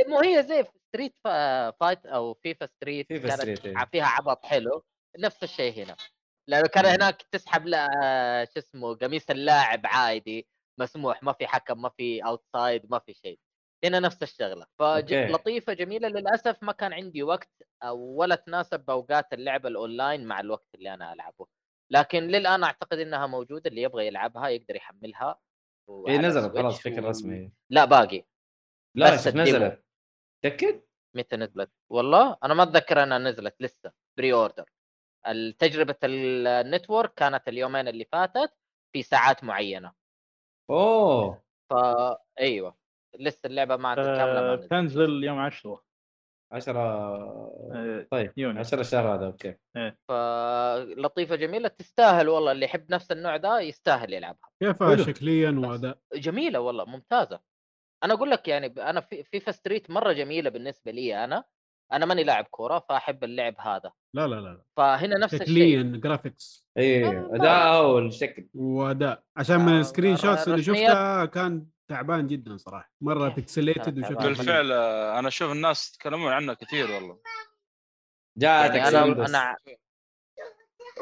إيه، 0.00 0.08
مو 0.08 0.20
هي 0.20 0.42
زي 0.42 0.64
Street 0.88 1.14
فا- 1.24 1.70
Fight 1.70 2.06
أو 2.06 2.34
FIFA 2.34 2.66
Street 2.66 3.06
FIFA 3.08 3.28
كانت 3.28 3.40
Street، 3.40 3.66
إيه. 3.66 3.84
فيها 3.92 4.06
عبط 4.06 4.44
حلو 4.46 4.84
نفس 5.18 5.42
الشيء 5.42 5.82
هنا 5.84 5.96
لأنه 6.48 6.68
كان 6.68 6.84
مم. 6.84 6.90
هناك 6.90 7.22
تسحب 7.22 7.66
لا 7.66 7.88
شو 8.54 8.58
اسمه 8.60 8.94
قميص 8.94 9.30
اللاعب 9.30 9.80
عادي 9.84 10.48
مسموح 10.80 11.22
ما 11.22 11.32
في 11.32 11.46
حكم 11.46 11.82
ما 11.82 11.88
في 11.88 12.24
offside 12.24 12.90
ما 12.90 12.98
في 12.98 13.14
شيء 13.14 13.38
هنا 13.84 14.00
نفس 14.00 14.22
الشغلة. 14.22 14.66
فلطيفه 14.78 15.72
جميلة. 15.72 16.08
للأسف 16.08 16.62
ما 16.62 16.72
كان 16.72 16.92
عندي 16.92 17.22
وقت 17.22 17.50
ولا 17.92 18.34
تناسب 18.34 18.90
اوقات 18.90 19.32
اللعبه 19.32 19.68
الأونلاين 19.68 20.26
مع 20.26 20.40
الوقت 20.40 20.68
اللي 20.74 20.94
أنا 20.94 21.12
ألعبه. 21.12 21.46
لكن 21.90 22.22
للآن 22.22 22.64
أعتقد 22.64 22.98
إنها 22.98 23.26
موجودة 23.26 23.70
اللي 23.70 23.82
يبغى 23.82 24.06
يلعبها 24.06 24.48
يقدر 24.48 24.76
يحملها 24.76 25.38
هي 26.08 26.18
نزلت 26.18 26.56
خلاص 26.56 26.78
بشكل 26.78 27.04
رسمي 27.04 27.52
لا 27.70 27.84
باقي. 27.84 28.24
لا 28.96 29.14
بس. 29.14 29.28
نزلت. 29.28 29.84
تأكد؟ 30.44 30.82
متى 31.16 31.36
نزلت؟ 31.36 31.70
والله 31.90 32.36
أنا 32.44 32.54
ما 32.54 32.62
أتذكر 32.62 33.02
إنها 33.02 33.18
نزلت 33.18 33.54
لسه. 33.60 33.92
pre-order 34.18 34.70
تجربه 35.58 35.96
ال 36.04 36.18
network 36.18 37.14
كانت 37.14 37.48
اليومين 37.48 37.88
اللي 37.88 38.04
فاتت 38.04 38.52
في 38.92 39.02
ساعات 39.02 39.44
معينة. 39.44 39.92
أوه. 40.70 41.42
فا 41.70 42.18
أيوه. 42.40 42.83
لسه 43.20 43.40
اللعبة 43.44 43.76
ما 43.76 43.94
كاملة 43.94 44.40
ما 44.40 44.52
آه، 44.52 44.56
تنزل 44.56 45.24
يوم 45.24 45.38
10 45.38 45.84
10 46.52 46.78
آه، 46.78 48.06
طيب 48.10 48.32
يونيو. 48.36 48.60
10 48.60 48.80
الشهر 48.80 49.14
هذا 49.14 49.26
أوكي. 49.26 49.54
فلطيفة 50.08 51.36
جميلة 51.36 51.68
تستاهل 51.68 52.28
والله 52.28 52.52
اللي 52.52 52.64
يحب 52.64 52.92
نفس 52.92 53.12
النوع 53.12 53.36
ده 53.36 53.60
يستاهل 53.60 54.12
يلعبها. 54.12 54.50
كيفها. 54.60 54.96
شكليا 54.96 55.50
وأداء؟ 55.50 55.98
جميلة 56.14 56.60
والله 56.60 56.84
ممتازة. 56.84 57.40
أنا 58.04 58.14
أقول 58.14 58.30
لك 58.30 58.48
يعني 58.48 58.66
أنا 58.66 59.00
في 59.00 59.22
فيفا 59.22 59.52
ستريت 59.52 59.90
مرة 59.90 60.12
جميلة 60.12 60.50
بالنسبة 60.50 60.90
لي 60.92 61.24
أنا. 61.24 61.44
أنا 61.92 62.06
ماني 62.06 62.24
لاعب 62.24 62.44
كورة 62.44 62.78
فأحب 62.88 63.24
اللعب 63.24 63.54
هذا. 63.58 63.92
لا 64.14 64.26
لا 64.26 64.34
لا 64.34 64.62
فهنا 64.76 65.18
نفس 65.18 65.34
الشيء. 65.34 65.46
شكليا 65.46 65.82
graphics 65.82 66.66
اي 66.78 67.06
آه، 67.06 67.30
أداء 67.32 67.86
والشكل. 67.86 68.48
وأداء. 68.54 69.22
عشان 69.36 69.60
من 69.60 69.72
آه، 69.72 69.80
ال 69.80 70.16
screenshots 70.16 70.48
اللي 70.48 70.62
شفتها 70.62 71.24
كان 71.24 71.66
تعبان 71.88 72.26
جدا 72.26 72.56
صراحة 72.56 72.92
مرة؟ 73.00 73.28
pixelated 73.28 74.00
كانت 74.00 74.16
وشكله. 74.16 74.26
بالفعل 74.26 74.72
آه، 74.72 75.18
أنا 75.18 75.28
أشوف 75.28 75.52
الناس 75.52 75.94
يتكلمون 75.94 76.32
عنه 76.32 76.54
كثير 76.54 76.90
والله 76.90 77.18
جاءتك 78.36 78.74
يعني 78.74 78.88
أنا. 78.88 79.26
أنا 79.26 79.56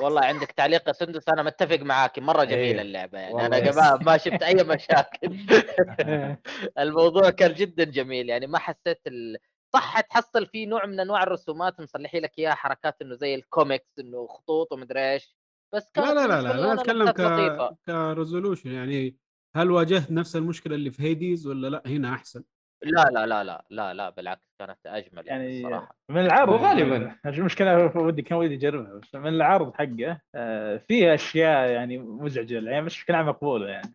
والله 0.01 0.25
عندك 0.25 0.53
تعليق 0.53 0.89
يا 0.89 0.93
سندس 0.93 1.29
أنا 1.29 1.43
متفق 1.43 1.79
معاك 1.79 2.19
مرة 2.19 2.45
جميلة 2.45 2.79
إيه. 2.79 2.81
اللعبة 2.81 3.19
يعني 3.19 3.47
أنا 3.47 3.57
yes. 3.57 3.77
ما 3.79 4.17
شفت 4.17 4.43
أي 4.43 4.55
مشاكل 4.55 5.37
الموضوع 6.79 7.31
كان 7.31 7.55
جدا 7.55 7.85
جميل 7.85 8.29
يعني 8.29 8.47
ما 8.47 8.59
حسيت 8.59 9.01
ال... 9.07 9.39
صح 9.73 10.01
تحصل 10.01 10.47
فيه 10.47 10.67
نوع 10.67 10.87
من 10.87 11.01
أنواع 11.01 11.23
الرسومات 11.23 11.81
مصلحي 11.81 12.21
لك 12.21 12.39
إياها 12.39 12.55
حركات 12.55 13.03
إنه 13.03 13.15
زي 13.15 13.35
الكوميكس 13.35 13.99
إنه 13.99 14.27
خطوط 14.27 14.73
ومدري 14.73 15.13
إيش 15.13 15.37
بس 15.75 15.91
كانت 15.95 16.07
لا 16.07 16.27
لا 16.27 16.27
لا 16.27 16.43
لا 16.43 16.73
أنا 16.73 16.81
أتكلم 16.81 17.11
ك 17.11 17.21
لطيفة 17.21 17.77
ك 17.87 17.95
resolution 17.95 18.73
يعني 18.73 19.17
هل 19.57 19.71
واجهت 19.71 20.13
نفس 20.13 20.37
المشكلة 20.37 20.75
اللي 20.75 20.91
في 20.91 21.03
هيديز 21.03 21.47
ولا 21.47 21.69
لأ؟ 21.69 21.83
هنا 21.87 22.15
أحسن. 22.15 22.45
لا 22.85 23.05
لا 23.13 23.27
لا 23.27 23.45
لا 23.45 23.65
لا 23.71 23.95
لا 23.95 24.11
بالعكس 24.11 24.55
كانت 24.59 24.79
أجمل 24.87 25.27
يعني 25.27 25.45
يعني 25.45 25.59
الصراحة. 25.59 25.97
من 26.09 26.21
العرض 26.25 26.49
وغالباً. 26.49 27.17
المشكلة 27.27 27.97
ودي 27.97 28.23
كان 28.23 28.39
ودي 28.39 28.55
اجربها 28.55 28.95
بس 28.95 29.15
من 29.15 29.29
العرض 29.29 29.75
حقه 29.75 30.21
آه، 30.35 30.77
فيه 30.77 31.15
أشياء 31.15 31.71
يعني 31.71 31.99
مزعجة 31.99 32.71
يعني 32.71 32.87
بس 32.87 32.93
بشكل 32.93 33.25
مقبولة 33.25 33.69
يعني. 33.69 33.95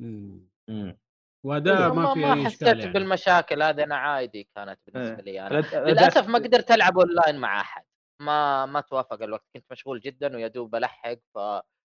مم. 0.00 0.48
مم. 0.68 0.98
وأداء 1.46 1.94
ما 1.94 2.02
ما, 2.02 2.14
في 2.14 2.20
ما 2.20 2.34
أي 2.34 2.44
حسيت 2.44 2.62
يعني. 2.62 2.92
بالمشاكل 2.92 3.62
هذه 3.62 3.84
أنا 3.84 3.96
عادي 3.96 4.48
كانت 4.56 4.80
بالنسبة 4.86 5.16
إيه. 5.16 5.22
لي 5.22 5.46
أنا. 5.46 5.90
للأسف 5.90 6.28
ما 6.28 6.38
قدرت 6.38 6.70
ألعب 6.70 6.98
أونلاين 6.98 7.38
مع 7.38 7.60
أحد. 7.60 7.84
ما 8.20 8.66
ما 8.66 8.80
توافق 8.80 9.22
الوقت 9.22 9.48
كنت 9.54 9.64
مشغول 9.70 10.00
جدا 10.00 10.36
ويا 10.36 10.48
دوب 10.48 10.74
الحق 10.74 11.18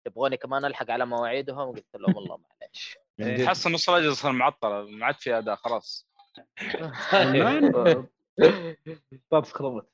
فتبغوني 0.06 0.38
كمان 0.38 0.66
ألحق 0.66 0.92
على 0.92 1.06
مواعيدهم؟ 1.06 1.68
وقلت 1.68 1.96
لهم 1.96 2.16
والله 2.16 2.38
معلش 2.38 2.98
من 3.20 3.28
إيه. 3.28 3.46
تحس 3.46 3.68
إن 3.68 3.74
الصلاة 3.74 4.14
صار 4.14 4.32
معطلة 4.32 4.82
ما 4.82 5.06
عاد 5.06 5.16
في 5.16 5.38
أداء 5.38 5.56
خلاص. 5.56 6.08
طب 9.32 9.44
خربت 9.46 9.90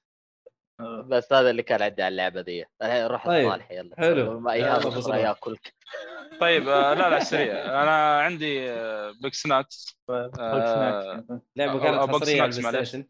بس 1.06 1.34
هذا 1.34 1.50
اللي 1.50 1.64
كان 1.64 1.82
عندي 1.82 2.04
على 2.04 2.12
اللعبة 2.12 2.66
أنا 2.82 3.08
روح 3.08 3.26
طيب، 3.28 3.46
الصالح 3.48 3.72
يلا. 3.72 3.96
حلو. 3.98 4.40
ما. 4.40 4.78
بسرعة 4.78 5.18
ياكلك. 5.18 5.74
طيب 6.42 6.68
آه، 6.68 6.94
لا 6.94 7.10
لا 7.10 7.20
سريع. 7.20 7.54
أنا 7.84 8.22
عندي 8.22 8.72
آه، 8.72 9.14
بيج 9.22 9.34
سناكس 9.34 10.00
آه، 10.10 11.26
لعبة 11.56 11.80
كانت 11.80 12.10
حصرية 12.10 12.42
على 12.42 12.42
ماكس 12.42 12.58
البلاي 12.58 12.74
معليش. 12.74 12.88
ستيشن 12.90 13.08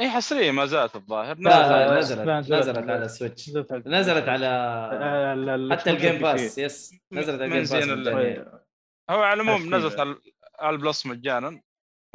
هي 0.00 0.10
حصريه 0.10 0.50
ما 0.50 0.66
زالت 0.66 0.96
الظاهر. 0.96 1.36
لا 1.38 1.98
نزلت- 1.98 2.28
نزلت. 2.52 2.78
على 2.78 3.04
السويتش 3.04 3.50
نزلت 3.86 4.28
على 4.28 4.46
آه، 4.46 5.68
حتى 5.76 5.90
الجيم. 5.90 6.22
باس 6.22 6.58
يس 6.58 6.94
نزلت 7.12 7.42
على 7.42 7.44
الجيم 7.44 7.58
باس 7.78 7.88
مجانية. 7.88 8.62
هو 9.10 9.22
على 9.22 9.42
العموم. 9.42 9.74
نزلت 9.74 10.00
على 10.00 10.16
على 10.60 10.76
البلس 10.76 11.06
مجانا. 11.06 11.60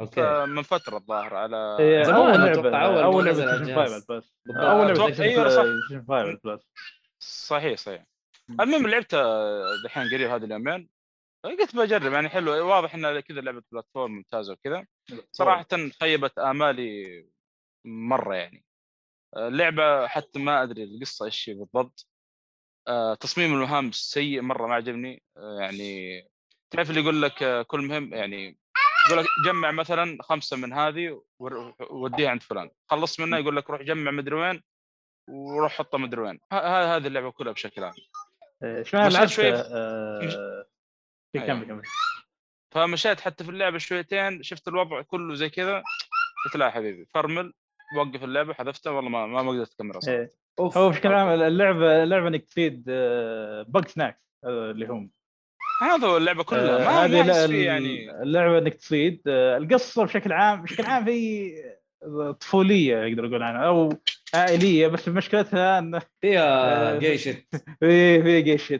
أوكي. 0.00 0.46
من 0.46 0.62
فترة 0.62 0.96
الظاهر 0.96 1.34
على 1.34 1.76
هي 1.80 2.04
زمان 2.04 2.16
أول 2.16 2.70
ما 2.70 3.04
أول 3.04 3.28
نزل 3.28 3.44
لعبة 3.46 3.52
على 3.52 3.64
سيزون 3.64 3.68
الجهاز. 3.68 3.92
5 3.92 4.16
بس. 4.16 4.32
بالضبط. 4.46 4.64
أول 4.64 4.86
لعبة 4.86 5.14
أتوقع- 5.14 5.20
أيوة، 5.20 5.48
صح. 5.48 5.62
سيزون 5.62 6.04
5 6.08 6.38
بس. 6.44 6.60
صحيح 7.22 7.78
صحيح. 7.78 8.04
المهم 8.60 8.86
لعبتها 8.86 9.52
دحين 9.84 10.02
قريب 10.08 10.30
هذه 10.30 10.44
اليومين. 10.44 10.88
قلت 11.44 11.76
بجرب 11.76 12.12
يعني 12.12 12.28
حلو. 12.28 12.68
واضح 12.68 12.94
انها 12.94 13.20
كذا 13.20 13.40
لعبة 13.40 13.62
بلاتفورم 13.72 14.10
ممتازة 14.12 14.52
وكذا. 14.52 14.86
صراحة 15.32 15.66
خيبت 16.00 16.38
آمالي 16.38 17.26
مرة 17.84 18.34
يعني. 18.34 18.64
اللعبه 19.36 20.06
حتى 20.06 20.38
ما 20.38 20.62
أدري 20.62 20.84
القصة 20.84 21.26
إيش 21.26 21.50
بالضبط. 21.50 22.08
آه، 22.88 23.14
تصميم 23.14 23.54
المهام 23.54 23.92
سيء 23.92 24.40
مرة 24.40 24.66
ما 24.66 24.74
عجبني. 24.74 25.22
آه، 25.36 25.58
يعني 25.60 26.22
تعرف 26.70 26.90
اللي 26.90 27.00
يقول 27.00 27.22
لك 27.22 27.42
آه، 27.42 27.62
كل 27.62 27.80
مهم 27.80 28.14
يعني 28.14 28.58
يقول 29.08 29.18
لك 29.24 29.26
جمع 29.46 29.70
مثلا 29.70 30.18
خمسة 30.22 30.56
من 30.56 30.72
هذه 30.72 31.22
ووديها 31.90 32.30
عند 32.30 32.42
فلان. 32.42 32.70
خلصت 32.90 33.20
منها 33.20 33.38
يقول 33.38 33.56
لك 33.56 33.70
روح 33.70 33.82
جمع 33.82 34.10
مدري 34.10 34.34
وين 34.34 34.62
وروح 35.28 35.72
حطها 35.72 35.98
مدري 35.98 36.20
وين. 36.20 36.40
هذه 36.52 37.06
اللعبة 37.06 37.30
كلها 37.30 37.52
بشكل 37.52 37.84
عام. 37.84 37.94
لعبت 38.92 39.28
شوي- 39.28 39.52
آه، 39.54 40.20
أيوة. 41.34 41.46
كمل 41.46 41.66
كمل. 41.66 41.82
فمشيت 42.74 43.20
حتى 43.20 43.44
في 43.44 43.50
اللعبة 43.50 43.78
شويتين 43.78 44.42
شفت 44.42 44.68
الوضع 44.68 45.02
كله 45.02 45.34
زي 45.34 45.50
كذا. 45.50 45.82
قلت 46.44 46.56
لا 46.56 46.66
يا 46.66 46.70
حبيبي 46.70 47.06
فرمل. 47.14 47.52
وقف 47.96 48.24
اللعبه 48.24 48.54
حذفتها 48.54 48.90
والله 48.90 49.10
ما 49.10 49.26
ما 49.26 49.50
قدرت 49.50 49.72
اكملها 49.74 50.00
صراحة 50.00 50.18
إيه. 50.18 50.30
أوف. 50.58 50.78
هو 50.78 50.88
بشكل 50.90 51.12
عام 51.12 51.28
اللعبه 51.28 52.02
اللعبة 52.02 52.28
إنك 52.28 52.44
تفيد 52.44 52.84
بق 53.68 53.88
سناكس 53.88 54.20
اللي 54.44 54.86
هم 54.86 55.10
هذا 55.82 56.06
هو 56.06 56.16
اللعبة 56.16 56.44
كلها. 56.44 56.76
آه، 56.76 56.84
ما 56.84 57.04
هذه 57.04 57.46
فيه 57.46 57.66
يعني. 57.66 58.22
اللعبة 58.22 58.58
إنك 58.58 58.74
تصيد 58.74 59.22
آه، 59.26 59.56
القصة 59.56 60.04
بشكل 60.04 60.32
عام 60.32 60.62
بشكل 60.62 60.84
عام 60.84 61.08
هي 61.08 61.52
طفولية 62.40 62.96
يقدر 62.96 63.24
يقول 63.24 63.42
عنها 63.42 63.66
أو 63.66 63.92
عائلية 64.34 64.86
بس 64.86 65.08
مشكلتها 65.08 65.78
إن 65.78 66.00
فيها 66.20 66.42
آه، 66.94 66.98
جيشت 66.98 67.46
في 67.80 68.22
في 68.22 68.42
جيش 68.42 68.74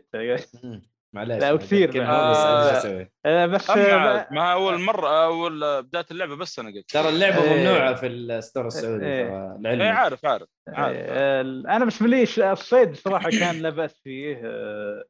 شت 1.12 1.16
معليش 1.16 1.42
لا، 1.42 1.52
وكثير 1.52 2.06
آه،؟ 2.06 3.08
آه، 3.26 3.46
بس 3.46 3.70
آه، 3.70 4.28
ما 4.30 4.52
اول 4.52 4.80
مره 4.80 5.24
أول 5.24 5.82
بداية 5.82 6.06
اللعبة 6.10 6.36
بس 6.36 6.58
أنا 6.58 6.70
قلت. 6.70 6.90
ترى 6.90 7.08
اللعبة 7.08 7.42
إيه. 7.42 7.58
ممنوعة 7.58 7.94
في 7.94 8.06
الستور 8.06 8.66
السعودي 8.66 9.06
إيه. 9.06 9.28
ترى 9.28 9.70
اي 9.70 9.76
لعلمك. 9.76 9.96
عارف 9.96 10.26
عارف 10.26 10.48
عارف. 10.68 10.96
آه، 11.00 11.40
أنا 11.40 11.78
بالنسبة 11.78 12.06
لي 12.06 12.52
الصيد 12.52 12.94
صراحة 12.96 13.30
كان 13.30 13.62
لا 13.62 13.70
بأس 13.70 14.00
فيه. 14.04 14.40
آه، 14.44 15.04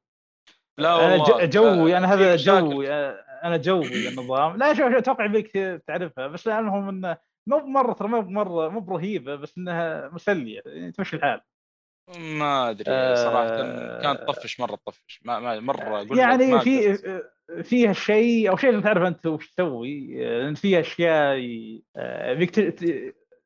لا 0.78 1.06
أنا 1.06 1.22
والله. 1.22 1.44
ج- 1.46 1.50
جوي 1.50 1.96
أنا 1.96 2.06
في 2.06 2.12
هذا 2.12 2.34
مشاكل. 2.34 2.60
جوي. 2.70 2.92
آه، 2.92 3.24
أنا 3.44 3.56
جوي 3.56 4.08
النظام. 4.08 4.56
لا 4.56 4.74
شوف 4.74 4.86
شوف 4.86 4.96
أتوقع 4.96 5.26
بيك 5.26 5.52
تعرفها 5.86 6.26
بس 6.26 6.48
المهم 6.48 6.88
إنه 6.88 7.16
مو 7.46 7.58
بمره 7.58 7.92
ترى 7.92 8.08
مو 8.08 8.20
بمره 8.20 8.68
مو 8.68 8.80
برهيبة 8.80 9.34
بس 9.36 9.58
إنها 9.58 10.08
مسلية. 10.12 10.62
يعني 10.66 10.92
تمشي 10.92 11.16
الحال. 11.16 11.40
ما 12.18 12.70
أدري 12.70 12.90
آه، 12.90 13.14
صراحة 13.14 13.48
كانت 14.02 14.20
تطفش 14.20 14.60
مرة 14.60 14.76
تطفش 14.76 15.20
ما 15.24 15.38
ما 15.40 15.60
مرة 15.60 16.06
يعني 16.18 16.46
ما 16.46 16.58
في. 16.58 16.98
فيها 17.62 17.92
شيء 17.92 18.50
أو 18.50 18.56
شيء 18.56 18.80
تعرف 18.80 19.02
أنت 19.02 19.26
وش 19.26 19.50
تسوي. 19.50 20.26
آه، 20.26 20.38
لأن 20.42 20.54
فيها 20.54 20.80
أشياء 20.80 21.36
آه، 21.96 22.30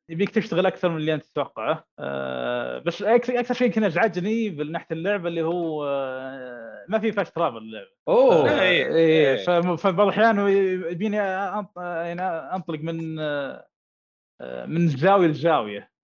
يبيك 0.09 0.31
تشتغل 0.31 0.67
أكثر 0.67 0.89
من 0.89 0.97
اللي 0.97 1.15
أنت 1.15 1.25
تتوقعه. 1.25 1.85
آه، 1.99 2.79
بس 2.79 3.03
أكثر 3.03 3.55
شيء 3.55 3.71
كان 3.71 3.85
ازعجني 3.85 4.51
من 4.51 4.73
ناحية 4.73 4.87
اللعبه 4.91 5.29
اللي 5.29 5.43
هو 5.43 5.85
آه، 5.87 6.85
ما 6.89 6.99
في 6.99 7.13
فاست 7.13 7.35
ترافل 7.35 7.57
اللعبه 7.57 7.91
أوه 8.09 8.61
إيه. 8.61 8.95
إيه. 8.95 9.45
فم- 9.45 9.77
فبعض 9.77 10.07
الأحيان 10.09 10.49
يبيني 10.93 11.17
يعني 11.17 12.55
أنطلق 12.55 12.79
من 12.81 13.19
آه، 13.21 14.67
من 14.67 14.89
زاوية 14.89 15.27
لزاوية. 15.29 15.96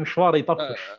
مشوار 0.00 0.36
يطفش. 0.36 0.90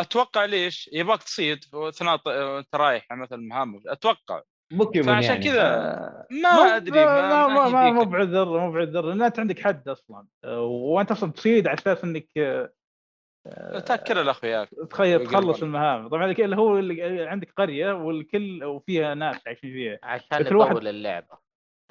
أتوقع 0.00 0.44
ليش؟ 0.44 0.90
يبغاك 0.92 1.22
تصيد 1.22 1.64
اثناء 1.74 2.20
أنت 2.58 2.74
رايح 2.74 3.06
مثلا 3.12 3.38
مهام. 3.38 3.80
أتوقع. 3.86 4.42
بوكيمون 4.72 5.06
فعشان 5.14 5.30
يعني. 5.30 5.44
كذا 5.44 5.62
آه، 5.62 6.26
ما 6.30 6.76
أدري 6.76 7.04
ما 7.04 7.46
ما 7.46 7.68
ما. 7.68 7.90
مو 7.90 8.04
بعذر 8.04 8.58
مو 8.60 8.72
بعذر. 8.72 9.00
لأن 9.06 9.22
انت 9.22 9.38
عندك 9.38 9.60
حد 9.60 9.88
أصلا. 9.88 10.26
آه، 10.44 10.60
وأنت 10.62 11.10
أصلا 11.10 11.32
تصيد 11.32 11.68
على 11.68 11.78
أساس 11.78 12.04
إنك 12.04 12.28
آه، 12.38 13.78
تاكل 13.78 14.18
الاخ 14.18 14.44
وياك 14.44 14.68
تخيل 14.90 15.26
تخلص. 15.26 15.62
المهام. 15.62 16.08
طبعا 16.08 16.30
اللي 16.30 16.56
هو 16.56 16.78
اللي 16.78 17.22
عندك 17.28 17.52
قرية 17.56 17.92
والكل 17.92 18.64
وفيها 18.64 19.14
ناس 19.14 19.46
عايشين 19.46 19.72
فيها. 19.72 19.98
عشان 20.02 20.42
كل 20.42 20.56
واحد- 20.56 20.76
اللعبة. 20.86 21.38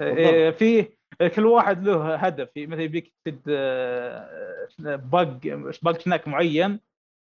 إيه، 0.02 0.50
في 0.50 0.88
كل 1.36 1.46
واحد 1.46 1.84
له 1.84 2.14
هدف. 2.14 2.48
مثلا 2.56 2.82
يبيك 2.82 3.14
تد 3.24 3.42
آه، 3.48 4.66
بق 4.78 5.28
بق 5.82 5.98
سناك 5.98 6.28
معين 6.28 6.80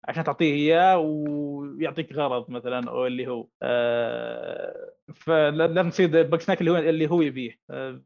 عشان 0.09 0.24
تعطيه 0.24 0.55
إياه 0.55 0.98
ويعطيك 0.98 2.12
غرض 2.12 2.51
مثلا 2.51 2.90
أو 2.90 3.06
اللي 3.06 3.27
هو 3.27 3.47
آه، 3.62 4.90
فلازم 5.15 5.90
تصيد 5.90 6.16
بق 6.16 6.39
سناك 6.39 6.60
اللي 6.60 6.70
هو 6.70 6.77
اللي 6.77 7.10
هو 7.10 7.23
يبيه. 7.23 7.59
آه، 7.70 8.02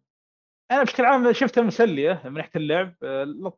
أنا 0.70 0.82
بشكل 0.82 1.04
عام 1.04 1.32
شفتها 1.32 1.62
مسلية 1.62 2.22
من 2.24 2.32
ناحية 2.32 2.50
اللعب. 2.56 2.94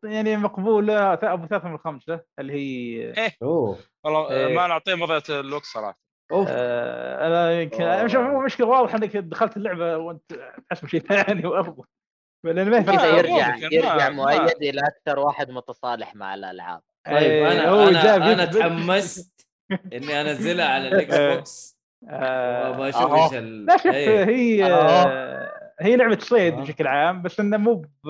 يعني 0.05 0.37
مقبولة 0.37 1.13
أبو 1.13 1.47
ثلاثة 1.47 1.69
من 1.69 1.79
خمسه 1.79 2.21
اللي 2.39 2.53
هي 2.53 3.33
أوه. 3.43 3.79
والله 4.05 4.31
إيه. 4.31 4.57
ما 4.57 4.67
نعطيه 4.67 4.95
مضيعة 4.95 5.23
الوقت 5.31 5.65
صراحة. 5.65 5.99
أوف. 6.33 6.47
آه، 6.51 7.27
أنا 7.27 7.61
يمكن. 7.61 8.05
مشكلة 8.45 8.67
واضح 8.67 8.95
إنك 8.95 9.17
دخلت 9.17 9.57
اللعبة 9.57 9.97
وأنت 9.97 10.53
تحسب 10.71 10.89
شيء 10.89 11.01
ثاني 11.01 11.47
وافضل 11.47 11.85
لأن 12.45 12.71
ما 12.71 12.83
في 12.83 12.93
كذا 12.93 13.07
يرجع 13.07 13.57
يرجع 13.73 14.11
مؤيد 14.11 14.63
إلى 14.63 14.81
أكثر 14.81 15.19
واحد 15.19 15.51
متصالح 15.51 16.15
مع 16.15 16.35
الألعاب 16.35 16.81
طيب 17.07 17.17
إيه، 17.17 17.53
أنا 17.53 17.69
هو 17.69 17.89
أنا 17.89 18.17
أنا. 18.33 18.45
تحمست 18.45 19.47
إني 19.93 20.21
أنزلها 20.21 20.67
على 20.67 20.89
الإكس. 20.89 21.17
بوكس 21.17 21.79
آه، 22.09 22.71
وأبغى 22.71 22.89
أشوف. 22.89 23.13
إيش 23.13 23.43
ال... 23.43 23.67
لا 23.67 23.77
شوف 23.77 23.87
إيه. 23.87 24.25
هي 24.25 24.65
آه. 24.73 25.51
هي 25.81 25.97
لعبة 25.97 26.19
صيد. 26.19 26.55
بشكل 26.55 26.87
عام 26.87 27.23
بس 27.23 27.41
إنه 27.41 27.57
مو 27.57 27.75
ب 28.05 28.09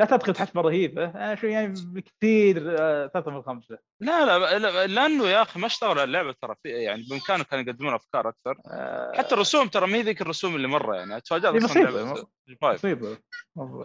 لا 0.00 0.06
تدخل 0.06 0.32
تحسبه 0.34 0.60
رهيبه 0.60 1.04
أنا 1.04 1.34
شو 1.34 1.46
يعني 1.46 1.74
بكثير 1.86 2.76
آه، 2.78 3.06
ثلاثة 3.06 3.30
من 3.30 3.42
خمسه 3.42 3.78
لا 4.00 4.24
لا 4.38 4.58
لا- 4.58 4.86
لأنه 4.86 5.24
يا 5.28 5.42
أخي 5.42 5.60
ما 5.60 5.66
اشتغلوا 5.66 5.92
على 5.94 6.04
اللعبة 6.04 6.34
ترى 6.42 6.54
في 6.62 6.68
يعني 6.68 7.02
بامكانهم 7.10 7.42
كانوا 7.42 7.64
يقدمون 7.64 7.94
أفكار 7.94 8.28
أكثر. 8.28 8.56
آه، 8.66 9.12
حتى 9.18 9.34
الرسوم 9.34 9.68
ترى 9.68 9.86
ما 9.86 9.96
هي 9.98 10.02
ذيك 10.02 10.22
الرسوم 10.22 10.56
اللي 10.56 10.68
مرة 10.68 10.96
يعني 10.96 11.20
تفاجات 11.20 11.52
فايف 12.60 12.84
مصيبة 12.84 13.18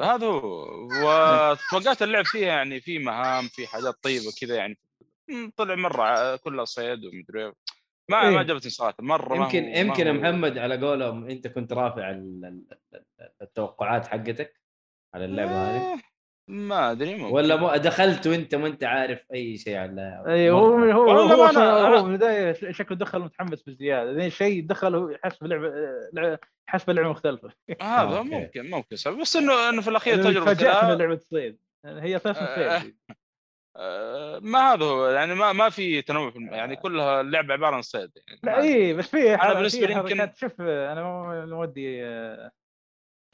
هذا 0.01 0.27
هو. 0.27 0.65
وتوقعت 1.03 2.01
اللعب 2.01 2.25
فيها 2.25 2.47
يعني 2.47 2.81
في 2.81 2.99
مهام 2.99 3.47
في 3.47 3.67
حاجات 3.67 3.95
طيبة 4.03 4.31
كذا 4.41 4.55
يعني. 4.55 4.77
طلع 5.57 5.75
مرة 5.75 6.35
كلها 6.35 6.65
صيد 6.65 7.05
ومدري. 7.05 7.53
ما 8.11 8.21
إيه. 8.23 8.29
ما 8.29 8.39
عجبتني 8.39 8.71
صراحة 8.71 8.95
مرة 8.99 9.35
ما 9.35 9.45
يمكن 9.45 9.63
هو- 9.63 9.69
ما 9.71 9.77
يمكن 9.79 10.07
يا 10.07 10.11
هو- 10.11 10.15
محمد 10.15 10.57
على 10.57 10.77
قولهم 10.87 11.29
أنت 11.29 11.47
كنت 11.47 11.73
رافع 11.73 12.09
ال- 12.09 12.45
ال- 12.45 12.77
ال- 12.93 13.31
التوقعات 13.41 14.07
حقتك؟ 14.07 14.62
على 15.15 15.25
اللعبة 15.25 15.51
هذه؟ 15.51 15.93
آه، 15.93 15.99
ما 16.47 16.91
أدري 16.91 17.15
ممكن 17.15 17.33
ولا 17.35 17.55
مو 17.55 17.75
دخلت 17.75 18.27
وأنت 18.27 18.55
ما 18.55 18.67
أنت 18.67 18.83
عارف 18.83 19.25
أي 19.33 19.57
شيء 19.57 19.75
عن 19.77 19.89
اللعبه 19.89 20.33
اي 20.33 20.49
هو 20.49 20.77
مرة. 20.77 20.93
هو 20.93 21.11
هو, 21.11 21.43
هو 21.97 22.03
من 22.05 22.11
البداية 22.11 22.71
شكله 22.71 22.97
دخل 22.97 23.19
متحمس 23.19 23.63
بزياده 23.63 24.11
لأن 24.11 24.29
شيء 24.29 24.65
دخل 24.67 24.95
هو 24.95 25.09
يحس 25.09 25.37
بلعبة 25.37 25.71
لع- 26.13 26.37
يحس 26.69 26.83
بلعبة 26.83 27.09
مختلفة. 27.09 27.49
هذا 27.81 28.17
أوكي. 28.17 28.29
ممكن 28.29 28.69
ممكن. 28.69 28.95
سبب 28.95 29.19
بس 29.21 29.35
إنه 29.35 29.69
إنه 29.69 29.81
في 29.81 29.87
الأخير 29.87 30.23
تجربة 30.23 30.45
فاجأت 30.45 30.83
من 30.83 30.91
لعبة 30.97 31.19
صيد 31.29 31.59
هي 31.85 32.15
أساسا 32.15 32.41
آه، 32.41 32.79
صيد 32.79 32.95
آه، 33.77 34.39
ما 34.39 34.59
هذا 34.73 34.85
هو. 34.85 35.07
يعني 35.07 35.35
ما 35.35 35.53
ما 35.53 35.69
في 35.69 36.01
تنوع 36.01 36.29
في 36.31 36.35
الم- 36.35 36.53
يعني 36.53 36.75
كلها 36.75 37.21
اللعبه 37.21 37.53
عبارة 37.53 37.75
عن 37.75 37.81
صيد 37.81 38.11
يعني 38.27 38.39
لا. 38.43 38.61
اي 38.61 38.93
بس 38.93 39.07
في 39.07 39.37
بالنسبة 39.37 39.87
في 39.87 39.93
لي 39.93 39.93
يمكن- 39.93 40.31
شوف 40.35 40.61
أنا 40.61 41.03
ما 41.03 41.45
ما 41.45 41.57
ودي 41.57 42.05
آه، 42.05 42.51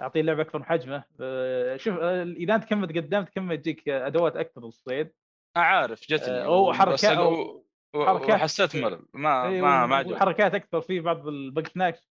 أعطيه 0.02 0.22
اللعبه 0.22 0.42
اكبر 0.42 0.60
من 0.60 0.66
حجمه. 0.66 1.04
آه، 1.22 1.78
شوف 1.78 1.98
آه، 2.00 2.24
إذا 2.24 2.56
أنت 2.56 2.64
كم 2.66 2.86
تقدمت 2.86 3.30
كم 3.30 3.54
تجيك 3.54 3.90
أدوات 3.90 4.36
أكثر 4.36 4.66
للصيد. 4.66 5.12
عارف 5.56 6.02
جتني 6.10 6.34
آه، 6.36 6.46
أو 6.46 6.74
حركة- 6.74 6.90
بس 6.90 7.06
أق- 7.06 7.10
أو 7.10 7.64
و- 7.96 8.06
حركات. 8.06 8.30
وحسيت 8.30 8.76
ملل 8.76 9.06
ما 9.14 9.50
ما 9.50 9.86
ما 9.86 9.96
عجبني. 9.96 10.14
وحركات 10.14 10.56
أكثر 10.56 10.82
في 10.82 11.00
بعض 11.00 11.28
البق 11.28 11.68
سناكس. 11.68 12.10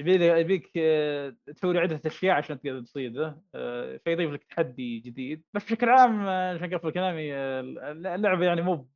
يبي 0.00 0.26
يبيك 0.26 0.66
تسوي 1.46 1.78
عدة 1.78 2.00
أشياء 2.06 2.36
عشان 2.36 2.60
تقدر 2.60 2.80
تصيده. 2.80 3.38
فيضيف 4.04 4.30
لك 4.30 4.44
تحدي 4.44 4.98
جديد. 4.98 5.44
بس 5.54 5.64
بشكل 5.64 5.88
عام 5.88 6.26
عشان 6.28 6.74
أقفل 6.74 6.90
كلامي 6.90 7.34
اللعبة 7.34 8.44
يعني 8.46 8.62
مو 8.62 8.88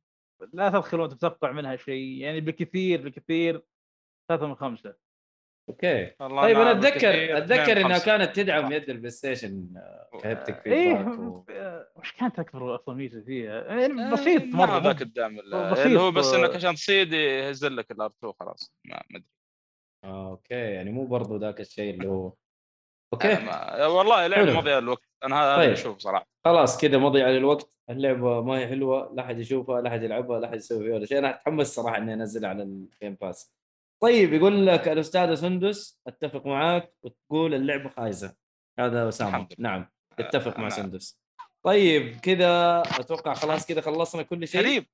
لا 0.53 0.69
تدخل 0.69 0.99
وأنت 0.99 1.13
تتوقع 1.13 1.51
منها 1.51 1.75
شيء. 1.75 2.17
يعني 2.21 2.41
بالكثير 2.41 3.01
بالكثير 3.01 3.61
ثلاثة 4.29 4.47
من 4.47 4.55
خمسة. 4.55 4.95
أوكي. 5.69 6.11
والله 6.19 6.41
طيب 6.41 6.57
أنا 6.59 6.71
اتذكر 6.71 7.37
أتذكر 7.37 7.81
انها. 7.81 7.99
كانت 7.99 8.35
تدعم 8.35 8.71
يد 8.71 8.89
البلاي 8.89 9.09
ستيشن 9.09 9.67
ك 10.23 10.29
haptic 10.29 10.67
إيه 10.67 10.95
feedback 10.97 11.19
و... 11.19 11.45
آه، 11.49 11.87
وش 11.95 12.11
كانت 12.11 12.39
اكبر 12.39 12.75
أصلا 12.75 12.95
ميزة 12.95 13.21
فيها؟ 13.21 13.63
يعني 13.79 14.03
آه، 14.07 14.11
بسيط 14.13 14.41
ما 14.43 14.55
مرة 14.65 14.77
هذاك 14.77 14.95
مو- 14.95 15.01
الدعم. 15.01 15.39
اللي 15.39 15.99
هو 15.99 16.11
بس 16.11 16.33
انك 16.33 16.55
عشان 16.55 16.75
تصيد 16.75 17.13
يهزل 17.13 17.77
لك 17.77 17.91
ال 17.91 18.01
R 18.01 18.11
2 18.19 18.33
خلاص 18.39 18.73
ما 18.85 19.01
أدري. 19.11 19.23
آه، 20.03 20.29
أوكي. 20.29 20.53
يعني 20.55 20.91
مو 20.91 21.05
برضو 21.05 21.37
ذاك 21.37 21.59
الشيء 21.59 21.93
اللي 21.93 22.07
هو 22.07 22.33
أوكي. 23.13 23.35
ما- 23.35 23.85
والله 23.85 24.27
لعبه 24.27 24.45
حلو. 24.45 24.57
مضيع 24.57 24.77
الوقت. 24.77 25.09
أنا 25.23 25.35
هذا 25.43 25.55
طيب. 25.55 25.63
اللي 25.63 25.73
أشوفه 25.73 25.99
صراحة. 25.99 26.27
خلاص 26.45 26.81
كذا 26.81 26.97
مضيعة 26.97 27.29
للوقت 27.29 27.73
اللعبة 27.89 28.41
ما 28.41 28.59
هي 28.59 28.67
حلوة 28.67 29.13
لا 29.15 29.23
أحد 29.25 29.39
يشوفها 29.39 29.81
لا 29.81 29.89
أحد 29.89 30.03
يلعبها 30.03 30.39
لا 30.39 30.47
أحد 30.47 30.57
يسوي 30.57 30.83
فيها 30.85 30.93
ولا 30.95 31.05
شيء. 31.05 31.17
أنا 31.17 31.29
أتحمس 31.29 31.67
صراحة 31.75 31.97
إني 31.97 32.13
أنزلها 32.13 32.49
على 32.49 32.63
الجيم 32.63 33.17
باس 33.21 33.58
طيب 34.01 34.33
يقول 34.33 34.67
لك 34.67 34.87
الأستاذة 34.87 35.35
سندس 35.35 36.01
أتفق 36.07 36.45
معاك 36.45 36.93
وتقول 37.03 37.53
اللعبة 37.53 37.89
خايسة. 37.89 38.35
هذا 38.79 39.09
لله. 39.21 39.47
نعم 39.57 39.89
يتفق 40.19 40.59
مع. 40.59 40.69
سندس. 40.69 41.21
طيب 41.63 42.19
كذا 42.19 42.81
أتوقع 42.81 43.33
خلاص 43.33 43.65
كذا 43.65 43.81
خلصنا 43.81 44.23
كل 44.23 44.47
شيء؟ 44.47 44.61
قريب. 44.61 44.85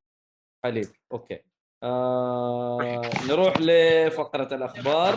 حليب 0.64 0.88
أوكي. 1.12 1.40
آه 1.84 3.02
نروح 3.28 3.54
لفقرة 3.60 4.56
الأخبار. 4.56 5.16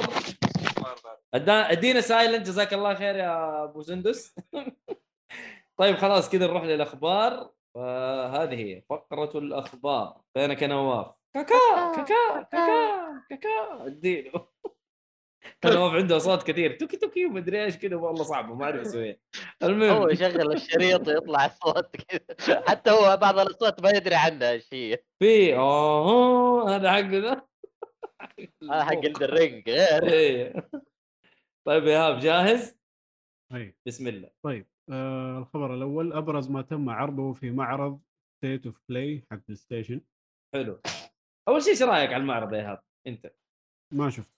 أدينا 1.34 2.00
silent 2.00 2.46
جزاك 2.46 2.74
الله 2.74 2.94
خير 2.94 3.16
يا 3.16 3.64
أبو 3.64 3.82
سندس. 3.82 4.34
طيب 5.78 5.96
خلاص 5.96 6.30
كذا 6.30 6.46
نروح 6.46 6.64
للأخبار. 6.64 7.50
فهذه 7.74 8.54
هي 8.54 8.82
فقرة 8.90 9.38
الأخبار. 9.38 10.20
فينك 10.34 10.62
يا 10.62 10.66
نواف 10.66 11.17
كاكا 11.34 11.92
كاكا 11.96 12.42
كاكا 12.42 13.22
كاكا. 13.30 13.86
اديله. 13.86 14.48
نواف 15.64 15.92
عنده 15.92 16.16
اصوات 16.16 16.42
كثير. 16.42 16.78
توكي 16.78 16.96
توكي 16.96 17.26
ومدري 17.26 17.64
إيش 17.64 17.76
كذا 17.76 17.96
والله 17.96 18.22
صعبه 18.22 18.54
ما 18.54 18.64
أعرف 18.64 18.80
اسويها 18.80 19.16
هو 19.62 19.68
المهم. 19.68 20.10
يشغل 20.10 20.52
الشريط 20.52 21.08
ويطلع 21.08 21.46
الصوت 21.46 21.96
كذا. 21.96 22.62
حتى 22.68 22.90
هو 22.90 23.16
بعض 23.16 23.38
الأصوات 23.38 23.82
ما 23.82 23.90
يدري 23.90 24.14
عنها 24.14 24.50
إيش 24.50 24.74
هي. 24.74 24.98
في 25.22 25.56
أوه 25.56 26.76
هذا 26.76 26.92
حقه 26.92 27.18
ذا. 27.18 27.42
هذا 28.62 28.84
حق 28.84 29.22
الرينج 29.22 29.70
غير. 29.70 30.08
إيه. 30.08 30.70
طيب 31.66 31.84
يا 31.84 31.98
إيهاب 31.98 32.18
جاهز؟ 32.18 32.78
أي. 33.54 33.76
بسم 33.86 34.08
الله. 34.08 34.30
طيب 34.44 34.66
آه 34.90 35.38
الخبر 35.38 35.74
الأول. 35.74 36.12
أبرز 36.12 36.50
ما 36.50 36.62
تم 36.62 36.90
عرضه 36.90 37.32
في 37.32 37.50
معرض 37.50 38.00
State 38.36 38.66
of 38.66 38.80
Play 38.88 39.26
حق 39.30 39.38
بلاي 39.46 39.56
ستيشن 39.56 40.00
حلو. 40.54 40.80
أول 41.48 41.62
شيء 41.62 41.72
إيش 41.72 41.82
رأيك 41.82 42.12
على 42.12 42.20
المعرض 42.20 42.52
يا 42.52 42.58
إيهاب؟ 42.58 42.80
أنت. 43.06 43.32
ما 43.94 44.10
شفت 44.10 44.28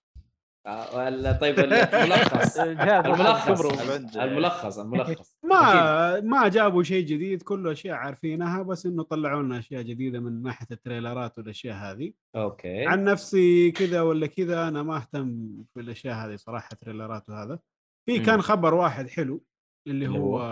آه، 0.67 0.97
ولا 0.97 1.33
طيب 1.33 1.59
الملخص. 1.59 2.59
الملخص. 2.59 4.17
الملخص 4.17 4.79
الملخص. 4.85 5.37
ما 5.45 6.21
ما 6.21 6.49
جابوا 6.49 6.83
شيء 6.83 7.07
جديد 7.07 7.43
كله 7.43 7.73
أشياء 7.73 7.97
عارفينها 7.97 8.63
بس 8.63 8.87
إنه 8.87 9.03
طلعوا 9.03 9.43
لنا 9.43 9.59
أشياء 9.59 9.83
جديدة 9.83 10.21
من 10.21 10.43
ناحية 10.43 10.67
التريلرات 10.71 11.39
والأشياء 11.39 11.77
هذه. 11.77 12.13
أوكي. 12.37 12.87
عن 12.87 13.05
نفسي 13.05 13.71
كذا 13.71 14.01
ولا 14.03 14.27
كذا 14.27 14.69
أنا 14.69 14.83
ما 14.83 14.97
أهتم 14.97 15.49
في 15.75 15.81
الأشياء 15.81 16.15
هذه 16.15 16.37
صراحة 16.37 16.69
تريلرات 16.81 17.29
وهذا. 17.29 17.59
في. 18.07 18.19
كان 18.19 18.43
خبر 18.43 18.75
واحد 18.75 19.09
حلو 19.09 19.45
اللي 19.87 20.09
هو, 20.09 20.43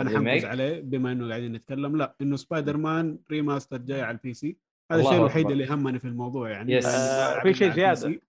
أنا؟ 0.00 0.10
حنفوز 0.10 0.44
عليه 0.44 0.80
بما 0.80 1.12
إنه 1.12 1.28
قاعدين 1.28 1.52
نتكلم 1.52 1.96
لا 1.96 2.16
إنه 2.20 2.36
سبايدر 2.36 2.76
مان 2.76 3.18
remaster 3.30 3.76
جاي 3.76 4.02
على 4.02 4.16
ال 4.16 4.34
PC 4.34 4.58
هذا 4.92 5.00
الشيء 5.00 5.14
الوحيد. 5.16 5.50
اللي 5.50 5.66
همني 5.66 5.98
في 5.98 6.04
الموضوع 6.04 6.50
يعني 6.50 6.72
yes. 6.72 6.86
آه، 6.86 7.32
بلعب 7.32 7.42
في 7.42 7.54
شيء. 7.54 7.72
زيادة. 7.72 8.20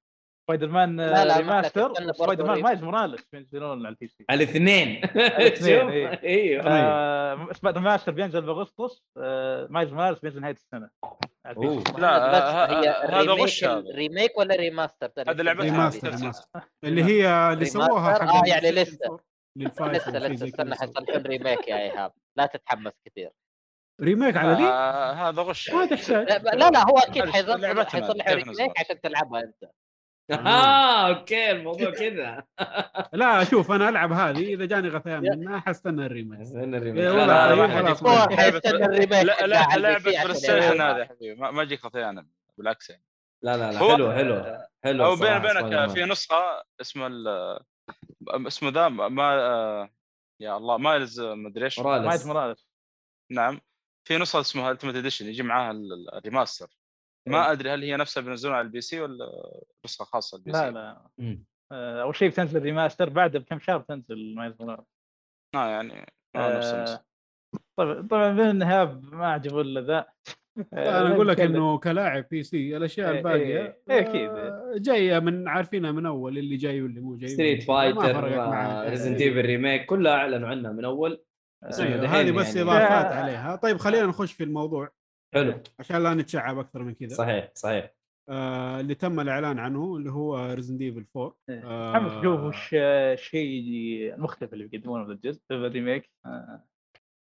سبايدر 0.47 0.67
مان 0.67 0.95
ما 0.95 1.37
remaster 1.37 1.93
سبايدر 2.13 2.45
مان 2.45 2.61
مايز 2.61 2.83
موراليس 2.83 3.21
بينزلون 3.33 3.79
على 3.85 3.89
ال 3.89 4.07
PC 4.07 4.25
الاثنين 4.31 5.03
الاثنين، 5.15 5.79
شوف، 5.81 5.89
إيه. 5.91 6.23
أيوه 6.23 6.63
آه، 6.67 7.53
سبايدر 7.53 7.79
ماستر 7.79 8.11
بينزل 8.11 8.41
بأغسطس 8.41 9.03
آه، 9.17 9.67
مايز 9.69 9.93
موراليس 9.93 10.19
بينزل 10.19 10.41
نهاية 10.41 10.53
السنة. 10.53 10.89
لا، 11.97 12.69
هي 12.81 12.89
هذا 12.89 13.31
غش. 13.31 13.63
remake 13.95 14.37
ولا 14.37 14.55
remaster 14.55 15.11
هذا 15.27 15.43
لعبة 15.43 15.63
remaster 15.71 16.15
اللي 16.83 17.03
هي 17.03 17.53
اللي؟ 17.53 17.65
سووها 17.65 18.15
آه، 18.15 18.21
البلاي 18.35 18.49
يعني 18.49 18.71
لسه. 18.71 18.97
4 19.05 19.19
لل 19.57 19.68
five 19.68 19.91
لسه 20.07 20.19
لسه 20.19 20.45
استنى. 20.45 20.75
حيصلحون 20.75 21.21
remake 21.21 21.67
يا 21.67 21.77
إيهاب 21.77 22.11
لا 22.37 22.45
تتحمس 22.45 22.93
كثير 23.05 23.31
remake 24.01 24.37
على 24.37 24.53
ذي 24.53 24.63
آه، 24.63 25.11
هذا 25.13 25.41
غش 25.41 25.69
ما 25.69 25.85
تحتاج 25.85 26.31
لا 26.31 26.69
لا, 26.69 26.89
هو 26.89 26.97
أكيد 26.97 27.23
هذه 27.23 27.83
حيصلح 27.83 28.27
remake؟ 28.29 28.79
عشان 28.79 29.01
تلعبها 29.01 29.41
أنت. 29.41 29.71
آه. 30.31 31.07
أوكي 31.07 31.51
الموضوع 31.51 31.91
كذا. 31.91 32.43
لا 33.13 33.43
شوف 33.43 33.71
أنا 33.71 33.89
ألعب 33.89 34.11
هذه 34.11 34.53
إذا 34.53 34.65
جاني 34.65 34.89
غثيان 34.89 35.21
منها 35.39 35.59
حستنى 35.59 36.05
ال 36.05 36.09
remake. 36.09 36.39
استنى 36.41 36.77
ال 36.77 36.80
remake. 36.80 37.01
إيه، 37.01 37.09
لا، 37.09 37.11
والله 37.11 37.25
لا، 37.25 37.55
لعبه 37.55 37.79
يلعبها. 37.79 38.25
هذا 40.91 40.99
يا 40.99 41.05
حبيبي. 41.05 41.35
ما 41.35 41.51
ما 41.51 41.63
يجيك 41.63 41.85
غثيان 41.85 42.27
بالعكس 42.57 42.89
يعني. 42.89 43.03
لا 43.43 43.57
لا 43.57 43.71
لا 43.71 43.79
حلو 43.79 44.11
حلو 44.11 44.57
حلو 44.83 45.05
أو 45.05 45.11
وبينك 45.13 45.63
مان. 45.63 45.87
في 45.87 46.05
نسخة 46.05 46.63
اسمها 46.81 47.07
ال- 47.07 47.59
اسمه 48.47 48.69
ذا 48.69 48.87
ما 48.89 49.89
يا 50.41 50.57
الله 50.57 50.77
مايلز 50.77 51.21
مدري 51.21 51.65
إيش. 51.65 51.79
موراليس. 51.79 52.25
موراليس. 52.25 52.67
نعم. 53.31 53.61
في 54.07 54.17
نسخة 54.17 54.39
اسمها 54.39 54.71
التيمت 54.71 54.95
اديشن 54.95 55.25
يجي 55.27 55.43
معاها 55.43 55.71
ال- 55.71 56.13
الريماستر 56.15 56.67
ما 57.27 57.51
أدري 57.51 57.69
هل 57.69 57.83
هي 57.83 57.97
نفسها 57.97 58.21
بينزلونها 58.23 58.57
على 58.57 58.65
البي 58.65 58.81
سي 58.81 59.01
ولا 59.01 59.25
نسخة 59.85 60.05
خاصة 60.05 60.37
البي 60.37 60.51
سي 60.53 60.57
لا 60.57 60.71
لا. 60.71 61.37
آه، 61.71 62.01
أول 62.01 62.15
شيء 62.15 62.29
بتنزل 62.29 62.61
ريماستر 62.61 63.09
بعدها 63.09 63.41
بكم 63.41 63.59
شهر 63.59 63.79
تنزل 63.79 64.35
مايت 64.35 64.61
موراليس 64.61 64.85
آه 65.55 65.69
يعني 65.69 66.13
آه 66.35 66.57
نفس. 66.57 66.67
آه، 66.67 67.05
طبعا 67.77 68.07
طبعا 68.07 68.31
من 68.31 68.49
النهايه 68.49 68.99
ما 69.03 69.27
عجبه 69.27 69.61
إلا 69.61 69.81
ذا 69.81 70.05
آه، 70.73 71.01
أنا 71.01 71.15
أقول 71.15 71.27
لك. 71.27 71.39
إنه 71.39 71.77
كلاعب 71.79 72.25
PC 72.31 72.77
الأشياء 72.77 73.11
إيه، 73.11 73.17
الباقية 73.17 73.81
إيه، 73.89 74.13
إيه،. 74.13 74.29
آه، 74.29 74.73
جاية 74.77 75.19
من 75.19 75.47
عارفينها 75.47 75.91
من 75.91 76.05
أول 76.05 76.37
اللي 76.37 76.55
جاي 76.57 76.81
واللي 76.81 76.99
مو 77.01 77.15
جاي 77.17 77.29
Street 77.29 77.59
ما 77.59 77.65
Fighter. 77.65 78.89
Resident 78.89 79.21
إيه. 79.21 79.29
Evil 79.29 79.41
remake 79.47 79.85
كلها 79.85 80.13
أعلنوا 80.13 80.49
عنها 80.49 80.71
من 80.71 80.85
أول 80.85 81.23
إنه 81.79 81.87
أيوة، 81.87 81.97
دحين 82.01 82.15
هذه 82.27 82.31
بس 82.31 82.55
يعني- 82.55 82.61
إضافات 82.71 83.05
آه. 83.05 83.15
عليها. 83.23 83.55
طيب 83.55 83.77
خلينا 83.77 84.05
نخش 84.05 84.31
في 84.33 84.43
الموضوع. 84.43 84.89
حلو. 85.33 85.61
عشان 85.79 86.03
لا 86.03 86.13
نتشعب 86.13 86.59
أكثر 86.59 86.83
من 86.83 86.93
كذا. 86.93 87.15
صحيح 87.15 87.51
صحيح. 87.55 87.93
آه 88.29 88.79
اللي 88.79 88.95
تم 88.95 89.19
الإعلان 89.19 89.59
عنه 89.59 89.95
اللي 89.97 90.11
هو 90.11 90.53
Resident 90.53 90.77
Evil 90.77 91.05
4 91.17 91.37
إيه. 91.49 91.63
آه، 91.65 91.91
متحمس 91.99 92.11
أشوف 92.11 92.39
وش 92.39 92.69
آه، 92.73 93.13
الشيء 93.13 94.13
المختلف 94.15 94.53
اللي 94.53 94.65
بيقدمونه 94.67 95.05
في 95.05 95.11
الجزء 95.11 95.41
في 95.47 95.53
ال 95.53 95.60
remake. 95.60 96.11
آه، 96.25 96.63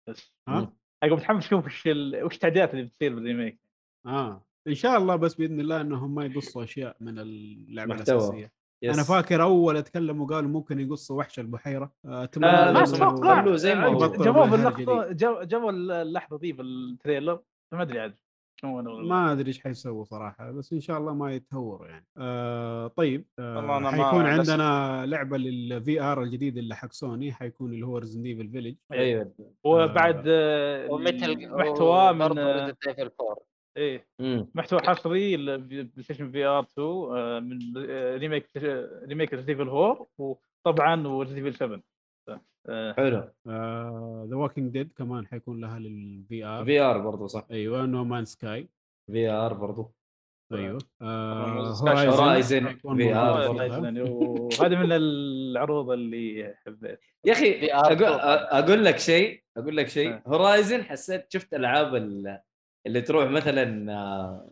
بس 0.09 0.35
ها؟ 0.49 0.73
أقول 1.03 1.17
متحمس 1.17 1.47
أشوف 1.47 1.67
وش 1.67 1.87
ال- 1.87 2.25
وش 2.25 2.35
التعديلات 2.35 2.71
اللي 2.75 2.85
بتصير 2.85 3.15
بال 3.15 3.26
remake 3.26 3.61
آه 4.07 4.47
إن 4.69 4.75
شاء 4.75 4.99
الله 4.99 5.17
بس 5.17 5.35
بإذن 5.35 5.61
الله 5.61 5.81
إنهم 5.81 6.15
ما 6.15 6.25
يقصوا 6.25 6.65
أشياء 6.65 6.97
من 7.01 7.19
اللعبة 7.19 7.95
محتوى. 7.95 8.17
الأساسية. 8.17 8.53
Yes. 8.85 8.95
أنا 8.95 9.03
فاكر 9.05 9.43
أول 9.43 9.77
اتكلموا 9.77 10.27
قالوا 10.27 10.51
ممكن 10.51 10.81
يقصوا 10.81 11.19
وحش 11.19 11.39
البحيرة. 11.39 11.93
آه، 12.05 12.23
آه، 12.45 12.83
أتوقع 12.83 13.43
خلوه 13.43 13.57
زي 13.57 13.75
ما 13.75 13.87
هو. 13.87 13.99
جابوه 14.13 14.51
باللقطة 14.51 15.13
جو- 15.13 15.43
جابوا 15.43 15.71
اللحظة 15.71 16.39
دي 16.39 16.53
بال 16.53 16.70
trailer. 16.70 17.41
ما 17.73 17.83
أدري 17.83 18.01
عاد 18.01 18.15
ما 18.65 19.33
أدري 19.33 19.49
إيش 19.49 19.61
حيسووا 19.61 20.05
صراحة 20.05 20.51
بس 20.51 20.73
إن 20.73 20.81
شاء 20.81 20.99
الله 20.99 21.15
ما 21.15 21.33
يتهوروا 21.35 21.87
يعني. 21.87 22.07
آه 22.19 22.87
طيب 22.87 23.25
آه 23.39 23.91
حيكون. 23.91 24.27
عندنا 24.27 25.07
لعبة 25.07 25.37
لل 25.37 26.01
VR 26.01 26.23
الجديد 26.23 26.57
اللي 26.59 26.75
حق 26.77 26.93
سوني 26.93 27.33
حيكون 27.33 27.73
اللي 27.73 27.87
هو 27.87 27.99
Resident 27.99 28.23
Evil 28.23 28.49
Village 28.49 28.75
أيوه. 28.93 29.33
وبعد 29.65 30.25
آه، 30.27 30.91
ومثل 30.93 31.49
محتواه 31.49 32.13
من 32.13 32.39
آه، 33.77 33.81
ريزنت 33.81 33.83
ايفل 33.83 33.83
4 33.83 33.83
إيه. 33.87 34.07
مم. 34.21 34.47
محتوى 34.55 34.81
حصري 34.83 35.37
ل 35.37 35.89
PlayStation 36.03 36.31
VR 36.31 36.63
2 36.63 36.87
آه، 36.89 37.41
من 37.41 37.59
آه، 37.91 38.17
remake 38.17 38.51
remake 39.09 39.35
Evil 39.35 39.69
4 39.69 40.07
وطبعا 40.19 41.07
و 41.07 41.10
Resident 41.10 41.39
Evil 41.39 41.55
7 41.55 41.81
آه، 42.69 42.93
حلو. 42.93 43.31
The 44.31 44.37
Walking 44.37 44.73
Dead 44.73 44.93
كمان 44.97 45.27
حيكون 45.27 45.61
لها 45.61 45.79
لل 45.79 46.45
VR 46.45 46.65
VR 46.65 46.99
برضو 46.99 47.27
صح. 47.27 47.47
أيوه 47.51 47.87
No 47.87 48.05
Man's 48.05 48.25
Sky 48.25 48.69
VR 49.13 49.53
برضو. 49.55 49.95
أيوه. 50.53 50.79
برضه. 51.01 52.95
فيها. 52.97 53.79
يعني 53.85 54.03
وهذا 54.03 54.79
من 54.83 54.93
العروض 54.93 55.91
اللي 55.91 56.55
حبيت. 56.67 57.01
يا 57.25 57.33
أخي 57.33 57.69
أقول 58.59 58.85
لك 58.85 58.99
شيء 58.99 59.43
أقول 59.57 59.77
لك 59.77 59.89
شيء. 59.89 60.13
آه. 60.15 60.23
Horizon 60.27 60.83
حسيت 60.83 61.27
شفت 61.33 61.55
ألعاب 61.55 61.95
ال- 61.95 62.41
اللي 62.87 63.01
تروح 63.01 63.31
مثلا 63.31 63.93
آه، 63.93 64.51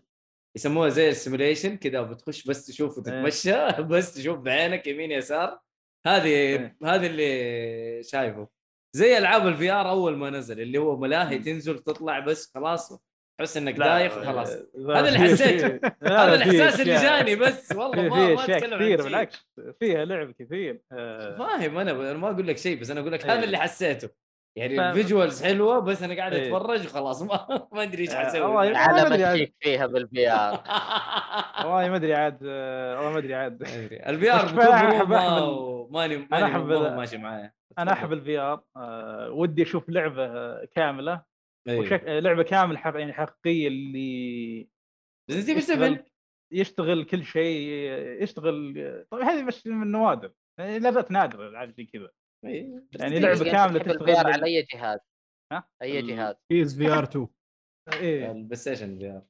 يسموها 0.57 0.89
زي 0.89 1.09
ال 1.09 1.15
simulation 1.15 1.77
كذا 1.77 2.03
بتخش 2.03 2.45
بس 2.45 2.67
تشوف 2.67 2.99
وتتمشى 2.99 3.67
بس 3.91 4.15
تشوف 4.15 4.39
بعينك 4.39 4.87
يمين 4.87 5.11
يسار 5.11 5.61
هذه 6.07 6.27
إيه. 6.27 6.77
هذه 6.85 7.07
اللي 7.07 8.03
شايفه 8.03 8.49
زي 8.97 9.19
ألعاب 9.19 9.47
ال 9.47 9.71
VR 9.71 9.91
أول 9.91 10.17
ما 10.17 10.31
نزل 10.31 10.61
اللي 10.61 10.79
هو 10.79 10.97
ملاهي 10.97 11.39
تنزل 11.39 11.79
تطلع 11.79 12.19
بس 12.19 12.53
خلاص 12.55 12.93
تحس 13.39 13.57
إنك 13.57 13.75
دايخ 13.75 14.19
وخلاص 14.19 14.51
آه، 14.51 14.99
هذا 14.99 15.09
اللي 15.09 15.19
حسيته. 15.19 15.81
هذا 16.03 16.35
الإحساس 16.35 16.81
اللي 16.81 16.95
جاني 16.95 17.37
بس 17.37 17.73
والله 17.73 18.03
ما 18.03 18.27
في 18.27 18.35
ما 18.35 18.57
أتكلم 18.57 18.79
كثير. 18.79 19.03
بالعكس 19.03 19.49
فيها 19.81 20.05
لعب 20.05 20.31
كثير 20.31 20.83
آه، 20.93 21.39
فاهم 21.39 21.79
أنا 21.79 21.93
ما 22.13 22.31
أقول 22.31 22.49
لك 22.49 22.59
شيء 22.59 22.81
بس 22.81 22.91
أنا 22.91 23.01
أقول 23.01 23.13
لك 23.13 23.25
هذا 23.25 23.39
إيه. 23.39 23.45
اللي 23.45 23.59
حسيته 23.59 24.09
يعني. 24.57 24.89
ال 24.89 24.95
visuals 24.95 25.43
حلوة 25.43 25.79
بس 25.79 26.03
أنا 26.03 26.15
قاعد 26.15 26.33
إيه. 26.33 26.57
أتفرج 26.57 26.87
وخلاص 26.87 27.23
ما 27.23 27.47
ما 27.73 27.83
أدري 27.83 28.03
إيش 28.03 28.11
آه، 28.11 28.25
حسوي 28.25 28.41
والله 28.41 29.09
ما. 29.09 29.33
check 29.35 29.55
فيها 29.61 29.87
بال 29.87 30.31
VR 30.31 30.63
والله 31.67 31.89
ما 31.89 31.97
أدري 31.97 32.15
عاد 32.15 32.39
آه، 32.47 32.97
والله 32.97 33.13
ما 33.13 33.19
أدري 33.19 33.35
عاد 33.35 33.63
ال 33.63 34.33
VR 34.33 34.55
ماني 35.91 36.27
أنا 36.33 36.59
ماني 36.59 36.97
ماشي 36.97 37.19
معايا 37.19 37.53
أنا 37.79 37.93
أحب 37.93 38.13
ال 38.13 38.39
VR 38.39 38.63
ودي 39.31 39.63
أشوف 39.63 39.89
لعبة 39.89 40.25
آه، 40.25 40.65
كاملة 40.65 41.23
أيوه. 41.69 41.81
وشك... 41.81 42.05
آه، 42.05 42.21
لعبة 42.21 42.43
كاملة 42.43 42.79
حق... 42.79 42.95
يعني 42.97 43.13
حقيقية 43.13 43.69
اللي 43.69 44.69
يشتغل 45.31 45.63
7 45.63 46.05
يشتغل 46.53 47.05
كل 47.05 47.25
شيء 47.25 47.69
يشتغل 48.23 48.75
طيب 49.11 49.23
هذه 49.23 49.45
بس 49.45 49.67
من 49.67 49.83
النوادر 49.83 50.33
يعني 50.59 50.79
لعبات 50.79 51.11
نادرة 51.11 51.49
العاب 51.49 51.71
زي 51.71 51.85
كذا 51.85 52.03
إيه. 52.03 52.22
يعني 52.43 53.21
لعبة 53.21 53.45
كاملة 53.45 53.81
ال 53.81 53.91
VR 53.91 53.99
تشتغل 53.99 54.33
على 54.33 54.47
أي 54.47 54.63
جهاز؟ 54.63 54.99
ها؟ 55.53 55.65
أي 55.83 56.03
جهاز؟ 56.03 56.35
PS 56.51 56.77
VR 56.79 57.03
2 57.03 57.29
إيه. 58.01 58.31
ال 58.33 58.57
PlayStation 58.57 58.99
VR. 58.99 59.23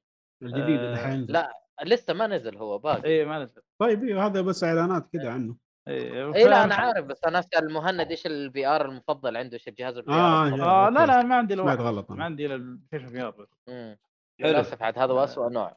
الجديد 0.42 0.80
آه، 0.80 0.84
اللي 0.86 0.96
حينزل 0.96 1.32
لا 1.32 1.62
لسه 1.84 2.14
ما 2.14 2.26
نزل 2.26 2.56
هو 2.56 2.78
باقي. 2.78 3.04
إيه 3.04 3.24
ما 3.24 3.38
نزل. 3.44 3.62
طيب 3.80 4.04
إيه، 4.04 4.26
هذا 4.26 4.40
بس 4.42 4.64
إعلانات 4.64 5.08
كذا 5.12 5.30
عنه. 5.30 5.56
إيه 5.88 6.34
اي 6.34 6.44
لا 6.44 6.64
أنا 6.64 6.74
عارف 6.74 7.04
بس 7.06 7.24
أنا 7.24 7.38
أسأل 7.38 7.72
مهند 7.72 8.10
إيش 8.10 8.26
ال 8.26 8.66
VR 8.66 8.88
المفضل 8.88 9.36
عنده 9.36 9.54
إيش 9.54 9.68
الجهاز 9.68 9.96
ال 9.96 10.03
V 10.03 10.10
آه، 10.10 10.46
R 10.46 10.62
آه 10.62 10.90
لا. 10.90 11.06
لا 11.06 11.22
ما 11.22 11.34
عندي 11.34 11.54
الا 11.54 11.62
سمعت 11.62 11.78
غلط 11.80 12.10
ما. 12.10 12.24
عندي 12.24 12.46
إلا 12.46 12.54
البلاي 12.54 12.86
ستيشن 12.86 13.08
في 13.08 13.22
آر. 13.22 13.30
بس 13.30 13.48
حلو. 13.68 13.96
للأسف 14.40 14.82
عاد 14.82 14.98
هذا 14.98 15.24
اسوء 15.24 15.48
نوع. 15.48 15.76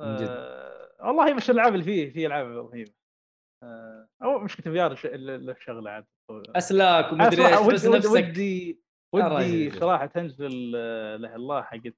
من 0.00 0.16
جد. 0.16 0.26
آه 0.28 0.88
والله 1.00 1.34
بس 1.34 1.50
الالعاب 1.50 1.72
اللي 1.74 1.84
فيه 1.84 2.10
في 2.10 2.26
العاب 2.26 2.46
رهيبة. 2.46 2.90
آه 2.90 3.05
أو 4.22 4.38
مشكلة 4.38 4.72
في 4.72 4.80
ار 4.80 5.16
له 5.16 5.56
شغله 5.60 5.90
عاد. 5.90 6.04
أسلاك 6.56 7.12
ومدري 7.12 7.46
إيش 7.46 7.54
بس 7.74 7.84
ودي- 7.86 7.96
نفسك 7.98 8.10
ودي. 8.12 8.80
ودي 9.14 9.70
صراحة 9.70 10.06
تنزل 10.06 10.72
آه، 10.76 11.16
له 11.16 11.34
الله 11.36 11.62
حقت 11.62 11.94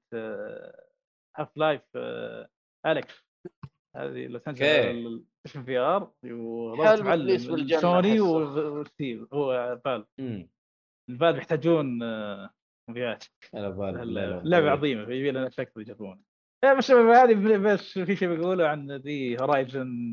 هاف 1.37 1.57
لايف 1.57 1.81
الكس 2.85 3.25
هذه 3.95 4.27
لو 4.27 4.39
تنزل. 4.39 4.65
على 4.65 4.91
البلايستيشن 4.91 5.63
في 5.65 5.77
ار 5.77 6.11
بالجنة 7.47 7.79
سوني 7.79 8.21
وستيف 8.21 9.33
هو 9.33 9.79
فال 9.85 10.05
الفال 11.09 11.37
يحتاجون 11.37 12.03
آه، 12.03 12.49
بالك 12.89 13.31
لعبة 14.45 14.71
عظيمة 14.71 15.01
يبي 15.01 15.31
لنا 15.31 15.49
يجربونها. 15.81 16.19
يا 16.65 16.73
بس 16.73 16.91
هذه 16.91 17.57
بس 17.57 17.99
في 17.99 18.15
شيء 18.15 18.35
بقوله 18.35 18.67
عن 18.67 18.91
ذي 18.91 19.37
هورايزن 19.41 20.11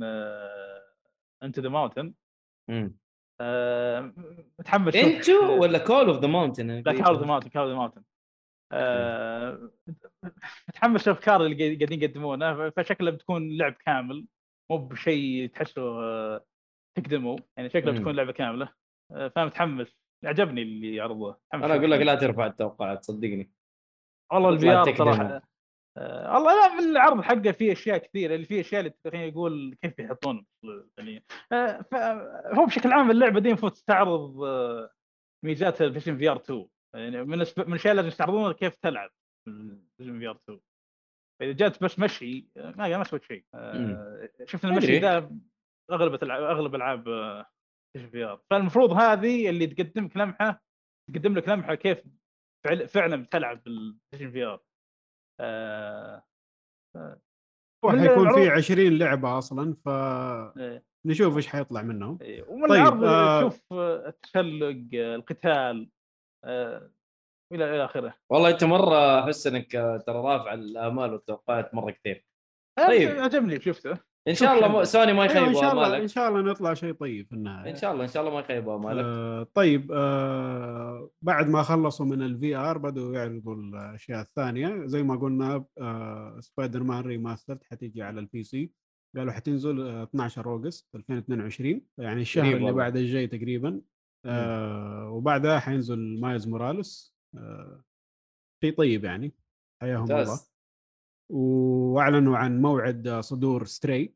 انتو 1.42 1.60
ذا 1.62 1.68
ماونتن 1.68 2.14
متحمس 4.58 4.96
انتو 4.96 5.60
ولا 5.62 5.78
كول 5.78 6.06
اوف 6.06 6.18
ذا 6.20 6.26
ماونتن 6.28 6.70
لا 6.70 6.92
كار 6.92 7.20
ذا 7.20 7.26
ماونتن 7.26 7.48
كار 7.50 7.68
ذا 7.68 7.74
ماونتن 7.74 8.02
متحمس 10.68 11.08
الافكار 11.08 11.46
اللي 11.46 11.56
قاعد- 11.64 11.78
قاعدين 11.78 12.02
يقدمونه. 12.02 12.70
فشكله 12.70 13.10
بتكون 13.10 13.56
لعب 13.56 13.72
كامل. 13.72 14.26
مو 14.70 14.78
بشيء 14.78 15.48
تحسه 15.48 15.82
آه، 15.82 16.44
تقدمه. 16.96 17.36
يعني 17.56 17.68
شكله. 17.70 17.92
بتكون 17.92 18.16
لعبة 18.16 18.32
كاملة. 18.32 18.68
آه، 19.12 19.28
فمتحمس. 19.28 19.96
عجبني 20.24 20.62
اللي 20.62 21.00
عرضوه. 21.00 21.40
أنا 21.54 21.74
أقول 21.74 21.90
لك. 21.90 22.00
لا 22.00 22.14
ترفع 22.14 22.46
التوقعات 22.46 23.04
صدقني. 23.04 23.52
والله 24.32 24.48
ال 24.48 24.57
V 24.57 24.66
لا 24.66 24.80
R. 24.82 24.96
صراحة 24.96 25.42
آه، 25.98 26.34
والله 26.34 26.54
لا 26.68 26.76
في 26.80 26.90
العرض 26.90 27.20
حقه 27.20 27.52
فيه 27.52 27.72
أشياء 27.72 27.98
كثيرة 27.98 28.34
اللي 28.34 28.46
فيه 28.46 28.60
أشياء 28.60 28.80
اللي 28.80 28.92
خلينا 29.04 29.24
يقول 29.24 29.76
كيف 29.82 29.98
يحطون 29.98 30.46
يعني 30.98 31.24
هو 32.58 32.66
بشكل 32.66 32.92
عام 32.92 33.10
اللعبة 33.10 33.40
دي 33.40 33.48
المفروض 33.48 33.72
تستعرض 33.72 34.42
آه، 34.42 34.90
ميزات 35.44 35.82
ال 35.82 36.18
vision 36.18 36.28
VR 36.28 36.36
2 36.36 36.66
يعني 36.94 37.24
من 37.24 37.28
من 37.28 37.42
الأشياء 37.42 37.90
اللي 37.92 37.94
لازم 37.94 38.08
يستعرضونها 38.08 38.52
كيف 38.52 38.74
تلعب 38.76 39.10
الفيجن 39.48 40.18
في 40.18 40.26
آر 40.28 40.36
2 40.36 40.60
فاذا 41.40 41.52
جات 41.52 41.82
بس 41.84 41.98
مشي 41.98 42.48
ما 42.56 42.88
ما 42.98 43.04
سويت 43.04 43.22
شيء. 43.24 43.44
أدري. 43.54 43.92
المشي 44.64 44.86
ذا 44.98 45.30
أغلب 45.92 46.24
أغلب 46.24 46.74
ألعاب 46.74 47.04
vision 47.96 48.08
VR. 48.10 48.40
فالمفروض 48.50 48.92
هذه 48.92 49.48
اللي 49.50 49.66
تقدم 49.66 50.04
لك 50.06 50.16
لمحة 50.16 50.62
تقدم 51.12 51.34
لك 51.38 51.48
لمحة 51.48 51.74
كيف 51.74 52.02
فعل- 52.66 52.88
فعلا 52.88 53.16
بتلعب 53.22 53.62
بال 53.64 54.30
vision 54.30 54.44
VR. 54.44 54.62
حيكون 57.90 57.98
في 57.98 58.20
العروض- 58.20 58.48
20 58.48 58.98
لعبة 58.98 59.38
أصلا 59.38 59.74
فنشوف 59.84 61.32
إيه. 61.32 61.36
إيش 61.36 61.46
حيطلع 61.46 61.82
منهم 61.82 62.18
إيه. 62.22 62.42
ومن 62.48 62.68
طيب، 62.68 62.80
العرض 62.80 63.04
آه. 63.04 63.40
شوف 63.40 63.62
آه، 63.72 64.08
التشلق 64.08 64.88
آه، 64.94 65.14
القتال 65.14 65.90
آه، 66.44 66.90
إلى 67.52 67.64
إلى 67.74 67.84
آخره 67.84 68.14
والله 68.32 68.50
أنت 68.50 68.64
مرة 68.64 69.24
أحس 69.24 69.46
إنك 69.46 69.76
آه، 69.76 69.96
ترى 69.96 70.16
رافع 70.16 70.54
الآمال 70.54 71.12
والتوقعات 71.12 71.74
مرة 71.74 71.90
كثير. 71.90 72.26
طيب 72.78 73.08
عجبني 73.18 73.60
شفته 73.60 73.98
إن 74.28 74.34
شاء 74.34 74.66
الله 74.66 74.84
سوني 74.84 75.12
ما 75.12 75.22
أيوة 75.22 75.32
إن 75.32 75.42
يخيبوا 75.42 75.60
شاء 75.60 75.72
الله 75.72 75.96
إن 75.96 76.08
شاء 76.08 76.28
الله 76.28 76.40
نطلع 76.40 76.74
شيء 76.74 76.92
طيب 76.92 77.26
في 77.26 77.32
النهاية. 77.32 77.70
إن 77.70 77.76
شاء 77.76 77.92
الله 77.92 78.04
إن 78.04 78.08
شاء 78.08 78.22
الله 78.22 78.34
ما 78.34 78.40
يخيبوا 78.40 78.76
امالك 78.76 79.04
آه 79.04 79.46
طيب 79.54 79.92
آه 79.92 81.10
بعد 81.22 81.48
ما 81.48 81.62
خلصوا 81.62 82.06
من 82.06 82.22
ال 82.22 82.56
VR 82.56 82.78
بدأوا 82.78 83.14
يعرضوا 83.14 83.54
الأشياء 83.54 84.20
الثانية. 84.20 84.86
زي 84.86 85.02
ما 85.02 85.16
قلنا 85.16 85.64
آه 85.78 86.36
Spider-Man 86.40 87.00
Remastered 87.04 87.64
حتيجي 87.64 88.02
على 88.02 88.20
ال 88.20 88.42
PC 88.42 88.70
قالوا 89.16 89.32
حتنزل 89.32 89.80
آه 89.88 90.02
12 90.02 90.46
August 90.50 90.94
2022 90.94 91.80
يعني 91.98 92.20
الشهر 92.20 92.56
اللي. 92.56 92.72
بعد 92.72 92.96
الجاي 92.96 93.26
تقريبا. 93.26 93.80
آه 94.24 95.10
وبعدها 95.10 95.58
حينزل 95.58 96.20
Miles 96.20 96.48
Morales. 96.48 97.14
آه 97.36 97.82
شيء 98.64 98.74
طيب 98.74 99.04
يعني. 99.04 99.34
حياهم 99.82 100.12
الله. 100.12 100.40
وأعلنوا 101.30 102.36
عن 102.36 102.62
موعد 102.62 103.06
آه، 103.06 103.20
صدور 103.20 103.64
Stray 103.64 104.14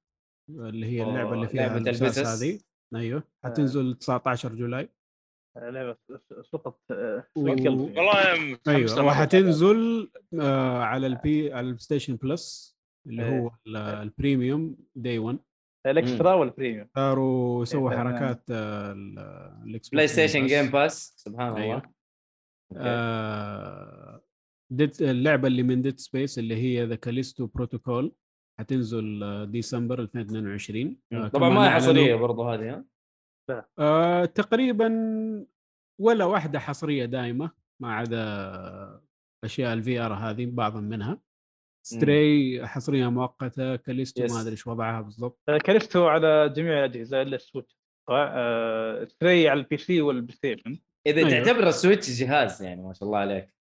اللي 0.58 0.86
هي 0.86 1.02
اللعبة 1.02 1.32
اللي 1.34 1.48
فيها 1.48 1.76
البساس 1.76 2.18
البسس. 2.18 2.42
هذه 2.42 2.60
أيوه 2.94 3.22
حتنزل 3.44 3.94
19 3.94 4.54
July 4.54 4.88
آه، 5.56 5.70
لعبة 5.70 5.96
سقط 6.42 6.80
آه، 6.90 7.24
و- 7.36 7.40
والله 7.42 8.58
أيوه. 8.68 9.04
وحتنزل 9.04 10.10
آه 10.40 10.82
على 10.82 11.06
ال 11.06 11.29
P 11.29 11.52
على 11.52 11.60
ال 11.66 11.78
PlayStation 11.78 12.16
Plus 12.16 12.76
اللي 13.06 13.24
إيه. 13.24 13.38
هو 13.40 13.50
ال- 13.66 13.76
ال 13.76 13.89
Premium 13.89 14.76
day 14.94 15.18
1 15.18 15.38
ال 15.86 15.94
Extra 15.94 16.34
وال 16.34 16.46
Premium 16.46 16.88
صاروا 16.96 17.62
يسووا 17.62 17.90
إيه،. 17.90 17.98
حركات 17.98 18.44
آه، 18.50 18.92
PlayStation 19.92 20.46
Game 20.46 20.66
Pass. 20.70 21.14
سبحان 21.16 21.56
أيوه. 21.56 21.76
الله. 21.76 21.82
آه 22.76 24.20
dead 24.72 25.02
اللعبة 25.02 25.48
اللي 25.48 25.62
من 25.62 25.82
Dead 25.82 25.98
Space 26.00 26.38
اللي 26.38 26.54
هي 26.56 26.84
The 26.86 26.94
Callisto 26.94 27.46
Protocol 27.46 28.12
حتنزل 28.60 29.22
آه، 29.22 29.44
ديسمبر 29.44 30.00
2022 30.00 30.96
آه، 31.12 31.28
طبعا 31.28 31.48
ما 31.48 31.66
هي 31.66 31.70
حصرية 31.70 32.14
برضو 32.14 32.42
هذه 32.42 32.70
ها؟ 32.70 32.84
آه 33.78 34.24
تقريبا 34.24 34.88
ولا 36.00 36.24
واحدة 36.24 36.58
حصرية 36.58 37.04
دائمه 37.04 37.50
ما 37.82 37.94
عدا 37.94 39.00
أشياء 39.44 39.72
ال 39.72 39.98
VR 40.00 40.14
هذه 40.14 40.46
بعضا 40.46 40.80
منها. 40.80 41.20
Stray 41.86 42.60
حصرية 42.66 43.10
مؤقتة 43.10 43.76
Callisto 43.76 44.24
yes. 44.24 44.32
ما 44.32 44.40
أدري 44.40 44.52
إيش 44.52 44.66
وضعها 44.66 45.00
بالضبط. 45.00 45.40
آه، 45.48 45.58
كلفته 45.58 46.08
على 46.08 46.48
جميع 46.48 46.84
الأجهزة 46.84 47.22
إلا 47.22 47.36
ال 47.36 47.42
Switch. 47.42 47.80
آه، 48.10 49.04
Stray 49.04 49.48
على 49.48 49.60
ال 49.60 49.76
PC 49.76 50.00
وال 50.00 50.36
PlayStation 50.36 50.78
إذا 51.06 51.18
أيوه. 51.18 51.44
تعتبر 51.44 51.68
ال 51.68 51.74
Switch 51.74 52.10
جهاز 52.10 52.62
يعني 52.62 52.82
ما 52.82 52.92
شاء 52.92 53.04
الله 53.04 53.18
عليك. 53.18 53.54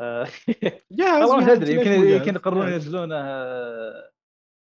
آه، 0.00 0.26
جاهز 0.98 1.30
والله 1.30 1.46
ما 1.46 1.52
أدري 1.52 1.74
يمكن؟ 1.74 1.90
يمكن 1.90 2.34
يقررون 2.34 2.66
جاهز. 2.66 2.74
ينزلونه 2.74 3.16
آه، 3.16 4.12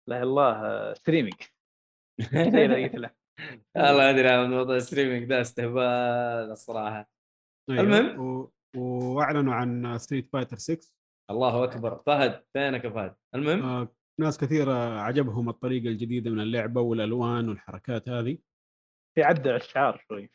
لا 0.07 0.23
الله 0.23 0.93
streaming 0.93 1.41
قلت 2.33 2.95
له 2.95 3.09
الله 3.77 4.09
أدري 4.09 4.29
عن 4.29 4.49
موضوع 4.51 4.75
ال 4.75 4.80
streaming 4.80 5.25
ده 5.29 5.41
استهبال 5.41 6.51
الصراحة. 6.51 7.09
أيوة. 7.69 7.81
المهم. 7.81 8.19
و... 8.19 8.51
وأعلنوا 8.77 9.53
عن 9.53 9.97
Street 9.97 10.29
Fighter 10.33 10.57
6 10.57 10.93
الله 11.31 11.63
أكبر. 11.63 12.01
فهد 12.05 12.43
فينك 12.53 12.83
يا 12.85 12.89
فهد؟ 12.89 13.15
المهم؟ 13.35 13.63
آه 13.63 13.87
ناس 14.19 14.37
كثيرة 14.37 14.99
عجبهم 14.99 15.49
الطريقة 15.49 15.87
الجديدة 15.87 16.31
من 16.31 16.39
اللعبة 16.39 16.81
والألوان 16.81 17.49
والحركات 17.49 18.09
هذه. 18.09 18.37
في 19.15 19.23
عدى 19.23 19.55
الشعار 19.55 20.05
شوي. 20.07 20.31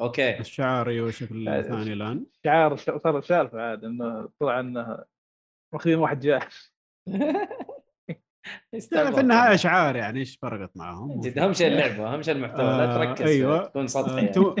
أوكي. 0.00 0.40
الشعار 0.40 0.88
أيوه 0.88 1.10
شكل 1.10 1.48
آه، 1.48 1.62
ثاني 1.62 1.92
الآن. 1.92 2.26
شعار 2.44 2.76
صار 2.76 3.20
سالفه 3.20 3.60
عاد 3.60 3.84
إنه 3.84 4.28
طلع 4.40 4.60
إنه 4.60 5.04
ماخذين 5.74 5.98
واحد 5.98 6.20
جاهز. 6.20 6.72
في 8.80 9.20
النهاية 9.20 9.56
شعار 9.56 9.96
يعني 9.96 10.20
إيش 10.20 10.38
فرقت 10.42 10.76
معهم 10.76 11.20
جد 11.20 11.38
اهم 11.38 11.52
شيء 11.52 11.66
اللعبة 11.66 12.14
اهم 12.14 12.22
شيء 12.22 12.34
المحتوى 12.34 12.64
لا 12.64 12.94
آه، 12.94 12.96
تركز 13.04 13.26
أيوة. 13.26 13.66
تكون 13.66 13.86
سطحي 13.86 14.12
آه، 14.12 14.16
يعني. 14.16 14.28
تو... 14.28 14.54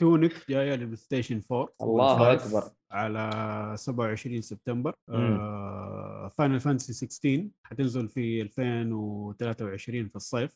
تونك 0.00 0.32
جاية 0.48 0.74
لل 0.74 0.96
PlayStation 0.96 1.40
4 1.52 1.68
الله 1.82 2.32
أكبر. 2.32 2.62
على 2.92 3.30
27 3.76 4.40
سبتمبر. 4.40 4.94
آه... 5.08 6.32
Final 6.38 6.60
Fantasy 6.60 6.92
16 6.92 7.48
حتنزل 7.66 8.08
في 8.08 8.42
2023 8.42 10.08
في 10.08 10.16
الصيف 10.16 10.50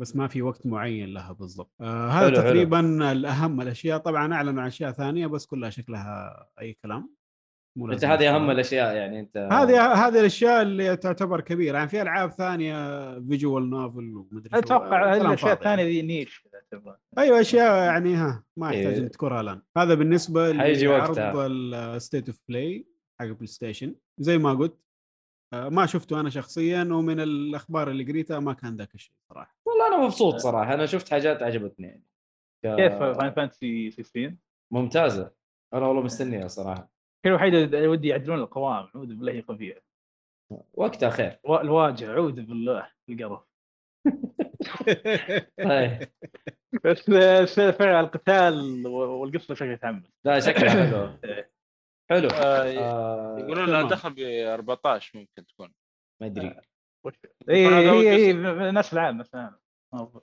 بس 0.00 0.16
ما 0.16 0.28
في 0.28 0.42
وقت 0.42 0.66
معين 0.66 1.08
لها 1.08 1.32
بالضبط 1.32 1.72
آه 1.80 2.08
هذا 2.08 2.26
حلو، 2.26 2.36
حلو. 2.36 2.36
تقريبا 2.36 3.12
الأهم 3.12 3.60
الأشياء 3.60 3.98
طبعا 3.98 4.34
أعلنوا 4.34 4.62
عن 4.62 4.68
أشياء 4.68 4.92
ثانية 4.92 5.26
بس 5.26 5.46
كلها 5.46 5.70
شكلها 5.70 6.46
أي 6.60 6.72
كلام 6.84 7.14
أنت 7.76 8.04
هذه 8.04 8.36
أهم. 8.36 8.50
الأشياء 8.50 8.96
يعني 8.96 9.20
أنت 9.20 9.36
هذه 9.36 9.92
هذه 10.06 10.20
الأشياء 10.20 10.62
اللي 10.62 10.96
تعتبر 10.96 11.40
كبيرة 11.40 11.76
يعني 11.76 11.88
في 11.88 12.02
ألعاب 12.02 12.30
ثانية 12.30 12.74
visual 13.20 13.70
novel 13.70 14.14
ومدري 14.16 14.50
شو. 14.52 14.58
أتوقع 14.58 15.16
الأشياء. 15.16 15.52
الثانية 15.52 15.84
ذي 15.84 16.02
niche. 16.02 16.44
أيوه 17.18 17.40
أشياء 17.40 17.76
يعني 17.84 18.14
ها 18.14 18.44
ما 18.56 18.70
يحتاج 18.72 18.94
إيه. 18.94 19.00
نذكرها 19.00 19.40
الآن 19.40 19.62
هذا 19.76 19.94
بالنسبة 19.94 20.58
حيجي 20.58 20.86
لعرض 20.86 21.08
وقتها. 21.08 21.46
ال 21.46 21.60
State 21.60 22.28
of 22.28 22.40
Play 22.48 22.86
حق 23.20 23.26
PlayStation 23.26 23.94
زي 24.18 24.38
ما 24.38 24.52
قلت 24.54 24.78
آه، 25.54 25.68
ما 25.68 25.86
شفته 25.86 26.20
أنا 26.20 26.30
شخصيا 26.30 26.82
ومن 26.82 27.20
الأخبار 27.20 27.90
اللي 27.90 28.04
قريتها 28.04 28.38
ما 28.40 28.52
كان 28.52 28.76
ذاك 28.76 28.94
الشيء 28.94 29.14
صراحة 29.28 29.56
والله 29.66 29.86
أنا 29.88 30.04
مبسوط 30.04 30.36
صراحة 30.36 30.74
أنا 30.74 30.86
شفت 30.86 31.10
حاجات 31.10 31.42
عجبتني 31.42 31.86
يعني 31.86 32.04
ك- 32.64 32.76
كيف 32.76 32.92
Final 33.18 33.32
Fantasy 33.32 33.90
16 33.90 34.34
ممتازة 34.72 35.30
أنا 35.74 35.86
والله 35.86 36.02
مستنيها 36.02 36.48
صراحة 36.48 36.93
الشيء 37.24 37.36
الوحيد 37.36 37.54
اللي 37.54 37.88
ودي 37.88 38.08
يعدلون 38.08 38.38
القوائم 38.38 38.88
اعوذ 38.94 39.06
بالله 39.06 39.32
يقوم 39.32 39.56
فيها. 39.56 39.80
وقتها 40.74 41.10
خير. 41.10 41.38
الواجهه 41.46 42.10
اعوذ 42.10 42.32
بالله 42.32 42.90
القرف. 43.08 43.40
طيب. 45.70 46.08
بس 46.84 47.60
فعلا 47.60 48.00
القتال 48.00 48.86
والقصة 48.86 49.54
شكلها 49.54 49.76
تحمس 49.76 50.02
لا 50.24 50.40
شكلها 50.40 50.70
حلو. 50.70 51.18
حلو. 52.10 52.28
آه، 52.28 52.78
آه 52.78 53.38
يقولون 53.38 53.70
لها. 53.70 53.88
دخل 53.88 54.14
ب 54.14 54.18
14 54.18 55.18
ممكن 55.18 55.46
تكون. 55.46 55.72
ما 56.20 56.26
أدري. 56.26 56.56
هي 57.48 57.66
هي 57.66 57.84
جزء. 57.84 58.08
هي 58.08 58.32
نفس 58.72 58.92
العام 58.92 59.18
نفس 59.18 59.34
العام. 59.34 59.58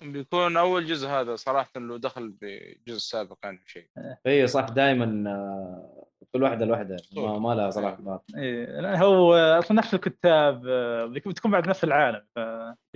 بيكون 0.02 0.58
أول 0.58 0.86
جزء 0.86 1.08
هذا 1.08 1.36
صراحة 1.36 1.72
لو 1.76 1.98
دخل 1.98 2.30
بالجزء 2.30 2.96
السابق 2.96 3.38
يعني 3.44 3.64
شيء. 3.66 3.90
اي 4.28 4.48
صح 4.48 4.70
دائما 4.70 5.30
آه، 5.30 6.11
كل 6.36 6.44
واحدة 6.44 6.66
لوحدها 6.66 6.98
ما, 7.16 7.40
ما 7.40 7.56
لها 7.56 7.70
صراحة 7.70 7.96
بال. 8.02 8.20
إيه، 8.44 8.82
لأن 8.82 8.96
هو 9.04 9.34
أصلا 9.36 9.78
نفس 9.78 9.94
الكتاب 9.94 10.68
آه، 10.68 11.06
بتكون 11.06 11.52
بعد 11.52 11.70
نفس 11.70 11.84
العالم 11.84 12.22
ف 12.36 12.40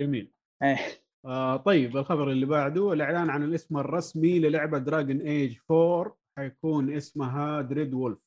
جميل 0.00 0.32
إيه. 0.62 0.78
آه 1.26 1.56
طيب 1.56 1.96
الخبر 1.96 2.30
اللي 2.30 2.46
بعده 2.46 2.92
الإعلان 2.92 3.30
عن 3.30 3.42
الاسم 3.42 3.78
الرسمي 3.78 4.38
للعبة 4.38 4.78
Dragon 4.78 5.20
Age 5.20 5.58
4 5.70 6.16
حيكون 6.38 6.92
اسمها 6.92 7.60
Dreadwolf 7.60 8.18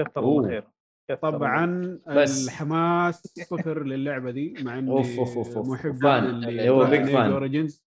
كثر 0.00 0.20
أوه. 0.20 0.38
الله 0.38 0.48
خير 0.48 0.64
كثر 1.10 1.28
الله 1.28 1.38
طبعا 1.38 2.00
بس. 2.08 2.44
الحماس 2.48 3.22
صفر 3.26 3.82
للعبة 3.82 4.30
دي 4.30 4.54
مع 4.62 4.78
إني 4.78 4.90
أوف، 4.90 5.18
أوف، 5.18 5.36
أوف، 5.36 5.56
أوف. 5.56 5.68
محب 5.68 5.96
fan. 6.02 6.24
اللي 6.44 6.68
هو 6.70 6.86
big 6.86 7.06
fan. 7.06 7.32
Origins. 7.32 7.86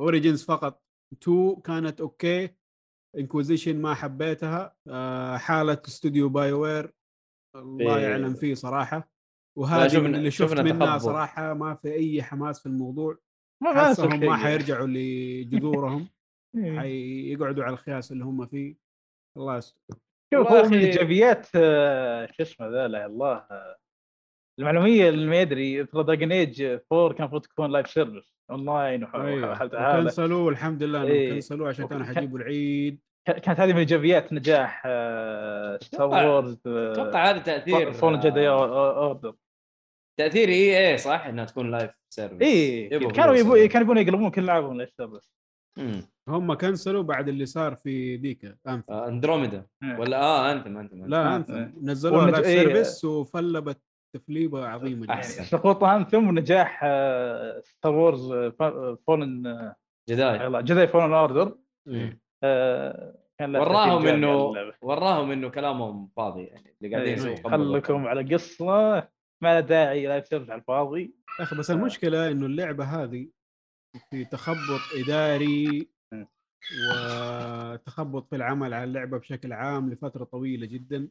Origins 0.00 0.44
فقط 0.44 0.82
2 1.22 1.56
كانت 1.64 2.00
أوكي 2.00 2.48
Inquisition 3.18 3.82
ما 3.82 3.94
حبيتها 3.94 4.74
آه 4.88 5.36
حالة 5.36 5.82
استوديو 5.86 6.28
BioWare 6.28 6.92
الله 7.56 7.96
إيه. 7.96 8.02
يعلم 8.02 8.34
فيه 8.34 8.54
صراحة 8.54 9.08
شفنا- 9.58 10.00
من 10.00 10.14
اللي 10.14 10.30
شفت 10.30 10.50
شفنا 10.50 10.62
منها. 10.62 10.98
صراحة 10.98 11.54
ما 11.54 11.74
في 11.74 11.92
أي 11.94 12.22
حماس 12.22 12.60
في 12.60 12.66
الموضوع 12.66 13.18
ما 13.62 13.74
حاسهم 13.74 14.20
ما 14.20 14.26
يعني. 14.26 14.36
حيرجعوا 14.36 14.86
لجذورهم 14.86 16.08
إيه. 16.56 16.78
حيقعدوا 16.80 17.64
على 17.64 17.72
الخياس 17.72 18.12
اللي 18.12 18.24
هم 18.24 18.46
فيه 18.46 18.76
الله 19.36 19.56
يستر 19.56 19.76
شوف 20.34 20.46
هو 20.46 20.62
من 20.68 20.78
ايجابيات 20.78 21.46
آه، 21.56 22.26
شو 22.26 22.42
اسمه 22.42 22.68
ذا 22.68 22.88
لا 22.88 23.06
الله 23.06 23.46
المعلومية 24.60 25.08
اللي 25.08 25.26
ما 25.26 25.40
يدري 25.40 25.84
ترى 25.86 26.04
Dragon 26.04 26.32
Age 26.32 26.62
4 26.62 27.12
كان 27.12 27.18
المفروض 27.20 27.42
تكون 27.42 27.70
live 27.72 27.90
service 27.90 28.34
online 28.52 29.04
أيوه 29.04 29.62
هذا 29.62 30.00
كنسلوا 30.02 30.46
والحمد 30.46 30.82
لله 30.82 30.98
انهم 30.98 31.10
إيه. 31.10 31.32
كنسلوا 31.32 31.68
عشان 31.68 31.86
كانوا 31.88 32.02
وكان- 32.04 32.14
حيجيبوا 32.16 32.38
العيد 32.38 33.00
كانت 33.26 33.60
هذه 33.60 33.72
من 33.72 33.78
إيجابيات 33.78 34.32
نجاح 34.32 34.82
آه، 34.86 35.78
Star 35.82 36.10
أتوقع- 36.10 36.24
Wars 36.26 36.58
أتوقع 36.66 37.30
هذا 37.30 37.38
تأثير 37.38 37.92
Fallen 37.92 38.20
Jedi 38.20 38.48
آه، 38.48 39.06
Order 39.06 39.34
تأثير 40.18 40.48
EA 40.48 40.98
صح 40.98 41.26
إنها 41.26 41.44
تكون 41.44 41.70
live 41.70 41.90
service 42.14 42.42
إي 42.42 42.88
كانوا 42.88 43.34
فلوس 43.34 43.40
يبغوا. 43.40 43.66
كانوا 43.66 43.88
يبغون 43.90 43.98
يقلبون 43.98 44.30
كل 44.30 44.44
لعبهم 44.44 44.76
live 44.76 44.90
service 44.96 45.30
مم. 45.78 46.02
هم 46.28 46.54
كنسلوا 46.54 47.02
بعد 47.02 47.28
اللي 47.28 47.46
صار 47.46 47.74
في 47.76 48.16
ذيك 48.16 48.44
آه، 48.66 48.82
اندروميدا 48.90 49.66
إيه. 49.82 49.98
ولا 49.98 50.22
آه 50.22 50.52
Anthem 50.52 50.78
Anthem 50.78 51.06
لا 51.06 51.32
آه، 51.32 51.36
Anthem 51.36 51.50
إيه. 51.50 51.72
نزلوها 51.82 52.30
live. 52.30 52.46
service 52.46 53.04
وفلبت 53.04 53.80
تفليبه 54.14 54.66
عظيمه 54.68 55.02
جدا 55.04 55.14
أحسن. 55.14 55.44
سقوط 55.44 55.84
Anthem 55.84 56.28
ونجاح 56.28 56.80
آه، 56.84 57.60
Star 57.60 57.94
Wars 57.94 58.32
Fallen 59.06 59.72
Jedi 60.08 60.62
Jedi 60.62 60.88
Fallen 60.88 61.12
Order 61.12 61.58
إيه. 61.88 62.20
كان 63.38 63.56
وراهم 63.56 64.06
إنه. 64.06 64.54
وراهم 64.82 65.30
إنه 65.30 65.48
كلامهم 65.48 66.10
فاضي 66.16 66.42
يعني 66.44 66.76
اللي 66.82 66.94
قاعدين 66.94 67.18
إيه، 67.18 67.32
يسووا 67.32 67.50
خلكم 67.50 68.06
على 68.06 68.34
قصة 68.34 69.08
ما 69.42 69.54
له 69.54 69.60
داعي 69.60 70.06
لا 70.06 70.20
سيرج 70.20 70.50
على 70.50 70.60
الفاضي 70.60 71.14
يا 71.38 71.44
أخي 71.44 71.56
بس 71.56 71.70
المشكلة 71.70 72.30
إنه 72.30 72.46
اللعبة 72.46 72.84
هذه 72.84 73.28
في 74.10 74.24
تخبط 74.24 74.80
إداري. 75.04 75.88
وتخبط 76.90 78.28
في 78.30 78.36
العمل 78.36 78.74
على 78.74 78.84
اللعبة 78.84 79.18
بشكل 79.18 79.52
عام 79.52 79.90
لفترة 79.90 80.24
طويلة 80.24 80.66
جدا 80.66 81.08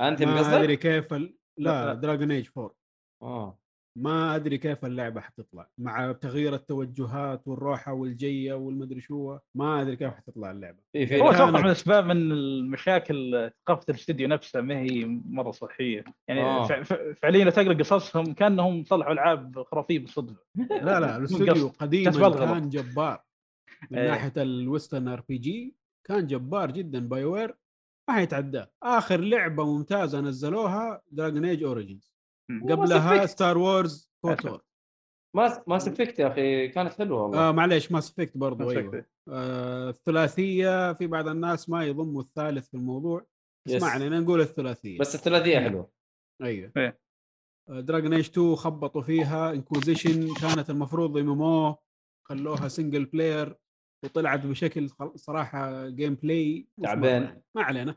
أنت 0.00 0.22
ما 0.22 0.38
قصدك؟ 0.38 0.52
أدري 0.52 0.76
كيف 0.76 1.14
ال... 1.14 1.37
لا. 1.58 1.94
Dragon 1.94 2.30
Age 2.30 2.48
4 2.58 2.74
آه 3.22 3.58
ما 3.98 4.36
أدري 4.36 4.58
كيف 4.58 4.84
اللعبة 4.84 5.20
حتطلع 5.20 5.68
مع 5.78 6.12
تغيير 6.12 6.54
التوجهات 6.54 7.48
والروحة 7.48 7.92
والجية 7.92 8.54
والمدري 8.54 9.00
شو 9.00 9.38
ما 9.54 9.80
أدري 9.82 9.96
كيف 9.96 10.14
حتطلع 10.14 10.50
اللعبة 10.50 10.78
في 10.92 11.04
هو 11.20 11.24
كانت- 11.30 11.34
أتوقع 11.40 11.60
من 11.62 11.66
اسباب 11.70 12.04
من 12.04 12.32
المشاكل 12.32 13.50
ثقافة 13.66 13.84
الاستديو 13.88 14.28
نفسها 14.28 14.60
ما 14.60 14.78
هي 14.78 15.04
مرة 15.24 15.50
صحية 15.50 16.04
يعني 16.28 16.40
آه. 16.40 16.66
ف- 16.66 16.72
ف- 16.72 17.18
فعليا 17.22 17.44
لو 17.44 17.50
تقرأ 17.50 17.74
قصصهم 17.74 18.34
كأنهم 18.34 18.84
صلحوا 18.84 19.12
ألعاب 19.12 19.62
خرافية 19.62 19.98
بالصدفة 19.98 20.42
لا 20.70 21.00
لا 21.00 21.16
الاستوديو 21.16 21.68
قديما 21.68 22.10
الغلط. 22.10 22.38
كان 22.38 22.68
جبار 22.68 23.22
من 23.90 23.98
إيه. 23.98 24.08
ناحية 24.10 24.32
ال 24.42 24.50
Western 24.50 25.08
RPG 25.08 25.74
كان 26.04 26.26
جبار 26.26 26.70
جدا 26.70 27.08
BioWare 27.08 27.54
ما 28.08 28.14
حيتعداه 28.14 28.70
آخر 28.82 29.20
لعبة 29.20 29.64
ممتازة 29.64 30.20
نزلوها 30.20 31.02
Dragon 31.10 31.44
Age 31.44 31.62
Origins. 31.62 32.12
قبلها 32.70 33.26
Star 33.26 33.58
Wars 33.58 34.10
KOTOR 34.20 34.64
ما 35.36 35.62
Mass 35.66 35.78
Effect 35.78 36.18
يا 36.18 36.28
أخي 36.28 36.68
كانت 36.68 36.92
حلوة 36.92 37.22
والله. 37.22 37.48
آه 37.48 37.52
معليش 37.52 37.92
Mass 37.92 38.10
Effect 38.10 38.36
برضو 38.36 38.70
أيوه. 38.70 39.04
آه 39.28 39.88
الثلاثية 39.90 40.92
في 40.92 41.06
بعض 41.06 41.28
الناس 41.28 41.68
ما 41.68 41.84
يضموا 41.84 42.22
الثالث 42.22 42.68
في 42.68 42.74
الموضوع. 42.74 43.26
yes. 43.66 43.74
اسمع 43.74 43.88
علينا 43.88 44.20
نقول 44.20 44.40
الثلاثية. 44.40 44.98
بس 44.98 45.14
الثلاثية 45.14 45.58
حلوة. 45.60 45.90
أيوه. 46.42 46.72
إيه. 46.76 47.00
Dragon 47.68 48.12
Age 48.12 48.28
2 48.28 48.56
خبطوا 48.56 49.02
فيها. 49.02 49.52
Inquisition 49.52 50.34
كانت 50.34 50.70
المفروض 50.70 51.16
MMO 51.16 51.76
خلوها 52.28 52.68
single 52.68 53.04
player 53.04 53.56
وطلعت 54.04 54.46
بشكل 54.46 54.88
صراحة 55.14 55.88
gameplay 55.88 56.66
تعبان. 56.82 57.22
يعني. 57.22 57.42
ما 57.54 57.62
علينا. 57.62 57.94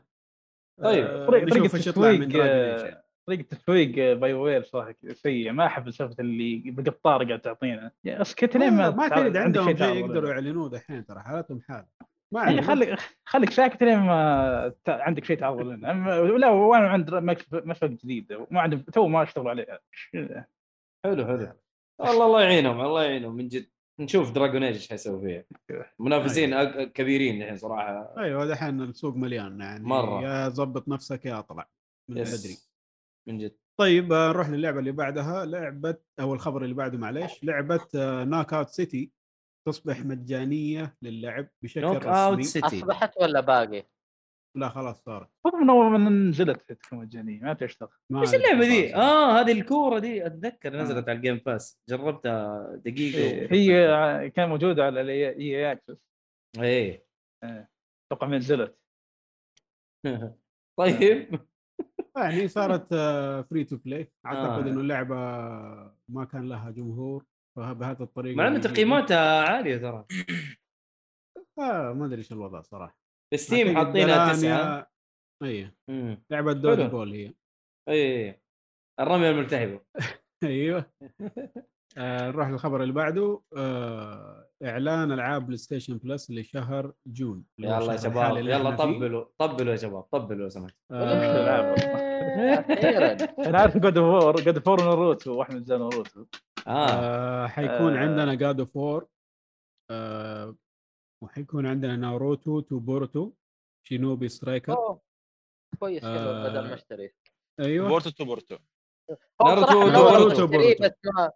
طيب، 0.82 1.04
آه، 1.04 1.30
من 1.30 1.64
التسويق، 1.64 2.42
آه، 2.42 3.02
طريقه 3.26 3.42
تسويق 3.42 4.12
BioWare 4.12 4.62
صراحة 4.62 4.94
سيئه 5.12 5.50
ما 5.50 5.66
أحب 5.66 5.90
سالفة 5.90 6.16
اللي 6.20 6.62
بقطاره 6.66 7.26
قاعد 7.26 7.40
تعطينا. 7.40 7.90
اسكت 8.06 8.56
لين 8.56 8.72
ما 8.72 8.86
آه، 8.86 8.90
ما 8.90 9.08
تريد 9.08 9.36
عندهم 9.36 9.76
شيء 9.76 9.94
يقدروا. 9.94 10.30
يعلنوه 10.30 10.68
دحين 10.68 11.06
ترى 11.06 11.20
حالتهم 11.20 11.60
حاله. 11.60 11.86
ما 12.32 12.40
يعني 12.40 12.60
علينا. 12.60 12.66
خليك 12.66 12.98
خليك 13.24 13.50
ساكت 13.50 13.82
لين 13.82 13.98
ما 13.98 14.74
عندك 14.88 15.24
شيء 15.24 15.38
تعرض 15.38 15.60
لنا. 15.60 15.86
لا 16.38 16.48
وأنا 16.48 16.88
عندي 16.88 17.14
Mass 17.52 17.66
Effect 17.66 17.88
جديد. 17.88 18.46
ما 18.50 18.60
عندي 18.60 18.76
تو 18.76 19.08
ما 19.08 19.22
اشتغل 19.22 19.48
عليها 19.48 19.78
حلو 21.04 21.26
حلو. 21.26 21.52
والله 21.98 22.26
الله 22.26 22.42
يعينهم 22.42 22.80
الله 22.80 23.04
يعينهم 23.04 23.34
من 23.36 23.48
جد. 23.48 23.66
نشوف 24.04 24.30
Dragon 24.32 24.62
Age 24.62 24.74
إيش 24.74 24.88
حيسوي 24.88 25.44
فيها. 25.68 25.84
منافسين 25.98 26.54
أك- 26.54 26.82
كبيرين 26.82 27.42
الحين 27.42 27.56
صراحة. 27.56 28.14
أيوه 28.18 28.46
دحين 28.46 28.82
السوق 28.82 29.16
مليان 29.16 29.60
يعني. 29.60 29.84
مرة. 29.84 30.22
يا 30.22 30.48
ضبط 30.48 30.88
نفسك 30.88 31.26
يا 31.26 31.38
أطلع. 31.38 31.68
من 32.10 32.16
يس. 32.16 32.40
بدري. 32.40 32.56
من 33.28 33.38
جد. 33.38 33.56
طيب 33.80 34.12
آه، 34.12 34.28
نروح 34.28 34.48
للعبة 34.48 34.78
اللي 34.78 34.92
بعدها. 34.92 35.44
لعبة 35.44 35.96
أو 36.20 36.34
الخبر 36.34 36.64
اللي 36.64 36.74
بعده 36.74 36.98
معليش. 36.98 37.44
لعبة 37.44 37.80
Knockout 38.24 38.68
City 38.68 39.12
تصبح 39.68 40.00
مجانية 40.00 40.96
للعب 41.02 41.48
بشكل 41.62 41.80
Knockout 41.80 42.06
رسمي. 42.06 42.42
City 42.42 42.66
أصبحت 42.66 43.12
ولا 43.20 43.40
باقي؟ 43.40 43.86
لا 44.56 44.68
خلاص 44.68 45.02
صارت. 45.04 45.28
من 45.62 45.70
اول 45.70 45.90
ما 46.00 46.10
نزلت 46.10 46.72
تكون 46.72 46.98
مجانيه 46.98 47.40
ما 47.40 47.52
تشتغل 47.52 47.88
ما 48.10 48.20
إيش 48.20 48.34
اللعبة 48.34 48.60
دي؟ 48.60 48.94
آه 48.96 49.40
هذه 49.40 49.52
الكورة 49.52 49.98
دي 49.98 50.26
أتذكر 50.26 50.78
آه. 50.78 50.82
نزلت 50.82 51.08
على 51.08 51.16
ال 51.16 51.20
Game 51.20 51.36
Pass 51.46 51.80
جربتها 51.88 52.72
دقيقة 52.76 53.18
إيه، 53.18 53.52
هي 53.52 54.30
كان 54.30 54.48
موجودة 54.48 54.84
على 54.84 55.00
ال 55.00 55.72
EA 55.72 55.78
Access 55.78 55.96
إيه. 56.58 57.06
أتوقع 57.44 58.26
ما 58.26 58.38
نزلت. 58.38 58.78
طيب. 60.78 61.40
يعني 62.16 62.48
صارت 62.48 62.94
free 63.50 63.64
to 63.64 63.76
play 63.76 64.12
أعتقد 64.26 64.66
آه. 64.66 64.70
إنه 64.70 64.80
اللعبة 64.80 65.16
ما 66.08 66.24
كان 66.32 66.48
لها 66.48 66.70
جمهور 66.70 67.24
فبهذه 67.56 68.02
الطريقة 68.02 68.36
مع 68.36 68.48
إن 68.48 68.54
يجيبوا- 68.54 68.70
تقييماتها 68.72 69.42
عالية 69.42 69.76
ترى. 69.76 70.04
آه 71.58 71.92
ما 71.92 72.06
أدري 72.06 72.18
إيش 72.18 72.32
الوضع 72.32 72.60
صراحة. 72.62 73.01
Steam 73.36 73.76
أعتقد 73.76 73.86
حاطينها 73.86 74.32
تسعة. 74.32 74.90
اي 75.42 75.70
مم. 75.88 76.22
لعبة 76.30 76.76
حلو. 76.76 76.88
ball 76.88 77.12
هي 77.12 77.34
إيه 77.88 78.42
الرمية 79.00 79.30
الملتهبة. 79.30 79.80
أيوه. 80.42 80.84
آه 81.98 82.30
نروح 82.30 82.48
للخبر 82.48 82.82
اللي 82.82 82.92
بعده. 82.94 83.42
آه 83.56 84.48
إعلان 84.64 85.12
ألعاب 85.12 85.46
PlayStation 85.46 85.98
Plus 85.98 86.30
لشهر 86.30 86.92
June 87.06 87.44
يلا 87.58 87.92
يا 87.92 87.96
شباب. 87.96 88.36
يلا. 88.36 88.76
طبلوا 88.76 89.24
طبلوا 89.38 89.72
يا 89.72 89.76
شباب 89.76 90.02
طبلوا 90.02 90.42
لو 90.42 90.48
سمحت 90.48 90.74
آه. 90.90 91.74
أخيرا. 92.72 93.16
أنا 93.48 93.58
عارف 93.58 93.76
God 93.76 93.98
of 93.98 94.13
War 94.13 94.36
God 94.40 94.58
of 94.58 94.67
War 94.67 94.80
ناروتو 94.84 95.34
واحد 95.38 95.54
من 95.54 95.60
اجزاء 95.60 95.78
ناروتو 95.78 96.26
آه. 96.66 96.88
آه 96.88 97.46
حيكون 97.46 97.96
آه. 97.96 97.98
عندنا 97.98 98.34
God 98.34 98.60
of 98.60 98.76
War 98.76 99.06
وحيكون 101.22 101.66
عندنا 101.66 101.96
Naruto 101.96 102.60
to 102.60 102.78
Boruto 102.78 103.32
Shinobi 103.88 104.28
Striker 104.28 104.72
أوه. 104.72 105.02
كويس 105.78 106.02
حلو 106.02 106.12
آه. 106.12 106.48
بدل 106.48 106.68
ما 106.68 106.74
اشتري 106.74 107.14
أيوه 107.60 107.88
بورتو 107.88 108.10
تو 108.10 108.24
بورتو 108.24 108.56
ناروتو- 109.42 110.32
اشتريه 110.32 110.46
بورتو. 110.46 110.84
بس 110.84 110.92
ما 111.04 111.32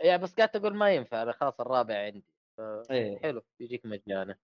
يعني 0.00 0.22
بس 0.22 0.34
قاعد 0.34 0.48
تقول 0.50 0.74
ما 0.76 0.90
ينفع 0.94 1.32
خلاص 1.32 1.60
الرابع 1.60 1.94
عندي 2.04 2.24
ف- 2.58 2.90
إيه 2.90 3.18
حلو 3.18 3.42
يجيك 3.60 3.86
مجانا 3.86 4.36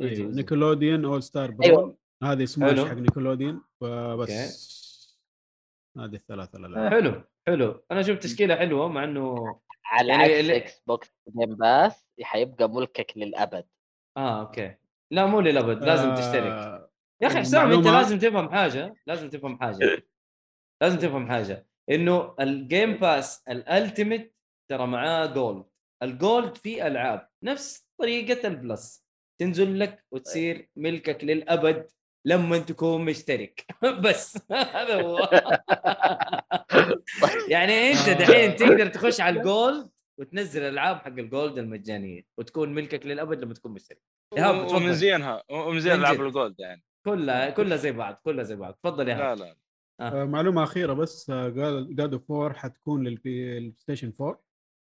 يجي 0.00 0.16
أيوه 0.16 0.28
يجي. 0.28 0.36
Nickelodeon 0.36 1.04
All-Star 1.04 1.50
Brawl 1.50 1.64
أيوة. 1.70 1.98
هذه 2.22 2.44
سماش. 2.44 2.78
حق 2.80 2.94
Nickelodeon 2.94 3.60
وبس 3.80 4.30
هذه 5.98 6.14
الثلاثة 6.14 6.58
الالعاب 6.58 6.90
حلو 6.90 7.22
حلو 7.46 7.84
أنا 7.90 8.02
شفت 8.02 8.22
تشكيلة 8.22 8.56
حلوة 8.56 8.88
مع 8.88 9.04
إنه 9.04 9.60
على 9.84 10.08
يعني 10.12 10.22
عكس 10.22 10.50
Xbox 10.50 11.12
Game 11.38 11.54
Pass 11.54 12.06
حيبقى 12.22 12.68
ملكك 12.70 13.12
للأبد 13.16 13.66
آه 14.18 14.40
okay. 14.40 14.74
لا 15.10 15.26
مو 15.26 15.40
للابد 15.40 15.84
لازم 15.84 16.08
آه، 16.08 16.14
تشترك 16.14 16.88
يا 17.22 17.26
أخي 17.26 17.38
حسام 17.38 17.72
أنت 17.72 17.86
لازم 17.86 18.18
تفهم 18.18 18.48
حاجة 18.50 18.94
لازم 19.06 19.28
تفهم 19.28 19.58
حاجة. 19.58 20.02
لازم 20.82 20.98
تفهم 20.98 21.28
حاجة. 21.28 21.66
إنه 21.90 22.34
ال 22.40 22.50
Game 22.50 22.92
Pass 22.92 23.42
ال 23.48 23.58
Ultimate 23.58 24.36
ترى 24.70 24.86
معاه 24.86 25.26
Gold 25.26 25.64
ال 26.02 26.13
Gold 26.13 26.56
فيه 26.56 26.86
ألعاب 26.86 27.28
نفس 27.42 27.88
طريقة 28.00 28.48
ال 28.48 28.57
Plus. 28.57 29.04
تنزل 29.40 29.78
لك 29.78 30.04
وتصير 30.10 30.68
ملكك 30.76 31.24
للأبد 31.24 31.86
لما 32.24 32.58
تكون 32.58 33.04
مشترك. 33.04 33.66
بس 34.04 34.38
هذا 34.52 35.02
هو. 35.02 35.18
يعني 37.54 37.90
أنت 37.90 38.08
دحين 38.08 38.56
تقدر 38.56 38.86
تخش 38.86 39.20
على 39.20 39.38
ال 39.38 39.48
Gold 39.48 39.90
وتنزل 40.18 40.62
العاب 40.62 40.96
حق 40.96 41.06
ال 41.06 41.16
Gold 41.16 41.58
المجانية 41.58 42.22
وتكون 42.38 42.74
ملكك 42.74 43.06
للأبد 43.06 43.44
لما 43.44 43.54
تكون 43.54 43.72
مشترك 43.72 44.02
ايهاب 44.36 44.70
ومن 44.74 44.92
زينها 44.92 45.42
ومن 45.50 45.80
زين 45.80 45.92
من 45.92 45.98
ألعاب. 46.00 46.20
ال 46.20 46.27
Gold 46.27 46.54
يعني. 46.60 46.82
كلها 47.06 47.50
كلها 47.50 47.76
زي 47.76 47.92
بعض 47.92 48.14
كلها 48.24 48.44
زي 48.44 48.56
بعض. 48.56 48.74
تفضل 48.74 49.08
يا 49.08 49.14
لا 49.14 49.34
لا. 49.34 49.56
آه، 50.00 50.24
معلومة 50.24 50.62
أخيرة 50.62 50.92
بس 50.92 51.30
God 51.90 52.12
of 52.12 52.30
War 52.30 52.52
حتكون 52.52 53.06
لل 53.08 53.72
PlayStation 53.76 54.12
4 54.20 54.42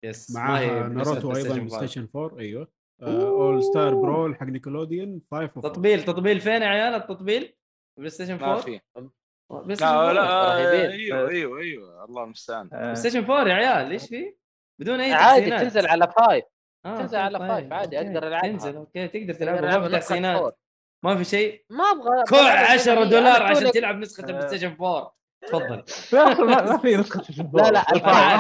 yes 0.06 0.36
معاها 0.36 0.88
ناروتو 0.88 1.36
أيضا 1.36 1.50
Play 1.54 1.70
5. 1.70 1.78
Station 1.78 2.08
4 2.16 2.40
أيوه 2.40 2.68
All-Star 3.04 3.96
Brawl 3.96 4.36
حق 4.36 4.46
Nickelodeon 4.46 5.22
5 5.32 5.44
و 5.44 5.60
4 5.60 5.62
تطبيل 5.62 6.04
تطبيل 6.04 6.40
فين 6.40 6.62
يا 6.62 6.68
عيال؟ 6.68 6.94
التطبيل؟ 6.94 7.54
PlayStation 7.98 8.34
4 8.34 8.56
ما 8.56 9.76
في 9.76 9.82
لا 9.84 10.10
4 10.10 10.12
لا 10.14 10.54
رهيبين. 10.56 10.92
أيوه 10.92 11.30
أيوه 11.30 11.60
أيوه. 11.60 12.06
الله 12.06 12.24
المستعان. 12.24 12.70
آه، 12.74 12.82
PlayStation 12.82 13.24
4 13.24 13.48
يا 13.48 13.54
عيال 13.54 13.92
إيش 13.92 14.08
في؟ 14.08 14.36
بدون 14.80 15.00
أي 15.00 15.14
عادي 15.14 15.40
تحسينات. 15.50 15.62
تنزل 15.62 15.88
على 15.88 16.08
five 16.18 16.44
آه، 16.86 16.98
تنزل 16.98 17.18
على 17.18 17.40
five 17.40 17.74
عادي، 17.74 17.98
okay. 18.00 18.08
أقدر 18.10 18.28
ألعبها. 18.28 18.50
تنزل 18.52 18.76
okay 18.76 19.08
تقدر 19.08 19.34
تلعبها 19.34 19.62
ما 19.62 19.72
في 19.72 19.80
نسخة 19.80 19.98
تحسينات. 20.00 20.58
ما 21.06 21.16
في 21.18 21.24
شيء 21.24 21.66
ما 21.70 21.84
أبغى 21.84 22.24
بلعبها 22.32 22.72
10 22.74 22.92
مجانية. 22.94 23.10
دولار 23.10 23.44
عشان 23.44 23.72
تلعب 23.72 23.98
نسخة 23.98 24.22
ال 24.26 24.48
PlayStation 24.48 24.68
4 24.82 25.20
تفضل 25.48 25.84
ما 26.48 26.78
في 26.78 26.98
نسخة 26.98 27.24
لا 27.54 27.72
لا 27.72 27.82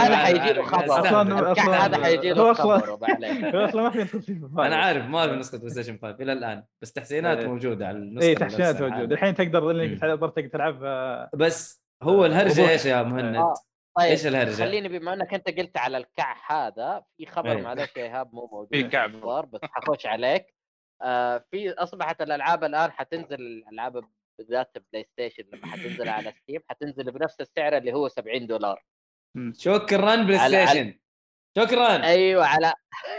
هذا 0.05 0.17
حيجي 0.17 0.53
له. 0.53 0.63
خبر 0.63 1.71
هذا 1.75 2.03
حيجي 2.03 2.29
له 2.33 2.53
خبر. 2.53 2.99
أصلا 3.65 3.81
ما 3.83 3.89
في 3.89 3.97
نسخة 4.03 4.19
five 4.19 4.67
أنا 4.67 4.75
عارف 4.75 5.05
ما 5.05 5.27
في 5.27 5.35
نسخة 5.35 5.57
PlayStation 5.57 5.97
5 6.01 6.15
إلى 6.23 6.33
الآن 6.33 6.63
بس 6.81 6.91
تحسينات 6.93 7.37
إيه. 7.37 7.47
موجودة 7.47 7.87
على 7.87 7.97
النسخة 7.97 8.27
اي 8.29 8.35
تحسينات 8.35 8.81
موجودة. 8.81 9.15
الحين 9.15 9.35
تقدر 9.35 9.95
تقدر 9.97 10.27
تقدر 10.29 10.47
تلعب 10.47 10.79
آه، 10.83 11.29
بس 11.33 11.83
هو 12.03 12.25
الهرجة. 12.25 12.69
إيش 12.69 12.85
يا 12.85 13.03
مهند؟ 13.03 13.53
طيب 13.99 14.11
إيش 14.11 14.27
الهرجة؟ 14.27 14.55
خليني 14.55 14.87
بما 14.99 15.13
إنك 15.13 15.33
أنت 15.33 15.59
قلت 15.59 15.77
على 15.77 15.97
الكع 15.97 16.35
هذا 16.47 17.03
في 17.17 17.25
خبر 17.25 17.51
إيه. 17.51 17.61
معلش 17.61 17.97
يا 17.97 18.03
إيهاب 18.03 18.33
مو 18.33 18.49
موجود 18.51 18.69
في 18.71 18.83
كعب. 18.83 19.11
بس 19.51 19.59
حخش 19.63 20.05
عليك 20.05 20.55
آه 21.01 21.45
في 21.51 21.71
أصبحت 21.71 22.21
الألعاب 22.21 22.63
الآن 22.63 22.91
حتنزل 22.91 23.41
الألعاب 23.41 24.03
بالذات 24.39 24.77
PlayStation 24.91 25.43
لما 25.53 25.67
حتنزل 25.67 26.09
على 26.19 26.31
Steam 26.31 26.61
حتنزل 26.69 27.11
بنفس 27.11 27.41
السعر 27.41 27.77
اللي 27.77 27.93
هو 27.93 28.07
70 28.07 28.47
دولار 28.47 28.85
شكرا 29.57 30.15
PlayStation 30.15 30.99
شكرا 31.57 32.05
أيوه 32.05 32.45
على 32.45 32.73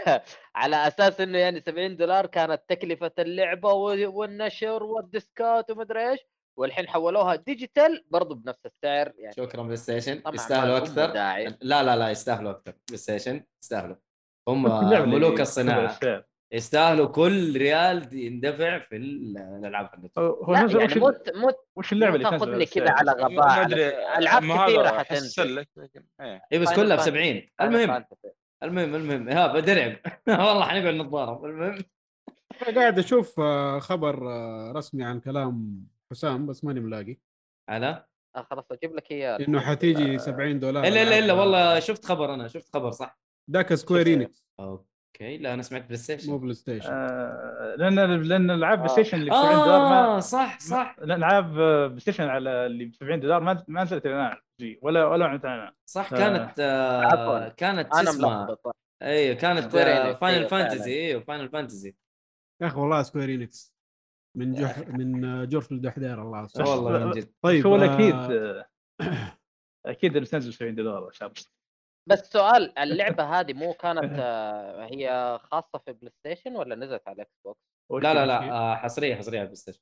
على 0.55 0.87
أساس 0.87 1.21
إنه 1.21 1.37
يعني 1.37 1.61
70 1.61 1.97
دولار 1.97 2.25
كانت 2.25 2.61
تكلفة 2.67 3.11
اللعبة 3.19 3.73
والنشر 3.73 4.83
والديسكات 4.83 5.71
ومدري 5.71 6.09
إيش 6.09 6.19
والحين 6.57 6.87
حولوها 6.87 7.35
digital 7.35 8.03
برضو 8.09 8.35
بنفس 8.35 8.65
السعر 8.65 9.11
يعني 9.17 9.33
شكرا 9.33 9.63
PlayStation. 9.63 10.21
يستاهلوا 10.33 10.77
أكثر. 10.77 11.07
لا 11.61 11.83
لا 11.83 11.95
لا 11.95 12.09
يستاهلوا 12.09 12.51
أكثر. 12.51 12.73
PlayStation 12.87 13.43
يستاهلوا. 13.63 13.95
هم 14.47 14.65
اللي 14.81 15.05
ملوك 15.05 15.41
الصناعة. 15.41 15.99
يستاهلوا 16.53 17.07
كل 17.07 17.57
ريال 17.57 18.13
يندفع 18.13 18.79
في 18.79 18.95
الألعاب 18.95 19.85
حقتهم 19.85 20.25
هو 20.25 20.55
نزل 20.55 20.79
يعني 20.79 20.93
وش, 20.93 20.97
مو 20.97 21.13
مو 21.35 21.51
وش 21.75 21.93
اللعبة 21.93 22.15
اللي 22.15 22.29
تاخذني 22.29 22.65
كذا 22.65 22.91
على 22.91 23.15
ما 23.15 23.23
غباء 23.23 23.65
ألعاب 24.17 24.43
ما 24.43 24.65
كثيرة 24.65 24.87
حتنزل. 24.87 25.55
لك. 25.55 25.69
لكن 25.77 26.03
إيه. 26.21 26.41
اي 26.53 26.59
بس 26.59 26.73
كلها 26.73 26.95
ب 26.95 26.99
Fantasy. 26.99 27.03
70 27.03 27.41
Final 27.41 27.45
المهم. 27.61 28.05
المهم 28.63 28.95
المهم. 28.95 29.29
ايهاب 29.29 29.55
ادرعب 29.55 29.95
والله 30.27 30.65
حنقعد 30.65 30.93
نتضارب. 30.93 31.45
المهم. 31.45 31.83
قاعد 32.75 32.99
أشوف 32.99 33.39
آه، 33.39 33.79
خبر 33.79 34.31
آه، 34.31 34.71
رسمي 34.75 35.03
عن 35.03 35.19
كلام 35.19 35.85
حسام 36.11 36.45
بس 36.45 36.63
ماني 36.63 36.79
ملاقي. 36.79 37.17
على 37.69 38.05
آه 38.35 38.41
خلاص 38.41 38.71
أجيب 38.71 38.95
لك 38.95 39.11
إياه 39.11 39.37
إنه 39.39 39.59
حتيجي 39.59 40.19
70 40.19 40.59
دولار 40.59 40.83
إلا 40.83 41.01
إلا 41.03 41.19
إلا. 41.19 41.33
والله 41.33 41.79
شفت 41.79 42.05
خبر 42.05 42.33
أنا 42.33 42.47
شفت 42.47 42.69
خبر 42.73 42.91
صح. 42.91 43.19
ذاك 43.51 43.73
Square 43.73 44.07
Enix 44.07 44.45
okay 44.59 45.37
لا 45.37 45.53
أنا 45.53 45.61
سمعت 45.61 45.81
Play 45.81 45.91
مو 45.97 45.97
Station 46.03 46.37
PlayStation 46.37 46.89
آه، 46.93 47.75
لأن 47.77 48.21
لأن 48.21 48.51
العاب 48.51 48.77
آه. 48.79 48.81
PlayStation 48.83 49.17
اللي 49.19 49.31
ب 49.31 49.33
70 49.33 49.49
دولار 49.55 49.81
آه 49.81 50.13
ما 50.13 50.19
صح 50.19 50.59
صح. 50.59 50.95
لأن 50.99 51.17
العاب 51.17 51.59
آه، 51.59 51.87
PlayStation 51.87 52.23
على 52.23 52.65
اللي 52.65 52.85
ب 52.85 52.93
70 52.95 53.19
دولار 53.19 53.39
ما 53.43 53.63
ما 53.67 53.83
نزلت 53.83 54.05
الآن 54.05 54.37
جي، 54.59 54.79
ولا 54.81 55.05
ولا 55.05 55.25
اعلنت 55.25 55.45
عنها 55.45 55.75
صح 55.85 56.13
آه. 56.13 56.17
كانت 56.17 56.59
آه 56.59 57.01
عفواً. 57.01 57.47
كانت 57.49 57.93
شو 57.93 57.99
أنا 57.99 58.09
اسمها 58.09 58.41
ملخبط. 58.45 58.75
أيوه 59.01 59.35
كانت 59.35 59.71
Final 60.17 60.49
Fantasy. 60.49 60.93
أيوه 60.93 61.21
Final 61.21 61.49
Fantasy 61.49 61.95
يا 62.61 62.67
أخي 62.67 62.79
والله 62.79 63.01
Square 63.03 63.29
Enix 63.29 63.70
من 64.37 64.53
جح 64.53 64.87
من 64.87 65.47
جرف 65.49 65.71
الدحدير 65.71 66.21
الله 66.21 66.43
يستر. 66.43 66.63
والله 66.63 67.05
من 67.05 67.11
جد. 67.11 67.33
طيب 67.41 67.67
هو 67.67 67.75
أكيد 67.75 68.15
آه، 68.15 68.65
أكيد 69.85 70.15
اللي 70.15 70.27
تنزل 70.27 70.53
70 70.53 70.75
دولار 70.75 71.07
إن 71.07 71.13
شاء 71.13 71.27
الله. 71.27 71.41
بس 72.09 72.19
سؤال 72.19 72.79
اللعبة 72.79 73.23
هذه 73.23 73.53
مو 73.53 73.73
كانت 73.73 74.19
آه، 74.19 74.85
هي 74.85 75.39
خاصة 75.43 75.79
في 75.85 75.93
PlayStation 75.93 76.55
ولا 76.55 76.75
نزلت 76.75 77.07
على 77.07 77.21
Xbox؟ 77.21 77.59
لا 77.91 78.13
لا 78.13 78.25
لا 78.25 78.51
آه 78.51 78.75
حصرية 78.75 79.15
حصرية 79.15 79.37
على 79.37 79.43
ال 79.43 79.55
PlayStation. 79.55 79.81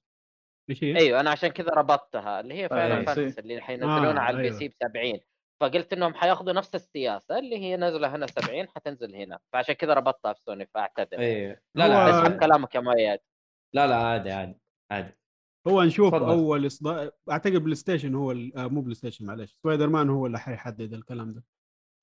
إيش 0.70 0.84
هي؟ 0.84 0.98
أيوه 0.98 1.20
أنا 1.20 1.30
عشان 1.30 1.50
كذا 1.50 1.70
ربطتها 1.70 2.40
اللي 2.40 2.54
هي 2.54 2.70
Final 2.70 2.92
أيوة. 2.92 3.06
Fantasy 3.06 3.42
اللي 3.42 3.62
حينزلونها 3.62 4.18
آه، 4.18 4.20
على 4.20 4.38
ال 4.38 4.43
P 4.43 4.48
أيوة. 4.48 4.60
C 4.60 4.68
ب 4.68 4.74
70 4.84 5.20
فقلت 5.62 5.94
إنهم 5.94 6.14
حياخذوا 6.14 6.54
نفس 6.54 6.76
السياسة 6.76 7.40
اللي 7.40 7.58
هي 7.58 7.78
نازلة 7.78 8.16
هنا 8.16 8.28
70 8.28 8.68
حتنزل 8.68 9.16
هنا. 9.16 9.40
فعشان 9.54 9.76
كذا 9.76 9.94
ربطتها 9.94 10.34
في 10.34 10.42
سوني 10.42 10.66
فأعتذر. 10.74 11.20
أيوه. 11.20 11.60
لا 11.76 11.88
لا 11.88 12.10
اسمع 12.10 12.38
كلامك 12.38 12.76
يا 12.76 12.80
مؤيد. 12.80 13.20
لا 13.76 13.88
لا 13.88 13.96
عادي 13.96 14.32
عادي 14.32 14.60
عادي 14.92 15.18
هو 15.68 15.84
نشوف 15.84 16.16
تفضل. 16.16 16.30
أول 16.30 16.66
اصدار 16.66 17.12
أعتقد 17.32 17.56
بلاي 17.56 17.76
ستيشن 17.76 18.16
هو 18.16 18.32
ال- 18.32 18.58
آه 18.58 18.68
مو 18.68 18.82
بلاي 18.82 18.96
ستيشن 18.96 19.26
معلش 19.26 19.52
سبايدر 19.64 19.90
مان 19.90 20.10
هو 20.10 20.26
اللي 20.26 20.40
حيحدد 20.40 20.94
الكلام 20.94 21.32
ده 21.34 21.44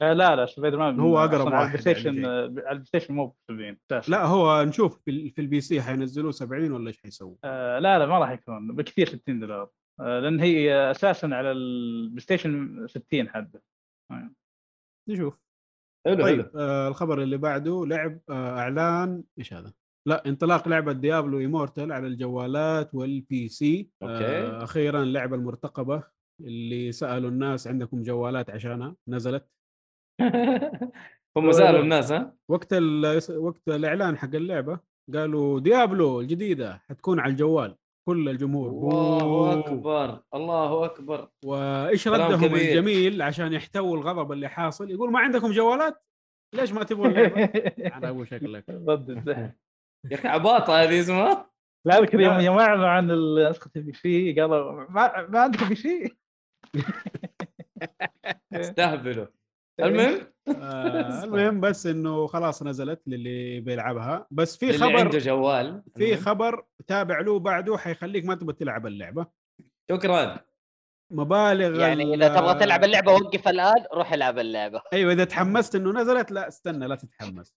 آه، 0.02 0.12
لا 0.12 0.36
لا 0.36 0.46
سبايدر 0.46 0.78
مان 0.78 1.00
هو 1.00 1.18
أقرب 1.18 1.34
أصلاً 1.34 1.56
على 1.56 1.64
واحد 1.64 1.74
البلاي 1.78 1.94
ستيشن 1.94 2.14
يعني 2.14 2.26
آه، 2.26 2.40
على 2.40 2.46
البلاي 2.72 2.84
ستيشن 2.84 3.14
مو 3.14 3.26
ب 3.26 3.34
70 3.50 3.76
أساساً. 3.92 4.10
لا 4.10 4.24
هو 4.24 4.62
نشوف 4.64 5.00
في, 5.04 5.10
ال- 5.10 5.30
في 5.30 5.40
ال 5.40 5.60
PC 5.60 5.82
حينزلوه 5.82 6.30
70 6.32 6.72
ولا 6.72 6.88
إيش 6.88 7.02
حيسووا؟ 7.02 7.36
آه، 7.44 7.78
لا 7.78 7.98
لا 7.98 8.06
ما 8.06 8.18
راح 8.18 8.30
يكون 8.30 8.76
بكثير 8.76 9.06
60 9.08 9.40
دولار 9.40 9.70
آه، 10.00 10.20
لأن 10.20 10.40
هي 10.40 10.90
أساسا 10.90 11.26
على 11.26 11.52
البلاي 11.52 12.20
ستيشن 12.20 12.86
60 12.86 13.28
حد 13.28 13.60
نشوف 15.08 15.38
حلو 16.06 16.16
حلو 16.16 16.22
طيب 16.24 16.56
آه 16.56 16.88
الخبر 16.88 17.22
اللي 17.22 17.36
بعده 17.36 17.86
لعب 17.86 18.20
آه 18.30 18.58
إعلان 18.58 19.24
إيش 19.38 19.52
هذا؟ 19.54 19.72
لا 20.06 20.26
انطلاق 20.28 20.68
لعبة 20.68 20.92
Diablo 20.92 21.38
Immortal 21.38 21.92
على 21.92 22.06
الجوالات 22.06 22.94
وال 22.94 23.48
PC 23.48 23.90
okay. 24.02 24.14
آه 24.24 24.64
أخيرا 24.64 25.02
اللعبة 25.02 25.36
المرتقبة 25.36 26.02
اللي 26.40 26.92
سألوا 26.92 27.30
الناس 27.30 27.66
عندكم 27.68 28.02
جوالات 28.02 28.50
عشانها 28.50 28.96
نزلت. 29.08 29.48
هم 31.36 31.52
سألوا 31.52 31.80
الناس 31.80 32.12
ها؟ 32.12 32.34
وقت 32.50 32.72
ال- 32.72 33.20
وقت 33.36 33.68
الإعلان 33.68 34.16
حق 34.18 34.34
اللعبة 34.34 34.80
قالوا 35.14 35.60
Diablo 35.60 36.20
الجديدة 36.20 36.82
حتكون 36.88 37.20
على 37.20 37.30
الجوال 37.32 37.76
كل 38.08 38.28
الجمهور. 38.28 38.68
الله 38.70 39.18
بووو. 39.18 39.50
أكبر 39.52 40.22
الله 40.34 40.84
أكبر. 40.84 41.28
وإيش 41.44 42.08
ردهم 42.08 42.46
كبير. 42.46 42.60
الجميل 42.70 43.22
عشان 43.22 43.52
يحتووا 43.52 43.96
الغضب 43.96 44.32
اللي 44.32 44.48
حاصل؟ 44.48 44.90
يقول 44.90 45.12
ما 45.12 45.18
عندكم 45.18 45.50
جوالات؟ 45.52 46.02
ليش 46.54 46.72
ما 46.72 46.84
تبغوا 46.84 47.06
اللعبة؟ 47.06 47.44
أنا 47.96 48.08
أقول 48.08 48.28
شكلك. 48.28 48.64
ردد 48.70 49.52
يا 50.10 50.16
أخي 50.16 50.28
عباطة 50.28 50.82
هذه 50.82 51.00
اسمها 51.00 51.50
لا 51.86 51.98
اذكر 51.98 52.20
يوم. 52.20 52.40
يوم 52.40 52.58
اعلنوا 52.58 52.88
عن 52.88 53.10
نسخه 53.50 53.70
ال 53.76 53.92
PC 53.92 54.32
قالوا 54.40 54.72
ما, 54.90 55.26
ما 55.28 55.40
عندكم 55.40 55.68
PC 55.68 56.16
استهبلوا. 58.52 59.26
المهم؟ 59.80 60.32
آه 60.48 61.24
المهم 61.24 61.60
بس 61.60 61.86
إنه 61.86 62.26
خلاص 62.26 62.62
نزلت 62.62 63.02
للي 63.06 63.60
بيلعبها. 63.60 64.26
بس 64.30 64.56
في 64.56 64.70
اللي 64.70 64.84
عنده 64.84 65.00
خبر 65.10 65.18
جوال. 65.18 65.82
في. 65.96 66.16
خبر 66.16 66.64
تابع 66.86 67.20
له 67.20 67.38
بعده 67.38 67.76
حيخليك 67.76 68.24
ما 68.24 68.34
تبغى 68.34 68.52
تلعب 68.52 68.86
اللعبة. 68.86 69.26
شكرا. 69.90 70.40
مبالغ 71.12 71.80
يعني 71.80 72.14
إذا 72.14 72.28
تبغى 72.28 72.54
تلعب 72.54 72.84
اللعبة 72.84 73.12
وقف 73.12 73.48
الآن 73.48 73.84
روح 73.94 74.12
العب 74.12 74.38
اللعبة. 74.38 74.82
أيوه 74.92 75.12
إذا 75.12 75.24
تحمست 75.24 75.74
إنه 75.74 75.92
نزلت 75.92 76.30
لا 76.30 76.48
استنى 76.48 76.86
لا 76.86 76.94
تتحمس. 76.94 77.54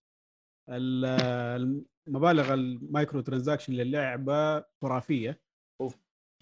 المبالغ 0.70 2.54
ال 2.54 3.20
microtransaction 3.20 3.72
للعبة 3.72 4.64
خرافية. 4.82 5.40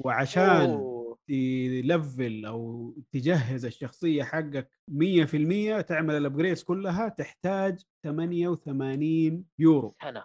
وعشان 0.05 0.71
أوه. 0.71 1.19
تلفل 1.29 2.45
أو 2.47 2.95
تجهز 3.13 3.65
الشخصية 3.65 4.23
حقك 4.23 4.71
100% 4.91 5.81
تعمل 5.81 6.15
ال 6.15 6.20
upgrades 6.20 6.63
كلها 6.63 7.09
تحتاج 7.09 7.83
88 8.05 9.45
يورو. 9.59 9.97
سنة. 10.03 10.25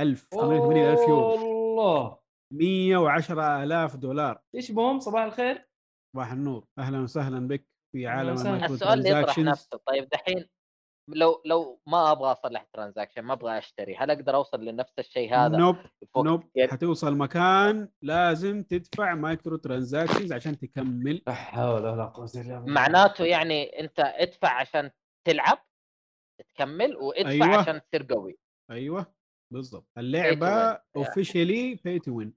1000 0.00 0.28
88 0.34 0.92
ألف 0.92 1.00
يورو. 1.00 1.34
الله 1.34 2.18
110 2.52 3.62
آلاف 3.62 3.96
دولار. 3.96 4.40
إيش 4.54 4.72
بهم؟ 4.72 5.00
صباح 5.00 5.22
الخير. 5.22 5.68
صباح 6.14 6.32
النور. 6.32 6.66
أهلا 6.78 7.00
وسهلا 7.00 7.48
بك 7.48 7.66
في 7.92 8.06
عالم 8.06 8.32
السؤال 8.32 8.98
اللي 8.98 9.10
يطرح 9.10 9.38
نفسه. 9.38 9.80
طيب 9.86 10.08
دحين 10.08 10.46
لو 11.14 11.42
لو 11.46 11.80
ما 11.86 12.12
أبغى 12.12 12.32
أصلح 12.32 12.66
transaction 12.72 13.22
ما 13.22 13.32
أبغى 13.32 13.58
أشتري 13.58 13.96
هل 13.96 14.10
أقدر 14.10 14.34
أوصل 14.34 14.64
لنفس 14.64 14.98
الشيء 14.98 15.34
هذا 15.34 15.56
nope 15.56 15.76
فوق- 16.14 16.24
nope 16.24 16.42
يعني- 16.54 16.70
حتوصل 16.72 17.16
مكان 17.16 17.88
لازم 18.02 18.62
تدفع 18.62 19.14
microtransactions 19.14 20.32
عشان 20.32 20.58
تكمل. 20.58 21.22
لا 21.26 21.34
حول 21.34 21.82
ولا 21.86 22.04
قوة 22.04 22.30
إلا 22.34 22.58
بالله. 22.60 22.74
معناته 22.74 23.24
يعني 23.24 23.80
أنت 23.80 24.00
ادفع 24.00 24.48
عشان 24.60 24.90
تلعب 25.26 25.58
تكمل 26.54 26.96
وادفع 26.96 27.30
أيوة. 27.30 27.56
عشان 27.58 27.80
تصير 27.82 28.06
قوي. 28.10 28.38
أيوه 28.70 29.06
بالضبط. 29.52 29.86
اللعبة 29.98 30.74
win. 30.74 30.78
officially 30.96 31.74
pay 31.84 31.98
to 31.98 32.12
win 32.12 32.34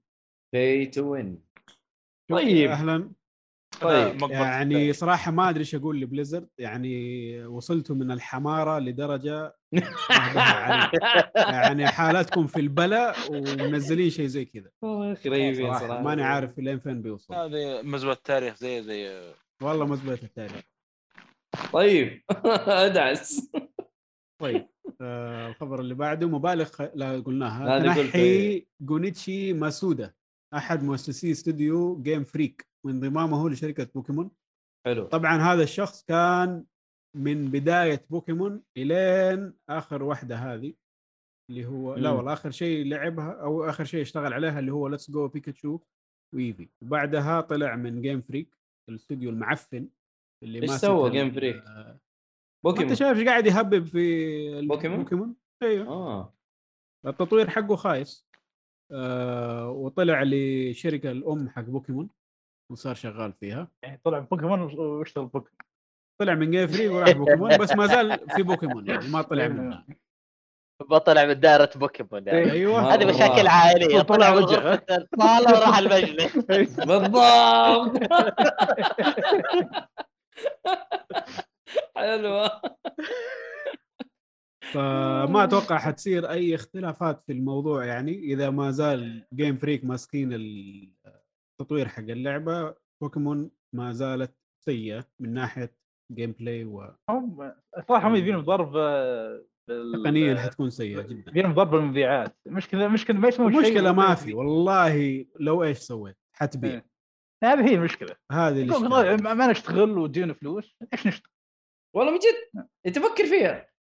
pay 0.54 0.86
to 0.86 1.12
win 1.12 1.42
طيب. 2.30 2.70
أهلا. 2.70 3.12
طيب 3.80 4.30
يعني 4.30 4.92
صراحة 4.92 5.30
ما 5.30 5.48
أدري 5.48 5.60
إيش 5.60 5.74
أقول 5.74 6.00
ل 6.00 6.05
Blizzard. 6.05 6.48
يعني 6.58 7.46
وصلتوا 7.46 7.96
من 7.96 8.10
الحمارة 8.10 8.78
لدرجة. 8.78 9.56
يعني 11.36 11.86
حالتكم 11.86 12.46
في 12.46 12.60
البلاء 12.60 13.16
ومنزلين 13.30 14.10
شيء 14.10 14.26
زي 14.26 14.44
كذا. 14.44 14.70
قريبين 15.24 15.54
صراحة. 15.54 15.78
صراحة 15.78 16.02
ماني 16.02 16.22
عارف 16.22 16.58
لين 16.58 16.78
فين 16.78 17.02
بيوصل. 17.02 17.34
هذه 17.34 17.82
مزبلة 17.82 18.12
التاريخ 18.12 18.56
زي 18.56 18.82
زي 18.82 19.32
والله 19.62 19.86
مزبلة 19.86 20.22
التاريخ. 20.22 20.62
طيب 21.72 22.22
أدعس. 22.86 23.50
طيب 24.40 24.68
آه 25.00 25.48
الخبر 25.48 25.80
اللي 25.80 25.94
بعده 25.94 26.28
مبالغ 26.28 26.64
خ... 26.64 26.82
لا 26.94 27.20
قلناها. 27.20 27.94
تنحي 27.94 28.18
إيه. 28.18 28.66
جونيتشي 28.80 29.52
ماسودا 29.52 30.12
أحد 30.54 30.82
مؤسسي 30.82 31.30
استوديو 31.30 32.02
Game 32.02 32.22
Freak 32.22 32.73
وانضمامه 32.84 33.50
لشركة 33.50 33.88
بوكيمون. 33.94 34.30
حلو. 34.86 35.04
طبعا 35.04 35.36
هذا 35.36 35.62
الشخص 35.62 36.04
كان 36.04 36.64
من 37.16 37.50
بداية 37.50 38.06
بوكيمون 38.10 38.62
إلين 38.76 39.54
آخر 39.68 40.02
واحدة 40.02 40.36
هذه 40.36 40.74
اللي 41.50 41.66
هو 41.66 41.94
لا 41.94 42.10
مم. 42.10 42.16
والله 42.16 42.32
آخر 42.32 42.50
شيء 42.50 42.86
لعبها 42.86 43.32
أو 43.32 43.64
آخر 43.64 43.84
شيء 43.84 44.02
اشتغل 44.02 44.32
عليها 44.32 44.58
اللي 44.58 44.72
هو 44.72 44.88
Let's 44.88 45.10
Go 45.10 45.28
Pikachu 45.28 45.78
و 46.34 46.40
Eevee 46.40 46.68
وبعدها 46.82 47.40
طلع 47.40 47.76
من 47.76 48.02
Game 48.02 48.20
Freak 48.20 48.56
الاستوديو 48.88 49.30
المعفن 49.30 49.88
اللي 50.42 50.60
ماسك 50.60 50.86
سوى 50.86 51.10
Game 51.10 51.32
Freak؟ 51.32 51.56
آه، 51.56 52.00
ما 52.64 52.70
بوكيمون. 52.70 52.90
انت 52.90 52.98
شايف 52.98 53.18
إيش 53.18 53.28
قاعد 53.28 53.46
يهبب 53.46 53.84
في 53.84 54.66
بوكيمون؟ 54.66 54.98
بوكيمون؟ 54.98 55.36
أيوه 55.62 55.88
آه. 55.88 56.34
التطوير 57.06 57.50
حقه 57.50 57.76
خايس. 57.76 58.26
آه 58.92 59.70
وطلع 59.70 60.22
لشركة 60.26 61.10
الأم 61.10 61.48
حق 61.48 61.62
بوكيمون. 61.62 62.08
وصار 62.70 62.94
شغال 62.94 63.32
فيها. 63.32 63.68
يعني 63.82 64.00
طلع 64.04 64.18
بوكيمون 64.18 64.60
واشتغل 64.60 65.26
بوكيمون 65.26 65.58
طلع 66.20 66.34
من 66.34 66.50
Game 66.50 66.66
Freak 66.66 66.88
وراح 66.88 67.10
بوكيمون 67.18 67.56
بس 67.56 67.72
ما 67.72 67.86
زال 67.86 68.30
في 68.36 68.42
بوكيمون 68.42 68.88
يعني 68.88 69.08
ما 69.08 69.22
طلع 69.22 69.48
منها 69.48 69.86
بطلع 70.80 71.24
من 71.24 71.40
دائرة 71.40 71.70
بوكيمون 71.76 72.26
يعني. 72.26 72.52
أيوه. 72.52 72.80
مرة. 72.80 72.94
هذه 72.94 73.04
مشاكل 73.04 73.46
عائلية. 73.46 74.02
طلع 74.02 74.30
من 74.34 74.42
وجهه. 74.42 74.82
الصاله 74.90 75.58
وراح 75.58 75.78
المجلس. 75.78 76.36
بالضبط. 76.88 78.02
حلوة 81.96 82.60
فما 84.72 85.44
أتوقع 85.44 85.78
حتصير 85.78 86.30
أي 86.30 86.54
اختلافات 86.54 87.22
في 87.22 87.32
الموضوع 87.32 87.84
يعني 87.84 88.18
إذا 88.18 88.50
ما 88.50 88.70
زال 88.70 89.26
Game 89.34 89.56
Freak 89.56 89.84
ماسكين 89.84 90.32
التطوير 91.60 91.88
حق 91.88 92.02
اللعبة 92.02 92.74
بوكيمون 93.02 93.50
ما 93.74 93.92
زالت 93.92 94.36
سيئة 94.64 95.04
من 95.20 95.34
ناحية 95.34 95.74
gameplay 96.12 96.62
هم 97.10 97.52
صراحة 97.88 98.08
هم 98.08 98.16
يبين 98.16 98.40
ضرب 98.40 98.76
آه، 98.76 99.44
بال- 99.70 99.96
وتقنيا 100.00 100.36
حتكون 100.36 100.70
سيئة 100.70 101.02
جدا. 101.02 101.30
يبين 101.30 101.54
ضرب 101.54 101.74
المبيعات 101.74 102.36
مشكلة 102.46 102.88
مشكلة 102.88 103.18
ما 103.18 103.28
يسوون 103.28 103.54
المشكلة 103.54 103.92
ما 103.92 104.14
في 104.14 104.34
والله 104.34 105.26
لو 105.40 105.62
إيش 105.64 105.78
سويت 105.78 106.16
حتبيع. 106.36 106.70
إيه. 106.72 106.86
هذه 107.44 107.68
هي 107.68 107.74
المشكلة. 107.74 108.16
هذه 108.32 108.62
الاشكال 108.62 109.22
ما 109.22 109.50
نشتغل 109.50 109.98
وتجينا 109.98 110.32
فلوس 110.34 110.76
إيش 110.92 111.06
نشتغل؟ 111.06 111.32
والله 111.96 112.12
من 112.12 112.18
جد 112.18 112.66
انت 112.86 112.98
فكر 112.98 113.26
فيها. 113.26 113.73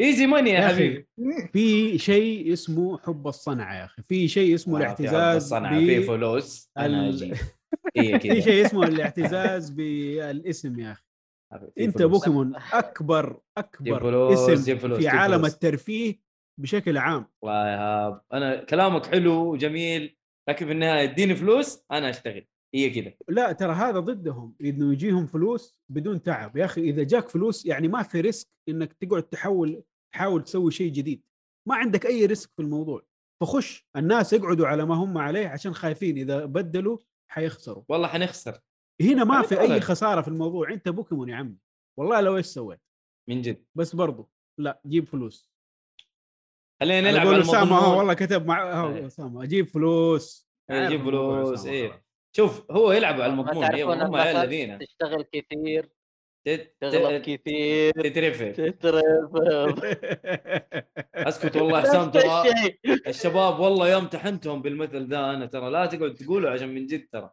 easy 0.00 0.26
money 0.26 0.50
يا 0.50 0.68
حبيبي. 0.68 1.08
في 1.52 1.98
شيء 1.98 2.52
اسمه 2.52 2.98
حب 2.98 3.28
الصنعة 3.28 3.74
يا 3.78 3.84
أخي. 3.84 4.02
في 4.02 4.28
شيء 4.28 4.54
اسمه 4.54 4.78
الاعتزاز 4.78 5.42
الصنعة. 5.42 5.80
ب- 5.80 5.84
في 5.84 6.02
فلوس 6.02 6.70
أنا 6.78 7.08
أجي 7.08 7.34
في 8.20 8.42
شيء 8.42 8.66
اسمه 8.66 8.82
الاعتزاز 8.88 9.70
بالاسم 9.70 10.80
يا 10.80 10.92
أخي. 10.92 11.02
أنت. 11.80 12.02
بوكيمون 12.02 12.52
أكبر 12.72 13.40
أكبر 13.58 14.32
اسم 14.32 14.76
في 14.96 15.08
عالم. 15.08 15.44
الترفيه 15.44 16.20
بشكل 16.60 16.96
عام. 16.98 17.26
الله 17.44 17.68
إيهاب. 17.68 18.20
أنا 18.32 18.64
كلامك 18.64 19.06
حلو 19.06 19.32
وجميل 19.52 20.16
لكن 20.48 20.66
في 20.66 20.72
النهاية 20.72 21.02
اديني 21.10 21.34
فلوس 21.34 21.84
أنا 21.92 22.10
أشتغل. 22.10 22.46
هي 22.74 22.90
كذا. 22.90 23.12
لا 23.28 23.52
ترى 23.52 23.72
هذا 23.72 23.98
ضدهم 24.00 24.54
إنه 24.60 24.92
يجيهم 24.92 25.26
فلوس 25.26 25.76
بدون 25.88 26.22
تعب. 26.22 26.56
يا 26.56 26.64
أخي 26.64 26.80
إذا 26.80 27.02
جاك 27.02 27.28
فلوس 27.28 27.66
يعني 27.66 27.88
ما 27.88 28.02
في 28.02 28.20
risk 28.20 28.48
إنك 28.68 28.92
تقعد 28.92 29.22
تحول 29.22 29.82
تحاول 30.14 30.44
تسوي 30.44 30.70
شيء 30.70 30.92
جديد. 30.92 31.22
ما 31.68 31.76
عندك 31.76 32.06
أي 32.06 32.26
risk 32.26 32.50
في 32.56 32.62
الموضوع. 32.62 33.02
فخش 33.42 33.88
الناس 33.96 34.32
يقعدوا 34.32 34.66
على 34.66 34.84
ما 34.84 34.94
هم 34.94 35.18
عليه 35.18 35.48
عشان 35.48 35.74
خايفين. 35.74 36.18
إذا 36.18 36.44
بدلوا 36.44 36.98
حيخسروا. 37.30 37.84
والله 37.88 38.08
حنخسر. 38.08 38.60
هنا 39.02 39.24
ما 39.24 39.42
في. 39.42 39.60
أي 39.60 39.80
خسارة 39.80 40.20
في 40.20 40.28
الموضوع. 40.28 40.72
أنت 40.72 40.88
بوكيمون 40.88 41.28
يا 41.28 41.36
عمي. 41.36 41.56
والله 41.98 42.20
لو 42.20 42.36
إيش 42.36 42.46
سويت؟ 42.46 42.80
من 43.28 43.42
جد. 43.42 43.64
بس 43.74 43.94
برضو 43.96 44.30
لا 44.58 44.80
جيب 44.86 45.06
فلوس. 45.06 45.52
خلينا 46.80 47.10
نلعب 47.10 47.26
على 47.26 47.40
أسامة 47.40 47.96
والله 47.98 48.14
كتب 48.14 48.46
مع 48.46 48.86
إيه. 48.88 49.06
أسامة 49.06 49.42
أجيب 49.42 49.66
فلوس. 49.66 50.48
الموضوع 50.70 51.44
فلوس. 51.44 51.66
إيه. 51.66 52.01
شوف 52.36 52.70
هو 52.70 52.92
يلعب 52.92 53.20
على 53.20 53.32
ما 53.34 53.42
المضمون 53.42 53.64
هي- 53.64 53.82
هم؟ 53.82 54.16
الذين 54.16 54.78
تشتغل 54.78 55.22
كثير 55.32 55.88
تغلط 56.80 57.22
كثير 57.24 57.92
تترفع 57.92 58.50
تترفض 58.52 59.84
أسكت 61.28 61.56
والله 61.56 61.80
حسام 61.82 62.10
ترى 62.10 62.42
الشباب 63.06 63.60
والله 63.60 63.90
يوم 63.90 64.02
امتحنتهم 64.02 64.62
بالمثل 64.62 65.06
ذا 65.08 65.18
أنا 65.30 65.46
ترى 65.46 65.70
لا 65.70 65.86
تقعد 65.86 66.14
تقوله 66.14 66.50
عشان 66.50 66.68
من 66.74 66.86
جد 66.86 67.08
ترى. 67.12 67.30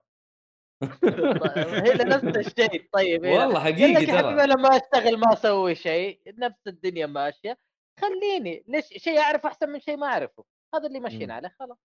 هنا 1.85 2.03
نفس 2.03 2.23
الشيء. 2.38 2.88
طيب. 2.93 3.21
والله 3.26 3.59
حقيقي 3.59 3.95
حبيبي 3.95 4.05
ترى 4.11 4.47
لما 4.47 4.69
أشتغل 4.69 5.17
ما 5.17 5.34
أسوي 5.34 5.76
شيء 5.76 6.21
نفس 6.38 6.67
الدنيا 6.67 7.05
ماشية. 7.05 7.57
خليني 7.99 8.63
ليش 8.67 8.85
شيء 8.97 9.19
اعرف 9.19 9.45
أحسن 9.45 9.69
من 9.69 9.80
شيء 9.80 9.97
ما 9.97 10.07
أعرفه؟ 10.07 10.43
هذا 10.76 10.88
اللي 10.88 10.99
ماشيين. 10.99 11.31
عليه 11.31 11.55
خلاص. 11.59 11.77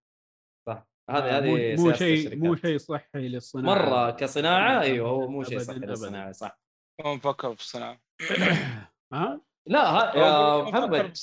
صح. 0.67 0.87
هذه 1.09 1.41
مو- 1.41 1.55
هذه 1.55 1.75
مو 1.81 1.93
شيء. 1.93 2.35
مو 2.35 2.55
شيء 2.55 2.77
صحي 2.77 3.05
للصناعة. 3.27 3.75
مرة 3.75 4.11
كصناعة 4.11 4.81
أيوه 4.81 5.09
هو 5.09 5.27
مو 5.27 5.43
شيء 5.43 5.59
صحي. 5.59 5.79
للصناعة 5.79 6.31
صح. 6.31 6.59
هو 7.05 7.15
مفكر 7.15 7.55
في 7.55 7.61
الصناعة. 7.61 7.99
ها؟ 9.13 9.41
لا 9.67 9.89
ها 9.89 10.15
يا 10.17 10.63
في 10.65 10.71
محمد. 10.71 11.13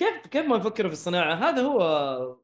كيف 0.00 0.26
كيف 0.30 0.46
ما 0.46 0.56
نفكر 0.56 0.86
في 0.86 0.92
الصناعة؟ 0.92 1.34
هذا 1.34 1.62
هو 1.62 1.80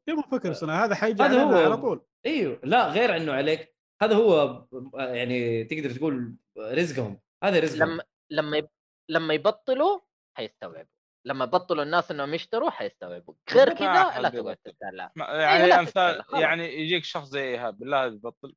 كيف 0.07 0.19
أفكر 0.19 0.51
الصناعة؟ 0.51 0.85
هذا 0.85 0.95
حيجي 0.95 1.23
هذا 1.23 1.43
هو- 1.45 1.55
على 1.65 1.77
طول. 1.77 2.05
إيوه. 2.27 2.61
لا 2.65 2.89
غير 2.89 3.13
عنه 3.13 3.33
عليك. 3.33 3.77
هذا 4.03 4.15
هو 4.17 4.65
يعني 4.95 5.65
تقدر 5.65 5.91
تقول 5.91 6.35
رزقهم. 6.59 7.21
هذا 7.45 7.61
رزقهم. 7.61 7.89
لما 7.91 8.03
لما 8.31 8.57
يب... 8.57 8.69
لما 9.11 9.35
يبطلوا 9.35 10.01
حيستوعبوا. 10.37 10.93
لما 11.25 11.45
يبطلوا 11.45 11.83
الناس 11.85 12.11
إنهم 12.11 12.35
يشتروا 12.35 12.71
حيستوعبوا 12.71 13.35
غير 13.55 13.73
كذا 13.75 14.21
لا. 14.21 14.29
تقعد 14.29 14.57
تتكلم 14.57 15.09
أيوة، 15.19 15.43
يعني 15.43 15.75
امثال. 15.75 16.23
يعني 16.35 16.81
يجيك 16.83 17.05
شخص 17.05 17.29
زي 17.29 17.43
إيهاب 17.43 17.79
بالله 17.79 18.05
يبطل 18.15 18.55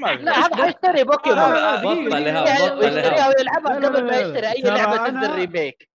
ما 0.00 0.06
لا 0.14 0.32
هذا 0.32 0.56
حيشتري 0.64 1.04
بوكيمون 1.04 1.38
بطل 1.38 1.56
يعني 1.56 1.86
بطل 1.86 2.06
يشتريها 2.06 3.16
إيهاب. 3.16 3.34
ويلعبها 3.38 3.74
قبل 3.88 4.04
ما. 4.06 4.16
يشتري 4.20 4.46
أي 4.48 4.62
لعبة 4.62 5.08
تنزل 5.08 5.34
remake 5.34 5.88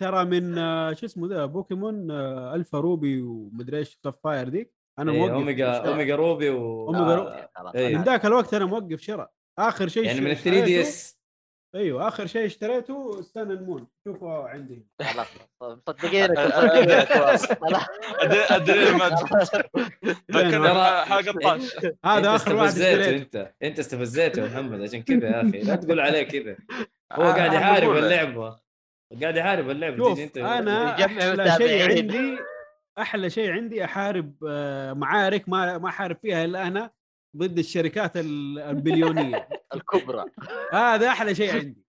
ترى 0.00 0.24
من 0.24 0.58
آه، 0.58 0.92
شو 0.92 1.06
اسمه 1.06 1.28
ذا 1.28 1.44
بوكيمون 1.46 2.10
آه، 2.10 2.54
Alpha 2.54 2.78
Ruby 2.78 3.22
ومدري 3.22 3.78
إيش 3.78 3.98
Sapphire 4.04 4.48
دي 4.48 4.72
أنا 4.98 5.12
إيه، 5.12 5.18
موقف 5.18 5.32
Omega. 5.32 5.72
Omega 5.88 6.16
Ruby 6.16 6.50
و 6.50 6.86
أوميجا 6.86 7.04
آه، 7.12 7.14
Ruby. 7.14 7.46
خلاص 7.56 7.74
إيه. 7.74 7.96
من 7.96 8.02
ذاك 8.02 8.26
الوقت 8.26 8.54
أنا 8.54 8.64
موقف 8.64 9.00
شراء 9.00 9.30
آخر 9.58 9.88
شيء 9.88 10.04
يعني 10.04 10.20
من 10.20 10.30
ال 10.30 10.36
ش- 10.36 10.40
3 10.40 10.64
دي 10.64 10.80
اس 10.80 11.19
أيوه 11.74 12.08
آخر 12.08 12.26
شيء 12.26 12.46
اشتريته 12.46 13.22
ستان 13.22 13.50
المون 13.50 13.86
شوفوا 14.04 14.48
عندي. 14.48 14.86
خلاص 15.02 15.26
مصدقينك. 15.62 16.38
مصدقينك. 16.38 17.10
أدري 18.52 18.90
ما 18.92 19.08
ترى- 20.32 21.08
حلقه 21.08 21.32
طاش 21.42 21.76
هذا 22.04 22.34
آخر 22.36 22.54
واحد 22.54 22.66
استفزيته 22.66 23.00
اشتريته. 23.00 23.40
أنت 23.40 23.52
أنت 23.62 23.78
استفزيته 23.78 24.42
يا 24.42 24.46
محمد 24.48 24.82
عشان 24.82 25.02
كذا 25.02 25.28
يا 25.28 25.40
أخي. 25.48 25.60
لا 25.60 25.74
تقول 25.76 26.00
عليه 26.00 26.22
كذا. 26.22 26.56
هو 27.12 27.22
آه، 27.22 27.32
قاعد 27.32 27.50
أنا 27.54 27.54
يحارب. 27.54 27.96
اللعبة. 27.96 28.56
قاعد 29.22 29.36
يحارب 29.36 29.70
اللعبة. 29.70 29.96
شوف 29.96 30.18
أنت 30.20 30.38
أنا 30.38 31.04
أحلى 31.04 31.54
شيء. 31.58 31.98
عندي 31.98 32.38
أحلى 32.98 33.30
شيء 33.30 33.52
عندي 33.52 33.84
أحارب 33.84 34.34
آه، 34.48 34.92
معارك 34.92 35.48
ما 35.48 35.78
ما 35.78 35.88
أحارب 35.88 36.16
فيها 36.22 36.44
إلا 36.44 36.66
أنا. 36.66 36.90
ضد 37.36 37.58
الشركات 37.58 38.16
ال- 38.16 38.58
البليونية. 38.58 39.48
الكبرى. 39.74 40.24
هذا 40.72 41.08
أحلى 41.08 41.34
شيء 41.34 41.54
عندي. 41.54 41.84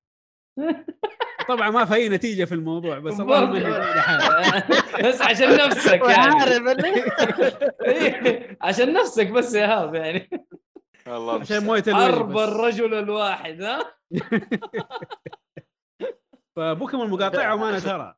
طبعا 1.48 1.70
ما 1.70 1.86
في 1.86 1.94
أي 1.94 2.10
نتيجة 2.10 2.46
في 2.46 2.56
الموضوع 2.56 3.00
بس 3.00 3.20
اللهم 3.20 3.56
احارب 3.56 4.64
بس 5.06 5.22
عشان 5.22 5.58
نفسك 5.58 6.02
يعني. 6.02 6.36
عشان 8.62 8.94
نفسك 8.94 9.28
بس 9.28 9.54
يا 9.54 9.66
هاب 9.68 9.96
يعني. 9.96 10.30
والله 11.08 11.40
عشان 11.40 11.64
موية 11.66 11.84
حرب 11.88 12.34
بس. 12.34 12.48
الرجل 12.50 12.94
الواحد 12.94 13.62
ها؟ 13.62 13.94
فبوكيمون 16.56 17.10
مقاطعهم 17.10 17.64
أنا 17.64 17.80
ترى. 17.80 18.16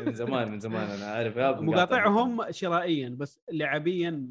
من 0.00 0.12
زمان 0.14 0.50
من 0.50 0.60
زمان 0.60 0.90
أنا 0.90 1.06
عارف 1.06 1.38
مقاطعهم. 1.38 2.52
شرائيا 2.52 3.08
بس 3.18 3.40
لعبيا. 3.52 4.26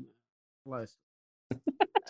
الله 0.68 0.82
يسلمك. 0.82 1.11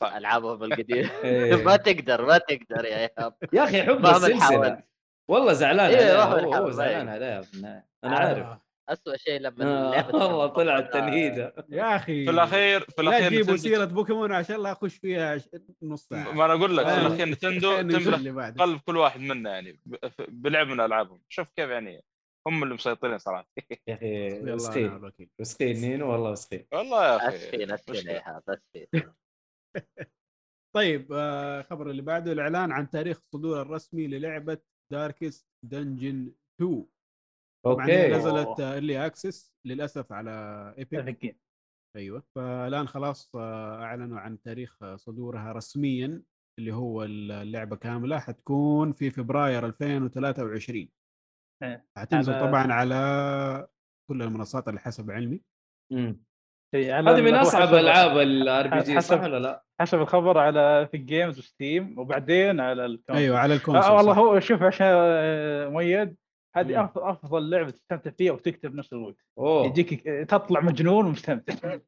العابهم 0.03 0.63
القديمة 0.63 1.09
إيه. 1.23 1.55
ما 1.63 1.76
تقدر 1.76 2.26
ما 2.26 2.38
تقدر 2.38 2.85
يا 2.85 2.97
ايهاب 2.97 3.34
يا 3.53 3.63
أخي 3.63 3.84
حب 3.84 4.05
السلسلة. 4.05 4.84
والله 5.27 5.53
زعلان 5.53 5.85
إيه، 5.89 5.95
عليها 6.18 6.41
مهما 6.41 6.57
هو. 6.57 6.69
زعلان 6.72 7.09
عليها 7.09 7.41
في 7.41 7.53
النهاية. 7.53 7.85
أنا 8.03 8.15
عارف 8.18 8.45
آه. 8.45 8.61
اسوء 8.89 9.15
شيء 9.18 9.39
لما 9.39 9.65
آه، 9.65 9.88
اللعبة 9.89 10.18
والله 10.26 10.47
طلعت. 10.47 10.93
تنهيدة 10.93 11.53
يا 11.69 11.95
أخي 11.95 12.26
في 12.26 12.31
الاخير 12.31 12.80
في 12.81 13.01
لا 13.03 13.09
الأخير 13.09 13.30
تجيبوا 13.30 13.53
نتندو- 13.53 13.59
سيرة 13.61 13.85
بوكيمون 13.85 14.31
عشان 14.31 14.63
لا 14.63 14.72
أخش 14.72 14.95
فيها 14.95 15.38
نص 15.84 16.07
ساعة 16.07 16.31
ما 16.31 16.45
أنا 16.45 16.53
أقول 16.53 16.77
لك 16.77 16.85
في 16.85 16.91
آه. 16.91 17.07
الأخير 17.07 17.26
نتندو 17.30 17.77
تملك. 17.81 18.61
قلب 18.61 18.80
كل 18.85 18.97
واحد 18.97 19.19
منا 19.19 19.49
يعني 19.49 19.80
بلعب 20.27 20.68
من 20.68 20.80
ألعابهم 20.81 21.22
شوف 21.30 21.47
كيف 21.55 21.69
يعني 21.69 22.03
هم 22.47 22.63
اللي 22.63 22.73
مسيطرين 22.76 23.18
صراحة 23.18 23.47
يا 23.88 23.93
أخي 23.95 24.27
الوكيل. 24.27 25.30
مسخين 25.39 25.81
نينو 25.81 26.11
والله 26.11 26.31
مسخين 26.31 26.65
والله 26.72 27.05
يا 27.05 27.15
أخي 27.18 27.27
أسفين 27.35 27.72
أسفين 27.72 28.07
يا. 28.07 28.11
ايهاب 28.13 28.43
أسفين 28.49 28.88
طيب 30.76 31.14
آه، 31.14 31.60
الخبر 31.60 31.89
اللي 31.89 32.02
بعده 32.02 32.31
الإعلان 32.31 32.72
عن 32.72 32.89
تاريخ 32.89 33.18
الصدور 33.18 33.61
الرسمي 33.61 34.07
للعبة 34.07 34.57
Darkest 34.91 35.48
Dungeon 35.65 36.34
2 36.61 36.85
طبعا 37.65 37.88
هي 37.88 38.06
okay. 38.06 38.18
نزلت 38.18 38.60
early 38.60 39.06
access 39.06 39.53
للأسف 39.65 40.11
على 40.11 40.31
Epic. 40.78 40.94
أيوه. 41.95 42.23
فالآن 42.35 42.88
خلاص 42.88 43.35
آه، 43.35 43.84
أعلنوا 43.84 44.19
عن 44.19 44.41
تاريخ 44.41 44.84
آه، 44.84 44.95
صدورها 44.95 45.52
رسميا 45.52 46.23
اللي 46.60 46.73
هو 46.73 47.03
اللعبة 47.03 47.76
كاملة. 47.76 48.19
حتكون 48.19 48.93
في 48.93 49.11
فبراير 49.11 49.65
2023 49.65 50.89
إيه. 51.64 51.85
حتنزل 51.98 52.34
طبعا 52.39 52.73
على 52.73 53.68
كل 54.10 54.22
المنصات 54.22 54.68
اللي 54.68 54.80
حسب 54.80 55.11
علمي. 55.11 55.41
إيه، 56.73 56.99
هذه 56.99 57.22
من 57.22 57.34
أصعب 57.35 57.73
ألعاب 57.73 58.18
ال 58.18 58.68
RPG 58.68 58.95
حسب- 58.95 59.15
صح 59.18 59.23
ولا 59.23 59.39
لا؟ 59.39 59.64
حسب 59.81 60.02
الخبر 60.02 60.38
على 60.38 60.88
في 60.91 60.98
Games 60.98 61.40
و 61.40 61.49
Steam 61.49 61.99
وبعدين 61.99 62.60
على 62.60 62.85
ال 62.86 62.89
console 62.89 63.15
أيوه 63.23 63.38
على 63.38 63.53
ال 63.53 63.58
console 63.58 63.91
آه 63.91 63.95
والله. 63.95 64.14
هو 64.14 64.39
شوف 64.39 64.64
عشان 64.64 64.88
آه، 64.89 65.68
مؤيد 65.69 66.15
هذه. 66.56 66.85
أف- 66.88 66.98
أفضل 66.98 67.49
لعبة 67.49 67.69
تستمتع 67.69 68.11
فيها 68.11 68.31
وتكتب 68.31 68.72
بنفس 68.72 68.93
الوقت. 68.93 69.15
أوه. 69.38 69.65
يجيك 69.65 70.03
تطلع 70.30 70.61
مجنون 70.61 71.06
ومستمتع. 71.06 71.53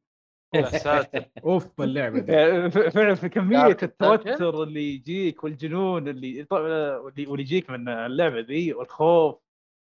يا 0.54 0.62
ساتر. 0.62 1.24
أوف 1.44 1.80
اللعبة 1.80 2.18
دي. 2.20 2.32
ف- 2.70 2.78
فعلا 2.78 3.14
في 3.14 3.28
كمية 3.28 3.66
التوتر 3.82 4.62
اللي 4.62 4.94
يجيك 4.94 5.44
والجنون 5.44 6.08
اللي 6.08 6.46
واللي 6.50 7.42
يجيك 7.42 7.70
من 7.70 7.88
اللعبة 7.88 8.40
ذي 8.40 8.72
والخوف. 8.74 9.36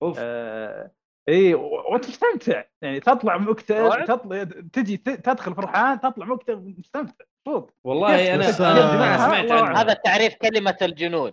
أوف. 0.03 0.15
آه 0.19 0.91
اي 1.29 1.53
و- 1.53 1.91
وانت 1.91 2.09
مستمتع 2.09 2.63
يعني 2.81 2.99
تطلع 2.99 3.37
مكتئب؟ 3.37 4.05
تطلع 4.05 4.43
تجي 4.73 4.97
ت- 4.97 5.09
تدخل 5.09 5.55
فرحان 5.55 5.99
تطلع 5.99 6.25
مكتئب 6.25 6.79
مستمتع 6.79 7.25
مبسوط 7.47 7.73
والله 7.83 8.35
أنا 8.35 8.51
جماعة 8.95 9.17
سمعت 9.17 9.51
عنها 9.51 9.81
هذا 9.81 9.93
تعريف 9.93 10.35
كلمة 10.35 10.77
الجنون 10.81 11.31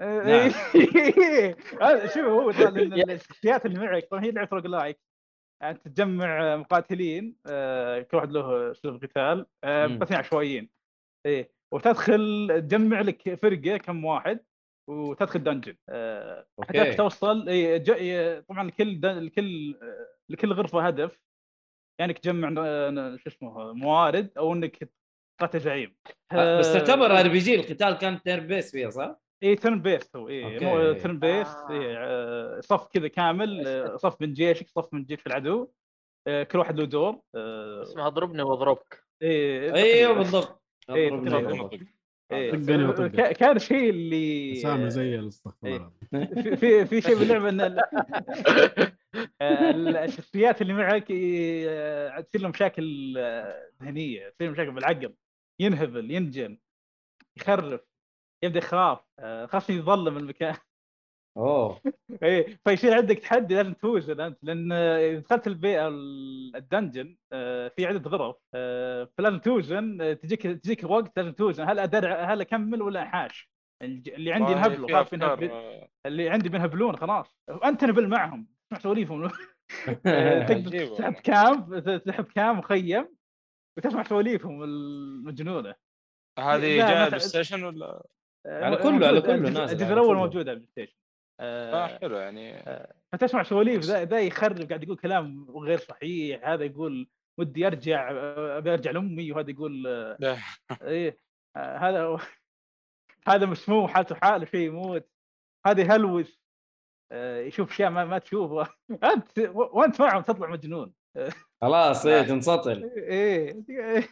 آه، 0.00 0.22
نعم. 0.22 0.50
إيه. 0.74 1.56
هذا 1.82 2.06
شوف 2.06 2.16
هو 2.24 2.50
الشخصيات 3.10 3.66
اللي 3.66 3.78
معك 3.80 4.04
طبعا 4.10 4.24
هي 4.24 4.30
لعبه 4.30 4.48
روج 4.52 4.66
لايك. 4.66 5.00
يعني 5.62 5.78
تجمع 5.78 6.56
مقاتلين 6.56 7.36
آه، 7.46 8.00
كل 8.00 8.16
واحد 8.16 8.30
له 8.32 8.70
اسلوب 8.70 9.04
قتال 9.04 9.46
آه،. 9.64 9.86
بس 9.86 10.12
عشوائيين. 10.12 10.70
إيه. 11.26 11.52
وتدخل 11.74 12.48
تجمع 12.68 13.00
لك 13.00 13.34
فرقة 13.42 13.76
كم 13.76 14.04
واحد 14.04 14.40
وتدخل 14.88 15.42
dungeon 15.42 15.76
آه، 15.88 16.46
okay. 16.58 16.80
حتى 16.80 16.94
توصل 16.94 17.44
طبعا 18.48 18.64
لكل 18.64 19.00
dun- 19.00 19.18
لكل 19.18 19.74
آه، 19.82 20.06
لكل 20.28 20.52
غرفة 20.52 20.86
هدف 20.86 21.20
يعني 22.00 22.12
انك 22.12 22.18
تجمع 22.18 22.48
ن- 22.90 23.18
شو 23.18 23.30
اسمه 23.30 23.72
موارد 23.72 24.30
أو 24.38 24.52
إنك 24.52 24.90
تقاتل 25.38 25.60
زعيم 25.60 25.96
آه، 26.32 26.58
بس 26.58 26.72
تعتبر 26.72 27.18
RPG 27.20 27.54
القتال 27.54 27.92
كان 27.98 28.22
turn 28.22 28.40
based 28.40 28.70
فيها 28.72 28.90
صح؟ 28.90 29.20
إي 29.42 29.56
turn 29.56 29.82
based 29.82 30.16
هو 30.16 30.28
إي. 30.28 30.58
مو 30.58 30.92
turn 30.92 31.24
آه. 31.24 31.70
إيه 31.70 31.94
آه، 31.98 32.60
صف 32.60 32.86
كذا 32.86 33.08
كامل 33.08 33.66
آه، 33.66 33.96
صف 33.96 34.20
من 34.20 34.32
جيشك 34.32 34.68
صف 34.68 34.94
من 34.94 35.04
جيش 35.04 35.26
العدو 35.26 35.68
آه، 36.26 36.42
كل 36.42 36.58
واحد 36.58 36.78
له 36.80 36.84
دور 36.86 37.20
آه، 37.34 37.82
اسمها 37.82 38.06
اضربني 38.06 38.42
واضربك 38.42 39.04
إيه 39.22 39.74
أيوه 39.74 40.10
إيه،. 40.10 40.12
بالضبط. 40.18 40.62
إيه، 42.36 42.50
طقني 42.52 42.84
وطقك. 42.84 43.10
كا- 43.12 43.32
كان 43.32 43.58
شيء 43.58 43.90
اللي 43.90 44.52
أسامة 44.52 44.88
زي 44.88 45.14
الاستغفار 45.14 45.92
إيه. 46.14 46.54
في 46.56 46.86
في, 46.86 47.00
شيء 47.00 47.18
باللعبه 47.18 47.48
إن 47.48 47.60
ال- 49.42 49.96
الشخصيات 49.96 50.62
اللي 50.62 50.72
معك 50.74 51.06
آه، 51.12 52.20
تصير 52.20 52.40
له 52.40 52.48
مشاكل 52.48 53.14
آه، 53.18 53.70
ذهنية 53.82 54.28
تصير 54.28 54.50
مشاكل 54.50 54.70
بالعقل 54.70 55.14
ينهبل 55.60 56.10
ينجن 56.10 56.58
يخرف 57.36 57.80
يبدأ 58.44 58.58
يخاف 58.58 58.98
آه، 59.18 59.46
خاف 59.46 59.70
يظلم 59.70 60.16
المكان 60.16 60.54
أوه. 61.36 61.80
إيه 62.22 62.58
فيصير 62.64 62.94
عندك 62.94 63.18
تحدي 63.18 63.54
لازم 63.54 63.72
توزن 63.72 64.20
أنت 64.20 64.38
لأن 64.42 64.72
إذا 64.72 65.18
دخلت 65.18 65.46
البيئه 65.46 65.88
ال- 65.88 66.56
الدنجن 66.56 67.16
آه، 67.32 67.68
في 67.68 67.86
عدة 67.86 68.10
غرف 68.10 68.36
آه، 68.54 69.08
فلازم 69.18 69.38
توزن 69.38 70.00
آه، 70.00 70.12
تجيك 70.12 70.42
تجيك 70.42 70.84
وقت 70.84 71.12
لازم 71.16 71.32
توزن 71.32 71.68
هل 71.68 71.78
ادرع 71.78 72.32
هل 72.32 72.40
أكمل 72.40 72.82
ولا 72.82 73.02
انحاش 73.02 73.50
الج- 73.82 74.08
اللي 74.08 74.32
عندي 74.32 74.52
ينهبلوا 74.52 74.88
آه، 75.52 75.88
اللي 76.06 76.28
عندي 76.30 76.48
بينهبلون 76.48 76.96
خلاص. 76.96 77.38
انت 77.64 77.80
تنهبل 77.80 78.08
معهم 78.08 78.46
تسمع 78.70 78.78
سواليفهم 78.82 79.30
آه، 80.06 80.42
عجيب 80.42 80.68
تسحب. 80.94 81.12
camp 81.12 81.78
تسحب 81.78 82.24
camp 82.24 82.58
مخيم 82.58 83.08
وتسمع 83.78 84.02
سواليفهم 84.02 84.62
المجنونة. 84.62 85.74
هذه 86.38 86.60
جاية 86.60 86.82
ما 86.82 86.94
Play 86.94 87.10
تع- 87.10 87.18
Station 87.18 87.64
ولا؟ 87.64 88.06
آه، 88.46 88.64
على 88.64 88.76
كله-. 88.76 89.06
على 89.06 89.20
كله 89.20 89.36
نازل 89.50 89.72
الجزء 89.76 89.92
الأول. 89.92 90.16
موجود 90.16 90.48
على 90.48 90.52
ال 90.52 90.66
PlayStation 90.70 90.96
آه، 91.42 91.98
حلو 91.98 92.16
يعني. 92.16 92.64
فتسمع 93.12 93.42
سواليف 93.42 93.80
ذا 93.84 94.04
ذا 94.04 94.20
يخرب 94.20 94.68
قاعد 94.68 94.82
يقول 94.82 94.96
كلام 94.96 95.50
غير 95.50 95.78
صحيح 95.78 96.48
هذا 96.48 96.64
يقول 96.64 97.08
ودي 97.38 97.66
أرجع 97.66 98.10
آه، 98.10 98.58
أبي 98.58 98.72
أرجع 98.72 98.90
لأمي 98.90 99.32
وهذا 99.32 99.50
يقول 99.50 99.86
آه، 99.86 100.16
لا. 100.20 100.36
إيه 100.82 101.16
آه، 101.56 101.76
هذا 101.78 102.18
هذا 103.28 103.46
مسموم 103.46 103.88
حالته 103.88 104.14
حالة 104.14 104.44
شيء 104.44 104.60
يموت. 104.66 105.08
هذا 105.66 105.80
يهلوس 105.82 106.42
آه، 107.12 107.40
يشوف 107.40 107.70
أشياء 107.70 107.90
ما, 107.90 108.04
ما 108.04 108.18
تشوفها. 108.18 108.74
أنت 109.14 109.38
وأنت 109.54 110.00
معهم 110.00 110.22
تطلع 110.22 110.50
مجنون. 110.50 110.92
خلاص 111.62 112.06
إيه 112.06 112.22
تنسطل. 112.22 112.84
إيه 112.96 113.64
إيه. 113.70 114.08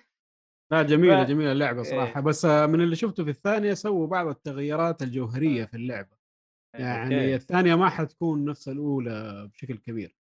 لا 0.73 0.83
جميلة 0.83 1.25
ف- 1.25 1.29
جميلة 1.29 1.53
اللعبة 1.53 1.83
صراحة. 1.83 2.21
بس 2.21 2.45
آه، 2.45 2.67
من 2.67 2.81
اللي 2.81 2.97
شفته 2.97 3.25
في 3.25 3.31
الثانية 3.31 3.75
سووا 3.75 4.07
بعض 4.07 4.27
التغييرات 4.27 5.03
الجوهرية 5.03 5.65
في 5.65 5.75
اللعبة. 5.77 6.20
يعني 6.75 7.15
أوكي. 7.15 7.35
الثانية 7.35 7.75
ما 7.75 7.89
حتكون 7.89 8.45
نفس 8.45 8.69
الأولى 8.69 9.51
بشكل 9.55 9.79
كبير 9.79 10.17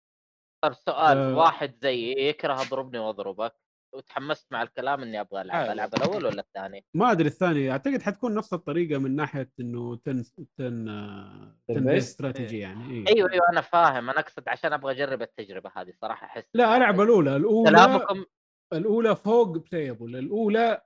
طيب 0.64 0.72
سؤال 0.72 1.18
آه. 1.18 1.36
واحد 1.36 1.74
زيي 1.82 2.28
يكره 2.28 2.60
اضربني 2.60 2.98
واضربك 2.98 3.54
وتحمست 3.94 4.52
مع 4.52 4.62
الكلام 4.62 5.02
إني 5.02 5.20
أبغى 5.20 5.42
ألعب 5.42 5.56
عادي. 5.56 5.72
ألعب 5.72 5.94
الأول 5.94 6.24
ولا 6.26 6.40
الثاني؟ 6.40 6.84
ما 6.94 7.12
أدري 7.12 7.28
الثانية 7.28 7.72
أعتقد 7.72 8.02
حتكون 8.02 8.34
نفس 8.34 8.52
الطريقة 8.52 8.98
من 8.98 9.16
ناحية 9.16 9.52
إنه 9.60 9.96
تن 9.96 10.24
تن 10.58 10.88
آه، 10.88 11.56
تن؟ 11.68 11.88
استراتيجي 11.88 12.58
يعني 12.58 12.90
إيه. 12.90 13.16
أيوه 13.16 13.32
أيوه 13.32 13.44
أنا 13.52 13.60
فاهم 13.60 14.10
أنا 14.10 14.20
أقصد 14.20 14.48
عشان 14.48 14.72
أبغى 14.72 14.92
أجرب 14.92 15.22
التجربة 15.22 15.70
هذه 15.76 15.92
صراحة 16.00 16.26
أحس 16.26 16.44
لا 16.54 16.76
ألعب 16.76 17.00
الأولى 17.00 17.36
الأولى 17.36 17.70
كلامكم 17.70 18.24
الأولى 18.72 19.16
فوق 19.16 19.48
بلايبل 19.48 20.16
الأولى 20.16 20.82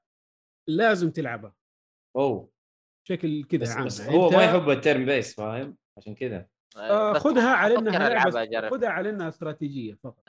لازم 0.68 1.10
تلعبها 1.10 1.54
أوه 2.16 2.50
بشكل 3.04 3.44
كذا 3.44 3.60
بس, 3.60 3.70
عام 3.70 3.84
بس 3.86 4.00
يعني 4.00 4.16
هو 4.16 4.30
ما 4.30 4.44
يحب 4.44 4.70
التيرن 4.70 5.04
بيس 5.04 5.34
فاهم 5.34 5.76
عشان 5.98 6.14
كذا 6.14 6.46
آه، 6.76 7.12
خذها 7.12 7.50
على 7.54 7.78
إنها. 7.78 8.30
خذها 8.70 8.88
على 8.88 9.10
إنها 9.10 9.28
استراتيجية 9.28 9.94
فقط 10.04 10.28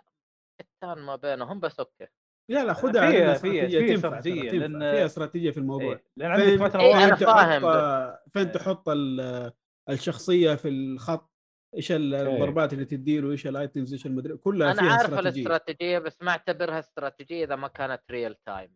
ال 0.61 0.68
turn 0.68 0.97
ما 1.05 1.15
بينهم 1.15 1.59
بس 1.59 1.79
okay 1.79 2.07
لا 2.49 2.65
لا 2.65 2.73
خذها 2.73 3.01
على 3.01 3.31
استراتيجية 3.31 3.79
فيها 3.79 3.95
تنفع 3.95 4.19
استراتيجية،. 4.19 4.49
لأن- 4.49 4.79
فيها 4.79 5.05
استراتيجية 5.05 5.51
في 5.51 5.57
الموضوع 5.57 5.93
إيه. 5.93 6.03
لأن 6.17 6.31
عندك 6.31 6.45
فين 6.45 6.57
فترة 6.69 6.81
إيه، 6.81 7.09
تحط 7.09 7.23
فاهم. 7.23 8.17
فين 8.33 8.51
تحط 8.51 8.89
ال- 8.89 9.51
الشخصية 9.89 10.55
في 10.55 10.67
الخط 10.69 11.31
إيش 11.75 11.91
الضربات 11.91 12.73
اللي 12.73 12.85
تديله 12.85 13.31
إيش 13.31 13.47
ال 13.47 13.55
items 13.55 13.93
إيش 13.93 14.05
المدري 14.05 14.37
كلها 14.37 14.71
أنا 14.71 14.81
فيها 14.81 14.91
عارف 14.91 15.03
استراتيجية 15.13 15.41
الاستراتيجية 15.47 15.99
بس 15.99 16.21
ما 16.21 16.31
أعتبرها 16.31 16.79
استراتيجية 16.79 17.43
إذا 17.45 17.55
ما 17.55 17.67
كانت 17.67 18.01
real 18.11 18.35
time 18.45 18.75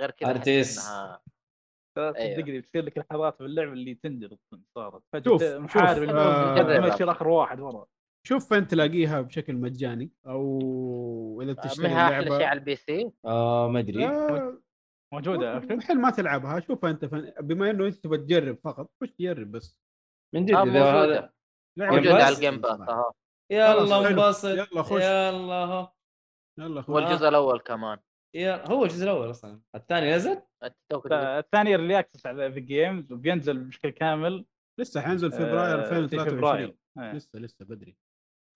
غير 0.00 0.10
كذا 0.10 0.28
أحس 0.28 0.36
RTS. 0.36 0.88
صدقني 1.98 2.60
بتصير 2.60 2.84
لك 2.84 2.98
لحظات 2.98 3.36
في 3.36 3.44
اللعبة 3.44 3.72
اللي 3.72 3.94
تنجلط 3.94 4.40
صارت. 4.74 5.02
شوف- 5.24 5.42
فجاه 5.42 5.58
محارب 5.58 6.08
آه، 6.08 6.58
قبل 6.58 6.80
ما 6.80 6.86
يصير 6.88 7.10
آخر 7.10 7.28
واحد 7.28 7.60
ورا. 7.60 7.86
شوف 8.26 8.48
فين 8.48 8.66
تلاقيها 8.66 9.20
بشكل 9.20 9.54
مجاني 9.56 10.10
أو 10.26 11.42
إذا 11.42 11.52
بتشتري 11.52 11.88
منها 11.88 12.02
أحلى 12.04 12.16
شيء 12.16 12.26
اللعبه 12.26 12.46
على 12.46 12.58
البي 12.58 12.76
سي؟ 12.76 13.12
آه 13.24 13.68
ما 13.68 13.78
أدري. 13.80 14.06
آه، 14.06 14.58
موجودة 15.14 15.56
الحين 15.56 15.96
ما 16.00 16.10
تلعبها. 16.10 16.60
شوف 16.60 16.84
أنت 16.84 17.04
فين 17.04 17.32
بما 17.40 17.70
إنه 17.70 17.86
أنت 17.86 17.94
تبغى 17.94 18.18
تجرب 18.18 18.58
فقط 18.64 18.90
خش 19.02 19.10
تجرب 19.10 19.50
بس؟ 19.52 19.78
من 20.34 20.44
جد 20.44 20.54
آه، 20.54 20.62
اذا 20.62 20.82
هذا 20.84 21.32
موجودة؟ 21.76 22.14
على 22.24 22.34
الجيم 22.34 22.60
باس 22.60 22.78
يلا. 23.52 24.08
انبسط 24.08 24.44
يلا 24.48 24.82
خش. 24.82 25.02
يلا. 25.02 25.64
هو 25.64 25.92
يلا 26.58 26.82
خش. 26.82 26.88
والجزء 26.88 27.28
الأول 27.28 27.60
كمان. 27.60 27.98
هو 28.36 28.84
الجزء 28.84 29.04
الأول 29.04 29.30
أصلا. 29.30 29.60
الثاني 29.74 30.14
نزل؟ 30.14 30.42
الثاني 31.12 31.70
early 31.70 31.98
access 31.98 32.26
على 32.26 32.52
في 32.52 32.60
Games 32.60 33.12
وبينزل 33.12 33.58
بشكل 33.58 33.90
كامل. 33.90 34.46
لسه 34.80 35.00
حينزل 35.00 35.32
فبراير 35.32 35.84
آه، 35.84 35.88
في 35.88 35.98
2023 35.98 36.38
فبراير. 36.38 36.76
آه. 36.98 37.12
لسه 37.12 37.38
لسه 37.38 37.64
بدري. 37.64 37.96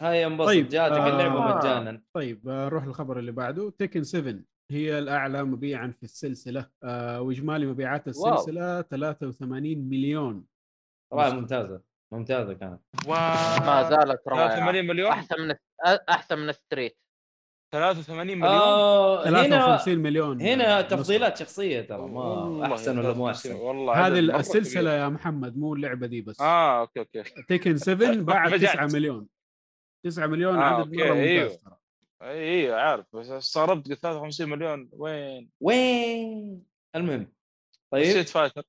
هاي 0.02 0.26
انبسط. 0.26 0.46
طيب، 0.46 0.68
جاتك 0.68 0.92
آه. 0.92 1.08
اللعبة 1.08 1.56
مجانا. 1.56 2.02
طيب 2.16 2.48
آه، 2.48 2.66
نروح 2.66 2.84
للخبر 2.86 3.18
اللي 3.18 3.32
بعده. 3.32 3.70
Tekken 3.70 4.04
7 4.04 4.34
هي 4.72 4.98
الأعلى 4.98 5.44
مبيعا 5.44 5.94
في 5.96 6.02
السلسلة 6.02 6.70
آه 6.84 7.20
وإجمالي 7.20 7.66
مبيعات 7.66 8.08
السلسلة 8.08 8.82
83 8.82 9.78
مليون. 9.88 10.46
صراحة 11.12 11.34
ممتازة. 11.34 11.82
ممتازة 12.12 12.54
كانت. 12.54 12.80
ما 13.08 13.80
و 13.80 13.90
زالت 13.90 14.28
رائعة. 14.28 14.48
83 14.48 14.86
مليون 14.86 15.10
أحسن 15.10 15.40
من 15.40 15.54
أحسن 16.08 16.38
من 16.38 16.52
Street 16.52 16.98
83 17.72 18.26
مليون 18.38 18.42
آه 18.44 19.28
هنا 19.28 19.42
53 19.42 19.98
مليون 19.98 20.40
هنا 20.40 20.78
آه، 20.78 20.80
تفضيلات 20.82 21.36
شخصية 21.36 21.80
ترى 21.80 21.98
ما 22.08 22.66
أحسن 22.72 22.98
ولا 22.98 23.12
مو 23.12 23.28
أحسن؟ 23.30 23.54
والله 23.54 24.06
هذه 24.06 24.18
السلسلة. 24.18 24.90
يا 24.92 25.08
محمد 25.08 25.56
مو 25.58 25.74
اللعبة 25.74 26.06
دي 26.06 26.20
بس. 26.20 26.40
آه 26.40 26.80
أوكي 26.80 27.00
أوكي. 27.00 27.22
Tekken 27.48 27.76
7 27.76 28.14
باع 28.16 28.44
رجعت. 28.46 28.74
9 28.76 28.86
مليون. 28.86 29.26
9 30.04 30.26
مليون 30.26 30.58
آه، 30.58 30.62
عدد 30.62 30.92
مرة 30.94 31.04
ممتاز 31.04 31.16
أيوه. 31.18 31.48
ترى. 31.64 31.76
اي 32.22 32.72
عارف. 32.72 33.06
بس 33.16 33.30
استغربت 33.30 33.88
قلت 33.88 33.98
53 34.02 34.48
مليون 34.48 34.88
وين؟ 34.92 35.50
وين؟ 35.60 36.62
المهم 36.96 37.32
طيب. 37.92 38.04
Street 38.04 38.28
Fighter. 38.28 38.62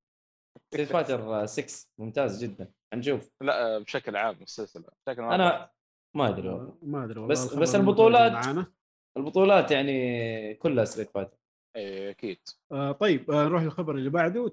Street 0.68 0.90
Fighter 0.90 1.45
6 1.45 1.88
ممتاز 1.98 2.44
جدا. 2.44 2.72
حنشوف 2.94 3.30
لا 3.41 3.78
بشكل 3.80 4.15
عام 4.15 4.36
السلسلة 4.41 4.84
بشكل 5.07 5.22
عام. 5.22 5.32
أنا 5.32 5.69
ما 6.15 6.30
أدري 6.30 6.48
والله. 6.49 6.78
ما 6.82 7.03
أدري 7.03 7.19
والله 7.19 7.32
بس- 7.34 7.53
بس 7.53 7.76
البطولات- 7.76 8.32
معانا. 8.32 8.72
البطولات 9.18 9.72
يعني 9.72 10.53
كلها 10.53 10.85
Street 10.86 11.12
Fighter. 11.12 11.38
إي 11.76 12.10
أكيد. 12.10 12.39
آه 12.72 12.91
طيب 12.91 13.31
آه 13.31 13.44
نروح 13.45 13.64
للخبر 13.64 13.95
اللي 13.95 14.10
بعده. 14.10 14.52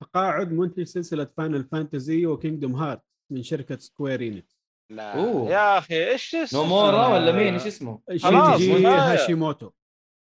تقاعد 0.00 0.52
منتج 0.52 0.82
سلسلة 0.82 1.24
Final 1.24 1.64
Fantasy 1.64 2.26
و 2.26 2.32
Kingdom 2.32 2.74
Hearts 2.74 3.02
من 3.32 3.42
شركة 3.42 3.76
Square 3.78 4.20
Enix 4.22 4.56
لا 4.92 5.14
أوه. 5.14 5.50
يا 5.50 5.78
أخي 5.78 6.10
إيش 6.10 6.34
اسمه؟ 6.34 6.60
نومورا 6.60 7.06
ولا 7.06 7.32
مين؟ 7.32 7.48
آه، 7.48 7.54
إيش 7.54 7.66
اسمه؟ 7.66 8.00
شينجي. 8.16 8.86
هاشيموتو. 8.86 9.70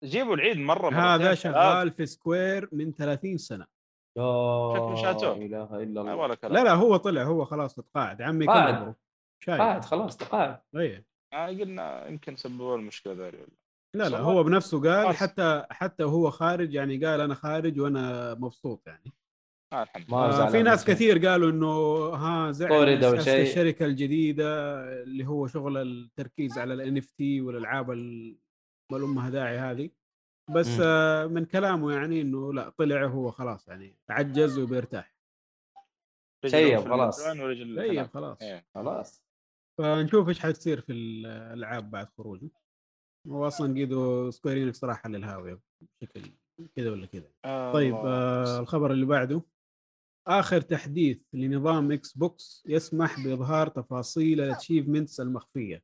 جيبوا 0.03 0.35
العيد 0.35 0.57
مرة 0.57 0.89
هذا 0.89 1.17
مرتين، 1.17 1.35
شغال 1.35 1.91
في 1.91 2.05
Square 2.05 2.69
من 2.71 2.93
30 2.93 3.37
سنة. 3.37 3.65
لا 4.17 4.95
شاته. 5.01 5.33
إله 5.33 5.63
إلا 5.63 5.93
لا 5.93 6.01
الله 6.01 6.15
ولا 6.15 6.37
لا 6.43 6.63
لا 6.63 6.73
هو 6.73 6.97
طلع 6.97 7.23
هو 7.23 7.45
خلاص 7.45 7.75
تقاعد. 7.75 8.21
عمي 8.21 8.45
قاعد. 8.45 8.95
قاعد 9.47 9.85
خلاص 9.85 10.17
تقاعد. 10.17 10.59
إيه. 10.75 11.05
آه، 11.33 11.47
قلنا 11.47 12.07
يمكن 12.07 12.35
سببوا 12.35 12.75
المشكلة 12.75 13.13
ذا 13.13 13.31
لا 13.97 14.09
لا. 14.09 14.19
هو 14.19 14.43
بنفسه 14.43 14.81
قال. 14.81 15.15
حتى 15.15 15.65
حتى 15.69 16.03
هو 16.03 16.29
خارج 16.31 16.73
يعني 16.73 17.05
قال 17.05 17.21
أنا 17.21 17.35
خارج 17.35 17.79
وأنا 17.79 18.33
مبسوط 18.33 18.87
يعني 18.87 19.13
آه 19.73 19.87
لله 20.09 20.47
آه 20.47 20.49
في 20.49 20.63
ناس. 20.63 20.85
كثير 20.85 21.27
قالوا 21.27 21.49
إنه 21.51 21.67
ها 22.15 22.51
زعل. 22.51 22.71
الشركة 23.41 23.85
الجديدة 23.85 24.79
اللي 25.03 25.27
هو 25.27 25.47
شغل 25.47 25.77
التركيز 25.77 26.57
على 26.57 26.73
ال 26.73 26.97
NFT 26.97 27.41
والألعاب 27.41 27.91
ال- 27.91 28.37
ما 28.91 28.97
لها 28.97 29.29
داعي 29.29 29.57
هذه 29.57 29.89
بس 30.55 30.67
مم. 30.67 30.81
آه 30.83 31.25
من 31.25 31.45
كلامه 31.45 31.91
يعني 31.93 32.21
إنه 32.21 32.53
لا 32.53 32.69
طلع 32.69 33.05
هو 33.05 33.31
خلاص 33.31 33.67
يعني 33.67 33.97
عجز 34.09 34.59
وبيرتاح 34.59 35.15
في 36.41 36.49
خلاص. 36.89 37.23
طيب 37.75 37.97
هناك. 37.97 38.09
خلاص 38.11 38.41
إيه. 38.41 38.65
خلاص 38.75 39.23
فنشوف 39.77 40.29
إيش 40.29 40.39
حتصير 40.39 40.81
في 40.81 40.91
الألعاب 40.93 41.91
بعد 41.91 42.09
خروجه 42.17 42.49
هو 43.27 43.47
أصلا 43.47 43.73
قيدو 43.73 44.31
Square 44.31 44.62
Enix 44.62 44.83
راح 44.83 45.07
للهاويه 45.07 45.59
بشكل 46.01 46.31
كذا 46.75 46.91
ولا 46.91 47.05
كذا. 47.05 47.29
آه، 47.45 47.73
طيب. 47.73 47.95
آه 47.95 48.59
الخبر 48.59 48.91
اللي 48.91 49.05
بعده. 49.05 49.41
آخر 50.27 50.61
تحديث 50.61 51.21
لنظام 51.33 51.91
Xbox 51.91 52.63
يسمح 52.67 53.25
بإظهار 53.25 53.67
تفاصيل 53.67 54.41
ال 54.41 54.47
achievements 54.47 55.19
المخفية. 55.19 55.83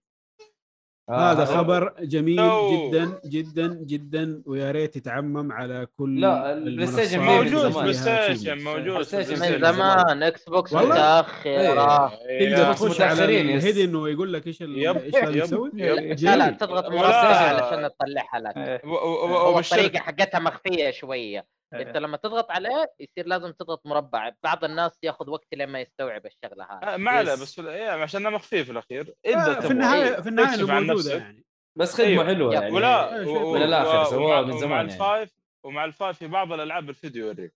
آه، 1.12 1.32
هذا 1.32 1.46
خبر 1.46 1.94
جميل 2.02 2.40
أوه. 2.40 2.90
جدا 2.92 3.20
جدا 3.26 3.68
جدا 3.86 4.42
ويا 4.46 4.72
ريت 4.72 4.96
يتعمم 4.96 5.52
على 5.52 5.88
كل 5.98 6.22
لا، 6.22 6.54
ال 6.54 6.88
PlayStation 6.88 7.20
موجود 7.20 7.72
زمان. 7.72 7.74
PlayStation. 7.84 8.64
موجود 8.64 8.98
من. 8.98 9.62
زمان 9.62 10.24
Xbox؟ 10.24 10.74
متاخره 10.74 12.14
إيه. 12.30 12.56
تقدر 12.56 12.72
بس 12.72 12.80
تخش 12.80 13.02
على. 13.02 13.42
ال 13.42 13.49
hidden 13.49 13.96
ويقول 13.96 14.34
لك 14.34 14.48
إيش 14.48 14.62
إيش 14.62 14.68
لازم 14.70 15.00
يب، 15.38 15.44
تسوي 15.44 15.72
يب. 15.76 16.20
لا. 16.22 16.50
تضغط 16.50 16.86
مربع 16.90 17.16
علشان 17.16 17.90
تطلعها 18.00 18.40
لك 18.40 18.58
إيه. 18.58 18.82
و- 18.86 18.90
و- 18.90 19.26
و- 19.26 19.38
هو 19.38 19.62
والشركة- 19.62 19.74
الطريقة 19.74 20.00
حقتها 20.00 20.40
مخفية 20.40 20.92
شوية. 20.92 21.46
انت 21.74 21.98
لما 21.98 22.18
تضغط 22.18 22.52
عليه 22.52 22.94
يصير 23.00 23.28
لازم 23.28 23.52
تضغط 23.52 23.86
مربع 23.86 24.32
بعض 24.44 24.64
الناس 24.64 25.00
ياخذ 25.04 25.30
وقت 25.30 25.48
لما 25.56 25.80
يستوعب 25.82 26.26
الشغلة 26.26 26.64
هذه 26.66 26.94
آه، 26.94 26.98
ما 26.98 27.12
عليه. 27.12 27.32
بس 27.34 27.60
إيه، 27.60 27.90
عشان 27.90 28.26
أنه 28.26 28.36
مخفي 28.36 28.64
في 28.66 28.72
الأخير 28.72 29.14
آه، 29.26 29.60
في 29.60 29.72
النهايه 29.72 30.22
في 30.22 30.30
النهاية 30.30 30.72
عن 30.72 30.88
موجودة. 30.88 31.18
يعني 31.18 31.46
بس 31.78 31.94
خدمة 31.94 32.08
أيوه. 32.08 32.26
حلوة. 32.26 32.54
يعني 32.54 32.72
ولا 32.72 33.20
إيه، 33.20 33.54
من 33.54 33.62
الآخر 33.64 34.02
و- 34.02 34.04
سووها 34.04 34.40
ومع- 34.40 34.42
من 34.48 34.52
ومع 34.52 34.60
زمان 34.62 34.72
يعني. 34.80 34.94
الفايف 34.94 35.32
ومع 35.66 35.86
الفايف 35.86 36.18
في 36.18 36.28
بعض 36.28 36.54
الألعاب 36.54 36.90
الفيديو 36.90 37.26
يوريك. 37.26 37.54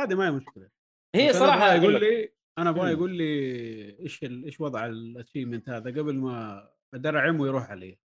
هذه 0.00 0.14
ما 0.14 0.26
هي 0.26 0.30
مشكلة 0.30 0.68
هي 1.14 1.32
صراحة 1.32 1.74
يقول 1.74 2.00
لي 2.00 2.32
أنا 2.58 2.70
أبغى. 2.70 2.92
يقول 2.92 3.10
لي 3.16 3.98
إيش 4.00 4.24
ال- 4.24 4.44
إيش 4.44 4.60
وضع 4.60 4.86
الاتشيفمنت 4.86 5.68
هذا 5.68 5.90
قبل 5.90 6.14
ما 6.14 6.68
ادرعم 6.94 7.40
ويروح 7.40 7.70
علي 7.70 7.98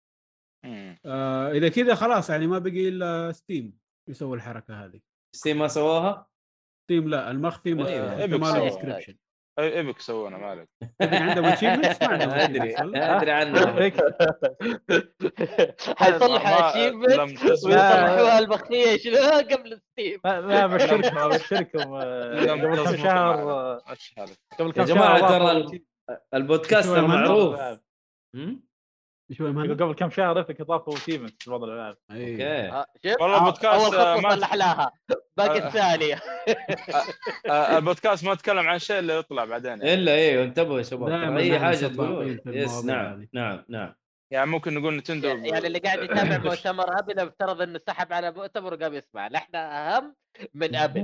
مم. 0.65 0.99
آه 1.07 1.51
إذا 1.53 1.69
كذا 1.69 1.95
خلاص 1.95 2.31
يعني 2.31 2.47
ما 2.47 2.59
بقي 2.59 2.89
إلا 2.89 3.33
ستيم 3.33 3.79
يسوي 4.09 4.37
الحركة 4.37 4.85
هذه 4.85 5.01
ستيم 5.37 5.59
ما 5.59 5.69
سواها 5.69 6.27
ستيم 6.85 7.09
لا 7.09 7.31
المخفي. 7.31 7.83
حتى 7.85 8.23
إيبك 8.23 8.41
ما 8.43 8.47
له. 8.59 8.65
ديسكربشن 8.65 9.16
إيبك 9.59 9.99
سوونا 10.01 10.39
ما 10.39 10.47
عليك 10.47 10.69
عندهم 11.01 11.45
اتشيفمنتس 11.45 12.03
ما 12.03 12.09
عندهم 12.09 12.31
أدري؟ 12.31 12.74
أدري 12.79 13.31
عنها 13.31 13.91
حيصلح 15.97 16.47
اتشيفمنت. 16.47 17.43
ويصلحوها 17.43 18.39
المخفيه 18.39 18.97
شنو 18.97 19.16
قبل 19.51 19.81
ستيم 19.93 20.20
لا 20.24 20.41
لا 20.41 20.66
بشركم 20.66 21.19
أبشركم 21.19 21.95
آه، 21.95 22.45
لم 22.45 22.61
قبل 22.66 22.85
كم 22.85 22.97
شهر. 22.97 23.51
آه،؟ 23.51 23.85
قبل 24.59 24.66
يا 24.69 24.73
كم 24.73 24.83
جماعة 24.85 25.19
شهر 25.20 25.62
ترى 25.62 25.81
البودكاست 26.35 26.89
ترى 26.89 26.97
يا 26.97 27.03
مهند؟ 27.03 27.29
معروف 27.29 27.55
ألعاب. 27.55 27.81
مم؟ 28.37 28.62
شوي 29.33 29.53
مهند 29.53 29.83
قبل 29.83 29.95
كم 29.95 30.11
شهر 30.11 30.39
ايبك 30.39 30.61
اضافوا 30.61 30.95
اتشيفمنت 30.95 31.43
في 31.43 31.51
بعض 31.51 31.65
الالعاب 31.65 31.97
أي. 32.11 32.33
أوكي. 32.33 32.45
آه، 32.77 32.87
شوف 33.07 33.21
والله 33.23 33.37
آه، 33.37 33.39
البودكاست، 33.39 33.85
أول 33.85 33.97
آه، 33.97 34.15
خطوة 34.15 34.21
ما- 34.21 34.35
صلح 34.37 34.55
لها 34.55 34.93
باقي 35.37 35.63
آه. 35.63 35.67
الثانية. 35.67 36.15
آه، 37.51 37.79
البودكاست 37.79 38.25
ما 38.25 38.33
اتكلم 38.33 38.69
عن 38.69 38.79
شيء 38.79 38.99
إلا 38.99 39.15
يطلع 39.19 39.45
بعدين 39.45 39.71
يعني. 39.71 39.95
إلا 39.95 40.15
أيوه 40.15 40.45
انتبهوا 40.45 40.79
يا 40.79 40.83
شباب. 40.83 41.09
أي 41.39 41.51
نحن 41.51 41.65
حاجة 41.65 41.87
تقولون 41.87 42.39
يس 42.47 42.85
نعم. 42.85 43.29
نعم 43.33 43.65
نعم. 43.69 43.95
يعني 44.33 44.51
ممكن 44.51 44.75
نقول 44.75 44.97
نتندو 44.97 45.29
يعني 45.29 45.59
اللي 45.67 45.79
قاعد 45.79 45.99
يتابع 46.05 46.39
مؤتمر 46.39 46.99
ابل 46.99 47.19
افترض 47.19 47.61
إنه 47.63 47.81
سحب 47.87 48.13
على 48.13 48.31
مؤتمر 48.33 48.75
وقام 48.75 48.95
يسمع. 48.95 49.29
إحنا 49.37 49.97
أهم 49.97 50.15
من 50.55 50.75
أبل. 50.77 51.01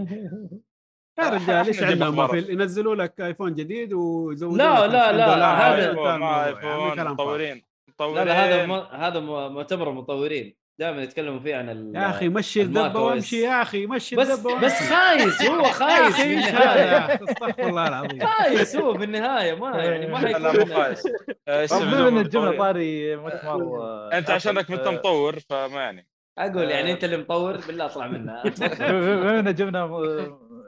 يا 1.19 1.29
رجال 1.29 1.67
إيش 1.67 1.83
عندهم 1.83 2.17
ما. 2.17 2.27
في 2.27 2.39
ينزلوا 2.53 2.95
لك 2.95 3.21
آيفون 3.21 3.55
جديد 3.55 3.93
ويزودوا 3.93 4.57
لا، 4.59 4.87
لا، 4.87 5.11
2000 5.11 5.17
لا،. 5.17 5.75
هذا- 5.75 5.89
آيفون 5.89 6.17
ما 6.17 7.68
مطورين 8.01 8.25
لا 8.25 8.25
لا 8.25 8.45
هذا 8.45 8.66
م... 8.66 8.73
هذا 8.73 9.20
مؤتمر 9.49 9.91
المطورين 9.91 10.57
دائما 10.79 11.03
يتكلموا 11.03 11.41
فيه 11.41 11.57
عن 11.57 11.69
ال... 11.70 11.97
يا 11.97 12.11
أخي 12.11 12.29
مشي 12.29 12.62
الدبة. 12.62 13.01
وامشي 13.01 13.41
يا 13.41 13.62
أخي 13.62 13.87
مشي 13.87 14.16
بس 14.16 14.31
الدبة 14.31 14.51
وامشي. 14.51 14.66
بس 14.66 14.93
خايس 14.93 15.43
هو 15.43 15.66
يا 15.66 15.73
خايس 15.73 16.15
أخي 16.15 16.23
في 16.23 16.37
إيش 16.37 16.45
هذا 16.45 16.55
النهاية. 16.55 16.81
يا 16.81 17.15
أخي؟ 17.15 17.25
استغفر 17.25 17.69
الله 17.69 17.89
العظيم. 17.89 18.27
خايس 18.27 18.77
هو 18.77 18.99
في 18.99 19.05
النهاية 19.05 19.55
ما 19.55 19.85
يعني 19.85 20.07
ما 20.07 20.19
لا 20.19 20.39
لا 20.39 20.39
مو 20.39 20.59
حيكون 20.59 20.75
خايس. 20.75 21.07
آه، 21.07 21.12
بما 21.47 21.62
يستفيدون 21.62 22.07
إن 22.07 22.12
من 22.15 22.20
الجمله. 22.20 22.59
طاري 22.59 23.16
مؤتمر 23.16 23.83
آه، 23.83 24.11
أنت 24.12 24.31
عشانك 24.31 24.70
انت 24.70 24.87
آه، 24.87 24.91
مطور 24.91 25.39
فما 25.39 25.81
يعني. 25.81 26.09
أقول 26.39 26.70
يعني 26.70 26.93
أنت 26.93 27.05
اللي 27.05 27.16
مطور 27.16 27.57
بالله 27.57 27.87
أطلع 27.87 28.07
منها 28.07 28.43
بما 28.91 29.41
إن 29.41 29.55
جبنا 29.55 29.87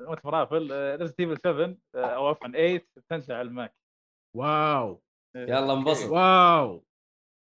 مؤتمر 0.09 0.43
Apple 0.43 0.69
Resident 1.01 1.21
Evil 1.21 1.39
7 1.39 1.75
آه، 1.95 1.99
أو 1.99 2.29
عفوا 2.29 2.49
8 2.49 2.87
تنزل 3.11 3.35
على 3.35 3.49
ال 3.49 3.55
Mac 3.55 3.75
wow. 4.37 5.03
يلا 5.37 5.73
انبسط. 5.73 6.11
wow. 6.11 6.85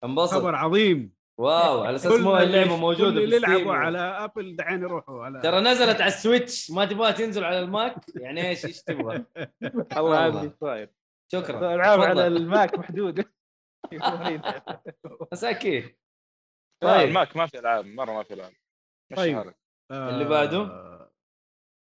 انبسط 0.05 0.35
خبر 0.35 0.55
عظيم 0.55 1.13
wow 1.41 1.83
على 1.85 1.97
أساس 1.97 2.13
كل 2.13 2.23
مو 2.23 2.37
اللعبة 2.37 2.77
موجودة 2.77 3.11
كل 3.11 3.25
اللي 3.25 3.37
يلعبوا 3.37 3.75
على 3.75 3.99
Apple 3.99 4.57
دحين 4.57 4.83
يروحوا 4.83 5.25
على 5.25 5.41
ترى 5.41 5.61
نزلت 5.61 6.01
على 6.01 6.09
ال 6.09 6.18
Switch 6.18 6.71
ما 6.71 6.85
تبغاها 6.85 7.11
تنزل 7.13 7.45
على 7.45 7.61
ال 7.61 7.69
Mac 7.69 7.95
يعني 8.17 8.49
إيش 8.49 8.67
إيش 8.67 8.83
تبغى 8.83 9.25
الله. 9.97 10.17
عادي 10.19 10.51
صاير 10.61 10.91
شكرا 11.33 11.75
العاب 11.75 12.01
على. 12.01 12.27
ال 12.27 12.40
Mac 12.40 12.79
محدوده 12.79 13.33
مساكين 15.33 15.83
طيب. 16.83 17.09
الماك 17.09 17.37
ما 17.37 17.47
في 17.47 17.59
ألعاب 17.59 17.87
مرة 17.87 18.13
ما 18.13 18.23
في 18.23 18.35
ألعاب 18.35 18.53
طيب. 19.17 19.55
آه، 19.91 20.11
اللي 20.11 20.25
بعده؟ 20.25 20.59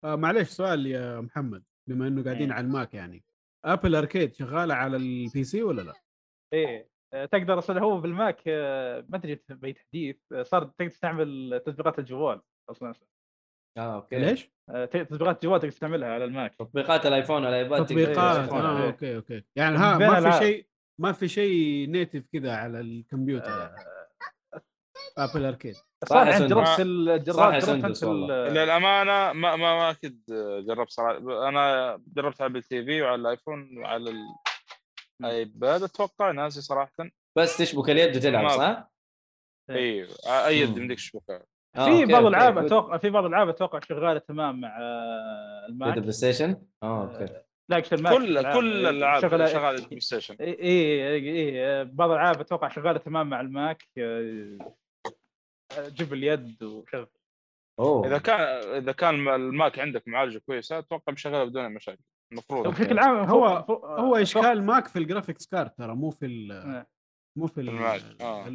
آه 0.04 0.14
معليش 0.16 0.48
سؤال 0.48 0.86
يا 0.86 1.20
محمد 1.20 1.64
بما 1.88 2.08
إنه 2.08 2.24
قاعدين 2.24 2.46
مم. 2.46 2.52
على 2.52 2.66
ال 2.66 2.73
Mac 2.73 2.94
يعني 2.94 3.24
Apple 3.64 3.94
Arcade 3.94 4.34
شغالة 4.34 4.74
على 4.74 4.96
ال 4.96 5.44
PC 5.44 5.62
ولا 5.62 5.82
لا؟ 5.82 5.94
إيه 6.54 6.89
تقدر 7.12 7.58
أصلا 7.58 7.80
هو 7.80 8.00
بال 8.00 8.17
Mac 8.17 8.42
آه، 8.46 9.04
ما 9.08 9.16
أدري 9.16 9.40
باي 9.48 9.72
تحديث 9.72 10.16
آه، 10.32 10.42
صار 10.42 10.64
تقدر 10.64 10.88
تستعمل 10.90 11.60
تطبيقات 11.66 11.98
الجوال 11.98 12.40
أصلا 12.70 12.94
آه 13.78 13.94
أوكي 13.94 14.18
ليش؟ 14.18 14.50
آه، 14.70 14.84
تطبيقات 14.84 15.36
الجوال 15.44 15.60
تقدر 15.60 15.70
تستعملها 15.72 16.08
على 16.08 16.24
ال 16.24 16.32
Mac 16.32 16.54
تطبيقات 16.54 17.06
ال 17.06 17.12
iPhone 17.12 17.44
وال 17.44 17.58
iPad 17.58 17.86
تقدر 17.86 18.04
تطبيقات 18.14 18.48
آه 18.48 18.78
إيه. 18.82 18.86
أوكي 18.86 19.16
أوكي 19.16 19.42
يعني 19.56 19.76
ها 19.76 19.98
ما 19.98 20.30
في. 20.30 20.38
شيء 20.38 20.66
ما 21.00 21.12
في 21.12 21.28
شيء 21.28 21.88
native 21.90 22.26
كذا 22.32 22.54
على 22.56 22.80
الكمبيوتر 22.80 23.70
Apple 25.18 25.44
Arcade 25.44 25.74
صح 26.08 26.16
يا 26.16 26.30
صح 26.32 26.38
سندس. 26.38 26.50
جربت 26.54 26.80
ال- 26.80 27.24
جربت 27.24 27.64
جربت 27.64 28.04
للامانه 28.52 29.32
ما 29.32 29.56
ما 29.56 29.56
ما 29.56 29.92
كنت 29.92 30.30
جربت 30.68 30.90
صراحة 30.90 31.48
أنا 31.48 31.96
جربت 32.06 32.40
على 32.40 32.58
ال 32.58 32.84
TV 32.84 33.02
وعلى 33.02 33.14
ال 33.20 33.28
iPhone 33.28 33.78
وعلى 33.78 34.10
ال 35.20 35.33
iPad 35.33 35.82
أتوقع 35.82 36.30
ناسي 36.30 36.60
صراحة. 36.60 36.92
بس 37.38 37.56
تشبك 37.58 37.90
اليد 37.90 38.16
وتلعب 38.16 38.48
صح؟ 38.48 38.90
اي 39.70 40.06
أي 40.26 40.58
يد. 40.60 40.76
يمديك 40.76 40.98
تشبكها 40.98 41.44
آه، 41.76 41.84
في 41.84 42.04
بعض. 42.04 42.26
الألعاب. 42.26 42.58
أتوقع 42.58 42.98
في 42.98 43.10
بعض 43.10 43.24
الألعاب 43.24 43.48
أتوقع 43.48 43.80
شغالة 43.80 44.18
تمام 44.18 44.60
مع 44.60 44.78
آه، 44.80 45.66
الماك. 45.68 45.98
بلاي 45.98 46.12
ستيشن؟ 46.12 46.62
آه 46.82 47.02
أوكي. 47.02 47.32
لا 47.70 47.78
اكشن 47.78 47.96
ال 47.96 47.99
Mac. 47.99 48.12
كل 48.12 48.52
كل 48.52 48.86
الألعاب 48.86 49.20
شغاله 49.22 49.86
PlayStation. 49.86 50.36
إي 50.40 50.62
إي 50.62 51.16
إي 51.16 51.84
بعض 51.84 52.10
الألعاب 52.10 52.40
أتوقع 52.40 52.68
شغالة 52.68 52.98
تمام 52.98 53.30
مع 53.30 53.40
ال 53.40 53.50
Mac. 53.50 53.88
آه، 53.98 54.58
جيب 55.78 56.12
اليد 56.12 56.62
وشغل. 56.62 57.08
إذا 57.80 58.18
كان 58.18 58.40
إذا 58.74 58.92
كان 58.92 59.28
ال 59.28 59.41
Mac 59.41 59.78
عندك 59.78 60.08
معالجة 60.08 60.38
كويسة 60.38 60.78
أتوقع 60.78 61.12
بشغلها 61.12 61.44
بدون 61.44 61.72
مشاكل. 61.74 62.02
المفروض 62.32 62.68
بشكل 62.68 62.98
عام 62.98 63.16
هو 63.28 63.46
هو 63.84 64.16
إشكال 64.16 64.62
Mac 64.62 64.88
في 64.88 64.98
ال 64.98 65.03
graphics 65.03 65.46
card 65.46 65.70
ترى 65.70 65.94
مو 65.94 66.10
في 66.10 66.26
ال- 66.26 66.52
إيه. 66.52 66.88
مو 67.38 67.46
في 67.46 67.60
ال- 67.60 67.68
المعالج، 67.68 68.22
آه. 68.22 68.48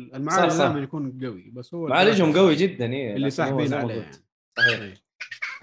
دائما 0.57 0.79
يكون 0.83 1.19
قوي 1.25 1.49
بس 1.53 1.73
هو 1.73 1.87
معالجهم 1.87 2.33
قوي 2.37 2.55
جدا 2.55 2.93
إيه 2.93 3.15
اللي 3.15 3.29
ساحبين 3.29 3.73
عليه. 3.73 3.93
يعني. 3.95 4.11
صحيح 4.57 4.93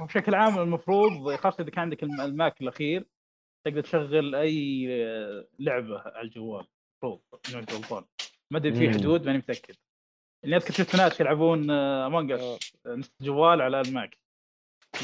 بشكل 0.00 0.34
عام 0.34 0.58
المفروض 0.58 1.34
خاصة 1.36 1.62
إذا 1.62 1.70
كان 1.70 1.80
عندك 1.82 2.02
الم- 2.02 2.20
ال 2.20 2.30
Mac 2.30 2.60
الأخير 2.62 3.06
تقدر 3.66 3.80
تشغل 3.80 4.34
أي 4.34 4.86
لعبة 5.58 5.98
على 6.00 6.22
الجوال 6.26 6.66
المفروض 7.04 7.20
غلطان 7.72 8.04
ما 8.50 8.58
أدري 8.58 8.74
في. 8.74 8.90
حدود 8.90 9.26
ماني 9.26 9.38
متأكد 9.38 9.74
اللي 10.44 10.56
أذكر 10.56 10.72
شفت 10.72 10.96
ناس 10.96 11.20
يلعبون 11.20 11.70
Among 11.70 12.32
Us 12.32 12.72
الجوال 13.20 13.60
على 13.62 13.80
ال 13.80 13.90
Mac 13.90 14.18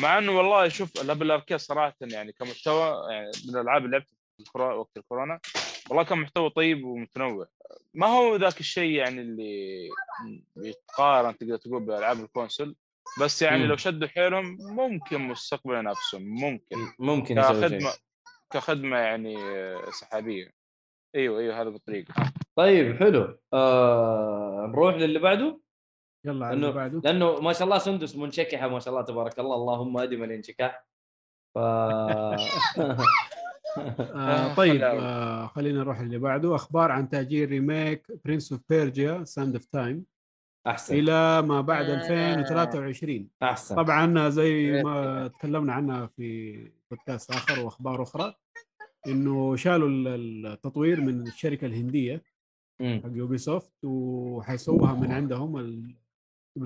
مع 0.02 0.19
إنه 0.19 0.36
والله 0.36 0.69
شوف 0.69 1.02
ال 1.03 1.06
Apple 1.06 1.23
Arcade 1.23 1.57
صراحة 1.56 1.97
يعني 2.01 2.32
كمحتوى 2.32 3.12
يعني 3.12 3.31
من 3.48 3.56
الألعاب 3.56 3.85
اللي 3.85 3.97
لعبتها 3.97 4.74
وقت 4.74 4.97
الكورونا 4.97 5.40
والله 5.90 6.02
كان 6.05 6.19
محتوى 6.19 6.51
طيب 6.51 6.85
ومتنوع. 6.85 7.48
ما 7.94 8.06
هو 8.06 8.36
ذاك 8.36 8.60
الشيء 8.60 8.90
يعني 8.90 9.20
اللي 9.20 9.89
يتقارن 10.56 11.39
تقدر 11.39 11.56
تقول 11.56 11.82
بالالعاب 11.82 12.20
الكونسول 12.20 12.77
بس 13.20 13.43
يعني 13.43 13.59
مم. 13.59 13.65
لو 13.69 13.77
شدوا 13.77 14.09
حيلهم 14.09 14.56
ممكن 14.60 15.20
مستقبلا 15.20 15.78
ينافسهم 15.78 16.23
ممكن. 16.23 16.77
ممكن 16.98 17.40
كخدمة 17.40 17.93
كخدمة 18.52 18.97
يعني 18.97 19.36
آه، 19.36 19.90
سحابية. 19.90 20.52
أيوه 21.15 21.40
أيوه 21.40 21.60
هذا 21.60 21.69
بالطريقة 21.69 22.15
طيب 22.56 22.97
حلو. 22.97 23.39
آه 23.52 24.66
نروح 24.69 24.94
للي 24.94 25.19
بعده؟ 25.19 25.60
يلا 26.29 26.47
على 26.47 26.55
لأنه 26.57 26.69
اللي 26.69 26.79
بعده. 26.81 27.01
لأنه 27.05 27.41
ما 27.41 27.53
شاء 27.53 27.65
الله 27.65 27.79
سندس 27.79 28.17
منشكحة 28.17 28.69
ما 28.69 28.79
شاء 28.81 28.95
الله 28.95 29.05
تبارك 29.07 29.39
الله. 29.39 29.55
اللهم 29.55 29.99
أدم 29.99 30.23
الانشكاح. 30.25 30.87
ف 31.55 31.59
آه 33.79 34.55
طيب. 34.55 34.83
آه 34.83 35.47
خلينا 35.47 35.79
نروح 35.79 36.01
اللي 36.01 36.19
بعده. 36.19 36.55
أخبار 36.55 36.93
عن 36.93 37.09
تاجيل 37.09 37.49
remake 37.49 38.07
Prince 38.25 38.53
of 38.53 38.61
Persia 38.69 39.25
Sands 39.25 39.55
of 39.55 39.65
Time 39.65 40.05
أحسن. 40.67 40.95
إلى 40.99 41.43
ما 41.43 41.61
بعد 41.61 41.85
آه. 41.91 41.95
2023 41.95 43.29
أحسن. 43.43 43.77
طبعا 43.77 44.29
زي 44.29 44.71
ريت 44.71 44.85
ما 44.85 45.29
تكلمنا 45.29 45.73
عنها 45.73 46.07
في 46.07 46.57
بودكاست 46.91 47.31
آخر 47.31 47.65
وأخبار 47.65 48.03
أخرى 48.03 48.35
إنه 49.07 49.57
شالوا 49.57 49.89
ال- 49.89 50.47
التطوير 50.47 51.01
من 51.01 51.21
الشركة 51.23 51.67
الهندية. 51.67 52.23
حق 52.81 53.11
Ubisoft 53.12 53.85
وحيسووها 53.85 54.95
من 54.95 55.13
عندهم 55.13 55.57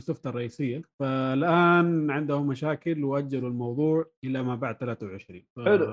soft 0.01 0.27
الرئيسية. 0.27 0.83
فالآن 1.01 2.11
عندهم 2.11 2.47
مشاكل 2.47 3.05
وأجلوا 3.05 3.49
الموضوع 3.51 4.11
إلى 4.25 4.43
ما 4.43 4.55
بعد 4.55 4.77
23 4.79 5.47
ف- 5.57 5.61
حلو. 5.61 5.85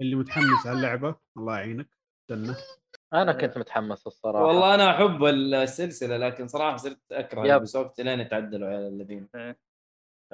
اللي 0.00 0.16
متحمس 0.16 0.66
على 0.66 0.76
اللعبة 0.76 1.14
الله 1.38 1.58
يعينك. 1.58 1.88
استنى. 2.22 2.54
أنا 3.14 3.32
كنت 3.32 3.58
متحمس 3.58 4.06
الصراحة. 4.06 4.44
والله 4.44 4.74
أنا 4.74 4.96
أحب 4.96 5.24
السلسلة 5.24 6.16
لكن 6.16 6.48
صراحة 6.48 6.76
صرت 6.76 7.00
أكره. 7.12 7.46
Ubisoft 7.46 8.00
لين 8.00 8.20
يتعدلوا 8.20 8.68
على 8.68 8.88
الذين. 8.88 9.28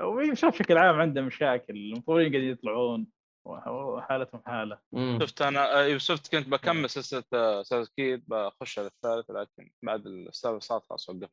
وشوف 0.00 0.50
بشكل 0.54 0.78
عام 0.78 1.00
عنده 1.00 1.22
مشاكل. 1.22 1.76
المطورين 1.76 2.32
قاعدين 2.32 2.50
يطلعون 2.50 3.06
وحالتهم 3.46 4.42
حالة. 4.46 4.78
مم. 4.92 5.18
شفت 5.22 5.42
أنا 5.42 5.80
آه، 5.80 5.96
شفت 5.96 6.36
كنت 6.36 6.48
بكمل 6.48 6.90
سلسلة 6.90 7.22
سلسله 7.62 7.86
Creed 7.96 8.24
بخش 8.28 8.78
على 8.78 8.88
الثالث 8.88 9.30
لكن 9.30 9.70
بعد 9.82 10.06
السالفة 10.06 10.58
صارت 10.58 10.84
خلاص 10.84 11.08
وقفنا. 11.08 11.28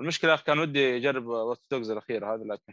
المشكلة 0.00 0.36
كان 0.36 0.58
ودي 0.58 0.96
اجرب 0.96 1.26
Watch 1.26 1.62
Dogs 1.70 1.90
الاخيره 1.90 2.34
هذه 2.34 2.42
لكن 2.42 2.72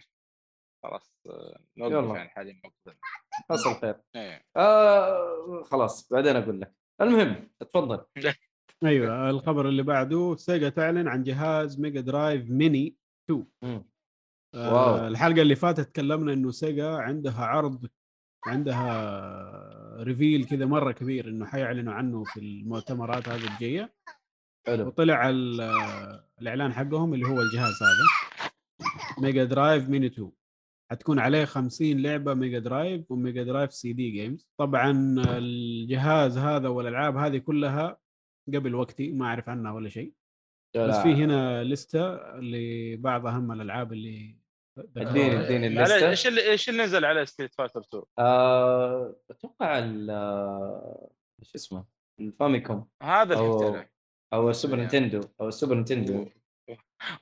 خلاص 0.84 1.14
آه، 1.30 1.60
نوقف 1.78 1.92
يلا. 1.92 2.16
يعني 2.16 2.30
حاليا 2.30 2.62
موقف 2.64 2.98
حصل 3.50 3.82
خير 3.82 3.96
إيه. 4.16 4.46
آه 4.58 5.64
خلاص 5.64 6.10
بعدين 6.14 6.36
أقول 6.36 6.62
لك 6.62 6.74
المهم 7.02 7.50
تفضل 7.60 8.06
أيوه 8.86 9.30
الخبر 9.30 9.68
اللي 9.70 9.84
بعده 9.84 10.36
Sega 10.36 10.70
تعلن 10.70 11.08
عن 11.08 11.24
جهاز 11.24 11.80
Mega 11.80 12.02
Drive 12.02 12.50
Mini 12.50 12.96
2 13.30 13.48
مم. 13.64 13.90
آه. 14.56 15.08
الحلقة 15.08 15.42
اللي 15.42 15.56
فاتت 15.56 15.80
تكلمنا 15.80 16.34
إنه 16.34 16.52
Sega 16.52 16.90
عندها 16.90 17.46
عرض 17.46 17.88
عندها 18.48 20.04
reveal 20.04 20.46
كذا 20.46 20.66
مرة 20.66 20.92
كبير 20.92 21.28
إنه 21.28 21.46
حيعلنوا 21.46 21.94
عنه 21.94 22.24
في 22.24 22.40
المؤتمرات 22.40 23.30
هذه 23.30 23.54
الجاية 23.54 23.94
حلو. 24.68 24.88
وطلع 24.88 25.30
ال- 25.30 25.62
الإعلان 26.42 26.74
حقهم 26.74 27.14
اللي 27.14 27.26
هو 27.26 27.42
الجهاز 27.42 27.74
هذا. 27.84 28.08
Mega 29.22 29.44
Drive 29.44 29.90
Mini 29.90 30.06
2 30.08 30.32
حتكون 30.92 31.20
عليه 31.20 31.46
50 31.46 32.02
لعبة 32.02 32.34
Mega 32.34 32.60
Drive 32.60 33.12
و 33.12 33.44
Mega 33.44 33.74
Drive 33.74 33.94
CD 33.94 34.10
games 34.12 34.50
طبعا 34.60 34.92
الجهاز 35.28 36.38
هذا 36.38 36.68
والألعاب 36.70 37.18
هذه 37.18 37.38
كلها 37.38 37.98
قبل 38.54 38.76
وقتي 38.76 39.12
ما 39.12 39.26
أعرف 39.26 39.50
عنها 39.50 39.72
ولا 39.74 39.90
شيء. 39.90 40.14
بس 40.76 40.96
في 40.98 41.14
هنا 41.14 41.64
لستة 41.64 42.16
لبعض 42.40 43.26
أهم 43.28 43.52
الألعاب 43.52 43.94
اللي 43.94 44.38
اديني 44.98 45.40
اديني 45.46 45.70
معلش، 45.70 45.92
ال 45.92 45.95
list 45.95 46.07
ه 46.07 46.10
إيش 46.10 46.28
اللي 46.28 46.52
إيش 46.52 46.70
اللي 46.70 46.84
نزل 46.84 47.06
على 47.06 47.26
ستريت 47.26 47.54
فايتر 47.54 47.80
2 47.82 48.04
آه، 48.20 49.16
أتوقع 49.30 49.80
ال 49.80 50.08
شو 51.44 51.52
اسمه؟ 51.56 51.86
الفاميكوم. 52.20 52.88
هذا 53.04 53.34
اللي 53.40 53.66
عليه 53.66 53.97
أو 54.34 54.50
السوبر 54.50 54.78
يعني. 54.78 54.90
نينتندو 55.00 55.28
أو 55.42 55.48
السوبر 55.48 55.76
نينتندو 55.76 56.26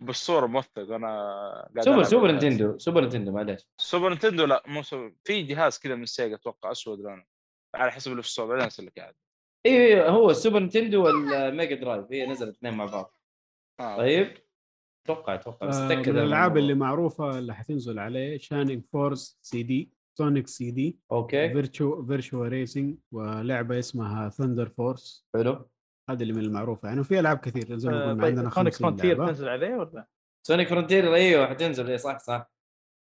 بالصورة 0.02 0.46
موثق 0.48 0.80
أنا 0.92 1.08
قاعد 1.76 1.86
سوبر 1.86 2.04
سوبر. 2.04 2.32
نينتندو 2.32 2.78
سوبر 2.78 3.02
نينتندو 3.02 3.32
معليش 3.32 3.62
سوبر 3.78 4.10
نينتندو 4.10 4.46
لا 4.46 4.64
مو 4.68 4.82
سوبر 4.84 5.14
في 5.24 5.44
جهاز 5.44 5.80
كذا 5.80 5.96
من 5.96 6.06
سيجا 6.06 6.36
أتوقع 6.36 6.72
أسود 6.72 7.00
لونه 7.00 7.24
على 7.76 7.92
حسب 7.92 8.12
اللي 8.12 8.22
في 8.24 8.28
الصورة 8.28 8.48
بعدين 8.48 8.64
أرسل 8.64 8.86
لك 8.86 9.00
عاد 9.00 9.14
أيوه 9.66 9.86
أيوه 9.86 10.10
هو 10.10 10.30
السوبر 10.30 10.60
نينتندو 10.60 11.06
والميجا 11.06 11.76
درايف 11.76 12.06
هي 12.12 12.26
نزلت 12.28 12.56
اثنين 12.58 12.74
مع 12.74 12.86
بعض 12.86 13.14
آه. 13.80 13.98
طيب 13.98 14.38
أتوقع 15.06 15.34
أتوقع 15.36 15.68
بس 15.68 15.76
آه، 15.76 15.88
من 15.96 16.10
الألعاب 16.10 16.58
اللي. 16.58 16.74
معروفة 16.74 17.40
اللي 17.40 17.54
حتنزل 17.56 18.00
عليه 18.00 18.38
شانينج 18.38 18.84
فورس 18.94 19.40
سي 19.42 19.64
دي 19.64 19.92
سونيك 20.18 20.48
سي 20.48 20.72
دي 20.72 21.00
okay 21.12 21.50
فيرتشو 21.54 22.06
فيرتشو 22.06 22.44
ريسنج 22.44 22.98
ولعبة 23.12 23.80
اسمها 23.80 24.30
ثندر 24.30 24.70
فورس 24.70 25.28
حلو 25.36 25.70
هذه 26.10 26.22
اللي 26.24 26.34
من 26.34 26.42
المعروفه 26.42 26.88
يعني 26.88 27.00
وفي 27.00 27.20
ألعاب 27.20 27.38
كثير 27.38 27.78
زي 27.78 27.90
ما 27.90 28.04
آه، 28.04 28.10
قلنا 28.12 28.26
عندنا 28.26 28.50
طيب 28.50 28.54
سونيك 28.54 28.88
فرونتير 28.98 29.28
تنزل 29.28 29.50
عليه 29.50 29.76
ولا؟ 29.76 30.06
سونيك 30.48 30.68
فرونتير 30.68 31.16
إيوه 31.16 31.48
حتنزل. 31.48 31.90
اي 31.92 31.98
صح 31.98 32.20
صح. 32.20 32.52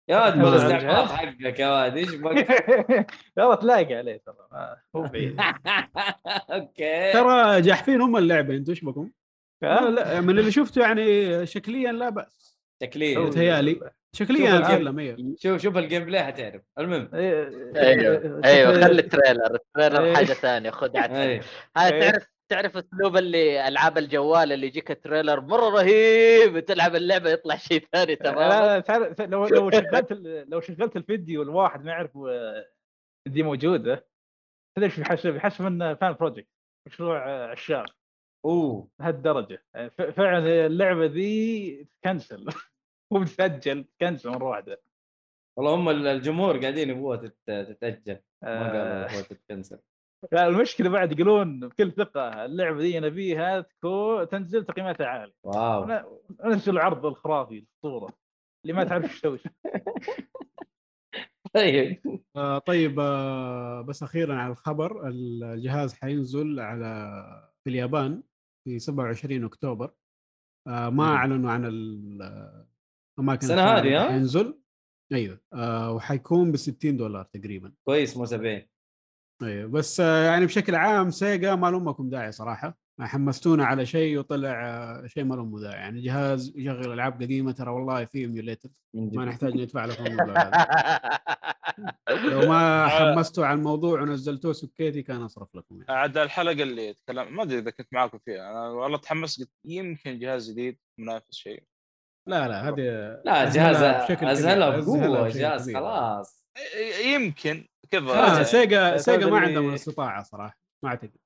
يا 0.10 0.18
واد؟ 0.18 1.08
حقك 1.08 1.60
يا 1.60 1.68
واد. 1.70 1.98
إيش 1.98 2.16
بك؟ 2.16 2.48
يلا 3.38 3.56
تلاقي 3.56 3.96
عليه 3.96 4.18
ترى. 4.26 4.36
ما- 4.52 4.78
مو 4.94 5.02
بعيد. 5.02 5.40
okay. 6.52 7.12
ترى 7.14 7.62
جاحفين 7.62 8.02
هم 8.02 8.18
اللعبة 8.18 8.56
أنتم 8.56 8.72
إيش 8.72 8.86
بكم؟ 8.86 9.10
لا, 9.62 10.22
من 10.22 10.40
اللي 10.40 10.52
شفته 10.52 10.82
يعني 10.82 11.46
شكليا 11.46 11.92
لا 11.92 12.10
بأس. 12.10 12.58
تكليف 12.82 13.18
متهيألي. 13.20 13.92
شكليا 14.16 14.38
شوف 14.52 14.56
ال 14.60 14.61
game. 14.61 14.66
أتكلم 14.66 15.00
أيوه 15.00 15.36
شوف 15.38 15.62
شوف 15.62 15.78
ال 15.78 16.06
gameplay 16.06 16.24
حتعرف. 16.24 16.62
المهم. 16.80 17.10
أيوه. 17.14 18.42
أيوه 18.46 18.82
خلي 18.82 19.02
ال 19.02 19.08
trailer. 19.08 19.56
ال 19.56 19.62
trailer 19.62 20.04
إيه. 20.06 20.14
حاجة 20.16 20.26
ثانية 20.34 20.70
خذ 20.70 20.98
عاد 20.98 21.12
اي 21.12 21.42
هاي 21.78 21.94
إيه. 21.94 22.12
تعرف 22.12 22.28
تعرف 22.52 22.78
اسلوب 22.78 23.18
اللي 23.18 23.68
ألعاب 23.68 23.98
الجوال 23.98 24.52
اللي 24.52 24.68
يجيك 24.68 24.92
ال 24.92 24.98
trailer 24.98 25.42
مرة 25.42 25.70
رهيب 25.70 26.60
تلعب 26.60 26.96
اللعبة 26.96 27.30
يطلع 27.30 27.56
شيء 27.56 27.88
ثاني 27.92 28.16
لا 28.16 28.32
تماما. 28.32 28.50
لا 28.50 28.80
تعرف 28.80 29.22
لو 29.22 29.48
لو 29.48 29.72
شغلت 29.72 30.12
لو 30.50 30.62
شغلت 30.62 30.98
الفيديو 30.98 31.42
الواحد 31.42 31.84
ما 31.84 31.92
يعرف 31.92 32.18
دي 33.28 33.44
موجودة. 33.44 34.08
تدري 34.76 34.86
إيش 34.90 35.00
بيحسب 35.00 35.34
بيحسب 35.34 35.66
انه 35.66 35.94
fan 35.94 36.14
project 36.14 36.48
مشروع 36.88 37.46
عشاق. 37.52 37.86
أوه. 38.46 38.90
لهالدرجه 39.00 39.64
فعلا 40.16 40.66
اللعبة 40.66 41.06
ذي 41.06 41.88
تكنسل. 42.02 42.46
مو 43.12 43.20
بتسجل 43.20 43.84
تكنسل 43.84 44.30
مرة 44.30 44.44
واحدة. 44.50 44.82
والله 45.58 45.76
هم 45.76 45.90
الجمهور 45.90 46.60
قاعدين 46.60 46.90
يبغوها 46.90 47.18
تت- 47.18 47.36
تتأجل. 47.48 48.20
ما 48.44 48.68
قالوا 48.68 48.82
آه، 48.82 49.06
يبغوها 49.06 49.22
تتكنسل. 49.24 49.76
لا 49.76 49.82
المشكلة 50.34 50.90
بعد 50.90 51.20
يقولون 51.20 51.60
بكل 51.68 51.92
ثقة 51.92 52.46
اللعبة 52.46 52.80
ذي 52.80 53.00
نبيها 53.00 53.62
تكون 53.62 54.30
تنزل 54.30 54.66
تقييماتها 54.66 55.08
عالية. 55.08 55.34
wow. 55.44 55.86
ن- 55.86 56.04
ننزل 56.46 56.74
العرض 56.74 57.06
الخرافي 57.06 57.58
الأسطورة 57.58 58.14
اللي 58.66 58.74
ما 58.74 58.84
تعرف 58.84 59.04
إيش 59.04 59.20
تسوي 59.22 59.40
طيب. 61.56 62.02
آه 62.36 62.58
طيب 62.58 63.00
آه 63.00 63.82
بس 63.82 64.04
أخيرا 64.04 64.36
على 64.36 64.52
الخبر 64.52 65.08
الجهاز 65.08 65.94
حينزل 65.94 66.60
على 66.60 67.12
في 67.64 67.70
اليابان 67.70 68.24
في 68.68 68.80
27 68.80 69.44
أكتوبر. 69.44 69.92
آه 70.68 70.90
ما. 70.90 71.04
أعلنوا 71.04 71.52
عن 71.52 71.66
ال- 71.66 72.66
الأماكن 73.20 73.52
الثانية 73.52 73.98
هذه، 73.98 74.06
ها؟ 74.06 74.10
حينزل. 74.12 74.62
أيوه. 75.14 75.40
آه 75.54 75.92
وحيكون 75.94 76.52
ب 76.52 76.56
60 76.56 76.98
دولار 76.98 77.24
تقريبا. 77.34 77.74
كويس 77.88 78.18
مو 78.18 78.26
70 78.26 78.62
أيوه 79.44 79.70
بس 79.70 80.00
آه 80.00 80.26
يعني 80.26 80.46
بشكل 80.46 80.76
عام 80.76 81.12
سيجا 81.12 81.56
ما 81.56 81.68
لهم 81.72 81.88
ما 81.88 81.93
لكم 81.93 82.10
داعي 82.10 82.32
صراحة 82.32 82.78
حمستونا 83.02 83.66
على 83.66 83.86
شيء 83.86 84.20
وطلع 84.20 84.68
آه، 84.68 85.08
شيء 85.08 85.24
ما 85.24 85.36
له 85.36 85.46
داعي 85.46 85.76
يعني 85.76 86.02
جهاز 86.02 86.54
يشغل 86.56 86.94
ألعاب 86.94 87.22
قديمة 87.22 87.52
ترى 87.52 87.70
والله 87.72 88.06
في 88.06 88.18
emulator 88.18 88.70
ما. 88.94 89.26
نحتاج 89.26 89.56
ندفع 89.56 89.86
هذا 89.86 90.52
لو 92.32 92.50
ما 92.50 92.88
حمستوا 92.88 93.46
على 93.46 93.58
الموضوع 93.58 94.02
ونزلتوه 94.02 94.54
سكاتي 94.54 95.02
كان 95.02 95.22
أصرف 95.22 95.56
لكم 95.56 95.82
يعني. 95.82 96.00
عاد 96.00 96.18
الحلقة 96.18 96.64
اللي 96.64 96.94
تكلم 96.94 97.36
ما 97.36 97.44
أدري 97.44 97.60
إذا 97.60 97.72
كنت 97.72 97.88
معاكم 97.92 98.18
فيها 98.26 98.52
أنا 98.52 98.70
والله 98.70 98.98
تحمست 98.98 99.40
قلت 99.40 99.52
يمكن 99.66 100.20
جهاز 100.20 100.52
جديد 100.52 100.80
منافس 101.00 101.34
شيء 101.34 101.64
لا 102.28 102.48
لا 102.48 102.70
هذه 102.70 102.82
لا 103.26 103.50
جهاز. 103.50 103.58
أجهلها 103.58 104.32
أجهلها 104.32 104.70
بقوه 104.70 105.30
جهاز. 105.30 105.74
خلاص 105.74 106.41
يمكن 107.06 107.68
كذا 107.92 108.12
آه. 108.12 108.44
سيجا 108.44 108.98
سيجا 108.98 109.30
ما 109.30 109.40
عندهم 109.40 109.70
الاستطاعه 109.70 110.24
صراحة 110.24 110.60
ما 110.84 110.90
أعتقد 110.90 111.18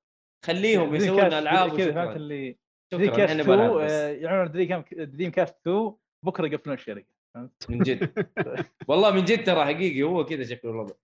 خليهم 0.46 0.96
يسوون 0.96 1.20
ألعاب 1.20 1.78
كذا. 1.78 1.92
فهمت 1.92 2.16
اللي 2.16 2.58
دريم 2.94 3.12
كاست 3.12 3.20
إحنا 3.20 3.42
2 3.42 3.58
بنلعب 3.58 3.72
بس. 3.72 3.92
آه، 3.92 4.10
يعلنون 4.10 4.52
دريم 4.52 4.84
دريم 4.92 5.32
كاست 5.32 5.56
2 5.68 5.94
بكرة 6.26 6.48
يقفلون 6.48 6.76
الشركة؟ 6.76 7.16
من 7.70 7.80
جد 7.80 8.28
والله 8.90 9.12
من 9.12 9.26
جد 9.26 9.44
ترى 9.44 9.66
حقيقي 9.66 10.04
هو 10.04 10.26
كذا 10.26 10.44
شكله 10.44 10.72
الوضع 10.72 10.96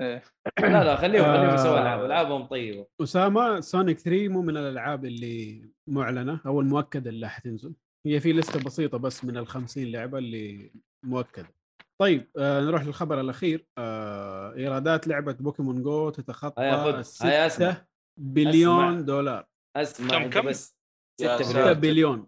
إيه. 0.00 0.22
لا 0.60 0.84
لا 0.84 0.96
خليهم 0.96 1.24
خليهم 1.24 1.54
يسووا 1.54 1.78
آه. 1.78 1.82
العاب 1.82 2.04
ألعابهم 2.04 2.46
طيبة 2.46 2.86
أسامة 3.02 3.60
سونيك 3.60 3.98
3 3.98 4.28
مو 4.28 4.42
من 4.42 4.56
الألعاب 4.56 5.04
اللي 5.04 5.70
معلنة 5.86 6.40
أو 6.46 6.60
المؤكدة 6.60 7.10
اللي 7.10 7.28
حتنزل 7.28 7.74
هي 8.06 8.20
في 8.20 8.32
list 8.32 8.58
ة 8.58 8.64
بسيطة 8.64 8.98
بس 8.98 9.24
من 9.24 9.36
ال 9.36 9.46
50 9.46 9.84
لعبة 9.84 10.18
اللي 10.18 10.72
مؤكدة 11.02 11.54
طيب 12.00 12.30
آه 12.38 12.60
نروح 12.60 12.82
للخبر 12.84 13.20
الأخير. 13.20 13.66
آه 13.78 14.54
إيرادات 14.54 15.08
لعبة 15.08 15.32
بوكيمون 15.32 15.82
جو 15.82 16.10
تتخطى. 16.10 16.62
هيا 16.62 17.00
أسمع. 17.00 17.48
6 17.48 17.84
بليون 18.20 18.88
أسمع. 18.88 19.00
دولار. 19.00 19.46
أسمع 19.76 20.08
كم- 20.22 20.30
كم؟ 20.30 20.48
بس. 20.48 20.76
يا 21.20 21.36
6 21.36 21.42
ساتر. 21.44 21.50
6 21.50 21.58
مليون 21.60 21.74
بليون. 21.80 22.26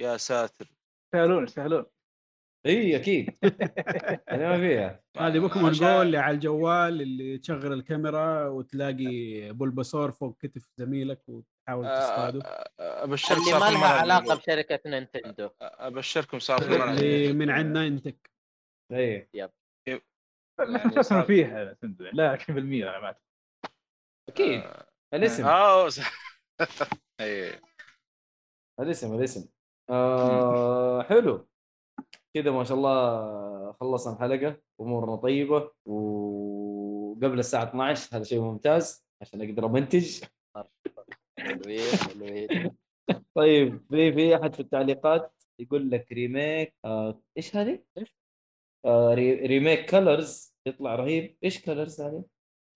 يا 0.00 0.16
ساتر. 0.16 0.72
يستاهلون 1.06 1.44
يستاهلون 1.44 1.84
إي 2.66 2.96
أكيد. 2.96 3.38
أنا 4.30 4.48
ما 4.48 4.58
فيها. 4.58 5.02
هذه 5.18 5.38
بوكيمون 5.38 5.72
جو 5.72 6.02
اللي 6.02 6.18
على 6.18 6.34
الجوال 6.34 7.02
اللي 7.02 7.38
تشغل 7.38 7.72
الكاميرا 7.72 8.48
وتلاقي 8.48 9.52
بولباصور 9.52 10.12
فوق 10.12 10.36
كتف 10.40 10.68
زميلك 10.76 11.28
وتحاول 11.28 11.84
تصطاده 11.84 12.40
آه، 12.44 12.70
آه، 12.80 13.04
ابشرك 13.04 13.38
اللي 13.38 13.50
صار 13.50 13.60
ما 13.60 13.66
في 13.66 13.72
لها 13.74 13.86
علاقة 13.88 14.34
بشركة 14.34 14.80
نينتندو. 14.86 15.50
أبشركم 15.60 16.38
صار 16.38 16.62
اللي 16.62 17.32
من 17.32 17.50
عند 17.50 17.66
نيانتيك. 17.76 18.31
اي 18.92 19.18
ما 19.18 19.26
يعني 19.34 19.52
تحس 20.58 20.92
انه 20.92 21.02
صار- 21.02 21.24
فيها 21.26 21.76
لا 22.12 22.36
20% 22.36 22.50
أنا 22.88 23.00
ما. 23.00 23.14
أكيد. 24.28 24.62
الاسم. 25.14 25.44
آه 25.44 25.88
صح. 25.88 26.12
اي 27.20 27.60
الاسم 28.80 29.14
الاسم. 29.14 29.48
آه 29.90 31.02
حلو. 31.10 31.48
كذا 32.36 32.50
ما 32.50 32.64
شاء 32.64 32.76
الله 32.76 33.72
خلصنا 33.72 34.12
الحلقة. 34.14 34.60
أمورنا 34.80 35.16
طيبة. 35.16 35.72
وقبل 35.86 37.38
الساعة 37.38 37.62
12 37.64 38.16
هذا 38.16 38.24
شيء 38.24 38.40
ممتاز 38.40 39.06
عشان 39.22 39.42
أقدر 39.42 39.66
أمنتج. 39.66 40.24
حلوين 41.38 41.80
حلوين 42.08 42.76
طيب 43.34 43.86
في 43.90 44.12
في 44.12 44.36
أحد 44.36 44.54
في 44.54 44.60
التعليقات 44.60 45.32
يقول 45.58 45.90
لك 45.90 46.12
ريميك. 46.12 46.74
آه 46.84 47.22
إيش 47.36 47.56
هذه؟ 47.56 47.84
إيش؟ 47.98 48.21
آه 48.84 49.14
ري 49.14 49.34
remake 49.34 49.90
كلرز 49.90 50.54
يطلع 50.66 50.94
رهيب 50.94 51.36
إيش 51.44 51.60
كلرز 51.60 52.00
هذه؟ 52.00 52.24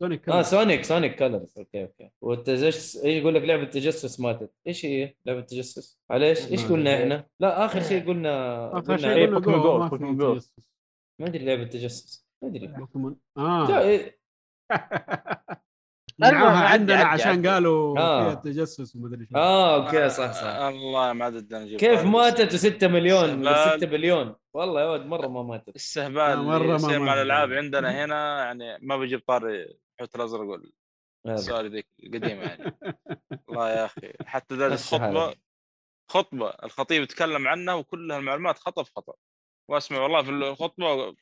سونيك 0.03 0.28
آه 0.28 0.43
سونيك 0.43 0.85
سونيك 0.85 1.15
كلرز 1.19 1.55
okay 1.59 1.82
okay 1.82 2.10
والتجسس 2.20 3.05
إيش 3.05 3.20
يقول 3.23 3.35
لك 3.35 3.43
لعبة 3.43 3.65
تجسس 3.65 4.20
ماتت 4.20 4.53
إيش 4.66 4.87
هي 4.87 5.15
لعبة 5.27 5.41
تجسس؟ 5.41 6.01
معليش 6.11 6.51
إيش 6.53 6.65
قلنا. 6.66 7.03
إحنا؟ 7.03 7.27
لا 7.41 7.65
آخر 7.65 7.83
شيء 7.83 8.07
قلنا 8.07 8.66
آخر 8.78 8.81
قلنا 8.97 9.15
شيء 9.15 9.27
قلنا 9.27 9.39
بوكيمون 9.39 9.61
جو 9.62 9.73
جو، 9.73 9.78
ما 9.78 9.89
في 9.89 9.97
بوكيمون. 9.97 10.41
ما 11.20 11.27
أدري 11.27 11.45
لعبة 11.45 11.65
تجسس 11.65 12.27
ما 12.43 12.49
أدري 12.49 12.66
بوكيمون 12.66 13.16
آه 13.39 13.78
إيه، 13.81 14.19
عدي- 16.23 16.37
عندنا 16.73 17.05
عشان. 17.05 17.47
قالوا 17.47 17.99
آه. 17.99 18.24
فيها 18.24 18.35
تجسس 18.53 18.97
ومدري 18.97 19.27
شو 19.27 19.37
آه 19.37 19.87
okay 19.86 20.09
صح 20.09 20.33
صح 20.33 20.47
الله 20.47 21.12
ما 21.12 21.24
عاد 21.24 21.55
نجيب 21.55 21.78
كيف. 21.81 22.05
ماتت 22.05 22.57
و6 22.83 22.85
مليون 22.85 23.39
ولا 23.41 23.51
استهبال. 23.65 23.78
6 23.81 23.87
بليون 23.87 24.35
والله 24.57 24.81
يا 24.81 24.87
ولد 24.87 25.07
مرة 25.07 25.28
ما 25.28 25.43
ماتت 25.43 25.77
استهبال 25.77 26.20
آه، 26.20 26.35
مرة 26.37 26.77
اللي 26.77 26.99
ما 26.99 26.99
مات. 26.99 27.16
الألعاب 27.16 27.53
عندنا 27.53 27.89
هنا 28.05 28.45
يعني 28.45 28.78
ما 28.83 28.97
نجيب 28.97 29.20
طاري 29.27 29.78
الحوت 29.95 30.16
الأزرق 30.16 30.41
هذا. 30.41 30.62
والسؤال 31.24 31.70
ذيك 31.70 31.87
القديمة 32.05 32.43
يعني 32.43 32.78
والله 33.49 33.70
يا 33.70 33.85
أخي 33.85 34.12
حتى 34.24 34.55
ذا 34.55 34.69
مشي 34.69 34.97
الخطبة. 34.97 35.35
خطبة 36.11 36.49
الخطيب 36.51 37.03
يتكلم 37.03 37.49
عنها 37.49 37.74
وكلها 37.74 38.19
المعلومات 38.19 38.59
خطا 38.59 38.83
في 38.83 38.91
خطا 38.97 39.15
وأسمع 39.70 40.01
والله 40.01 40.23
في 40.23 40.31
الخطبة 40.31 41.16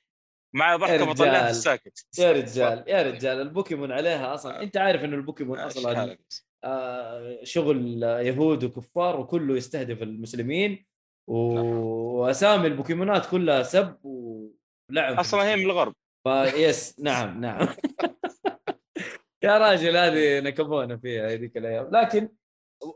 معي 0.55 0.77
ضحكة 0.77 1.05
بطلعها. 1.05 1.51
الساكت 1.51 2.07
يا 2.19 2.33
رجال 2.33 2.85
يا 2.89 3.03
رجال 3.03 3.41
البوكيمون 3.41 3.93
عليها 3.93 4.35
أصلا 4.35 4.63
أنت 4.63 4.77
عارف 4.77 5.05
انه 5.05 5.17
البوكيمون 5.17 5.59
أصلا. 5.59 6.19
آه، 6.65 7.39
شغل 7.43 8.03
يهود 8.03 8.65
وكفار 8.65 9.21
وكله 9.21 9.57
يستهدف 9.57 10.03
المسلمين. 10.03 10.87
وأسامي 11.27 12.67
البوكيمونات 12.67 13.27
كلها 13.27 13.63
سب 13.63 13.97
ولعب 14.05 15.19
أصلا 15.19 15.45
هي 15.45 15.57
من. 15.57 15.63
الغرب 15.63 15.95
فيس 16.29 17.01
نعم 17.01 17.41
نعم 17.41 17.69
يا 19.45 19.59
راجل 19.59 19.97
هذه 19.97 20.41
نشبونا 20.41 20.97
فيها 20.97 21.33
هذيك 21.33 21.57
الأيام 21.57 21.91
لكن 21.93 22.29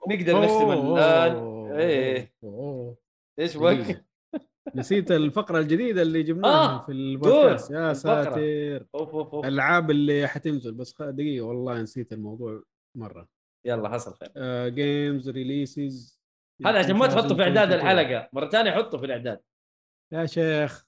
نقدر 0.09 0.41
نختم 0.43 0.71
الان. 0.71 1.73
إيه. 1.79 2.35
أوه. 2.45 2.97
إيش. 3.39 3.57
بك؟ 3.57 4.05
نسيت 4.75 5.11
الفقرة 5.11 5.59
الجديدة 5.59 6.03
اللي 6.03 6.23
جبناها 6.23 6.75
آه، 6.75 6.87
في 6.87 6.93
البودكاست 6.93 7.71
يا. 7.71 7.93
ساتر 7.93 8.87
أوف 8.95 9.15
أوف 9.15 9.35
أوف 9.35 9.45
الألعاب 9.45 9.91
اللي 9.91 10.27
حتنزل 10.27 10.75
بس 10.75 10.95
دقيقة 11.03 11.47
والله 11.47 11.83
نسيت 11.83 12.13
الموضوع 12.13 12.63
مرة 12.97 13.29
يلا 13.67 13.89
حصل 13.89 14.15
خير 14.15 14.69
games 14.69 15.29
releases 15.29 16.18
هذا 16.67 16.79
عشان 16.79 16.97
ما 16.97 17.07
تحطه 17.07 17.37
في 17.37 17.43
إعداد 17.43 17.73
الحلقة. 17.73 18.29
مرة 18.33 18.49
ثانية 18.49 18.71
حطه 18.71 18.99
في 18.99 19.07
الإعداد. 19.07 19.41
يا 20.13 20.27
شيخ. 20.27 20.87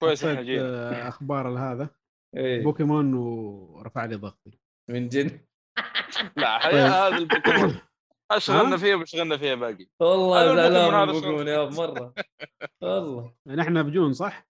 كويس 0.00 0.26
جينا 0.26 1.04
آه، 1.04 1.08
أخبار 1.08 1.58
هذا؟ 1.58 1.88
إيه. 2.36 2.64
بوكيمون 2.64 3.14
ورفع 3.14 4.04
لي 4.04 4.14
ضغطي. 4.16 4.58
من 4.90 5.08
جد؟ 5.08 5.46
لا 6.36 6.58
حقيقة 6.58 7.08
هذا 7.08 7.16
البوكيمون. 7.16 7.80
أشغلنا 8.30 8.76
فيه 8.76 8.94
وبشغلنا 8.94 9.36
فيها 9.36 9.54
باقي. 9.54 9.86
والله 10.00 10.54
زعلان 10.54 11.08
البوكيمون 11.08 11.48
يا 11.48 11.64
مرة. 11.64 12.14
والله. 12.82 13.34
نحن 13.46 13.82
بجون 13.82 14.12
صح؟ 14.12 14.46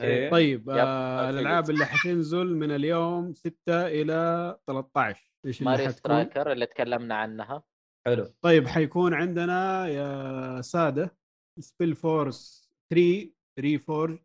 إيه. 0.00 0.30
طيب 0.30 0.60
yep. 0.60 0.68
آه 0.68 1.30
الألعاب 1.30 1.70
اللي 1.70 1.86
حتنزل 1.86 2.46
من 2.56 2.70
اليوم 2.70 3.32
6 3.32 3.52
إلى 3.68 4.58
13 4.66 5.32
إيش 5.46 5.58
اللي 5.60 5.70
ماريو 5.70 5.90
Striker 5.90 6.52
اللي 6.52 6.66
تكلمنا 6.66 7.14
عنها. 7.14 7.62
حلو. 8.06 8.24
طيب 8.42 8.66
حيكون 8.66 9.14
عندنا 9.14 9.88
يا 9.88 10.60
سادة 10.60 11.16
SpellForce 11.60 12.70
3 12.90 13.30
Reforge 13.58 14.18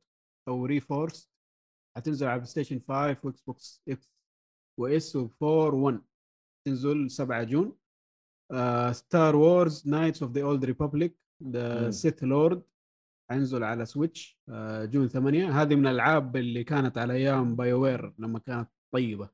أو 0.47 0.65
Reforced 0.65 1.31
حتنزل 1.97 2.27
على 2.27 2.35
PlayStation 2.35 2.79
5 2.79 3.17
و 3.23 3.41
Xbox 3.41 3.83
X 3.89 4.11
و 4.79 4.98
S 4.98 5.17
و4 5.17 5.41
One 5.41 6.01
تنزل 6.67 7.11
7 7.11 7.43
June. 7.43 7.77
Star 8.91 9.35
Wars 9.35 9.87
Knights 9.87 10.23
of 10.23 10.31
the 10.31 10.43
Old 10.43 10.65
Republic 10.65 11.17
The. 11.43 11.91
Sith 11.91 12.23
Lord 12.23 12.63
حينزل 13.31 13.63
على 13.63 13.85
Switch 13.85 14.39
آه، 14.49 14.85
June 14.85 15.07
8 15.07 15.61
هذه 15.61 15.75
من 15.75 15.87
الألعاب 15.87 16.35
اللي 16.35 16.63
كانت 16.63 16.97
على 16.97 17.13
أيام 17.13 17.55
BioWare 17.55 18.13
لما 18.19 18.39
كانت 18.39 18.69
طيبة. 18.93 19.29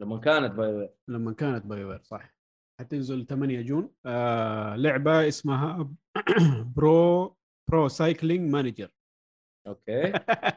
لما 0.00 0.18
كانت 0.20 0.52
Bio 0.54 0.90
لما 1.08 1.32
كانت 1.32 1.66
BioWare 1.66 2.02
صح. 2.02 2.35
حتنزل 2.80 3.26
8 3.26 3.62
June. 3.62 3.90
آه 4.06 4.76
لعبة 4.76 5.28
اسمها 5.28 5.90
Pro 6.76 7.36
Pro 7.70 7.88
Cycling 7.88 8.50
Manager. 8.50 8.90
Okay. 9.66 10.12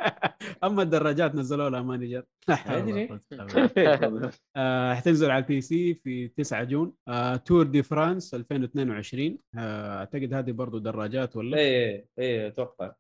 أما 0.64 0.82
الدراجات 0.84 1.36
نزلوا 1.36 1.70
لها 1.70 1.82
manager. 1.82 2.24
بالله. 2.48 4.32
آه 4.56 4.94
حتنزل 4.94 5.32
على 5.32 5.44
ال 5.44 5.62
PC 5.62 5.94
في 5.94 6.28
9 6.28 6.64
June. 6.64 6.94
آه 7.08 7.36
Tour 7.36 7.64
de 7.64 7.84
France 7.84 8.34
2022 8.34 9.38
آه 9.58 10.00
أعتقد 10.00 10.34
هذه 10.34 10.52
برضو 10.52 10.78
دراجات 10.78 11.36
ولا؟ 11.36 11.58
إيه 11.58 12.08
إيه 12.20 12.48
أتوقع. 12.48 12.94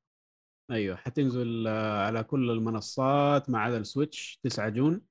أيوه 0.71 0.95
حتنزل 0.95 1.67
آه، 1.67 2.05
على 2.05 2.23
كل 2.23 2.51
المنصات 2.51 3.49
ما 3.49 3.59
عدا 3.59 3.77
ال 3.77 3.86
Switch 3.86 4.39
9 4.43 4.69
June. 4.69 5.01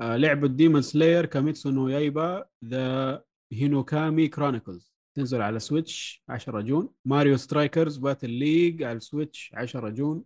آه، 0.00 0.16
لعبة 0.16 0.48
Demon 0.48 0.82
Slayer 0.82 1.26
Kimetsu 1.26 1.70
no 1.70 1.88
Yaiba 1.88 2.46
The 2.64 3.24
Hinokami 3.52 4.28
Chronicles 4.28 4.92
تنزل 5.16 5.42
على 5.42 5.58
Switch 5.58 6.24
10 6.28 6.60
June. 6.60 6.88
Mario 7.04 7.36
Strikers 7.36 7.96
Battle 7.96 8.30
League 8.30 8.82
على 8.82 8.96
ال 8.96 9.04
Switch 9.04 9.52
10 9.54 9.88
June. 9.88 10.24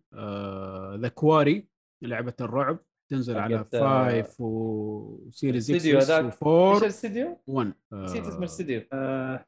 The 1.01 1.09
Quarry 1.09 1.69
لعبة 2.03 2.35
الرعب. 2.41 2.79
تنزل 3.11 3.39
على 3.39 3.59
حقت، 3.59 3.75
آه، 3.75 4.23
5 4.23 4.37
و 4.41 4.59
Series 4.59 5.71
X 5.71 6.11
هذاك. 6.11 6.35
و4 6.35 6.47
إيش 6.47 6.83
الاستديو؟ 6.83 7.41
1 7.47 7.73
نسيت 7.93 8.27
اسم 8.27 8.39
الاستديو 8.39 8.83
آه، 8.93 9.47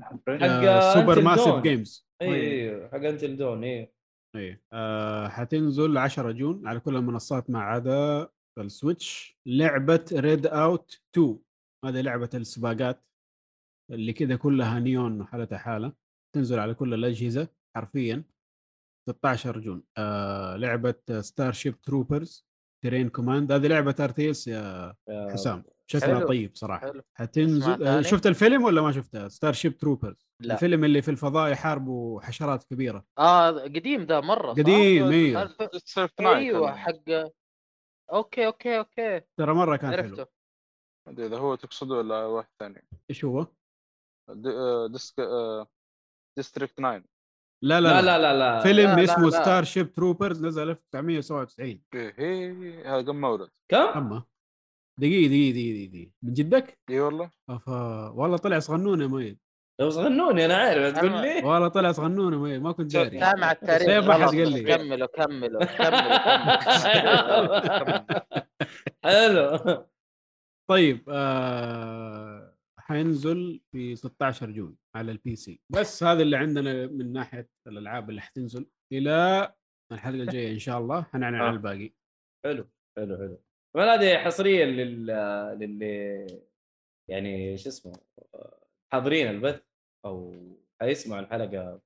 حق 0.00 0.94
Supermassive. 0.94 1.54
Games 1.54 2.08
إيه 2.22 2.28
إيه 2.28 2.88
حق 2.88 2.94
Until 2.94 3.36
Dawn 3.36 3.64
إيه 3.64 3.92
إيه 4.36 4.60
آه 4.72 5.28
حتنزل 5.28 5.98
10 5.98 6.30
June 6.32 6.66
على 6.66 6.80
كل 6.80 6.96
المنصات 6.96 7.50
ما 7.50 7.60
عدا 7.60 8.28
ال 8.58 8.69
Switch 8.69 9.38
لعبة 9.46 10.04
Redout 10.12 11.00
2 11.14 11.38
هذه 11.84 12.00
لعبة 12.00 12.30
السباقات. 12.34 13.02
اللي 13.90 14.12
كذا 14.12 14.36
كلها 14.36 14.78
نيون 14.78 15.26
حالتها 15.26 15.58
حالة 15.58 15.92
تنزل 16.34 16.58
على 16.58 16.74
كل 16.74 16.94
الأجهزة 16.94 17.48
حرفيا 17.76 18.24
16 19.10 19.58
June 19.58 19.82
آه 19.98 20.56
لعبة 20.56 20.94
Starship 21.20 21.80
Troopers 21.80 22.46
Terran 22.84 23.08
Command 23.08 23.52
هذه 23.52 23.66
لعبة 23.66 23.94
RTS 24.00 24.48
يا 24.48 24.94
حسام 25.08 25.64
شكلها 25.90 26.18
حلو. 26.18 26.28
طيب 26.28 26.50
صراحة 26.54 26.86
حلو. 26.86 27.02
حتنزل 27.14 27.86
آه،؟ 27.86 28.00
شفت 28.00 28.26
الفيلم 28.26 28.64
ولا 28.64 28.82
ما 28.82 28.92
شفته 28.92 29.28
Starship 29.28 29.76
Troopers 29.76 30.28
لا. 30.40 30.54
الفيلم 30.54 30.84
اللي 30.84 31.02
في 31.02 31.10
الفضاء 31.10 31.52
يحاربوا 31.52 32.20
حشرات 32.20 32.64
كبيرة 32.64 33.04
آه 33.18 33.50
قديم 33.50 34.06
ده 34.06 34.20
مرة 34.20 34.54
صح؟ 34.54 34.60
قديم، 34.60 35.10
9 35.84 36.10
أيوه 36.20 36.68
كان. 36.68 36.78
حق 36.78 37.30
okay 38.12 38.46
okay 38.46 38.78
okay 38.78 39.20
ترى 39.38 39.54
مرة 39.54 39.76
كان 39.76 39.90
حلو 39.90 40.02
عرفته 40.02 40.26
ما 41.06 41.12
أدري 41.12 41.26
إذا 41.26 41.38
هو 41.38 41.54
تقصده 41.54 41.94
ولا 41.94 42.24
واحد 42.24 42.48
ثاني 42.60 42.88
إيش 43.10 43.24
هو؟ 43.24 43.46
د- 44.28 44.46
آه، 44.46 44.86
Disc 44.86 45.20
آه، 45.20 45.66
District 46.38 46.76
9 46.76 47.02
لا 47.64 47.80
لا 47.80 47.82
لا, 47.88 48.02
لا. 48.02 48.18
لا 48.18 48.38
لا 48.38 48.60
فيلم 48.60 48.90
لا، 48.90 48.94
لا، 48.96 49.04
اسمه 49.04 49.24
لا. 49.24 49.30
Starship 49.42 49.92
Troopers 49.92 50.44
نزل 50.44 50.70
1997 50.70 51.82
إيه 51.94 52.14
إيه، 52.18 52.96
هذا 52.98 53.06
قم 53.06 53.20
مولد 53.20 53.48
كم؟ 53.70 53.76
أما. 53.76 54.22
دقيقة 55.00 55.28
دقيقة 55.28 55.52
دقيقة 55.52 55.88
دقيقة. 55.90 56.10
من 56.22 56.32
جدك؟ 56.32 56.78
إي 56.90 57.00
والله. 57.00 57.30
أفا 57.50 58.08
والله 58.08 58.36
طلع 58.36 58.58
صغنون 58.58 59.00
يا 59.00 59.06
ميت. 59.06 59.38
لو 59.80 59.90
صغنوني 59.90 60.44
أنا 60.44 60.56
عارف 60.56 60.98
تقول 60.98 61.10
لي. 61.12 61.42
والله 61.44 61.68
طلع 61.68 61.92
صغنون 61.92 62.32
يا 62.32 62.38
ميت 62.38 62.62
ما 62.62 62.72
كنت 62.72 62.92
داري. 62.92 63.20
سامع 63.20 63.52
التاريخ 63.52 63.86
طيب، 63.86 64.04
ما 64.04 64.14
حد. 64.14 64.20
قال 64.34 64.52
لي. 64.52 64.76
كملوا 64.76 65.06
كملوا 65.06 65.64
كملوا. 65.64 66.18
حلو. 69.04 69.58
طيب 70.70 71.04
آه 71.08 72.45
حينزل 72.88 73.60
في 73.72 73.96
16 73.96 74.50
June 74.50 74.76
على 74.96 75.12
ال 75.12 75.36
PC 75.36 75.60
بس 75.72 76.02
هذا 76.02 76.22
اللي 76.22 76.36
عندنا 76.36 76.86
من 76.86 77.12
ناحية 77.12 77.48
الألعاب 77.66 78.10
اللي 78.10 78.20
حتنزل 78.20 78.66
إلى 78.92 79.52
الحلقة 79.92 80.22
الجاية 80.22 80.52
إن 80.52 80.58
شاء 80.58 80.78
الله. 80.78 81.02
حنعلن 81.02 81.34
آه. 81.34 81.42
على 81.42 81.56
الباقي. 81.56 81.92
حلو 82.44 82.68
حلو 82.98 83.16
حلو. 83.16 83.42
كمان 83.74 83.88
هذه 83.88 84.18
حصريا 84.18 84.66
لل 84.66 85.06
للي 85.60 86.26
يعني 87.10 87.56
شو 87.56 87.68
اسمه 87.68 87.92
حاضرين 88.92 89.26
البث 89.30 89.62
أو 90.04 90.34
حيسمعوا 90.80 91.20
الحلقة 91.22 91.80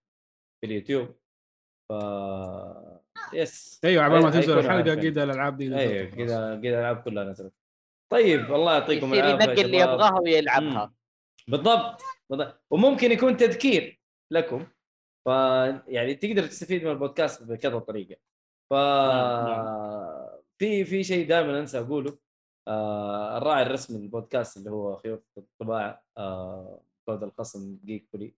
في 0.60 0.66
اليوتيوب. 0.66 1.08
ف 1.88 1.92
يس. 3.34 3.80
أيوه 3.84 4.02
عبال 4.02 4.22
ما 4.22 4.30
تنزل 4.30 4.58
الحلقة. 4.58 4.90
قد 4.90 5.18
الألعاب 5.18 5.56
دي 5.56 5.68
نزلت 5.68 5.80
أيوه. 5.80 6.10
كذا 6.10 6.60
كذا 6.60 6.74
الألعاب 6.74 7.02
كلها 7.02 7.24
نزلت. 7.24 7.59
طيب 8.10 8.54
الله 8.54 8.72
يعطيكم 8.72 9.14
العافية 9.14 9.44
ينقي 9.44 9.62
اللي. 9.62 9.78
يبغاها 9.78 10.20
ويلعبها. 10.20 10.92
بالضبط. 11.48 12.02
بالضبط 12.30 12.64
وممكن 12.70 13.12
يكون 13.12 13.36
تذكير 13.36 14.00
لكم. 14.32 14.66
ف 15.24 15.28
يعني 15.88 16.14
تقدر 16.14 16.46
تستفيد 16.46 16.84
من 16.84 16.90
البودكاست 16.90 17.42
بكذا 17.42 17.78
طريقة. 17.78 18.16
ف 18.70 18.74
نعم، 18.74 20.28
في 20.58 20.84
في 20.84 21.04
شيء 21.04 21.28
دائما 21.28 21.58
أنسى 21.58 21.78
أقوله. 21.78 22.18
آه 22.68 23.38
الراعي 23.38 23.62
الرسمي 23.62 23.98
للبودكاست 23.98 24.56
اللي 24.56 24.70
هو 24.70 24.96
خيوط 24.96 25.24
الطباعة 25.38 26.02
آه 26.18 26.80
كود 27.06 27.22
الخصم 27.22 27.78
جيك 27.84 28.08
فولي 28.12 28.34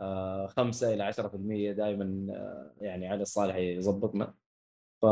آه 0.00 0.46
5 0.46 0.94
إلى 0.94 1.02
10% 1.12 1.76
دائما 1.76 2.26
آه 2.34 2.72
يعني 2.80 3.08
علي 3.08 3.22
الصالح 3.22 3.56
يظبطنا. 3.56 4.34
ف 5.02 5.06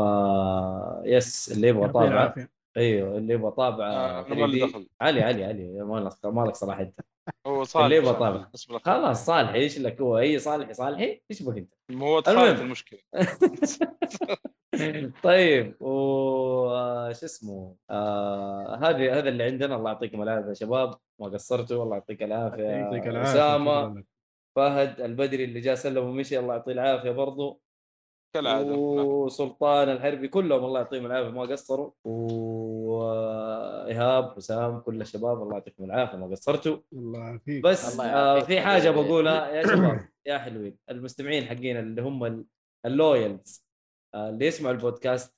yes 1.05 1.51
اللي 1.51 1.67
يبغى 1.67 1.87
طابعة. 1.87 2.07
العافية. 2.07 2.58
أيوه 2.79 3.17
اللي 3.17 3.33
يبغى 3.33 3.51
طابعه 3.51 3.87
آه، 3.91 4.25
أنا 4.27 4.35
ما 4.35 4.45
لي 4.45 4.67
3D. 4.67 4.69
دخل 4.69 4.87
علي 5.01 5.21
علي 5.23 5.45
علي 5.45 5.83
ما 5.83 5.99
لك 5.99 6.25
ما 6.25 6.45
لك 6.45 6.55
صلاح 6.55 6.79
أنت 6.79 6.99
هو 7.47 7.63
صالح 7.63 7.85
اللي 7.85 7.95
يبغى 7.97 8.07
صالح. 8.13 8.19
طابع. 8.19 8.47
اسم 8.55 8.71
الأخ. 8.75 8.85
خلاص 8.85 9.25
صالح 9.25 9.53
إيش 9.53 9.79
لك 9.79 10.01
هو 10.01 10.17
أي 10.19 10.39
صالحي 10.39 10.73
صالحي 10.73 11.21
إيش 11.31 11.43
بك 11.43 11.57
أنت 11.57 11.73
هو 12.01 12.19
تخالف. 12.19 12.61
المشكلة 12.61 12.99
طيب 15.23 15.75
و 15.81 15.89
آه، 16.69 17.11
شو 17.13 17.25
اسمه 17.25 17.75
آه 17.89 18.75
هذه 18.83 19.17
هذا 19.19 19.29
اللي 19.29 19.43
عندنا 19.43 19.75
الله 19.75 19.91
يعطيكم 19.91 20.21
العافية 20.21 20.49
يا 20.49 20.53
شباب 20.53 20.95
ما 21.19 21.27
قصرتوا 21.27 21.83
الله 21.83 21.95
يعطيك 21.95 22.23
العافية 22.23 22.63
يعطيك 22.63 23.07
العافية 23.07 23.31
أسامة. 23.31 24.03
فهد 24.55 25.01
البدري 25.01 25.43
اللي 25.43 25.59
جاء 25.59 25.75
سلم 25.75 26.03
ومشي 26.05 26.39
الله 26.39 26.53
يعطيه 26.53 26.71
العافية 26.71 27.11
برضو 27.11 27.61
كالعادة. 28.33 28.71
وسلطان 28.75 29.89
الحربي 29.89 30.27
كلهم 30.27 30.65
الله 30.65 30.79
يعطيهم 30.79 31.05
العافية 31.05 31.29
ما 31.31 31.41
قصروا. 31.41 31.91
وإيهاب 32.89 34.35
حسام 34.35 34.79
كل 34.79 35.01
الشباب 35.01 35.41
الله 35.43 35.53
يعطيكم 35.53 35.83
العافية 35.83 36.17
ما 36.17 36.27
قصرتوا. 36.27 36.77
الله 36.93 37.19
يعافيك. 37.19 37.63
بس 37.63 37.93
الله 37.93 38.05
آه 38.13 38.39
في 38.39 38.61
حاجة. 38.61 38.89
بقولها 38.89 39.49
يا 39.55 39.63
شباب 39.67 40.09
يا 40.25 40.37
حلوين 40.37 40.77
المستمعين 40.89 41.45
حقين 41.45 41.77
اللي 41.77 42.01
هم 42.01 42.25
ال- 42.25 42.45
ال 42.85 42.96
loyals 42.96 43.65
آه 44.15 44.29
اللي 44.29 44.45
يسمعوا 44.45 44.73
البودكاست 44.75 45.35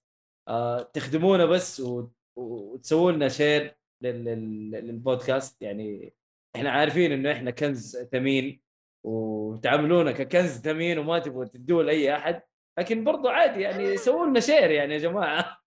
آه 0.48 0.82
تخدمونا 0.82 1.46
بس 1.46 1.80
و- 1.80 2.08
وتسووا 2.38 3.12
لنا 3.12 3.30
share 3.30 3.76
لل- 4.04 4.26
لل- 4.26 4.72
للبودكاست. 4.72 5.62
يعني 5.62 6.14
إحنا 6.56 6.72
عارفين 6.72 7.12
إنه 7.12 7.32
إحنا 7.32 7.52
كنز 7.52 7.98
ثمين 7.98 8.62
وتعاملونا 9.06 10.12
ككنز 10.12 10.58
ثمين 10.62 10.98
وما 11.00 11.20
تبغوا 11.20 11.46
تدوه 11.46 11.84
لأي 11.84 12.16
أحد. 12.16 12.42
لكن 12.80 13.04
برضو 13.04 13.28
عادي 13.28 13.62
يعني 13.62 13.98
سووا 13.98 14.26
لنا 14.26 14.40
share 14.40 14.72
يعني 14.72 14.94
يا 14.94 15.00
جماعة. 15.00 15.62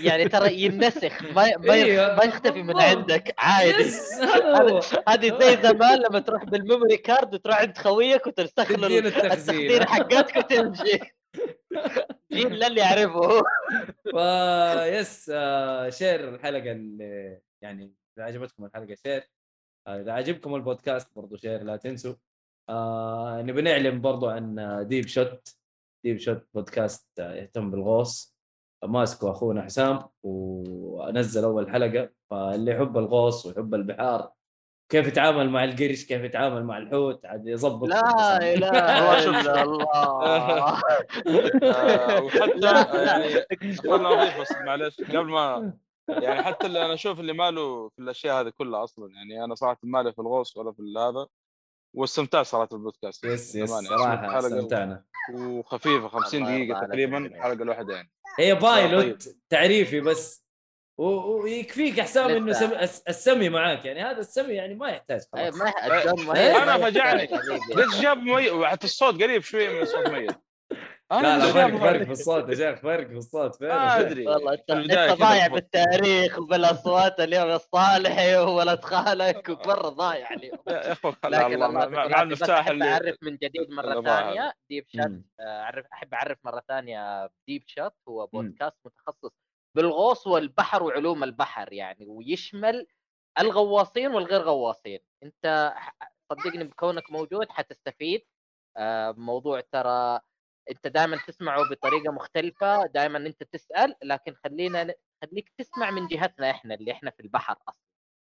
يعني 0.00 0.28
ترى 0.28 0.62
ينسخ 0.62 1.22
ما 1.22 1.56
ما, 1.56 1.76
يخ... 1.76 2.18
ما 2.18 2.24
يختفي 2.24 2.62
من. 2.62 2.80
عندك 2.80 3.34
عادي. 3.38 3.82
yes 3.82 4.12
هذه 5.08 5.38
زي 5.40 5.62
زمان 5.62 5.98
لما 5.98 6.20
تروح 6.20 6.44
بال 6.44 6.57
memory 6.57 6.96
card 6.96 7.34
وتروح 7.34 7.60
عند 7.60 7.78
خويك 7.78 8.26
وترسخ 8.26 8.70
له 8.70 8.98
التخزين. 8.98 9.84
حقتك 9.86 10.36
وتمشي. 10.36 10.98
جيل 12.32 12.58
لا 12.58 12.66
اللي 12.66 12.80
يعرفه 12.80 13.42
ف 14.04 14.36
yes 14.36 15.30
آه 15.34 15.90
share 15.90 16.28
الحلقة 16.34 16.72
اللي 16.72 17.38
يعني 17.62 17.94
إذا 18.18 18.24
عجبتكم 18.24 18.64
الحلقة 18.64 18.94
share 18.94 19.28
آه 19.86 20.00
إذا 20.00 20.12
عجبكم 20.12 20.54
البودكاست 20.54 21.14
برضو 21.16 21.36
share 21.36 21.62
لا 21.62 21.76
تنسوا. 21.76 22.14
آه 22.68 23.42
نبي 23.42 23.62
نعلن 23.62 24.00
برضو 24.00 24.28
عن 24.28 24.58
آه، 24.58 24.82
Deep 24.82 25.06
Chat 25.06 25.61
Deep 26.04 26.18
Chat 26.18 26.46
بودكاست 26.54 27.18
يهتم 27.18 27.70
بالغوص. 27.70 28.32
ماسكه 28.84 29.30
اخونا 29.30 29.62
حسام 29.62 29.98
ونزل 30.22 31.44
أول 31.44 31.70
حلقة 31.70 32.10
فاللي 32.30 32.72
يحب 32.72 32.98
الغوص 32.98 33.46
ويحب 33.46 33.74
البحار 33.74 34.30
كيف 34.88 35.06
يتعامل 35.06 35.50
مع 35.50 35.64
القرش 35.64 36.04
كيف 36.04 36.22
يتعامل 36.22 36.64
مع 36.64 36.78
الحوت 36.78 37.26
عاد 37.26 37.46
يظبط 37.46 37.88
لا 37.88 38.36
اله 38.54 39.28
الا 39.30 39.62
الله. 39.62 40.72
وحتى 42.24 42.52
لا، 42.56 43.04
يعني 43.04 43.34
لا. 43.34 43.46
خلنا 43.82 44.08
نضيف 44.16 44.40
بس 44.40 44.52
معلش 44.52 45.00
قبل 45.00 45.24
ما 45.30 45.72
يعني 46.08 46.42
حتى 46.42 46.66
اللي 46.66 46.84
أنا 46.84 46.94
أشوف 46.94 47.20
اللي 47.20 47.32
ماله 47.32 47.88
في 47.88 47.98
الأشياء 47.98 48.40
هذه 48.40 48.52
كلها 48.58 48.84
أصلا 48.84 49.08
يعني 49.14 49.44
أنا 49.44 49.54
صراحة 49.54 49.78
مالي 49.82 50.12
في 50.12 50.18
الغوص 50.18 50.56
ولا 50.56 50.72
في 50.72 50.82
هذا. 50.98 51.26
واستمتعت 51.94 52.46
صراحة 52.46 52.68
بالبودكاست 52.72 53.24
يس 53.24 53.54
يس. 53.54 53.70
صراحة 53.70 54.38
استمتعنا 54.38 55.04
وخفيفة 55.34 56.08
50 56.08 56.40
الله 56.42 56.52
يرضى 56.52 56.64
دقيقه 56.72 56.86
تقريبا 56.86 57.18
الحلقة 57.18 57.62
الواحده 57.62 57.94
يعني 57.94 58.10
هي 58.38 58.52
طيب. 58.54 58.60
بايلوت 58.62 59.28
تعريفي 59.48 60.00
بس 60.00 60.42
ويكفيك 60.98 62.00
حسام 62.00 62.30
إنه. 62.30 62.52
سم... 62.52 62.72
الس- 62.72 63.02
السمي 63.08 63.48
معاك 63.48 63.84
يعني 63.84 64.02
هذا 64.02 64.20
السمي 64.20 64.54
يعني 64.54 64.74
ما 64.74 64.88
يحتاج 64.88 65.20
إيه، 65.36 65.50
خلاص 65.50 66.18
ما 66.18 66.40
إيه، 66.40 66.62
أنا 66.62 66.76
ما 66.76 66.90
فجعني. 66.90 67.22
يحتاج 67.22 67.38
حبيبي. 67.40 67.82
ليش 67.82 68.00
جاب 68.00 68.18
مي 68.18 68.50
وحتى 68.50 68.84
الصوت 68.86 69.22
قريب 69.22 69.42
شوية 69.42 69.68
من 69.80 69.84
صوت 69.84 70.08
ميت 70.08 70.30
لا 71.20 71.34
أنا 71.34 71.44
لا 71.44 71.52
فرق 71.52 71.76
فرق؟ 71.76 72.02
في 72.02 72.10
الصوت 72.12 72.48
يا 72.48 72.54
شيخ 72.54 72.80
فرق 72.80 73.06
في 73.06 73.16
الصوت 73.16 73.62
ما 73.62 73.68
فعلا 73.68 74.00
ادري 74.00 74.26
والله 74.26 74.54
انت 74.54 75.20
ضايع 75.20 75.46
بالتاريخ 75.46 76.38
وبالأصوات 76.38 77.20
اليوم 77.20 77.48
يا 77.48 77.56
الصالحي 77.56 78.36
وولد 78.36 78.80
خالك 78.84 79.48
ومره 79.48 79.88
ضايع 79.88 80.34
اليوم. 80.34 80.58
يا 80.68 80.92
اخوان 80.92 81.14
لا 81.24 81.48
لكن 81.48 81.58
مع, 81.58 82.22
المفتاح 82.22 82.58
أحب 82.58 82.72
اللي 82.72 82.92
أعرف 82.92 83.16
من 83.22 83.36
جديد 83.36 83.70
مرة 83.70 84.02
ثانية 84.02 84.52
ديب 84.70 84.84
شات 84.88 85.06
مم. 85.06 85.24
اعرف 85.40 85.86
أحب 85.92 86.14
أعرف 86.14 86.38
مرة 86.44 86.62
ثانية 86.68 87.30
ديب 87.48 87.62
شات 87.66 87.96
هو 88.08 88.26
بودكاست 88.26 88.76
متخصص 88.84 89.32
بالغوص 89.76 90.26
والبحر 90.26 90.82
وعلوم 90.82 91.24
البحر 91.24 91.72
يعني 91.72 92.06
ويشمل 92.06 92.86
الغواصين 93.38 94.14
والغير 94.14 94.40
غواصين. 94.40 94.98
أنت 95.22 95.74
صدقني 96.32 96.64
بكونك 96.64 97.10
موجود 97.10 97.48
حتستفيد. 97.50 98.22
آه، 98.76 99.14
موضوع 99.18 99.60
ترى 99.60 100.20
أنت 100.70 100.86
دائما 100.86 101.16
تسمعه 101.26 101.70
بطريقة 101.70 102.12
مختلفة 102.12 102.86
دائما 102.86 103.18
أنت 103.18 103.42
تسأل 103.42 103.94
لكن 104.02 104.34
خلينا 104.44 104.94
خليك 105.24 105.52
تسمع 105.58 105.90
من 105.90 106.06
جهتنا 106.06 106.50
إحنا 106.50 106.74
اللي 106.74 106.92
إحنا 106.92 107.10
في 107.10 107.20
البحر 107.20 107.56
أصلا 107.68 107.82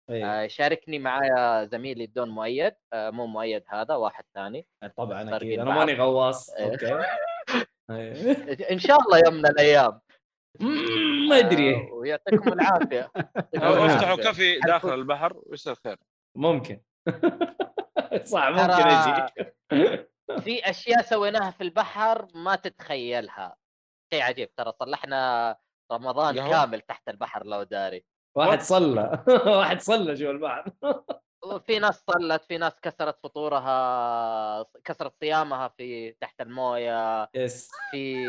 أيوة. 0.10 0.44
آه، 0.44 0.48
شاركني 0.48 1.00
معايا 1.00 1.66
زميلي 1.66 2.04
الدون 2.04 2.30
مؤيد 2.30 2.74
آه، 2.94 3.10
مو 3.10 3.28
مؤيد 3.28 3.64
هذا 3.68 3.96
واحد 3.96 4.24
ثاني 4.36 4.68
طبعا 4.98 5.22
أكيد 5.22 5.32
فرقين 5.32 5.60
أنا. 5.60 5.76
ماني 5.76 5.94
غواص 5.94 6.50
إيه. 6.50 6.66
أوكي 6.72 7.06
أيوة. 7.90 8.32
إن 8.72 8.80
شاء 8.80 8.98
الله 9.02 9.22
يوم 9.26 9.34
من 9.34 9.46
الأيام 9.46 10.02
ما 11.30 11.40
أدري 11.40 11.76
آه، 11.76 11.94
ويعطيكم 11.94 12.54
العافية 12.54 13.12
العافية. 13.56 13.86
افتحوا 13.96 14.16
كافي 14.16 14.60
داخل 14.60 14.94
البحر 14.94 15.42
ويصير 15.46 15.76
خير 15.76 15.98
ممكن 16.38 16.82
صح 18.24 18.48
ممكن 18.50 18.88
أجي 18.88 20.08
في 20.42 20.70
أشياء 20.70 21.02
سويناها 21.02 21.52
في 21.52 21.62
البحر 21.64 22.28
ما 22.36 22.56
تتخيلها 22.56 23.56
شيء 24.14 24.24
عجيب 24.24 24.56
ترى 24.56 24.72
صلحنا 24.80 25.56
رمضان؟ 25.92 26.36
كامل 26.36 26.82
تحت 26.82 27.10
البحر 27.10 27.46
لو 27.46 27.64
داري 27.64 28.06
واحد 28.38 28.62
صلى 28.62 29.24
واحد 29.58 29.82
صلى 29.82 30.14
جوا 30.14 30.32
البحر 30.32 30.72
في 31.68 31.80
ناس 31.80 32.04
صلت 32.12 32.44
في 32.46 32.58
ناس 32.58 32.80
كسرت 32.82 33.20
فطورها 33.24 34.66
كسرت 34.86 35.14
صيامها 35.20 35.68
في 35.68 36.12
تحت 36.22 36.42
الموية 36.42 37.30
يس 37.36 37.70
في 37.92 38.26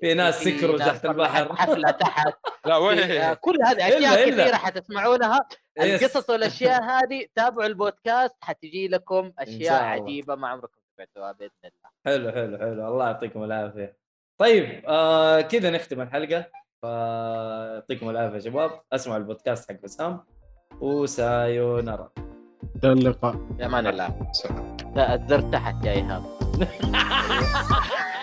في 0.00 0.14
ناس 0.14 0.42
سكروا 0.44 0.78
تحت 0.78 1.04
البحر. 1.04 1.56
حفلة 1.56 1.90
تحت 1.90 2.34
لا 2.66 2.76
وين 2.76 3.34
كل 3.34 3.58
هذه 3.66 3.88
أشياء 3.88 4.14
إلا- 4.14 4.28
إلا. 4.28 4.42
كثيرة 4.42 4.56
حتسمعونها. 4.56 5.40
القصص 5.80 6.30
والأشياء 6.30 6.82
هذه 6.82 7.26
تابعوا 7.34 7.66
البودكاست 7.66 8.36
حتجي 8.40 8.88
لكم 8.88 9.32
أشياء. 9.38 9.82
عجيبة 9.84 10.34
ما 10.34 10.48
عمركم 10.48 10.80
سمعتوها 10.96 11.32
بإذن 11.32 11.50
الله. 11.64 11.90
حلو 12.06 12.32
حلو 12.32 12.58
حلو. 12.58 12.88
الله 12.88 13.06
يعطيكم 13.06 13.44
العافية. 13.44 13.96
طيب 14.38 14.82
آه 14.88 15.40
كذا 15.40 15.70
نختم 15.70 16.00
الحلقة. 16.00 16.44
فيعطيكم 16.80 18.10
العافية 18.10 18.34
يا 18.34 18.40
شباب. 18.40 18.70
أسمعوا 18.92 19.18
البودكاست 19.18 19.72
حق 19.72 19.80
بسام 19.82 20.20
وسايونارا. 20.80 22.10
إلى 22.84 22.92
اللقاء. 22.92 23.34
بأمان 23.34 23.86
الله. 23.86 24.32
سلام. 24.32 24.76
لا 24.94 25.14
الزر 25.14 25.40
تحت 25.40 25.84
يا 25.84 25.92
ايهاب 25.92 26.24